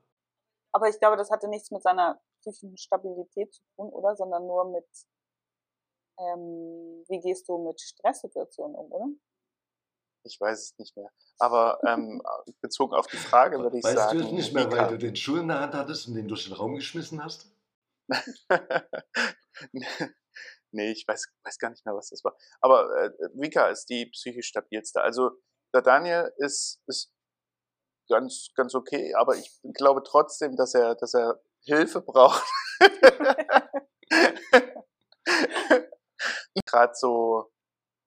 Aber 0.72 0.90
ich 0.90 1.00
glaube, 1.00 1.18
das 1.18 1.30
hatte 1.30 1.48
nichts 1.48 1.72
mit 1.72 1.84
seiner 1.84 2.20
psychischen 2.42 2.78
Stabilität 2.78 3.54
zu 3.54 3.62
tun, 3.76 3.90
oder? 3.90 4.16
Sondern 4.16 4.48
nur 4.48 4.72
mit, 4.72 4.88
ähm, 6.20 7.04
wie 7.08 7.20
gehst 7.20 7.48
du 7.48 7.58
mit 7.58 7.80
Stresssituationen 7.80 8.76
um, 8.76 8.92
oder? 8.92 9.08
Ich 10.24 10.40
weiß 10.40 10.60
es 10.60 10.78
nicht 10.78 10.96
mehr. 10.98 11.12
Aber 11.40 11.80
ähm, 11.86 12.22
bezogen 12.62 12.94
auf 12.94 13.08
die 13.08 13.18
Frage 13.18 13.60
würde 13.60 13.78
ich 13.78 13.84
weißt 13.84 13.96
sagen. 13.96 14.20
du 14.20 14.26
es 14.26 14.32
nicht 14.32 14.54
mehr, 14.54 14.72
weil 14.72 14.88
du 14.88 14.98
den 14.98 15.16
Schuh 15.16 15.38
in 15.38 15.48
der 15.48 15.60
Hand 15.60 15.74
hattest 15.74 16.08
und 16.08 16.16
den 16.16 16.28
durch 16.28 16.46
den 16.46 16.54
Raum 16.54 16.76
geschmissen 16.76 17.24
hast? 17.24 17.52
nee, 20.72 20.92
ich 20.92 21.08
weiß, 21.08 21.28
weiß 21.44 21.58
gar 21.60 21.70
nicht 21.70 21.86
mehr, 21.86 21.96
was 21.96 22.10
das 22.10 22.24
war. 22.24 22.36
Aber 22.62 22.90
äh, 22.98 23.12
Vika 23.34 23.68
ist 23.70 23.90
die 23.90 24.06
psychisch 24.08 24.48
stabilste. 24.48 25.02
Also 25.02 25.32
der 25.74 25.82
Daniel 25.82 26.32
ist, 26.38 26.82
ist 26.88 27.12
ganz, 28.10 28.50
ganz 28.56 28.76
okay, 28.76 29.14
aber 29.16 29.36
ich 29.36 29.52
glaube 29.74 30.04
trotzdem, 30.04 30.56
dass 30.56 30.74
er, 30.74 30.96
dass 30.96 31.14
er 31.14 31.42
Hilfe 31.62 32.02
braucht. 32.02 32.44
Gerade 36.66 36.94
so, 36.96 37.52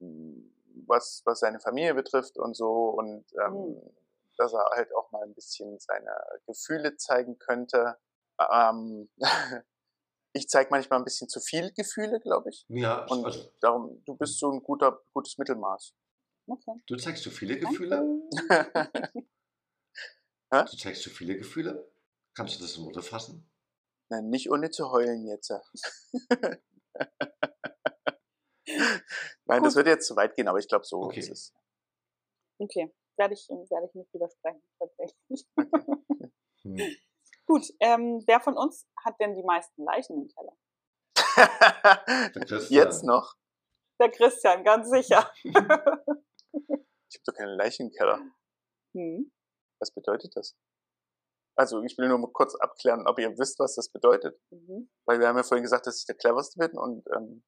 mh, 0.01 0.43
was, 0.87 1.23
was 1.25 1.41
seine 1.41 1.61
Familie 1.61 1.95
betrifft 1.95 2.39
und 2.39 2.55
so 2.57 2.91
und 2.91 3.25
ähm, 3.45 3.53
Mhm. 3.55 3.91
dass 4.39 4.53
er 4.55 4.65
halt 4.75 4.89
auch 4.97 5.11
mal 5.13 5.23
ein 5.25 5.35
bisschen 5.35 5.79
seine 5.81 6.11
Gefühle 6.47 6.97
zeigen 6.97 7.39
könnte. 7.39 7.97
Ähm, 8.41 9.11
ich 10.33 10.49
zeige 10.49 10.71
manchmal 10.71 10.99
ein 11.01 11.05
bisschen 11.05 11.29
zu 11.29 11.41
viel 11.41 11.73
Gefühle, 11.73 12.21
glaube 12.21 12.51
ich. 12.51 12.65
Ja, 12.69 13.05
Und 13.07 13.25
also, 13.25 13.51
darum, 13.61 14.03
du 14.05 14.15
bist 14.17 14.39
so 14.39 14.51
ein 14.51 14.63
guter, 14.63 15.03
gutes 15.13 15.39
Mittelmaß. 15.39 15.95
Okay. 16.47 16.73
du 16.87 16.97
zeigst 16.97 17.23
so 17.23 17.31
viele 17.31 17.59
Gefühle? 17.59 18.03
Du 20.53 20.77
zeigst 20.77 21.05
so 21.05 21.11
viele 21.11 21.37
Gefühle? 21.39 21.89
Kannst 22.35 22.57
du 22.57 22.63
das 22.63 22.77
in 22.77 22.85
Worte 22.85 23.03
fassen? 23.03 23.49
Nein, 24.09 24.29
nicht 24.31 24.51
ohne 24.51 24.71
zu 24.71 24.91
heulen 24.91 25.25
jetzt. 25.25 25.51
Nein, 29.47 29.63
das 29.63 29.75
Gut. 29.75 29.77
wird 29.77 29.87
jetzt 29.87 30.09
zu 30.09 30.17
weit 30.17 30.35
gehen, 30.35 30.49
aber 30.49 30.59
ich 30.59 30.67
glaube, 30.67 30.85
so 30.85 31.05
Okay. 31.05 31.21
ist 31.21 31.31
es. 31.31 31.55
Okay, 32.59 32.93
werde 33.17 33.35
ich, 33.35 33.49
werde 33.49 33.87
ich 33.87 33.95
nicht 33.95 34.13
widersprechen, 34.13 34.63
tatsächlich. 34.79 35.47
Hm. 36.63 36.77
Gut, 37.51 37.67
ähm, 37.81 38.23
wer 38.29 38.39
von 38.39 38.57
uns 38.57 38.87
hat 39.05 39.19
denn 39.19 39.35
die 39.35 39.43
meisten 39.43 39.83
Leichen 39.83 40.23
im 40.23 40.29
Keller? 40.29 40.57
Jetzt 42.69 43.03
noch? 43.03 43.35
Der 44.01 44.09
Christian, 44.13 44.63
ganz 44.63 44.89
sicher. 44.89 45.29
Ich 47.13 47.17
habe 47.17 47.25
doch 47.27 47.35
keine 47.35 47.57
Leichen 47.57 47.87
im 47.89 47.93
Keller. 47.93 48.21
hm. 48.95 49.33
Was 49.81 49.91
bedeutet 49.93 50.31
das? 50.37 50.57
Also 51.59 51.83
ich 51.83 51.99
will 51.99 52.09
nur 52.09 52.19
mal 52.19 52.31
kurz 52.33 52.55
abklären, 52.55 53.09
ob 53.09 53.19
ihr 53.19 53.37
wisst, 53.37 53.59
was 53.59 53.75
das 53.75 53.89
bedeutet. 53.91 54.41
mhm. 54.51 54.89
Weil 55.07 55.19
wir 55.19 55.27
haben 55.27 55.37
ja 55.37 55.43
vorhin 55.43 55.65
gesagt, 55.65 55.89
dass 55.89 55.99
ich 55.99 56.07
der 56.07 56.15
cleverste 56.15 56.57
bin 56.61 56.79
und 56.79 57.05
ähm, 57.17 57.43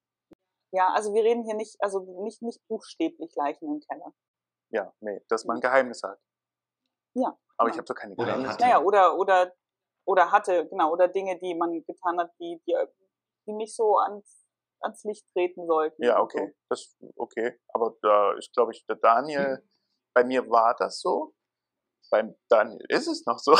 Ja, 0.73 0.89
also 0.93 1.13
wir 1.13 1.23
reden 1.23 1.45
hier 1.45 1.55
nicht, 1.55 1.77
also 1.79 2.01
nicht, 2.23 2.41
nicht 2.41 2.59
buchstäblich 2.67 3.33
Leichen 3.35 3.73
im 3.73 3.79
Keller. 3.79 4.13
ja, 4.73 4.93
nee, 4.99 5.21
dass 5.29 5.45
man 5.45 5.61
Geheimnisse 5.61 6.09
hat. 6.09 6.19
Ja, 7.15 7.39
Aber 7.55 7.69
ich 7.69 7.75
genau. 7.75 7.83
habe 7.83 7.85
doch 7.85 7.95
keine 7.95 8.15
Geheimnisse. 8.17 8.57
Naja, 8.59 8.81
oder, 8.81 9.17
oder, 9.17 9.53
oder 10.05 10.31
hatte, 10.31 10.67
genau, 10.67 10.91
oder 10.91 11.07
Dinge, 11.07 11.37
die 11.39 11.55
man 11.55 11.83
getan 11.85 12.19
hat, 12.19 12.31
die, 12.39 12.61
die, 12.67 12.75
die 13.47 13.53
nicht 13.53 13.75
so 13.75 13.97
ans, 13.97 14.45
ans 14.81 15.03
Licht 15.03 15.25
treten 15.33 15.65
sollten. 15.67 16.03
Ja, 16.03 16.19
okay. 16.19 16.53
Das 16.69 16.95
okay. 17.15 17.59
Aber 17.69 17.95
da 18.01 18.33
ist, 18.33 18.53
glaube 18.53 18.71
ich, 18.73 18.85
der 18.85 18.97
Daniel, 18.97 19.57
Hm. 19.57 19.69
bei 20.13 20.23
mir 20.23 20.49
war 20.49 20.75
das 20.75 20.99
so. 20.99 21.33
Beim 22.11 22.35
Daniel 22.49 22.85
ist 22.89 23.07
es 23.07 23.25
noch 23.25 23.39
so. 23.39 23.53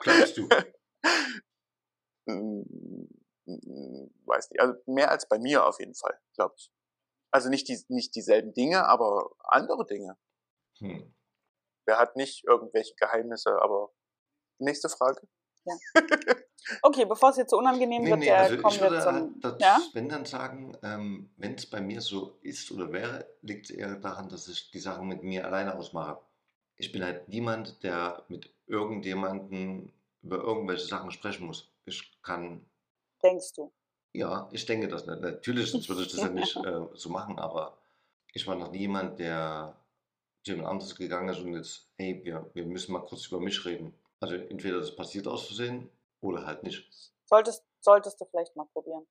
Glaubst 0.00 0.36
du? 0.36 0.48
Mm, 2.26 2.62
Weiß 4.26 4.50
nicht. 4.50 4.60
Also 4.60 4.74
mehr 4.86 5.10
als 5.10 5.26
bei 5.28 5.38
mir 5.38 5.66
auf 5.66 5.80
jeden 5.80 5.94
Fall, 5.94 6.18
glaube 6.34 6.54
ich. 6.58 6.70
Also 7.30 7.48
nicht, 7.48 7.68
die, 7.68 7.78
nicht 7.88 8.14
dieselben 8.14 8.52
Dinge, 8.54 8.86
aber 8.86 9.30
andere 9.40 9.84
Dinge. 9.86 10.18
Hm. 10.78 11.14
Wer 11.86 11.98
hat 11.98 12.16
nicht 12.16 12.44
irgendwelche 12.46 12.94
Geheimnisse, 12.96 13.60
aber 13.62 13.90
nächste 14.58 14.88
Frage. 14.88 15.20
So. 15.64 15.72
Okay, 16.82 17.06
bevor 17.06 17.30
es 17.30 17.36
jetzt 17.38 17.50
so 17.50 17.58
unangenehm 17.58 18.02
Nee, 18.02 18.10
wird, 18.10 18.18
nee, 18.20 18.28
äh, 18.28 18.32
also 18.32 18.56
kommen 18.58 18.74
ich 18.74 18.80
wir 18.80 18.90
würde 18.90 19.02
zum. 19.02 19.40
das, 19.40 19.54
Ja? 19.58 19.78
wenn 19.94 20.08
dann 20.08 20.26
sagen, 20.26 20.76
ähm, 20.82 21.30
wenn 21.38 21.54
es 21.54 21.64
bei 21.64 21.80
mir 21.80 22.00
so 22.02 22.36
ist 22.42 22.70
oder 22.72 22.92
wäre, 22.92 23.26
liegt 23.40 23.70
es 23.70 23.76
eher 23.76 23.94
daran, 23.96 24.28
dass 24.28 24.48
ich 24.48 24.70
die 24.70 24.78
Sachen 24.80 25.08
mit 25.08 25.22
mir 25.22 25.46
alleine 25.46 25.74
ausmache. 25.76 26.18
Ich 26.76 26.92
bin 26.92 27.02
halt 27.04 27.28
niemand, 27.28 27.82
der 27.84 28.22
mit 28.28 28.50
irgendjemandem 28.66 29.92
über 30.22 30.38
irgendwelche 30.38 30.86
Sachen 30.86 31.10
sprechen 31.10 31.46
muss. 31.46 31.72
Ich 31.86 32.20
kann, 32.22 32.66
Denkst 33.22 33.54
du? 33.54 33.72
ja, 34.12 34.48
ich 34.52 34.66
denke 34.66 34.88
das 34.88 35.06
nicht. 35.06 35.20
Natürlich, 35.20 35.70
sonst 35.70 35.88
würde 35.88 36.02
ich 36.02 36.08
das 36.10 36.20
ja 36.20 36.28
nicht 36.28 36.54
äh, 36.66 36.80
so 36.94 37.08
machen, 37.08 37.38
aber 37.38 37.78
ich 38.34 38.46
war 38.46 38.56
noch 38.56 38.70
nie 38.70 38.80
jemand, 38.80 39.18
der 39.20 39.74
zu 40.44 40.52
jemand 40.52 40.68
anderes 40.68 40.94
gegangen 40.94 41.28
ist 41.30 41.40
und 41.40 41.54
jetzt, 41.54 41.88
hey, 41.96 42.20
wir, 42.24 42.50
wir 42.52 42.66
müssen 42.66 42.92
mal 42.92 43.04
kurz 43.06 43.26
über 43.28 43.40
mich 43.40 43.64
reden. 43.64 43.94
Also 44.20 44.34
entweder 44.34 44.78
das 44.80 44.94
passiert 44.96 45.26
aus 45.28 45.46
Versehen 45.46 45.90
oder 46.20 46.44
halt 46.46 46.62
nicht. 46.62 46.88
Solltest, 47.26 47.64
solltest 47.80 48.20
du 48.20 48.24
vielleicht 48.26 48.56
mal 48.56 48.66
probieren. 48.72 49.06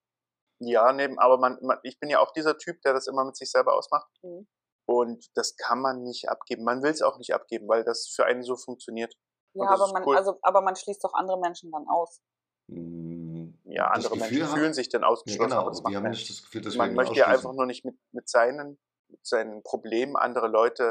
Ja, 0.60 0.92
neben, 0.92 1.20
aber 1.20 1.38
man, 1.38 1.58
man, 1.62 1.80
ich 1.84 2.00
bin 2.00 2.10
ja 2.10 2.20
auch 2.20 2.32
dieser 2.34 2.58
Typ, 2.58 2.82
der 2.82 2.94
das 2.94 3.08
immer 3.08 3.24
mit 3.24 3.36
sich 3.38 3.52
selber 3.52 3.74
ausmacht. 3.76 4.10
Mhm. 4.24 4.48
Und 4.90 5.26
das 5.36 5.56
kann 5.58 5.80
man 5.80 6.04
nicht 6.04 6.30
abgeben. 6.30 6.64
Man 6.64 6.82
will 6.82 6.92
es 6.92 7.02
auch 7.02 7.18
nicht 7.18 7.34
abgeben, 7.34 7.68
weil 7.68 7.84
das 7.84 8.08
für 8.08 8.26
einen 8.26 8.42
so 8.44 8.56
funktioniert. 8.56 9.14
Ja, 9.54 9.70
aber 9.70 9.92
man, 9.92 10.04
cool. 10.06 10.16
also, 10.18 10.40
aber 10.42 10.62
man 10.62 10.76
schließt 10.76 11.04
doch 11.04 11.14
andere 11.14 11.40
Menschen 11.40 11.72
dann 11.72 11.86
aus. 11.90 12.22
Mm, 12.68 13.50
Ja, 13.66 13.88
andere 13.88 14.14
Gefühl 14.14 14.20
Menschen 14.30 14.48
haben- 14.52 14.58
fühlen 14.60 14.74
sich 14.74 14.90
dann 14.90 15.02
Ja, 15.02 15.08
ausgeschlossen, 15.08 15.50
genau, 15.50 15.62
aber 15.62 15.70
das 15.72 15.80
aber 15.80 15.84
macht 15.90 15.92
wir 15.92 15.98
haben 15.98 16.10
nicht 16.10 16.30
das 16.30 16.42
Gefühl, 16.42 16.62
dass 16.62 16.76
Man 16.76 16.94
möchte 16.96 17.16
ja 17.16 17.28
einfach 17.28 17.54
nur 17.54 17.66
nicht 17.66 17.86
mit, 17.86 17.98
mit, 18.12 18.30
seinen, 18.30 18.80
mit 19.10 19.26
seinen 19.26 19.62
Problemen 19.64 20.16
andere 20.16 20.48
Leute 20.48 20.84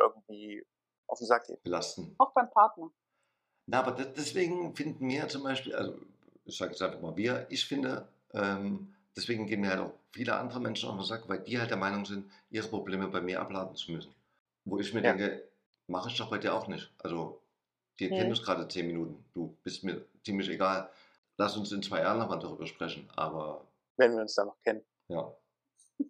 irgendwie 0.00 0.64
auf 1.08 1.18
den 1.18 1.26
Sack 1.26 1.46
gehen. 1.46 1.58
belasten. 1.62 2.14
Auch 2.18 2.32
beim 2.32 2.50
Partner. 2.50 2.90
Na, 3.66 3.80
aber 3.80 3.92
de- 3.92 4.12
deswegen 4.16 4.74
finden 4.74 5.08
wir 5.08 5.28
zum 5.28 5.42
Beispiel, 5.42 5.74
also 5.74 5.94
ich 6.44 6.56
sage 6.56 6.72
jetzt 6.72 6.82
einfach 6.82 7.00
mal 7.00 7.16
wir, 7.16 7.46
ich 7.50 7.64
finde, 7.66 8.08
ähm, 8.32 8.94
deswegen 9.16 9.46
gehen 9.46 9.60
mir 9.60 9.70
halt 9.70 9.80
auch 9.80 9.92
viele 10.12 10.34
andere 10.36 10.60
Menschen 10.60 10.88
auf 10.88 10.96
den 10.96 11.04
Sack, 11.04 11.28
weil 11.28 11.40
die 11.40 11.58
halt 11.58 11.70
der 11.70 11.76
Meinung 11.76 12.04
sind, 12.04 12.30
ihre 12.50 12.68
Probleme 12.68 13.08
bei 13.08 13.20
mir 13.20 13.40
abladen 13.40 13.76
zu 13.76 13.92
müssen. 13.92 14.14
Wo 14.64 14.78
ich 14.78 14.92
mir 14.94 15.02
Ja. 15.02 15.12
denke, 15.12 15.48
mache 15.86 16.08
ich 16.10 16.16
doch 16.18 16.30
bei 16.30 16.38
dir 16.38 16.54
auch 16.54 16.66
nicht. 16.68 16.92
Also, 16.98 17.40
wir 17.96 18.08
Hm. 18.10 18.16
kennen 18.16 18.30
uns 18.30 18.42
gerade 18.42 18.66
zehn 18.68 18.86
Minuten. 18.86 19.24
Du 19.34 19.56
bist 19.62 19.84
mir 19.84 20.04
ziemlich 20.24 20.48
egal. 20.48 20.90
Lass 21.36 21.56
uns 21.56 21.72
in 21.72 21.82
zwei 21.82 22.00
Jahren 22.00 22.18
nochmal 22.18 22.38
darüber 22.38 22.66
sprechen. 22.66 23.08
Aber 23.16 23.66
Wenn 23.96 24.14
wir 24.16 24.22
uns 24.22 24.34
da 24.34 24.44
noch 24.44 24.60
kennen. 24.62 24.84
ja, 25.08 25.34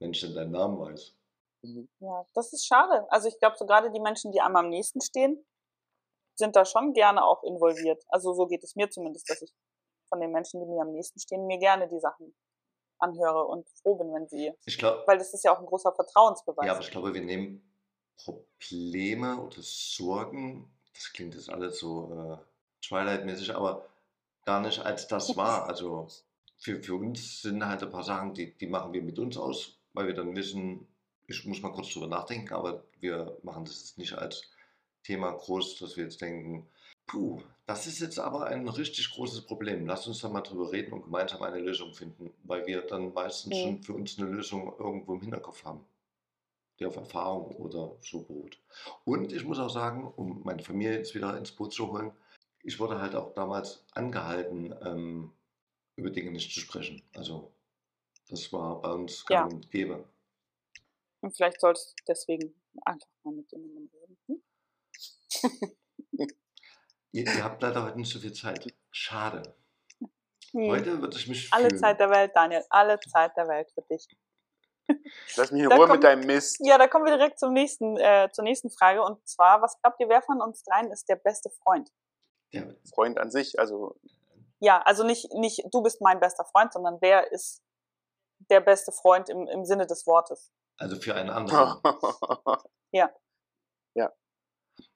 wenn 0.01 0.13
ich 0.13 0.21
denn 0.21 0.35
deinen 0.35 0.53
Namen 0.53 0.79
weiß. 0.81 1.15
Mhm. 1.63 1.89
Ja, 2.01 2.25
das 2.35 2.53
ist 2.53 2.67
schade. 2.67 3.07
Also 3.11 3.29
ich 3.29 3.39
glaube, 3.39 3.57
so 3.59 3.67
gerade 3.67 3.91
die 3.91 4.01
Menschen, 4.01 4.33
die 4.33 4.41
einem 4.41 4.57
am 4.57 4.69
nächsten 4.69 5.01
stehen, 5.01 5.45
sind 6.41 6.57
da 6.57 6.65
schon 6.65 6.93
gerne 6.93 7.25
auch 7.25 7.45
involviert. 7.45 8.03
Also 8.09 8.35
so 8.35 8.49
geht 8.49 8.65
es 8.65 8.75
mir 8.75 8.91
zumindest, 8.91 9.31
dass 9.31 9.43
ich 9.43 9.55
von 10.09 10.21
den 10.21 10.33
Menschen, 10.33 10.61
die 10.61 10.67
mir 10.67 10.83
am 10.83 10.91
nächsten 10.91 11.21
stehen, 11.21 11.47
mir 11.47 11.59
gerne 11.59 11.89
die 11.89 12.01
Sachen 12.01 12.35
anhöre 12.99 13.47
und 13.47 13.69
froh 13.81 13.95
bin, 13.95 14.13
wenn 14.13 14.27
sie, 14.29 14.53
Ich 14.67 14.77
glaube, 14.77 15.05
weil 15.07 15.19
das 15.19 15.33
ist 15.33 15.45
ja 15.45 15.55
auch 15.55 15.61
ein 15.61 15.67
großer 15.67 15.93
Vertrauensbeweis. 15.93 16.67
Ja, 16.67 16.73
aber 16.73 16.83
ich 16.83 16.91
glaube, 16.91 17.15
wir 17.15 17.23
nehmen 17.23 17.63
Probleme 18.17 19.41
oder 19.41 19.59
Sorgen, 19.61 20.71
das 20.93 21.13
klingt 21.13 21.35
jetzt 21.35 21.49
alles 21.49 21.79
so 21.79 22.13
äh, 22.13 22.87
Twilight-mäßig, 22.87 23.55
aber 23.55 23.87
gar 24.45 24.61
nicht 24.61 24.81
als 24.81 25.07
das 25.07 25.37
war. 25.37 25.67
Also 25.67 26.09
für, 26.59 26.83
für 26.83 26.95
uns 26.97 27.41
sind 27.43 27.65
halt 27.65 27.83
ein 27.83 27.91
paar 27.91 28.05
Sachen, 28.05 28.35
die, 28.35 28.57
die 28.59 28.67
machen 28.67 28.93
wir 28.93 29.03
mit 29.03 29.19
uns 29.19 29.39
aus, 29.39 29.79
weil 29.95 30.07
wir 30.07 30.15
dann 30.15 30.37
wissen, 30.37 30.87
ich 31.27 31.47
muss 31.47 31.63
mal 31.63 31.73
kurz 31.73 31.93
drüber 31.93 32.09
nachdenken, 32.09 32.53
aber 32.53 32.85
wir 32.99 33.39
machen 33.43 33.65
das 33.65 33.81
jetzt 33.81 33.99
nicht 33.99 34.13
als 34.15 34.51
Thema 35.03 35.33
groß, 35.33 35.79
dass 35.79 35.97
wir 35.97 36.05
jetzt 36.05 36.21
denken, 36.21 36.69
puh, 37.07 37.43
das 37.67 37.87
ist 37.87 38.01
jetzt 38.01 38.19
aber 38.19 38.47
ein 38.47 38.69
richtig 38.69 39.11
großes 39.13 39.43
Problem. 39.43 39.87
Lass 39.87 40.07
uns 40.07 40.21
da 40.21 40.29
mal 40.29 40.41
drüber 40.43 40.73
reden 40.73 40.93
und 40.93 41.05
gemeinsam 41.05 41.43
eine 41.43 41.59
Lösung 41.61 41.95
finden, 41.95 42.33
weil 42.45 42.67
wir 42.67 42.83
dann 42.83 43.13
meistens 43.13 43.57
Mhm. 43.57 43.63
schon 43.63 43.83
für 43.83 43.95
uns 43.95 44.19
eine 44.19 44.29
Lösung 44.29 44.75
irgendwo 44.79 45.15
im 45.15 45.21
Hinterkopf 45.21 45.65
haben 45.65 45.85
die 46.79 46.87
auf 46.87 46.97
Erfahrung 46.97 47.57
oder 47.57 47.97
so 48.01 48.23
beruht. 48.23 48.59
Und 49.05 49.33
ich 49.33 49.45
muss 49.45 49.59
auch 49.59 49.69
sagen, 49.69 50.13
um 50.17 50.43
meine 50.45 50.63
Familie 50.63 50.97
jetzt 50.97 51.15
wieder 51.15 51.37
ins 51.37 51.53
Boot 51.53 51.73
zu 51.73 51.93
holen, 51.93 52.13
ich 52.63 52.81
wurde 52.81 53.01
halt 53.01 53.15
auch 53.15 53.35
damals 53.35 53.85
angehalten, 53.93 54.75
ähm, 54.83 55.33
über 55.97 56.11
Dinge 56.11 56.31
nicht 56.33 56.53
zu 56.53 56.61
sprechen. 56.61 57.03
Also 57.15 57.53
das 58.29 58.53
war 58.53 58.81
bei 58.81 58.93
uns 58.93 59.27
gang 59.27 59.51
Ja. 59.51 59.55
und 59.55 59.71
gäbe. 59.71 60.05
Und 61.21 61.37
vielleicht 61.37 61.61
solltest 61.61 61.91
du 62.01 62.05
deswegen 62.09 62.55
einfach 62.85 63.09
mal 63.25 63.35
mit 63.35 63.51
jemandem 63.53 63.91
reden. 63.93 64.19
Hm? 64.27 64.43
Ihr, 67.13 67.25
ihr 67.27 67.43
habt 67.45 67.61
leider 67.61 67.83
heute 67.85 67.97
nicht 67.99 68.13
so 68.13 68.21
viel 68.21 68.33
Zeit. 68.33 68.73
Schade. 68.93 69.43
Hm. 70.53 70.71
Heute 70.71 71.01
würde 71.01 71.17
ich 71.17 71.27
mich 71.27 71.53
Alle 71.53 71.69
fühlen. 71.69 71.79
Zeit 71.81 71.99
der 71.99 72.09
Welt, 72.11 72.31
Daniel. 72.35 72.65
Alle 72.71 73.01
Zeit 73.01 73.37
der 73.37 73.49
Welt 73.49 73.69
für 73.73 73.83
dich. 73.83 74.07
Lass 75.37 75.51
mich 75.51 75.63
in 75.63 75.69
Da 75.71 75.77
Ruhe 75.77 75.87
kommt- 75.87 75.99
mit 76.01 76.05
deinem 76.05 76.25
Mist. 76.27 76.59
Ja, 76.61 76.79
da 76.79 76.87
kommen 76.87 77.05
wir 77.07 77.17
direkt 77.17 77.39
zum 77.41 77.53
nächsten, 77.53 77.97
äh, 77.97 78.29
zur 78.33 78.45
nächsten 78.45 78.71
Frage. 78.71 79.03
Und 79.03 79.27
zwar, 79.29 79.61
was 79.61 79.81
glaubt 79.81 79.99
ihr, 80.01 80.09
wer 80.09 80.23
von 80.23 80.41
uns 80.41 80.63
dreien 80.63 80.91
ist 80.93 81.09
der 81.09 81.17
beste 81.17 81.51
Freund? 81.51 81.91
Ja, 82.53 82.63
Freund 82.95 83.19
an 83.19 83.31
sich, 83.31 83.59
also 83.59 83.97
Ja, 84.61 84.81
also 84.83 85.05
nicht, 85.05 85.33
nicht 85.35 85.65
du 85.73 85.83
bist 85.83 86.01
mein 86.01 86.21
bester 86.21 86.45
Freund, 86.45 86.73
sondern 86.73 86.99
wer 87.01 87.31
ist 87.33 87.63
der 88.51 88.61
beste 88.61 88.93
Freund 88.93 89.29
im, 89.29 89.47
im 89.49 89.65
Sinne 89.65 89.87
des 89.87 90.07
Wortes? 90.07 90.53
also 90.77 90.97
für 90.97 91.15
einen 91.15 91.31
anderen. 91.31 91.81
ja, 92.93 93.11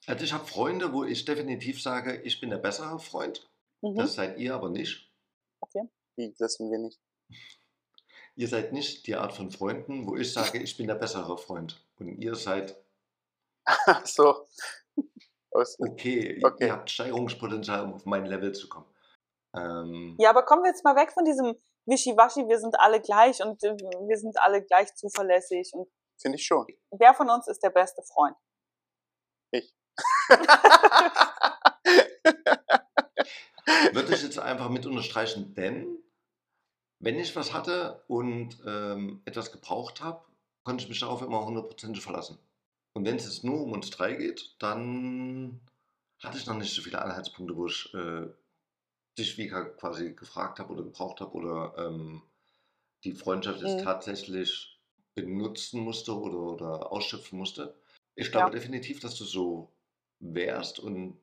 Also 0.07 0.25
ich 0.25 0.33
habe 0.33 0.47
Freunde, 0.47 0.93
wo 0.93 1.05
ich 1.05 1.25
definitiv 1.25 1.83
sage, 1.83 2.21
ich 2.23 2.41
bin 2.41 2.51
der 2.51 2.59
bessere 2.59 2.99
Freund. 2.99 3.49
Mhm. 3.83 3.97
Das 3.97 4.15
seid 4.15 4.39
ihr 4.39 4.55
aber 4.55 4.71
nicht. 4.71 5.11
Wie, 6.17 6.33
das 6.39 6.55
sind 6.55 6.71
wir 6.71 6.79
nicht. 6.79 7.01
Ihr 8.37 8.49
seid 8.49 8.73
nicht 8.73 9.07
die 9.07 9.17
Art 9.17 9.33
von 9.33 9.51
Freunden, 9.51 10.07
wo 10.07 10.17
ich 10.17 10.33
sage, 10.33 10.59
ich 10.59 10.77
bin 10.77 10.87
der 10.87 10.95
bessere 10.95 11.37
Freund. 11.39 11.85
Und 11.99 12.21
ihr 12.21 12.35
seid, 12.35 12.77
Ach 13.65 14.07
so. 14.07 14.47
Okay, 15.51 16.41
Okay. 16.45 16.67
ihr 16.67 16.73
habt 16.73 16.91
Steigerungspotenzial, 16.91 17.85
um 17.85 17.95
auf 17.95 18.05
mein 18.07 18.27
Level 18.27 18.53
zu 18.53 18.69
kommen. 18.69 18.87
Ähm, 19.57 20.17
Ja, 20.19 20.31
aber 20.31 20.45
kommen 20.45 20.63
wir 20.65 20.71
jetzt 20.71 20.85
mal 20.85 20.97
weg 20.97 21.13
von 21.13 21.25
diesem 21.25 21.55
Wischiwaschi, 21.87 22.49
wir 22.49 22.59
sind 22.59 22.79
alle 22.81 23.01
gleich 23.01 23.43
und 23.43 23.63
äh, 23.63 23.77
wir 23.77 24.19
sind 24.19 24.37
alle 24.41 24.63
gleich 24.65 24.95
zuverlässig. 24.95 25.71
Und 25.75 25.89
Finde 26.21 26.37
ich 26.39 26.45
schon. 26.47 26.67
wer 26.93 27.15
von 27.15 27.31
uns 27.31 27.47
ist 27.49 27.63
der 27.63 27.71
beste 27.71 28.03
Freund? 28.03 28.37
Würde 33.93 34.13
ich 34.15 34.23
jetzt 34.23 34.39
einfach 34.39 34.69
mit 34.69 34.87
unterstreichen, 34.87 35.55
denn 35.55 35.99
wenn 37.01 37.19
ich 37.19 37.37
was 37.37 37.53
hatte 37.53 38.03
und 38.09 38.59
ähm, 38.67 39.23
etwas 39.25 39.53
gebraucht 39.53 40.03
habe, 40.03 40.25
konnte 40.65 40.83
ich 40.85 40.89
mich 40.89 41.01
darauf 41.01 41.23
immer 41.23 41.45
hundertprozentig 41.45 42.03
verlassen. 42.03 42.39
Und 42.95 43.05
wenn 43.05 43.17
es 43.17 43.25
jetzt 43.25 43.45
nur 43.45 43.63
um 43.63 43.73
uns 43.73 43.91
drei 43.91 44.15
geht, 44.15 44.55
dann 44.59 45.61
hatte 46.23 46.39
ich 46.39 46.47
noch 46.47 46.57
nicht 46.57 46.75
so 46.75 46.83
viele 46.83 47.03
Anhaltspunkte, 47.03 47.57
wo 47.57 47.67
ich 47.67 47.93
äh, 47.95 48.29
dich, 49.19 49.39
Vika, 49.39 49.65
quasi 49.65 50.15
gefragt 50.15 50.59
habe 50.61 50.73
oder 50.73 50.85
gebraucht 50.85 51.21
habe 51.21 51.33
oder 51.33 51.75
ähm, 51.79 52.23
die 53.05 53.13
Freundschaft 53.15 53.61
jetzt 53.61 53.81
Mhm. 53.81 53.85
tatsächlich 53.85 54.81
benutzen 55.15 55.81
musste 55.81 56.19
oder, 56.19 56.39
oder 56.39 56.93
ausschöpfen 56.93 57.39
musste. 57.39 57.79
Ich 58.17 58.31
glaube 58.33 58.51
Ja. 58.51 58.51
definitiv, 58.51 59.01
dass 59.01 59.17
du 59.17 59.25
so 59.25 59.74
wärst 60.21 60.79
und 60.79 61.19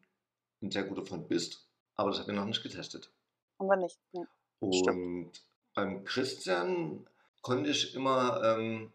ein 0.61 0.71
sehr 0.71 0.83
guter 0.83 1.05
Freund 1.05 1.27
bist, 1.27 1.67
aber 1.95 2.09
das 2.11 2.19
haben 2.19 2.27
wir 2.27 2.33
noch 2.35 2.45
nicht 2.45 2.63
getestet. 2.63 3.11
Haben 3.59 3.67
wir 3.67 3.77
nicht. 3.77 3.99
Nee. 4.13 4.25
Und 4.59 5.31
beim 5.73 6.03
Christian 6.03 7.07
konnte 7.41 7.69
ich 7.71 7.95
immer 7.95 8.41
ähm, 8.43 8.91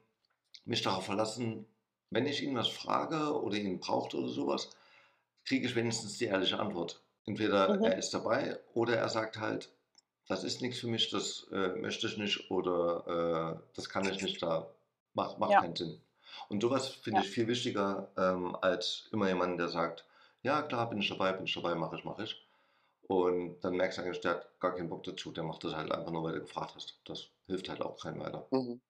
mich 0.64 0.82
darauf 0.82 1.06
verlassen, 1.06 1.66
wenn 2.10 2.26
ich 2.26 2.42
ihn 2.42 2.54
was 2.56 2.68
frage 2.68 3.40
oder 3.42 3.56
ihn 3.56 3.80
braucht 3.80 4.14
oder 4.14 4.28
sowas, 4.28 4.70
kriege 5.44 5.66
ich 5.66 5.74
wenigstens 5.74 6.18
die 6.18 6.26
ehrliche 6.26 6.58
Antwort. 6.60 7.02
Entweder 7.26 7.76
Mhm. 7.76 7.84
er 7.84 7.98
ist 7.98 8.10
dabei 8.14 8.60
oder 8.74 8.96
er 8.96 9.08
sagt 9.08 9.38
halt, 9.38 9.70
das 10.28 10.44
ist 10.44 10.60
nichts 10.60 10.80
für 10.80 10.86
mich, 10.88 11.10
das 11.10 11.46
äh, 11.52 11.68
möchte 11.76 12.06
ich 12.06 12.16
nicht 12.16 12.50
oder 12.50 13.58
äh, 13.62 13.66
das 13.74 13.88
kann 13.88 14.08
ich 14.08 14.22
nicht, 14.22 14.42
da 14.42 14.68
macht, 15.14 15.38
macht 15.38 15.52
Ja. 15.52 15.60
keinen 15.60 15.74
Sinn. 15.76 16.00
Und 16.48 16.60
sowas 16.60 16.88
finde 16.88 17.20
Ja. 17.20 17.24
ich 17.24 17.30
viel 17.30 17.46
wichtiger 17.48 18.08
ähm, 18.16 18.56
als 18.60 19.08
immer 19.12 19.28
jemand, 19.28 19.58
der 19.58 19.68
sagt, 19.68 20.04
ja 20.42 20.62
klar, 20.62 20.88
bin 20.88 20.98
ich 20.98 21.08
dabei, 21.08 21.32
bin 21.32 21.44
ich 21.44 21.54
dabei, 21.54 21.74
mache 21.74 21.96
ich, 21.96 22.04
mache 22.04 22.24
ich. 22.24 22.42
Und 23.08 23.60
dann 23.60 23.76
merkst 23.76 23.98
du 23.98 24.02
eigentlich, 24.02 24.20
der 24.20 24.32
hat 24.32 24.60
gar 24.60 24.74
keinen 24.74 24.88
Bock 24.88 25.04
dazu, 25.04 25.30
der 25.30 25.44
macht 25.44 25.62
das 25.64 25.74
halt 25.74 25.92
einfach 25.92 26.10
nur, 26.10 26.24
weil 26.24 26.34
du 26.34 26.40
gefragt 26.40 26.74
hast. 26.74 26.98
Das 27.04 27.28
hilft 27.46 27.68
halt 27.68 27.82
auch 27.82 28.00
keinem 28.00 28.20
weiter. 28.20 28.46
Mhm. 28.50 28.80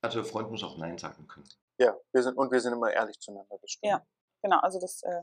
Also 0.00 0.22
der 0.22 0.24
Freund 0.30 0.50
muss 0.50 0.62
auch 0.62 0.76
Nein 0.78 0.96
sagen 0.96 1.26
können. 1.26 1.48
Ja, 1.78 1.96
wir 2.12 2.22
sind, 2.22 2.36
und 2.36 2.50
wir 2.50 2.60
sind 2.60 2.72
immer 2.72 2.92
ehrlich 2.92 3.18
zueinander, 3.18 3.58
das 3.60 3.70
stimmt. 3.70 3.90
Ja. 3.90 4.06
Genau, 4.42 4.58
also 4.60 4.78
das 4.80 5.02
äh, 5.02 5.22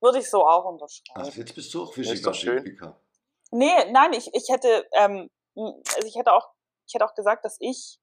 würde 0.00 0.18
ich 0.20 0.30
so 0.30 0.46
auch 0.46 0.64
unterschreiben. 0.64 1.20
Also 1.20 1.40
jetzt 1.40 1.54
bist 1.54 1.74
du 1.74 1.82
auch 1.82 1.96
wichtiger. 1.96 2.64
Vika. 2.64 2.96
Nee, 3.50 3.90
nein, 3.90 4.12
ich, 4.12 4.32
ich 4.32 4.48
hätte, 4.48 4.86
ähm, 4.92 5.30
also 5.56 6.06
ich 6.06 6.14
hätte 6.16 6.32
auch, 6.32 6.48
ich 6.86 6.94
hätte 6.94 7.04
auch 7.04 7.14
gesagt, 7.14 7.44
dass 7.44 7.56
ich 7.60 7.98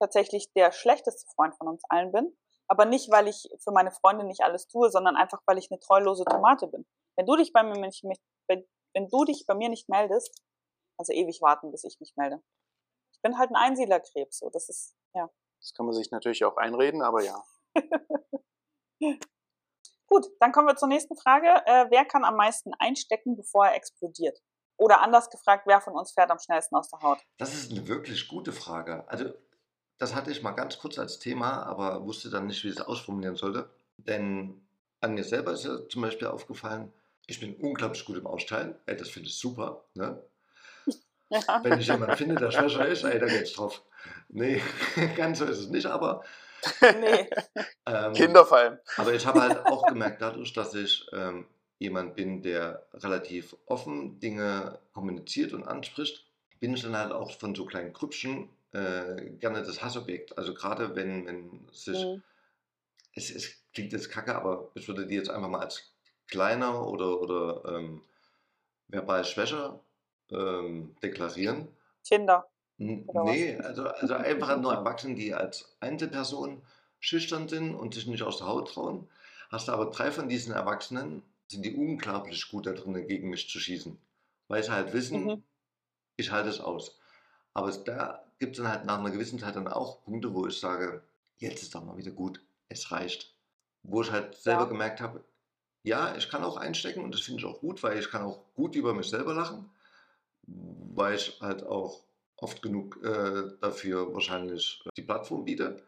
tatsächlich 0.00 0.52
der 0.54 0.72
schlechteste 0.72 1.30
Freund 1.34 1.54
von 1.56 1.68
uns 1.68 1.82
allen 1.88 2.10
bin. 2.10 2.36
Aber 2.66 2.84
nicht, 2.84 3.10
weil 3.10 3.28
ich 3.28 3.48
für 3.62 3.72
meine 3.72 3.90
Freunde 3.90 4.24
nicht 4.24 4.42
alles 4.42 4.66
tue, 4.68 4.90
sondern 4.90 5.16
einfach, 5.16 5.40
weil 5.46 5.58
ich 5.58 5.70
eine 5.70 5.80
treulose 5.80 6.24
Tomate 6.24 6.68
bin. 6.68 6.86
Wenn 7.16 7.26
du 7.26 7.36
dich 7.36 7.52
bei 7.52 7.62
mir 7.62 7.78
nicht, 7.80 8.04
wenn, 8.48 8.66
wenn 8.94 9.08
du 9.08 9.24
dich 9.24 9.44
bei 9.46 9.54
mir 9.54 9.68
nicht 9.68 9.88
meldest, 9.88 10.42
also 10.96 11.12
ewig 11.12 11.40
warten, 11.42 11.70
bis 11.70 11.84
ich 11.84 11.98
mich 12.00 12.14
melde. 12.16 12.42
Ich 13.12 13.20
bin 13.22 13.38
halt 13.38 13.50
ein 13.50 13.56
Einsiedlerkrebs, 13.56 14.38
so, 14.38 14.50
das 14.50 14.68
ist, 14.68 14.96
ja. 15.14 15.28
Das 15.60 15.74
kann 15.74 15.86
man 15.86 15.94
sich 15.94 16.10
natürlich 16.10 16.44
auch 16.44 16.56
einreden, 16.56 17.02
aber 17.02 17.22
ja. 17.22 17.42
Gut, 20.06 20.26
dann 20.40 20.52
kommen 20.52 20.68
wir 20.68 20.76
zur 20.76 20.88
nächsten 20.88 21.16
Frage. 21.16 21.48
Äh, 21.66 21.86
wer 21.90 22.04
kann 22.04 22.24
am 22.24 22.36
meisten 22.36 22.72
einstecken, 22.78 23.36
bevor 23.36 23.66
er 23.66 23.74
explodiert? 23.74 24.38
Oder 24.76 25.00
anders 25.02 25.28
gefragt, 25.30 25.64
wer 25.66 25.80
von 25.80 25.94
uns 25.94 26.12
fährt 26.12 26.30
am 26.30 26.38
schnellsten 26.38 26.74
aus 26.76 26.88
der 26.88 27.00
Haut? 27.00 27.18
Das 27.38 27.52
ist 27.52 27.70
eine 27.70 27.86
wirklich 27.86 28.26
gute 28.28 28.52
Frage. 28.52 29.06
Also 29.08 29.26
das 30.00 30.14
hatte 30.14 30.30
ich 30.30 30.42
mal 30.42 30.52
ganz 30.52 30.78
kurz 30.78 30.98
als 30.98 31.18
Thema, 31.18 31.62
aber 31.64 32.04
wusste 32.06 32.30
dann 32.30 32.46
nicht, 32.46 32.64
wie 32.64 32.68
ich 32.68 32.76
es 32.76 32.80
ausformulieren 32.80 33.36
sollte. 33.36 33.68
Denn 33.98 34.58
an 35.00 35.12
mir 35.12 35.24
selber 35.24 35.52
ist 35.52 35.66
ja 35.66 35.86
zum 35.88 36.00
Beispiel 36.00 36.26
aufgefallen, 36.28 36.90
ich 37.26 37.38
bin 37.38 37.54
unglaublich 37.56 38.04
gut 38.06 38.16
im 38.16 38.26
Austeilen. 38.26 38.74
Ey, 38.86 38.96
das 38.96 39.10
finde 39.10 39.28
ich 39.28 39.36
super. 39.38 39.84
Ne? 39.94 40.20
Ja. 41.28 41.40
Wenn 41.62 41.78
ich 41.78 41.86
jemanden 41.86 42.16
finde, 42.16 42.36
der 42.36 42.50
schwächer 42.50 42.86
ist, 42.86 43.04
ey, 43.04 43.18
da 43.18 43.26
geht's 43.26 43.52
drauf. 43.52 43.82
Nee, 44.30 44.62
ganz 45.16 45.38
so 45.38 45.44
ist 45.44 45.58
es 45.58 45.68
nicht, 45.68 45.86
aber 45.86 46.24
Nee. 46.80 47.28
ähm, 47.86 48.12
Kinder 48.14 48.44
fallen. 48.46 48.78
Aber 48.96 49.12
ich 49.12 49.26
habe 49.26 49.40
halt 49.42 49.66
auch 49.66 49.86
gemerkt, 49.86 50.22
dadurch, 50.22 50.52
dass 50.54 50.74
ich 50.74 51.06
ähm, 51.12 51.46
jemand 51.78 52.16
bin, 52.16 52.42
der 52.42 52.86
relativ 52.94 53.54
offen 53.66 54.18
Dinge 54.18 54.78
kommuniziert 54.92 55.52
und 55.52 55.64
anspricht, 55.64 56.26
bin 56.58 56.74
ich 56.74 56.82
dann 56.82 56.96
halt 56.96 57.12
auch 57.12 57.30
von 57.32 57.54
so 57.54 57.66
kleinen 57.66 57.92
Grüppchen 57.92 58.48
äh, 58.72 59.30
gerne 59.38 59.62
das 59.62 59.82
Hassobjekt. 59.82 60.36
Also 60.38 60.54
gerade 60.54 60.96
wenn, 60.96 61.26
wenn 61.26 61.68
sich, 61.72 62.12
Mhm. 62.12 62.22
es, 63.14 63.30
es 63.30 63.62
klingt 63.72 63.92
jetzt 63.92 64.10
kacke, 64.10 64.34
aber 64.34 64.70
ich 64.74 64.88
würde 64.88 65.06
die 65.06 65.14
jetzt 65.14 65.30
einfach 65.30 65.48
mal 65.48 65.60
als 65.60 65.92
kleiner 66.28 66.86
oder, 66.86 67.20
oder 67.20 67.64
ähm, 67.76 68.02
verbal 68.88 69.24
schwächer 69.24 69.80
ähm, 70.30 70.96
deklarieren. 71.02 71.68
Kinder. 72.04 72.44
N-? 72.78 73.08
Nee, 73.12 73.56
also, 73.58 73.84
also 73.88 74.14
einfach 74.14 74.56
nur 74.56 74.72
Erwachsene, 74.74 75.14
die 75.14 75.34
als 75.34 75.76
Einzelperson 75.80 76.62
schüchtern 76.98 77.48
sind 77.48 77.74
und 77.74 77.94
sich 77.94 78.06
nicht 78.06 78.22
aus 78.22 78.38
der 78.38 78.46
Haut 78.48 78.72
trauen. 78.72 79.08
Hast 79.50 79.68
du 79.68 79.72
aber 79.72 79.86
drei 79.86 80.10
von 80.12 80.28
diesen 80.28 80.52
Erwachsenen, 80.54 81.22
sind 81.48 81.64
die 81.64 81.74
unglaublich 81.74 82.48
gut 82.50 82.66
da 82.66 82.72
drin, 82.72 83.06
gegen 83.06 83.30
mich 83.30 83.48
zu 83.48 83.58
schießen. 83.58 83.98
Weil 84.48 84.62
sie 84.62 84.70
halt 84.72 84.92
wissen, 84.92 85.30
Mhm. 85.30 85.44
ich 86.16 86.30
halte 86.32 86.48
es 86.50 86.60
aus. 86.60 87.00
Aber 87.54 87.72
da 87.72 88.29
gibt 88.40 88.56
es 88.58 88.62
dann 88.64 88.72
halt 88.72 88.86
nach 88.86 88.98
einer 88.98 89.10
gewissen 89.12 89.38
Zeit 89.38 89.56
dann 89.56 89.68
auch 89.68 90.02
Punkte, 90.04 90.34
wo 90.34 90.46
ich 90.48 90.58
sage, 90.58 91.02
jetzt 91.38 91.62
ist 91.62 91.74
doch 91.74 91.84
mal 91.84 91.96
wieder 91.98 92.10
gut, 92.12 92.42
es 92.68 92.90
reicht. 92.90 93.34
Wo 93.84 94.02
ich 94.02 94.10
halt 94.10 94.34
selber 94.36 94.62
Ja. 94.64 94.68
gemerkt 94.68 95.00
habe, 95.00 95.24
ja, 95.84 96.16
ich 96.16 96.28
kann 96.30 96.44
auch 96.44 96.56
einstecken 96.58 97.04
und 97.04 97.14
das 97.14 97.22
finde 97.22 97.40
ich 97.40 97.46
auch 97.46 97.60
gut, 97.60 97.82
weil 97.82 97.98
ich 97.98 98.10
kann 98.10 98.22
auch 98.22 98.42
gut 98.54 98.74
über 98.76 98.94
mich 98.94 99.08
selber 99.10 99.34
lachen, 99.34 99.70
weil 100.46 101.16
ich 101.16 101.40
halt 101.40 101.64
auch 101.64 102.04
oft 102.36 102.62
genug 102.62 103.02
äh, 103.04 103.56
dafür 103.60 104.12
wahrscheinlich 104.14 104.82
die 104.96 105.02
Plattform 105.02 105.44
biete. 105.44 105.82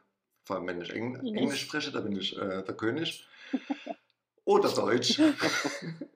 Vor 0.44 0.57
allem, 0.57 0.66
wenn 0.68 0.80
ich 0.82 0.90
Eng 0.90 1.16
Mhm. 1.22 1.36
Englisch 1.36 1.62
spreche, 1.62 1.92
da 1.92 2.00
bin 2.00 2.16
ich 2.16 2.36
äh, 2.36 2.62
der 2.62 2.76
König. 2.76 3.26
Oder 4.44 4.70
Deutsch. 4.70 5.18
Ähm, 5.18 5.38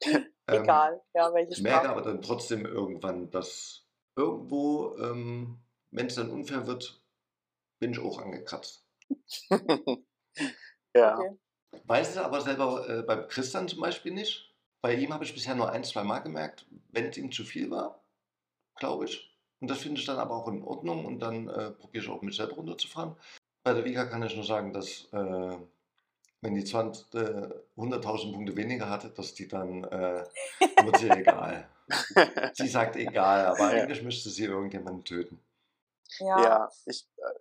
Egal, 0.50 1.00
ja, 1.14 1.32
welche 1.34 1.52
ich 1.52 1.60
merke 1.60 1.86
Sprache. 1.86 1.90
aber 1.90 2.02
dann 2.02 2.22
trotzdem 2.22 2.66
irgendwann, 2.66 3.30
dass 3.30 3.79
irgendwo, 4.16 4.96
ähm, 4.98 5.58
wenn 5.90 6.06
es 6.06 6.14
dann 6.14 6.30
unfair 6.30 6.66
wird, 6.66 7.00
bin 7.78 7.92
ich 7.92 7.98
auch 7.98 8.20
angekratzt. 8.20 8.84
ja. 10.94 11.18
Okay. 11.18 11.38
Weiß 11.84 12.10
es 12.10 12.16
aber 12.16 12.40
selber 12.40 12.88
äh, 12.88 13.02
beim 13.02 13.28
Christian 13.28 13.68
zum 13.68 13.80
Beispiel 13.80 14.12
nicht. 14.12 14.54
Bei 14.82 14.94
ihm 14.94 15.12
habe 15.12 15.24
ich 15.24 15.34
bisher 15.34 15.54
nur 15.54 15.70
ein, 15.70 15.84
zwei 15.84 16.02
Mal 16.02 16.20
gemerkt, 16.20 16.66
wenn 16.90 17.06
es 17.06 17.16
ihm 17.16 17.30
zu 17.30 17.44
viel 17.44 17.70
war, 17.70 18.02
glaube 18.76 19.04
ich. 19.04 19.30
Und 19.60 19.68
das 19.70 19.78
finde 19.78 20.00
ich 20.00 20.06
dann 20.06 20.18
aber 20.18 20.34
auch 20.34 20.48
in 20.48 20.62
Ordnung 20.62 21.04
und 21.04 21.20
dann 21.20 21.48
äh, 21.48 21.70
probiere 21.70 22.04
ich 22.04 22.10
auch 22.10 22.22
mich 22.22 22.36
selber 22.36 22.54
runterzufahren. 22.54 23.14
Bei 23.62 23.74
der 23.74 23.84
Vika 23.84 24.06
kann 24.06 24.22
ich 24.22 24.34
nur 24.34 24.44
sagen, 24.44 24.72
dass 24.72 25.04
äh, 25.12 25.56
wenn 26.40 26.54
die 26.54 26.64
20, 26.64 27.14
äh, 27.14 27.48
100.000 27.76 28.32
Punkte 28.32 28.56
weniger 28.56 28.88
hatte, 28.88 29.10
dass 29.10 29.34
die 29.34 29.48
dann, 29.48 29.84
äh, 29.84 30.24
wird 30.84 30.96
sie 30.98 31.10
egal. 31.10 31.68
Sie 32.54 32.68
sagt 32.68 32.96
egal, 32.96 33.46
aber 33.46 33.68
eigentlich 33.68 34.02
müsste 34.02 34.30
sie 34.30 34.44
irgendjemanden 34.44 35.04
töten. 35.04 35.40
Ja, 36.18 36.42
Ja, 36.42 36.70
ich, 36.86 37.08
äh, 37.16 37.40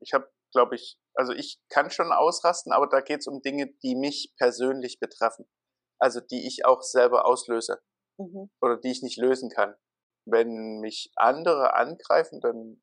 Ich 0.00 0.12
habe, 0.12 0.30
glaube 0.52 0.74
ich, 0.74 0.98
also 1.14 1.32
ich 1.32 1.60
kann 1.68 1.90
schon 1.90 2.12
ausrasten, 2.12 2.72
aber 2.72 2.88
da 2.88 3.00
geht 3.00 3.20
es 3.20 3.26
um 3.26 3.42
Dinge, 3.42 3.72
die 3.82 3.94
mich 3.94 4.34
persönlich 4.36 5.00
betreffen. 5.00 5.46
Also 5.98 6.20
die 6.20 6.46
ich 6.46 6.64
auch 6.64 6.82
selber 6.82 7.24
auslöse 7.24 7.80
mhm. 8.18 8.50
oder 8.60 8.76
die 8.76 8.90
ich 8.90 9.02
nicht 9.02 9.16
lösen 9.16 9.50
kann. 9.50 9.74
Wenn 10.26 10.80
mich 10.80 11.12
andere 11.16 11.74
angreifen, 11.74 12.40
dann 12.40 12.82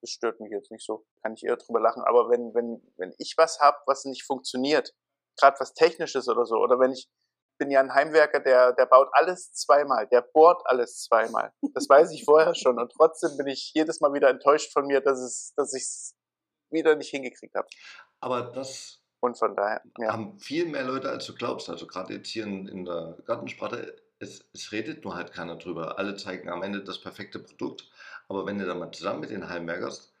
das 0.00 0.10
stört 0.10 0.40
mich 0.40 0.50
jetzt 0.52 0.70
nicht 0.70 0.84
so, 0.84 1.06
kann 1.22 1.34
ich 1.34 1.44
eher 1.44 1.56
drüber 1.56 1.80
lachen. 1.80 2.02
Aber 2.04 2.30
wenn, 2.30 2.54
wenn, 2.54 2.80
wenn 2.96 3.14
ich 3.18 3.34
was 3.36 3.58
habe, 3.60 3.78
was 3.86 4.04
nicht 4.04 4.24
funktioniert, 4.24 4.94
gerade 5.36 5.58
was 5.58 5.74
Technisches 5.74 6.28
oder 6.28 6.46
so, 6.46 6.56
oder 6.56 6.78
wenn 6.78 6.92
ich 6.92 7.08
bin 7.58 7.70
ja 7.70 7.80
ein 7.80 7.92
Heimwerker, 7.92 8.40
der, 8.40 8.72
der 8.72 8.86
baut 8.86 9.08
alles 9.12 9.52
zweimal, 9.52 10.06
der 10.08 10.22
bohrt 10.22 10.62
alles 10.64 11.02
zweimal. 11.02 11.52
Das 11.74 11.88
weiß 11.88 12.12
ich 12.12 12.24
vorher 12.24 12.54
schon. 12.54 12.78
Und 12.78 12.92
trotzdem 12.92 13.36
bin 13.36 13.48
ich 13.48 13.72
jedes 13.74 14.00
Mal 14.00 14.12
wieder 14.12 14.30
enttäuscht 14.30 14.72
von 14.72 14.86
mir, 14.86 15.00
dass, 15.00 15.18
es, 15.18 15.52
dass 15.56 15.74
ich 15.74 15.82
es 15.82 16.16
wieder 16.70 16.94
nicht 16.96 17.10
hingekriegt 17.10 17.54
habe. 17.54 17.68
Aber 18.20 18.42
das 18.42 19.00
und 19.20 19.36
von 19.36 19.56
daher 19.56 19.82
ja. 19.98 20.12
haben 20.12 20.38
viel 20.38 20.66
mehr 20.66 20.84
Leute, 20.84 21.10
als 21.10 21.26
du 21.26 21.34
glaubst. 21.34 21.68
Also 21.68 21.86
gerade 21.86 22.14
jetzt 22.14 22.28
hier 22.28 22.44
in, 22.44 22.68
in 22.68 22.84
der 22.84 23.18
Gartensprache, 23.26 23.96
es, 24.20 24.44
es 24.52 24.72
redet 24.72 25.04
nur 25.04 25.16
halt 25.16 25.32
keiner 25.32 25.56
drüber. 25.56 25.98
Alle 25.98 26.16
zeigen 26.16 26.48
am 26.48 26.62
Ende 26.62 26.84
das 26.84 27.00
perfekte 27.00 27.40
Produkt. 27.40 27.90
Aber 28.28 28.46
wenn 28.46 28.58
du 28.58 28.66
dann 28.66 28.78
mal 28.78 28.92
zusammen 28.92 29.20
mit 29.20 29.30
den 29.30 29.48
Heimwerkers, 29.48 30.12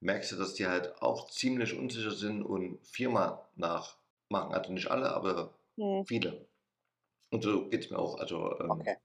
merkst 0.00 0.32
du, 0.32 0.36
dass 0.36 0.54
die 0.54 0.66
halt 0.66 1.00
auch 1.00 1.30
ziemlich 1.30 1.76
unsicher 1.76 2.10
sind 2.10 2.42
und 2.42 2.78
viermal 2.86 3.40
nachmachen. 3.56 4.52
Also 4.52 4.72
nicht 4.72 4.90
alle, 4.90 5.14
aber 5.14 5.54
hm. 5.76 6.04
viele. 6.06 6.46
Und 7.34 7.42
so 7.42 7.68
geht 7.68 7.84
es 7.84 7.90
mir 7.90 7.98
auch. 7.98 8.16
Also, 8.20 8.56
ähm, 8.60 8.70
okay. 8.70 8.96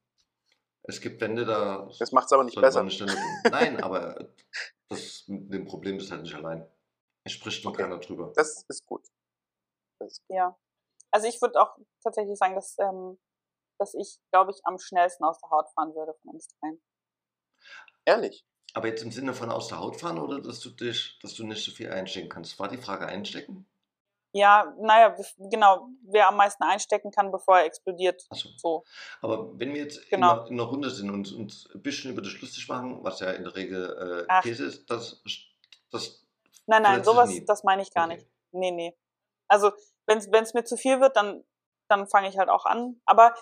Es 0.83 1.01
gibt 1.01 1.19
Wände 1.19 1.45
da. 1.45 1.89
Das 1.97 2.11
macht 2.11 2.27
es 2.27 2.31
aber 2.31 2.43
nicht 2.43 2.61
besser. 2.61 2.83
Nein, 3.49 3.81
aber 3.81 4.29
das 4.87 5.23
mit 5.27 5.51
dem 5.51 5.65
Problem 5.65 5.97
ist 5.97 6.11
halt 6.11 6.21
nicht 6.21 6.35
allein. 6.35 6.69
Es 7.23 7.33
spricht 7.33 7.65
noch 7.65 7.71
okay. 7.71 7.81
keiner 7.81 7.97
drüber. 7.97 8.31
Das 8.35 8.65
ist 8.67 8.85
gut. 8.85 9.01
Das 9.97 10.11
ist 10.11 10.27
gut. 10.27 10.37
Ja. 10.37 10.55
Also 11.09 11.27
ich 11.27 11.41
würde 11.41 11.59
auch 11.59 11.75
tatsächlich 12.03 12.37
sagen, 12.37 12.53
dass, 12.53 12.77
ähm, 12.77 13.17
dass 13.79 13.95
ich, 13.95 14.19
glaube 14.31 14.51
ich, 14.51 14.63
am 14.63 14.77
schnellsten 14.77 15.23
aus 15.23 15.39
der 15.41 15.49
Haut 15.49 15.67
fahren 15.73 15.95
würde 15.95 16.13
von 16.21 16.35
uns 16.35 16.49
dreien. 16.59 16.79
Ehrlich? 18.05 18.45
Aber 18.75 18.89
jetzt 18.89 19.01
im 19.01 19.11
Sinne 19.11 19.33
von 19.33 19.49
aus 19.49 19.69
der 19.69 19.79
Haut 19.79 19.99
fahren 19.99 20.19
oder 20.19 20.39
dass 20.39 20.59
du 20.59 20.69
dich, 20.69 21.17
dass 21.23 21.33
du 21.33 21.47
nicht 21.47 21.65
so 21.65 21.71
viel 21.71 21.89
einstecken 21.89 22.29
kannst? 22.29 22.59
War 22.59 22.67
die 22.67 22.77
Frage 22.77 23.07
einstecken? 23.07 23.67
Ja, 24.31 24.75
naja, 24.79 25.15
genau, 25.37 25.89
wer 26.03 26.27
am 26.27 26.37
meisten 26.37 26.63
einstecken 26.63 27.09
kann, 27.09 27.31
bevor 27.31 27.59
er 27.59 27.65
explodiert. 27.65 28.21
So. 28.31 28.49
so. 28.57 28.83
Aber 29.21 29.57
wenn 29.59 29.73
wir 29.73 29.81
jetzt 29.81 30.07
genau. 30.09 30.31
in, 30.31 30.37
einer, 30.37 30.47
in, 30.47 30.59
einer, 30.59 30.69
Runde 30.69 30.89
sind 30.91 31.09
und 31.09 31.33
uns 31.33 31.67
ein 31.73 31.81
bisschen 31.81 32.11
über 32.11 32.21
das 32.21 32.39
lustig 32.39 32.67
machen, 32.67 33.03
was 33.03 33.19
ja 33.21 33.31
in 33.31 33.43
der 33.43 33.55
Regel 33.55 34.27
äh, 34.29 34.41
Käse 34.41 34.65
ist, 34.65 34.89
das, 34.89 35.23
das. 35.91 36.23
Nein, 36.67 36.83
nein, 36.83 37.03
sowas, 37.03 37.31
das 37.47 37.63
meine 37.63 37.81
ich 37.81 37.91
gar 37.91 38.05
okay. 38.05 38.17
nicht. 38.17 38.27
Nee, 38.51 38.71
nee. 38.71 38.95
Also, 39.47 39.71
wenn 40.05 40.19
es 40.19 40.53
mir 40.53 40.63
zu 40.63 40.77
viel 40.77 41.01
wird, 41.01 41.15
dann, 41.15 41.43
dann 41.87 42.07
fange 42.07 42.29
ich 42.29 42.37
halt 42.37 42.49
auch 42.49 42.65
an. 42.65 43.01
Aber, 43.05 43.33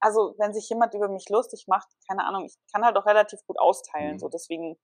also, 0.00 0.34
wenn 0.38 0.54
sich 0.54 0.66
jemand 0.70 0.94
über 0.94 1.08
mich 1.08 1.28
lustig 1.28 1.66
macht, 1.68 1.88
keine 2.08 2.24
Ahnung, 2.24 2.46
ich 2.46 2.56
kann 2.72 2.84
halt 2.84 2.96
auch 2.96 3.04
relativ 3.04 3.40
gut 3.46 3.58
austeilen. 3.58 4.14
Mhm. 4.14 4.18
So, 4.18 4.28
deswegen 4.30 4.78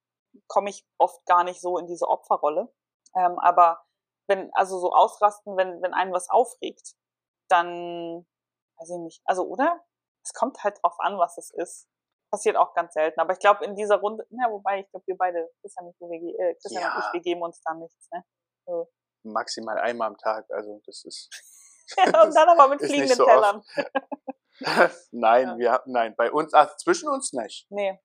komme 0.47 0.69
ich 0.69 0.85
oft 0.99 1.25
gar 1.25 1.45
nicht 1.45 1.63
so 1.63 1.79
in 1.79 1.87
diese 1.87 2.07
Opferrolle. 2.07 2.71
Ähm, 3.15 3.39
aber 3.39 3.86
wenn, 4.29 4.51
also 4.55 4.79
so 4.79 4.93
ausrasten, 4.93 5.57
wenn, 5.57 5.81
wenn 5.83 5.95
einen 5.95 6.13
was 6.13 6.29
aufregt, 6.29 6.95
dann, 7.49 8.27
weiß 8.79 8.91
ich 8.91 8.99
nicht, 8.99 9.23
also, 9.25 9.45
oder? 9.47 9.81
Es 10.25 10.33
kommt 10.33 10.63
halt 10.65 10.79
drauf 10.83 10.97
an, 10.99 11.19
was 11.19 11.39
es 11.39 11.51
ist. 11.51 11.89
Passiert 12.33 12.57
auch 12.57 12.75
ganz 12.75 12.95
selten. 12.95 13.21
Aber 13.21 13.33
ich 13.33 13.39
glaube, 13.39 13.65
in 13.65 13.77
dieser 13.77 13.97
Runde, 13.97 14.27
na, 14.31 14.51
wobei, 14.51 14.81
ich 14.81 14.91
glaube, 14.91 15.07
wir 15.07 15.17
beide, 15.17 15.49
Christian, 15.61 15.87
und, 15.87 16.13
ich, 16.13 16.39
äh, 16.39 16.55
Christian 16.55 16.83
ja. 16.83 16.95
und 16.95 17.05
ich, 17.05 17.13
wir 17.13 17.21
geben 17.21 17.43
uns 17.43 17.61
da 17.63 17.75
nichts, 17.75 18.09
ne? 18.13 18.25
So. 18.67 18.91
Maximal 19.23 19.79
einmal 19.79 20.09
am 20.09 20.19
Tag, 20.19 20.51
also, 20.51 20.81
das 20.85 21.05
ist. 21.05 21.31
ja, 21.97 22.23
und 22.23 22.35
dann 22.35 22.49
aber 22.49 22.69
mit 22.69 22.81
fliegenden 22.85 23.17
so 23.17 23.25
Tellern. 23.25 23.63
nein, 25.13 25.49
ja. 25.49 25.59
wir 25.59 25.83
nein, 25.87 26.15
bei 26.17 26.33
uns, 26.33 26.53
also 26.53 26.75
zwischen 26.77 27.09
uns 27.09 27.33
nicht. 27.33 27.67
Nee. 27.71 28.01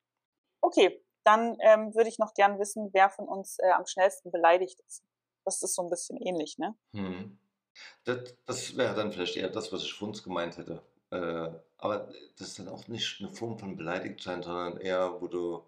Okay, 0.62 1.04
dann 1.24 1.58
ähm, 1.62 1.94
würde 1.96 2.10
ich 2.10 2.20
noch 2.20 2.34
gern 2.36 2.60
wissen, 2.60 2.92
wer 2.94 3.10
von 3.10 3.28
uns 3.28 3.58
äh, 3.60 3.72
am 3.72 3.86
schnellsten 3.88 4.32
beleidigt 4.32 4.80
ist. 4.82 5.04
Das 5.46 5.62
ist 5.62 5.76
so 5.76 5.84
ein 5.84 5.89
bisschen 5.89 6.18
ähnlich, 6.18 6.58
ne? 6.58 6.76
Hm. 6.94 7.38
Das, 8.04 8.36
das 8.46 8.78
wäre 8.78 8.96
dann 8.96 9.12
vielleicht 9.12 9.38
eher 9.38 9.50
das, 9.50 9.72
was 9.72 9.84
ich 9.84 9.94
für 9.94 10.06
uns 10.06 10.24
gemeint 10.24 10.58
hätte. 10.58 10.82
Äh, 11.12 11.50
aber 11.78 12.10
das 12.38 12.50
ist 12.50 12.60
dann 12.60 12.70
auch 12.70 12.88
nicht 12.88 13.20
eine 13.20 13.30
Form 13.30 13.58
von 13.58 13.76
beleidigt 13.76 14.22
sein, 14.22 14.44
sondern 14.44 14.78
eher, 14.78 15.22
wo 15.22 15.28
du, 15.28 15.64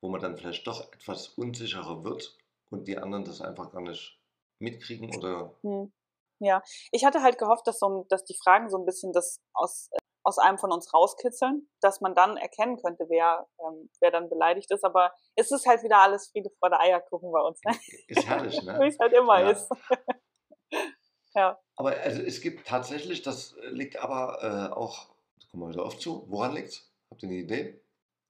wo 0.00 0.08
man 0.08 0.20
dann 0.20 0.36
vielleicht 0.36 0.66
doch 0.66 0.92
etwas 0.92 1.28
unsicherer 1.28 2.04
wird 2.04 2.36
und 2.70 2.86
die 2.86 2.98
anderen 2.98 3.24
das 3.24 3.40
einfach 3.40 3.72
gar 3.72 3.82
nicht 3.82 4.18
mitkriegen 4.58 5.14
oder. 5.16 5.54
Hm. 5.62 5.92
Ja, 6.40 6.62
ich 6.90 7.04
hatte 7.04 7.22
halt 7.22 7.38
gehofft, 7.38 7.66
dass, 7.66 7.78
so, 7.78 8.06
dass 8.08 8.24
die 8.24 8.36
Fragen 8.36 8.68
so 8.68 8.76
ein 8.76 8.84
bisschen 8.84 9.12
das 9.12 9.40
aus 9.52 9.88
aus 10.24 10.38
einem 10.38 10.58
von 10.58 10.72
uns 10.72 10.92
rauskitzeln, 10.92 11.68
dass 11.80 12.00
man 12.00 12.14
dann 12.14 12.36
erkennen 12.36 12.78
könnte, 12.82 13.06
wer, 13.08 13.46
ähm, 13.60 13.90
wer 14.00 14.10
dann 14.10 14.30
beleidigt 14.30 14.70
ist. 14.70 14.82
Aber 14.82 15.12
es 15.36 15.50
ist 15.52 15.66
halt 15.66 15.82
wieder 15.82 15.98
alles 15.98 16.28
Friede, 16.28 16.50
Freude, 16.58 16.80
Eierkuchen 16.80 17.30
bei 17.30 17.40
uns. 17.40 17.60
Ne? 17.64 17.74
Ist 18.08 18.26
herrlich, 18.26 18.60
ne? 18.62 18.78
Wie 18.80 18.88
es 18.88 18.98
halt 18.98 19.12
immer 19.12 19.40
ja. 19.40 19.50
ist. 19.50 19.70
ja. 21.34 21.60
Aber 21.76 21.90
also 21.90 22.22
es 22.22 22.40
gibt 22.40 22.66
tatsächlich, 22.66 23.22
das 23.22 23.54
liegt 23.70 23.96
aber 23.96 24.38
äh, 24.42 24.74
auch, 24.74 25.08
da 25.40 25.46
kommen 25.50 25.64
wir 25.64 25.68
wieder 25.68 25.84
oft 25.84 26.00
zu, 26.00 26.24
woran 26.28 26.54
liegt 26.54 26.68
es? 26.68 26.90
Habt 27.10 27.22
ihr 27.22 27.28
eine 27.28 27.38
Idee? 27.38 27.80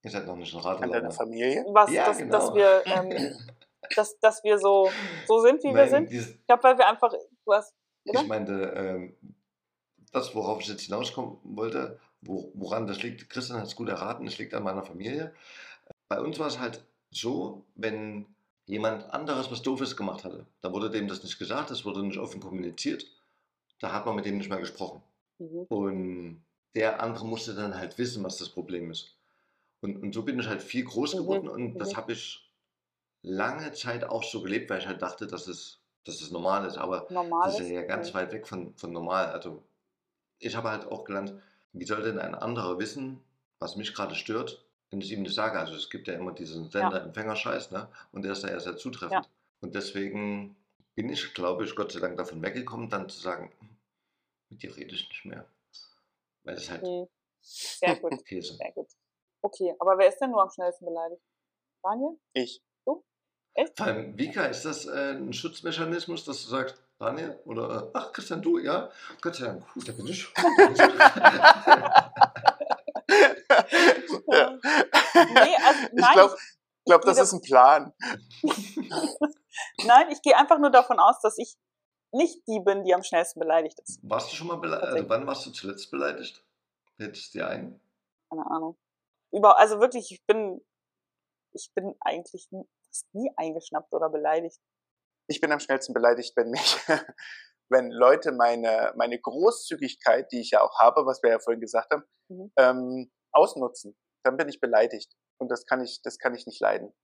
Ihr 0.02 0.10
seid 0.10 0.26
noch 0.26 0.36
nicht 0.36 0.52
ein 0.52 0.60
Rat. 0.60 0.82
An 0.82 0.90
deiner 0.90 1.12
Familie? 1.12 1.64
Was, 1.68 1.90
ja, 1.90 2.06
dass, 2.06 2.18
genau. 2.18 2.38
dass 2.38 2.54
wir, 2.54 2.82
ähm, 2.86 3.38
dass, 3.94 4.18
dass 4.18 4.42
wir 4.42 4.58
so, 4.58 4.90
so 5.26 5.38
sind, 5.40 5.62
wie 5.62 5.68
Nein, 5.68 5.76
wir 5.76 5.88
sind. 5.88 6.12
Ich 6.12 6.46
glaube, 6.46 6.62
weil 6.64 6.76
wir 6.76 6.88
einfach, 6.88 7.12
du 7.12 7.52
hast, 7.52 7.72
oder? 8.06 8.20
Ich 8.20 8.26
meinte, 8.26 8.52
ähm, 8.76 9.33
das, 10.14 10.34
worauf 10.34 10.60
ich 10.60 10.68
jetzt 10.68 10.82
hinauskommen 10.82 11.38
wollte, 11.42 11.98
wo, 12.20 12.50
woran 12.54 12.86
das 12.86 13.02
liegt, 13.02 13.28
Christian 13.28 13.58
hat 13.58 13.66
es 13.66 13.76
gut 13.76 13.88
erraten, 13.88 14.26
es 14.26 14.38
liegt 14.38 14.54
an 14.54 14.62
meiner 14.62 14.84
Familie. 14.84 15.34
Bei 16.08 16.20
uns 16.20 16.38
war 16.38 16.46
es 16.46 16.58
halt 16.58 16.84
so, 17.10 17.64
wenn 17.74 18.26
jemand 18.66 19.12
anderes 19.12 19.50
was 19.50 19.62
Doofes 19.62 19.96
gemacht 19.96 20.24
hatte, 20.24 20.46
da 20.60 20.72
wurde 20.72 20.90
dem 20.90 21.08
das 21.08 21.22
nicht 21.22 21.38
gesagt, 21.38 21.70
das 21.70 21.84
wurde 21.84 22.02
nicht 22.02 22.18
offen 22.18 22.40
kommuniziert, 22.40 23.06
da 23.80 23.92
hat 23.92 24.06
man 24.06 24.14
mit 24.14 24.24
dem 24.24 24.38
nicht 24.38 24.48
mehr 24.48 24.60
gesprochen. 24.60 25.02
Mhm. 25.38 25.66
Und 25.68 26.44
der 26.74 27.02
andere 27.02 27.26
musste 27.26 27.54
dann 27.54 27.76
halt 27.76 27.98
wissen, 27.98 28.24
was 28.24 28.38
das 28.38 28.48
Problem 28.48 28.90
ist. 28.90 29.16
Und, 29.80 30.00
und 30.00 30.14
so 30.14 30.22
bin 30.22 30.38
ich 30.38 30.46
halt 30.46 30.62
viel 30.62 30.84
groß 30.84 31.14
mhm. 31.14 31.18
geworden 31.18 31.46
mhm. 31.46 31.52
und 31.52 31.78
das 31.78 31.96
habe 31.96 32.12
ich 32.12 32.52
lange 33.22 33.72
Zeit 33.72 34.04
auch 34.04 34.22
so 34.22 34.42
gelebt, 34.42 34.70
weil 34.70 34.78
ich 34.78 34.86
halt 34.86 35.02
dachte, 35.02 35.26
dass 35.26 35.48
es, 35.48 35.80
dass 36.04 36.20
es 36.20 36.30
normal 36.30 36.66
ist. 36.66 36.78
Aber 36.78 37.06
normal 37.10 37.50
das 37.50 37.60
ist 37.60 37.70
ja 37.70 37.82
ganz 37.82 38.10
okay. 38.10 38.18
weit 38.18 38.32
weg 38.32 38.46
von, 38.46 38.74
von 38.76 38.92
normal. 38.92 39.26
Also 39.32 39.64
ich 40.44 40.56
habe 40.56 40.70
halt 40.70 40.86
auch 40.86 41.04
gelernt, 41.04 41.34
wie 41.72 41.84
soll 41.84 42.02
denn 42.02 42.18
ein 42.18 42.34
anderer 42.34 42.78
wissen, 42.78 43.22
was 43.58 43.76
mich 43.76 43.94
gerade 43.94 44.14
stört, 44.14 44.64
wenn 44.90 45.00
ich 45.00 45.12
ihm 45.12 45.22
nicht 45.22 45.34
sage. 45.34 45.58
Also 45.58 45.74
es 45.74 45.90
gibt 45.90 46.06
ja 46.08 46.14
immer 46.14 46.32
diesen 46.32 46.70
Sender-Empfänger-Scheiß, 46.70 47.70
ne? 47.70 47.88
Und 48.12 48.22
der 48.22 48.32
ist 48.32 48.44
da 48.44 48.48
ja 48.48 48.60
sehr 48.60 48.76
zutreffend. 48.76 49.24
Ja. 49.24 49.30
Und 49.60 49.74
deswegen 49.74 50.56
bin 50.94 51.08
ich, 51.08 51.34
glaube 51.34 51.64
ich, 51.64 51.74
Gott 51.74 51.92
sei 51.92 52.00
Dank 52.00 52.16
davon 52.16 52.42
weggekommen, 52.42 52.90
dann 52.90 53.08
zu 53.08 53.20
sagen, 53.20 53.52
mit 54.50 54.62
dir 54.62 54.76
rede 54.76 54.94
ich 54.94 55.08
nicht 55.08 55.24
mehr. 55.24 55.46
Weil 56.44 56.54
das 56.54 56.70
halt. 56.70 56.82
Okay. 56.82 57.08
Sehr 57.40 57.96
gut. 57.96 58.24
Käse. 58.26 58.54
Sehr 58.54 58.72
gut. 58.72 58.88
Okay, 59.42 59.74
aber 59.78 59.98
wer 59.98 60.08
ist 60.08 60.18
denn 60.18 60.30
nur 60.30 60.42
am 60.42 60.50
schnellsten 60.50 60.86
beleidigt? 60.86 61.22
Daniel? 61.82 62.18
Ich. 62.32 62.62
Du? 62.86 63.04
Echt? 63.54 63.76
Vor 63.76 63.86
allem, 63.86 64.16
Vika, 64.16 64.46
ist 64.46 64.64
das 64.64 64.86
äh, 64.86 65.12
ein 65.12 65.32
Schutzmechanismus, 65.32 66.24
dass 66.24 66.42
du 66.42 66.48
sagst, 66.48 66.82
Daniel? 67.04 67.38
Oder, 67.44 67.90
ach, 67.92 68.12
Christian, 68.12 68.40
du, 68.40 68.58
ja? 68.58 68.90
Gott 69.20 69.36
sei 69.36 69.46
Dank, 69.46 69.64
da 69.84 69.92
bin 69.92 70.06
ich. 70.06 70.26
ja. 74.28 74.58
nee, 75.14 75.56
also, 75.66 75.88
ich 75.92 76.12
glaube, 76.12 76.36
glaub, 76.86 77.02
das 77.02 77.18
ist 77.18 77.32
ein 77.32 77.42
Plan. 77.42 77.92
nein, 79.84 80.10
ich 80.10 80.22
gehe 80.22 80.36
einfach 80.36 80.58
nur 80.58 80.70
davon 80.70 80.98
aus, 80.98 81.20
dass 81.20 81.36
ich 81.36 81.56
nicht 82.12 82.46
die 82.48 82.60
bin, 82.60 82.84
die 82.84 82.94
am 82.94 83.02
schnellsten 83.02 83.40
beleidigt 83.40 83.80
ist. 83.80 84.00
Warst 84.02 84.32
du 84.32 84.36
schon 84.36 84.46
mal 84.46 84.56
beleidigt? 84.56 84.92
Also 84.92 85.08
wann 85.08 85.26
warst 85.26 85.44
du 85.46 85.50
zuletzt 85.50 85.90
beleidigt? 85.90 86.42
Hättest 86.96 87.34
du 87.34 87.38
dir 87.38 87.48
ein? 87.48 87.80
Keine 88.30 88.46
Ahnung. 88.50 88.78
Über, 89.30 89.58
also 89.58 89.80
wirklich, 89.80 90.10
ich 90.10 90.24
bin, 90.24 90.64
ich 91.52 91.70
bin 91.74 91.94
eigentlich 92.00 92.48
fast 92.86 93.12
nie 93.12 93.30
eingeschnappt 93.36 93.92
oder 93.92 94.08
beleidigt 94.08 94.60
ich 95.26 95.40
bin 95.40 95.52
am 95.52 95.60
schnellsten 95.60 95.94
beleidigt, 95.94 96.36
wenn 96.36 96.50
mich, 96.50 96.76
wenn 97.70 97.90
Leute 97.90 98.32
meine, 98.32 98.92
meine 98.96 99.20
Großzügigkeit, 99.20 100.30
die 100.32 100.40
ich 100.40 100.50
ja 100.50 100.62
auch 100.62 100.78
habe, 100.80 101.06
was 101.06 101.22
wir 101.22 101.30
ja 101.30 101.38
vorhin 101.38 101.60
gesagt 101.60 101.92
haben, 101.92 102.04
mhm. 102.28 102.52
ähm, 102.56 103.12
ausnutzen. 103.32 103.96
Dann 104.24 104.36
bin 104.36 104.48
ich 104.48 104.60
beleidigt. 104.60 105.12
Und 105.38 105.50
das 105.50 105.66
kann 105.66 105.82
ich, 105.82 106.00
das 106.02 106.18
kann 106.18 106.34
ich 106.34 106.46
nicht 106.46 106.60
leiden. 106.60 106.94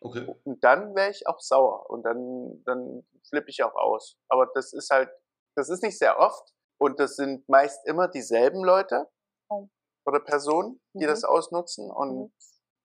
Okay. 0.00 0.26
Und 0.44 0.62
dann 0.62 0.94
wäre 0.94 1.10
ich 1.10 1.26
auch 1.26 1.40
sauer 1.40 1.90
und 1.90 2.04
dann, 2.04 2.62
dann 2.64 3.06
flippe 3.28 3.50
ich 3.50 3.62
auch 3.62 3.74
aus. 3.74 4.16
Aber 4.28 4.46
das 4.54 4.72
ist 4.72 4.90
halt, 4.90 5.10
das 5.56 5.68
ist 5.68 5.82
nicht 5.82 5.98
sehr 5.98 6.18
oft 6.18 6.52
und 6.80 7.00
das 7.00 7.16
sind 7.16 7.48
meist 7.48 7.84
immer 7.86 8.08
dieselben 8.08 8.62
Leute 8.64 9.08
oh. 9.50 9.68
oder 10.06 10.20
Personen, 10.20 10.80
die 10.94 11.04
mhm. 11.04 11.08
das 11.08 11.24
ausnutzen 11.24 11.90
und 11.90 12.16
mhm. 12.16 12.32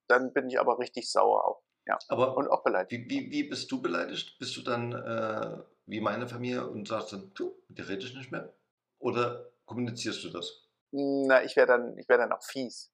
dann 0.10 0.34
bin 0.34 0.50
ich 0.50 0.60
aber 0.60 0.80
richtig 0.80 1.12
sauer 1.12 1.46
auch. 1.46 1.64
Ja. 1.86 1.98
Aber 2.08 2.38
Und 2.38 2.48
auch 2.48 2.64
beleidigt. 2.64 2.92
wie, 2.92 3.10
wie, 3.10 3.32
wie 3.32 3.44
bist 3.44 3.72
du 3.72 3.82
beleidigt? 3.82 4.38
Bist 4.40 4.56
du 4.56 4.62
dann 4.62 4.94
äh, 4.94 5.64
wie 5.86 6.00
meine 6.02 6.28
Familie 6.28 6.68
und 6.70 6.88
sagst 6.88 7.12
dann, 7.14 7.32
du, 7.34 7.62
mit 7.68 7.78
dir 7.78 7.90
rede 7.90 8.06
ich 8.06 8.16
nicht 8.16 8.32
mehr? 8.32 8.54
Oder 9.00 9.52
kommunizierst 9.66 10.24
du 10.24 10.30
das? 10.30 10.70
Na, 10.92 11.44
ich 11.44 11.56
wäre 11.56 11.68
dann, 11.68 11.98
ich 11.98 12.08
wäre 12.08 12.20
dann 12.20 12.32
auch 12.32 12.44
fies. 12.44 12.92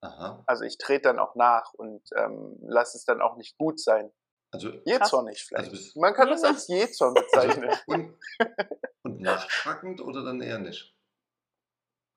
Aha. 0.00 0.42
Also 0.46 0.64
ich 0.64 0.78
trete 0.78 1.02
dann 1.02 1.18
auch 1.18 1.34
nach 1.36 1.74
und 1.74 2.02
ähm, 2.16 2.56
lasse 2.62 2.96
es 2.96 3.04
dann 3.04 3.20
auch 3.20 3.36
nicht 3.36 3.56
gut 3.58 3.80
sein. 3.80 4.10
Also, 4.50 4.70
Jähzornig 4.86 5.42
vielleicht. 5.44 5.70
Also 5.70 6.00
Man 6.00 6.14
kann 6.14 6.28
Ja. 6.28 6.34
als 6.48 6.68
Jähzorn 6.68 7.14
bezeichnen. 7.14 7.70
und, 7.86 8.16
und 9.02 9.20
nachtragend 9.20 10.00
oder 10.00 10.24
dann 10.24 10.40
eher 10.40 10.58
nicht? 10.58 10.96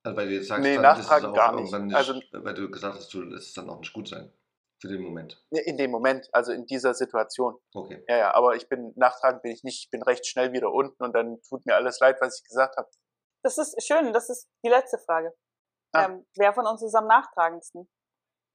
Also 0.03 0.17
weil 0.17 0.27
du 0.29 0.33
jetzt 0.35 0.47
sagst, 0.47 0.63
Nee, 0.63 0.77
dann 0.77 0.99
ist 0.99 1.05
es 1.05 1.11
auch 1.11 1.33
gar 1.33 1.53
irgendwann 1.53 1.87
nicht. 1.87 1.95
Also- 1.95 2.19
weil 2.31 2.53
du 2.53 2.71
gesagt 2.71 2.95
hast, 2.95 3.13
du 3.13 3.21
lässt 3.21 3.49
es 3.49 3.53
dann 3.53 3.69
auch 3.69 3.79
nicht 3.79 3.93
gut 3.93 4.07
sein. 4.07 4.31
Für 4.81 4.87
den 4.87 5.01
Moment. 5.01 5.39
in 5.51 5.77
dem 5.77 5.91
Moment, 5.91 6.27
also 6.33 6.51
in 6.51 6.65
dieser 6.65 6.93
Situation. 6.95 7.55
Okay. 7.73 8.03
Ja, 8.07 8.17
ja, 8.17 8.33
aber 8.33 8.55
ich 8.55 8.67
bin 8.67 8.93
nachtragend 8.95 9.43
bin 9.43 9.51
ich 9.51 9.63
nicht, 9.63 9.85
ich 9.85 9.89
bin 9.91 10.01
recht 10.01 10.25
schnell 10.25 10.53
wieder 10.53 10.71
unten 10.71 11.03
und 11.03 11.13
dann 11.13 11.39
tut 11.47 11.65
mir 11.67 11.75
alles 11.75 11.99
leid, 11.99 12.17
was 12.19 12.39
ich 12.39 12.47
gesagt 12.47 12.77
habe. 12.77 12.89
Das 13.43 13.57
ist 13.57 13.75
schön, 13.83 14.11
das 14.11 14.29
ist 14.29 14.49
die 14.65 14.69
letzte 14.69 14.97
Frage. 14.97 15.33
Ah. 15.93 16.05
Ähm, 16.05 16.25
wer 16.35 16.53
von 16.53 16.65
uns 16.65 16.81
ist 16.81 16.95
am 16.95 17.05
nachtragendsten? 17.07 17.87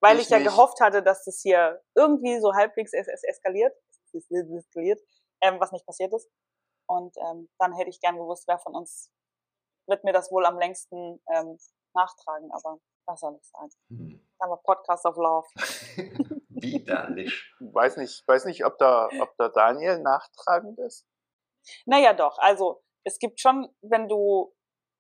Weil 0.03 0.17
ich, 0.17 0.25
Ich 0.25 0.31
ja 0.31 0.39
nicht. 0.39 0.49
gehofft 0.49 0.81
hatte, 0.81 1.03
dass 1.03 1.25
das 1.25 1.41
hier 1.43 1.81
irgendwie 1.95 2.41
so 2.41 2.53
halbwegs 2.55 2.93
es, 2.93 3.09
es 3.09 3.23
eskaliert, 3.23 3.75
es 4.13 4.29
eskaliert 4.31 5.01
ähm, 5.43 5.61
was 5.61 5.73
nicht 5.73 5.87
passiert 5.87 6.13
ist. 6.13 6.29
Und 6.89 7.17
ähm, 7.19 7.49
dann 7.59 7.75
hätte 7.75 7.91
ich 7.91 8.01
gern 8.01 8.17
gewusst, 8.17 8.45
wer 8.47 8.59
von 8.59 8.75
uns 8.75 9.11
wird 9.89 10.05
mir 10.05 10.13
das 10.13 10.31
wohl 10.31 10.45
am 10.47 10.59
längsten 10.59 11.23
ähm, 11.33 11.59
nachtragen. 11.95 12.51
Aber 12.53 12.79
was 13.07 13.21
soll 13.21 13.37
ich 13.41 13.47
sagen? 13.49 13.71
Hm. 13.89 14.29
Aber 14.39 14.57
Podcast 14.59 15.07
of 15.07 15.17
Love. 15.17 15.47
Widerlich. 16.49 17.55
Weiß 17.61 17.97
nicht, 17.97 18.27
weiß 18.27 18.45
nicht, 18.47 18.65
ob 18.65 18.79
da, 18.79 19.09
ob 19.21 19.37
da 19.37 19.49
Daniel 19.49 20.01
nachtragend 20.01 20.79
ist. 20.79 21.07
Naja, 21.85 22.13
doch. 22.13 22.39
Also 22.39 22.83
es 23.05 23.19
gibt 23.19 23.41
schon, 23.41 23.69
wenn 23.83 24.09
du, 24.09 24.55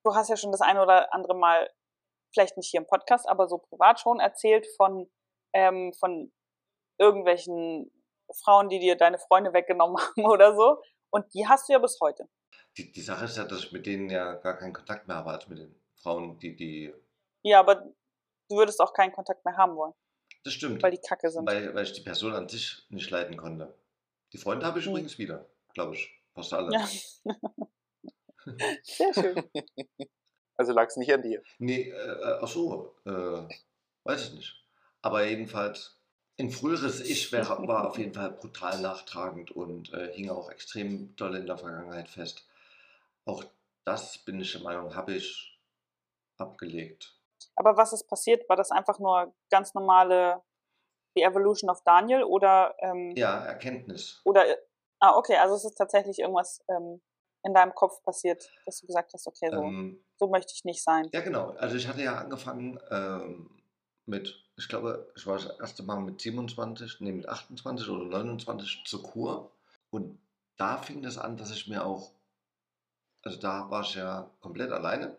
du 0.05 0.15
hast 0.15 0.28
ja 0.28 0.37
schon 0.37 0.53
das 0.53 0.61
eine 0.61 0.83
oder 0.83 1.12
andere 1.12 1.35
Mal, 1.35 1.70
vielleicht 2.33 2.57
nicht 2.57 2.70
hier 2.70 2.81
im 2.81 2.87
Podcast, 2.87 3.28
aber 3.28 3.49
so 3.49 3.59
privat 3.59 4.01
schon 4.01 4.20
erzählt 4.20 4.66
von, 4.77 5.11
ähm, 5.55 5.93
von 5.99 6.33
irgendwelchen 6.99 7.91
Frauen, 8.45 8.69
die 8.69 8.78
dir 8.78 8.97
deine 8.97 9.19
Freunde 9.19 9.53
weggenommen 9.53 9.97
haben 10.01 10.27
oder 10.27 10.55
so. 10.55 10.81
Und 11.11 11.33
die 11.35 11.47
hast 11.47 11.69
du 11.69 11.73
ja 11.73 11.78
bis 11.78 11.99
heute. 12.01 12.28
Die, 12.77 12.93
die 12.93 13.01
Sache 13.01 13.24
ist 13.24 13.37
ja, 13.37 13.45
dass 13.45 13.61
ich 13.61 13.73
mit 13.73 13.87
denen 13.87 14.11
ja 14.11 14.35
gar 14.35 14.59
keinen 14.59 14.73
Kontakt 14.73 15.09
mehr 15.09 15.16
habe, 15.16 15.31
also 15.31 15.49
mit 15.49 15.59
den 15.59 15.81
Frauen, 15.95 16.39
die, 16.39 16.55
die. 16.55 16.95
Ja, 17.47 17.60
aber 17.60 17.77
du 18.48 18.56
würdest 18.56 18.81
auch 18.81 18.93
keinen 18.93 19.12
Kontakt 19.12 19.44
mehr 19.44 19.56
haben 19.56 19.77
wollen, 19.77 19.93
Das 20.43 20.52
stimmt. 20.52 20.82
weil 20.82 20.90
die 20.90 20.98
Kacke 21.01 21.31
sind. 21.31 21.47
Weil, 21.47 21.73
weil 21.74 21.85
ich 21.85 21.93
die 21.93 22.01
Person 22.01 22.32
an 22.32 22.48
sich 22.48 22.85
nicht 22.89 23.09
leiden 23.10 23.36
konnte. 23.36 23.73
Die 24.32 24.39
Freunde 24.39 24.66
habe 24.66 24.81
ich 24.81 24.85
Hm. 24.86 24.93
übrigens 24.93 25.16
wieder, 25.18 25.47
glaube 25.73 25.94
ich. 25.94 26.10
Fast 26.35 26.52
alle. 26.52 26.73
Ja. 26.73 26.89
Sehr 28.82 29.14
schön. 29.14 29.43
Also 30.59 30.73
lag 30.73 30.86
es 30.89 30.97
nicht 30.97 31.12
an 31.12 31.20
dir. 31.20 31.43
Nee, 31.59 31.90
äh, 31.90 32.39
ach 32.40 32.48
so, 32.48 32.97
äh, 33.05 33.47
weiß 34.05 34.28
ich 34.28 34.32
nicht. 34.32 34.64
Aber 35.02 35.23
jedenfalls, 35.27 36.01
ein 36.40 36.51
früheres 36.51 37.02
Ich 37.02 37.31
wär, 37.31 37.47
war 37.47 37.86
auf 37.90 37.98
jeden 37.98 38.14
Fall 38.14 38.31
brutal 38.31 38.81
nachtragend 38.81 39.51
und 39.51 39.93
äh, 39.93 40.10
hing 40.14 40.31
auch 40.31 40.48
extrem 40.51 41.14
doll 41.16 41.36
in 41.36 41.44
der 41.44 41.59
Vergangenheit 41.59 42.09
fest. 42.09 42.48
Auch 43.27 43.44
das, 43.85 44.16
bin 44.16 44.40
ich 44.40 44.51
der 44.52 44.62
Meinung, 44.62 44.94
habe 44.94 45.14
ich 45.14 45.60
abgelegt. 46.39 47.16
Aber 47.57 47.77
was 47.77 47.93
ist 47.93 48.07
passiert? 48.07 48.49
War 48.49 48.57
das 48.57 48.70
einfach 48.70 48.99
nur 48.99 49.35
ganz 49.51 49.74
normale 49.74 50.43
die 51.16 51.23
Evolution 51.23 51.70
of 51.70 51.83
Daniel 51.83 52.23
oder 52.23 52.74
ähm, 52.81 53.12
Ja, 53.16 53.45
Erkenntnis. 53.45 54.20
Oder, 54.24 54.45
ah, 55.01 55.16
okay, 55.16 55.37
also 55.37 55.55
es 55.55 55.65
ist 55.65 55.77
tatsächlich 55.77 56.19
irgendwas 56.19 56.62
ähm, 56.69 57.01
in 57.43 57.55
deinem 57.55 57.74
Kopf 57.74 58.03
passiert, 58.03 58.51
dass 58.66 58.81
du 58.81 58.87
gesagt 58.87 59.15
hast, 59.15 59.27
okay, 59.27 59.49
so, 59.51 59.62
Ähm, 59.62 60.05
so 60.16 60.28
möchte 60.28 60.53
ich 60.55 60.65
nicht 60.65 60.83
sein. 60.83 61.09
Ja, 61.12 61.20
genau. 61.20 61.51
Also 61.59 61.77
ich 61.77 61.89
hatte 61.89 62.03
ja 62.03 62.19
angefangen 62.19 62.78
ähm, 62.91 63.51
mit, 64.05 64.37
ich 64.57 64.69
glaube, 64.69 65.11
ich 65.16 65.27
war 65.27 65.37
das 65.39 65.59
erste 65.59 65.83
Mal 65.83 66.01
mit 66.01 66.20
27, 66.20 67.01
nee, 67.01 67.12
mit 67.12 67.28
28 67.28 67.89
oder 67.89 68.05
29 68.05 68.85
zur 68.85 69.03
Kur. 69.03 69.51
Und 69.91 70.19
da 70.57 70.77
fing 70.77 71.03
das 71.03 71.19
an, 71.19 71.37
dass 71.37 71.51
ich 71.51 71.69
mir 71.69 71.85
auch, 71.85 72.11
also 73.23 73.39
da 73.39 73.70
war 73.70 73.83
ich 73.83 73.95
ja 73.95 74.31
komplett 74.41 74.73
alleine, 74.73 75.16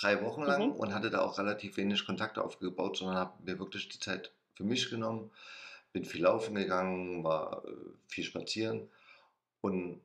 drei 0.00 0.22
Wochen 0.22 0.42
lang 0.42 0.66
Mhm. 0.68 0.72
und 0.76 0.94
hatte 0.94 1.10
da 1.10 1.20
auch 1.20 1.38
relativ 1.38 1.76
wenig 1.76 2.06
Kontakte 2.06 2.42
aufgebaut, 2.42 2.96
sondern 2.96 3.16
habe 3.16 3.42
mir 3.42 3.58
wirklich 3.58 3.88
die 3.88 3.98
Zeit 3.98 4.32
für 4.54 4.64
mich 4.64 4.90
genommen, 4.90 5.30
bin 5.92 6.04
viel 6.04 6.22
laufen 6.22 6.54
gegangen, 6.54 7.24
war 7.24 7.64
äh, 7.66 7.70
viel 8.08 8.24
spazieren 8.24 8.88
und 9.60 10.00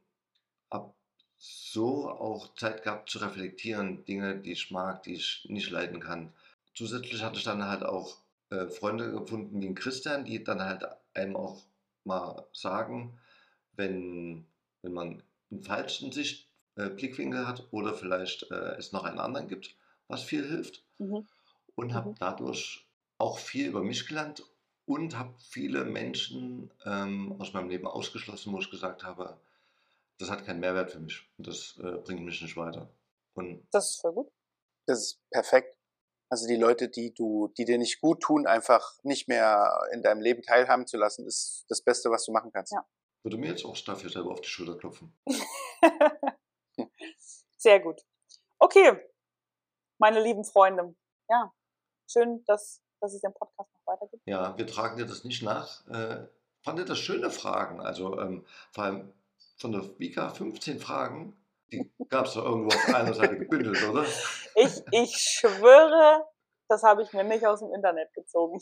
habe 0.71 0.93
so 1.37 2.09
auch 2.09 2.55
Zeit 2.55 2.83
gehabt 2.83 3.09
zu 3.09 3.19
reflektieren, 3.19 4.05
Dinge, 4.05 4.37
die 4.39 4.53
ich 4.53 4.71
mag, 4.71 5.03
die 5.03 5.15
ich 5.15 5.45
nicht 5.49 5.69
leiden 5.69 5.99
kann. 5.99 6.33
Zusätzlich 6.73 7.21
hatte 7.23 7.37
ich 7.37 7.43
dann 7.43 7.67
halt 7.67 7.83
auch 7.83 8.17
äh, 8.49 8.67
Freunde 8.67 9.11
gefunden 9.11 9.61
wie 9.61 9.67
ein 9.67 9.75
Christian, 9.75 10.25
die 10.25 10.43
dann 10.43 10.61
halt 10.61 10.85
einem 11.13 11.35
auch 11.35 11.61
mal 12.05 12.45
sagen, 12.53 13.19
wenn, 13.75 14.45
wenn 14.81 14.93
man 14.93 15.23
einen 15.51 15.63
falschen 15.63 16.11
Sicht, 16.11 16.47
äh, 16.75 16.89
Blickwinkel 16.89 17.47
hat 17.47 17.67
oder 17.71 17.93
vielleicht 17.93 18.49
äh, 18.51 18.75
es 18.77 18.91
noch 18.93 19.03
einen 19.03 19.19
anderen 19.19 19.47
gibt, 19.47 19.75
was 20.07 20.23
viel 20.23 20.47
hilft. 20.47 20.83
Mhm. 20.99 21.27
Und 21.75 21.93
habe 21.93 22.09
Mhm. 22.09 22.15
dadurch 22.19 22.87
auch 23.17 23.37
viel 23.39 23.67
über 23.67 23.81
mich 23.83 24.07
gelernt 24.07 24.43
und 24.85 25.17
habe 25.17 25.33
viele 25.39 25.85
Menschen 25.85 26.71
ähm, 26.85 27.35
aus 27.39 27.53
meinem 27.53 27.69
Leben 27.69 27.87
ausgeschlossen, 27.87 28.53
wo 28.53 28.59
ich 28.59 28.69
gesagt 28.69 29.03
habe, 29.03 29.37
das 30.19 30.29
hat 30.29 30.45
keinen 30.45 30.59
Mehrwert 30.59 30.91
für 30.91 30.99
mich 30.99 31.27
und 31.37 31.47
das 31.47 31.77
äh, 31.83 31.97
bringt 32.03 32.23
mich 32.25 32.41
nicht 32.41 32.57
weiter. 32.57 32.89
Und 33.33 33.65
Das 33.71 33.91
ist 33.91 34.01
voll 34.01 34.13
gut. 34.13 34.31
Das 34.85 34.99
ist 34.99 35.19
perfekt. 35.31 35.75
Also 36.29 36.47
die 36.47 36.55
Leute, 36.55 36.89
die 36.89 37.13
du, 37.13 37.49
die 37.57 37.65
dir 37.65 37.77
nicht 37.77 38.01
gut 38.01 38.21
tun, 38.21 38.47
einfach 38.47 38.97
nicht 39.03 39.27
mehr 39.27 39.71
in 39.93 40.01
deinem 40.01 40.21
Leben 40.21 40.41
teilhaben 40.41 40.87
zu 40.87 40.97
lassen, 40.97 41.25
ist 41.27 41.65
das 41.69 41.81
Beste, 41.81 42.09
was 42.09 42.25
du 42.25 42.31
machen 42.31 42.51
kannst. 42.51 42.73
Ja. 42.73 42.85
würde 43.23 43.37
mir 43.37 43.47
jetzt 43.49 43.65
auch 43.65 43.77
dafür 43.79 44.09
selber 44.09 44.31
auf 44.31 44.41
die 44.41 44.49
Schulter 44.49 44.77
klopfen. 44.77 45.13
Sehr 47.57 47.79
gut. 47.79 48.01
Okay, 48.59 48.99
meine 50.03 50.19
lieben 50.19 50.43
Freunde. 50.43 50.93
Ja, 51.29 51.53
schön, 52.11 52.43
dass, 52.45 52.81
dass 52.99 53.13
es 53.13 53.21
den 53.21 53.33
Podcast 53.33 53.71
noch 53.73 53.93
weitergibt. 53.93 54.21
Ja, 54.25 54.57
wir 54.57 54.67
tragen 54.67 54.97
dir 54.97 55.05
das 55.05 55.23
nicht 55.23 55.43
nach. 55.43 55.87
Äh, 55.87 56.27
fand 56.61 56.79
ihr 56.79 56.85
das 56.85 56.99
schöne 56.99 57.29
Fragen? 57.29 57.79
Also 57.79 58.19
ähm, 58.19 58.45
vor 58.73 58.83
allem 58.83 59.13
von 59.57 59.71
der 59.71 59.83
Vika 59.97 60.27
15 60.27 60.79
Fragen, 60.79 61.37
die 61.71 61.89
gab 62.09 62.25
es 62.25 62.33
doch 62.33 62.43
irgendwo 62.43 62.75
auf 62.75 62.93
einer 62.93 63.13
Seite 63.13 63.37
gebündelt, 63.37 63.81
oder? 63.89 64.03
Ich, 64.55 64.83
ich 64.91 65.15
schwöre, 65.15 66.25
das 66.67 66.83
habe 66.83 67.03
ich 67.03 67.13
mir 67.13 67.23
nicht 67.23 67.45
aus 67.45 67.61
dem 67.61 67.73
Internet 67.73 68.13
gezogen. 68.13 68.59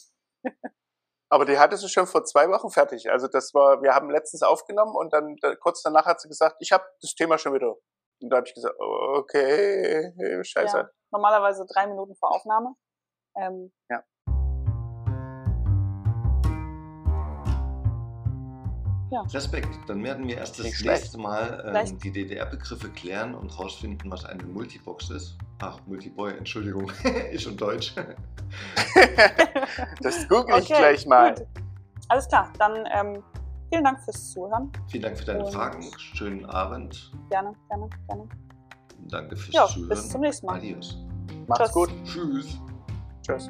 Aber 1.30 1.46
die 1.46 1.58
hattest 1.58 1.84
du 1.84 1.88
schon 1.88 2.06
vor 2.06 2.24
zwei 2.24 2.50
Wochen 2.50 2.70
fertig. 2.70 3.10
Also 3.10 3.28
das 3.28 3.54
war, 3.56 3.82
wir 3.82 3.96
haben 3.96 4.12
letztens 4.12 4.44
aufgenommen 4.44 4.96
und 4.96 5.12
dann 5.12 5.38
da, 5.42 5.56
kurz 5.56 5.82
danach 5.82 6.06
hat 6.06 6.22
sie 6.22 6.28
gesagt, 6.28 6.58
ich 6.60 6.72
habe 6.72 6.84
das 7.02 7.16
Thema 7.16 7.40
schon 7.40 7.54
wieder. 7.56 7.78
Und 8.22 8.30
da 8.30 8.38
habe 8.38 8.48
ich 8.48 8.54
gesagt, 8.54 8.76
okay, 8.80 10.14
scheiße. 10.44 10.78
Ja, 10.78 10.90
normalerweise 11.12 11.66
drei 11.66 11.88
Minuten 11.88 12.16
vor 12.16 12.32
Aufnahme. 12.36 12.76
Ähm, 13.36 13.72
Respekt, 19.34 19.68
dann 19.88 20.02
werden 20.06 20.26
wir 20.28 20.38
erst 20.38 20.58
das 20.60 20.68
Nicht 20.68 20.86
nächste 20.86 21.18
Mal 21.18 21.60
Vielleicht- 21.66 21.92
ähm, 21.94 22.00
die 22.00 22.12
DDR-Begriffe 22.12 22.90
klären 22.92 23.36
und 23.36 23.58
rausfinden, 23.60 24.10
was 24.10 24.24
eine 24.26 24.44
Multibox 24.44 25.10
ist. 25.10 25.38
Ach, 25.60 25.80
Multiboy, 25.86 26.32
Entschuldigung, 26.38 26.90
ich 27.32 27.46
und 27.48 27.60
Deutsch. 27.60 27.94
Das 30.02 30.28
google 30.28 30.60
ich 30.60 30.66
okay, 30.66 30.80
gleich 30.80 31.06
mal. 31.06 31.34
Gut. 31.36 31.48
Alles 32.10 32.28
klar, 32.28 32.52
dann 32.60 32.86
ähm, 32.94 33.24
vielen 33.72 33.84
Dank 33.86 34.00
fürs 34.02 34.32
Zuhören. 34.32 34.72
Vielen 34.88 35.04
Dank 35.04 35.18
für 35.18 35.26
deine 35.26 35.46
Und- 35.46 35.54
Fragen, 35.54 35.84
schönen 35.98 36.46
Abend. 36.46 37.12
Gerne, 37.30 37.54
gerne, 37.70 37.90
gerne. 38.08 38.28
Danke 39.08 39.36
fürs 39.36 39.54
Ja, 39.56 39.66
Zuhören. 39.68 39.90
bis 39.90 40.10
zum 40.10 40.22
nächsten 40.22 40.46
Mal. 40.46 40.58
Adios. 40.58 40.98
Macht's 41.48 41.66
Tschüss. 41.66 41.74
gut. 41.74 41.90
Tschüss. 42.06 42.60
Tschüss. 43.26 43.50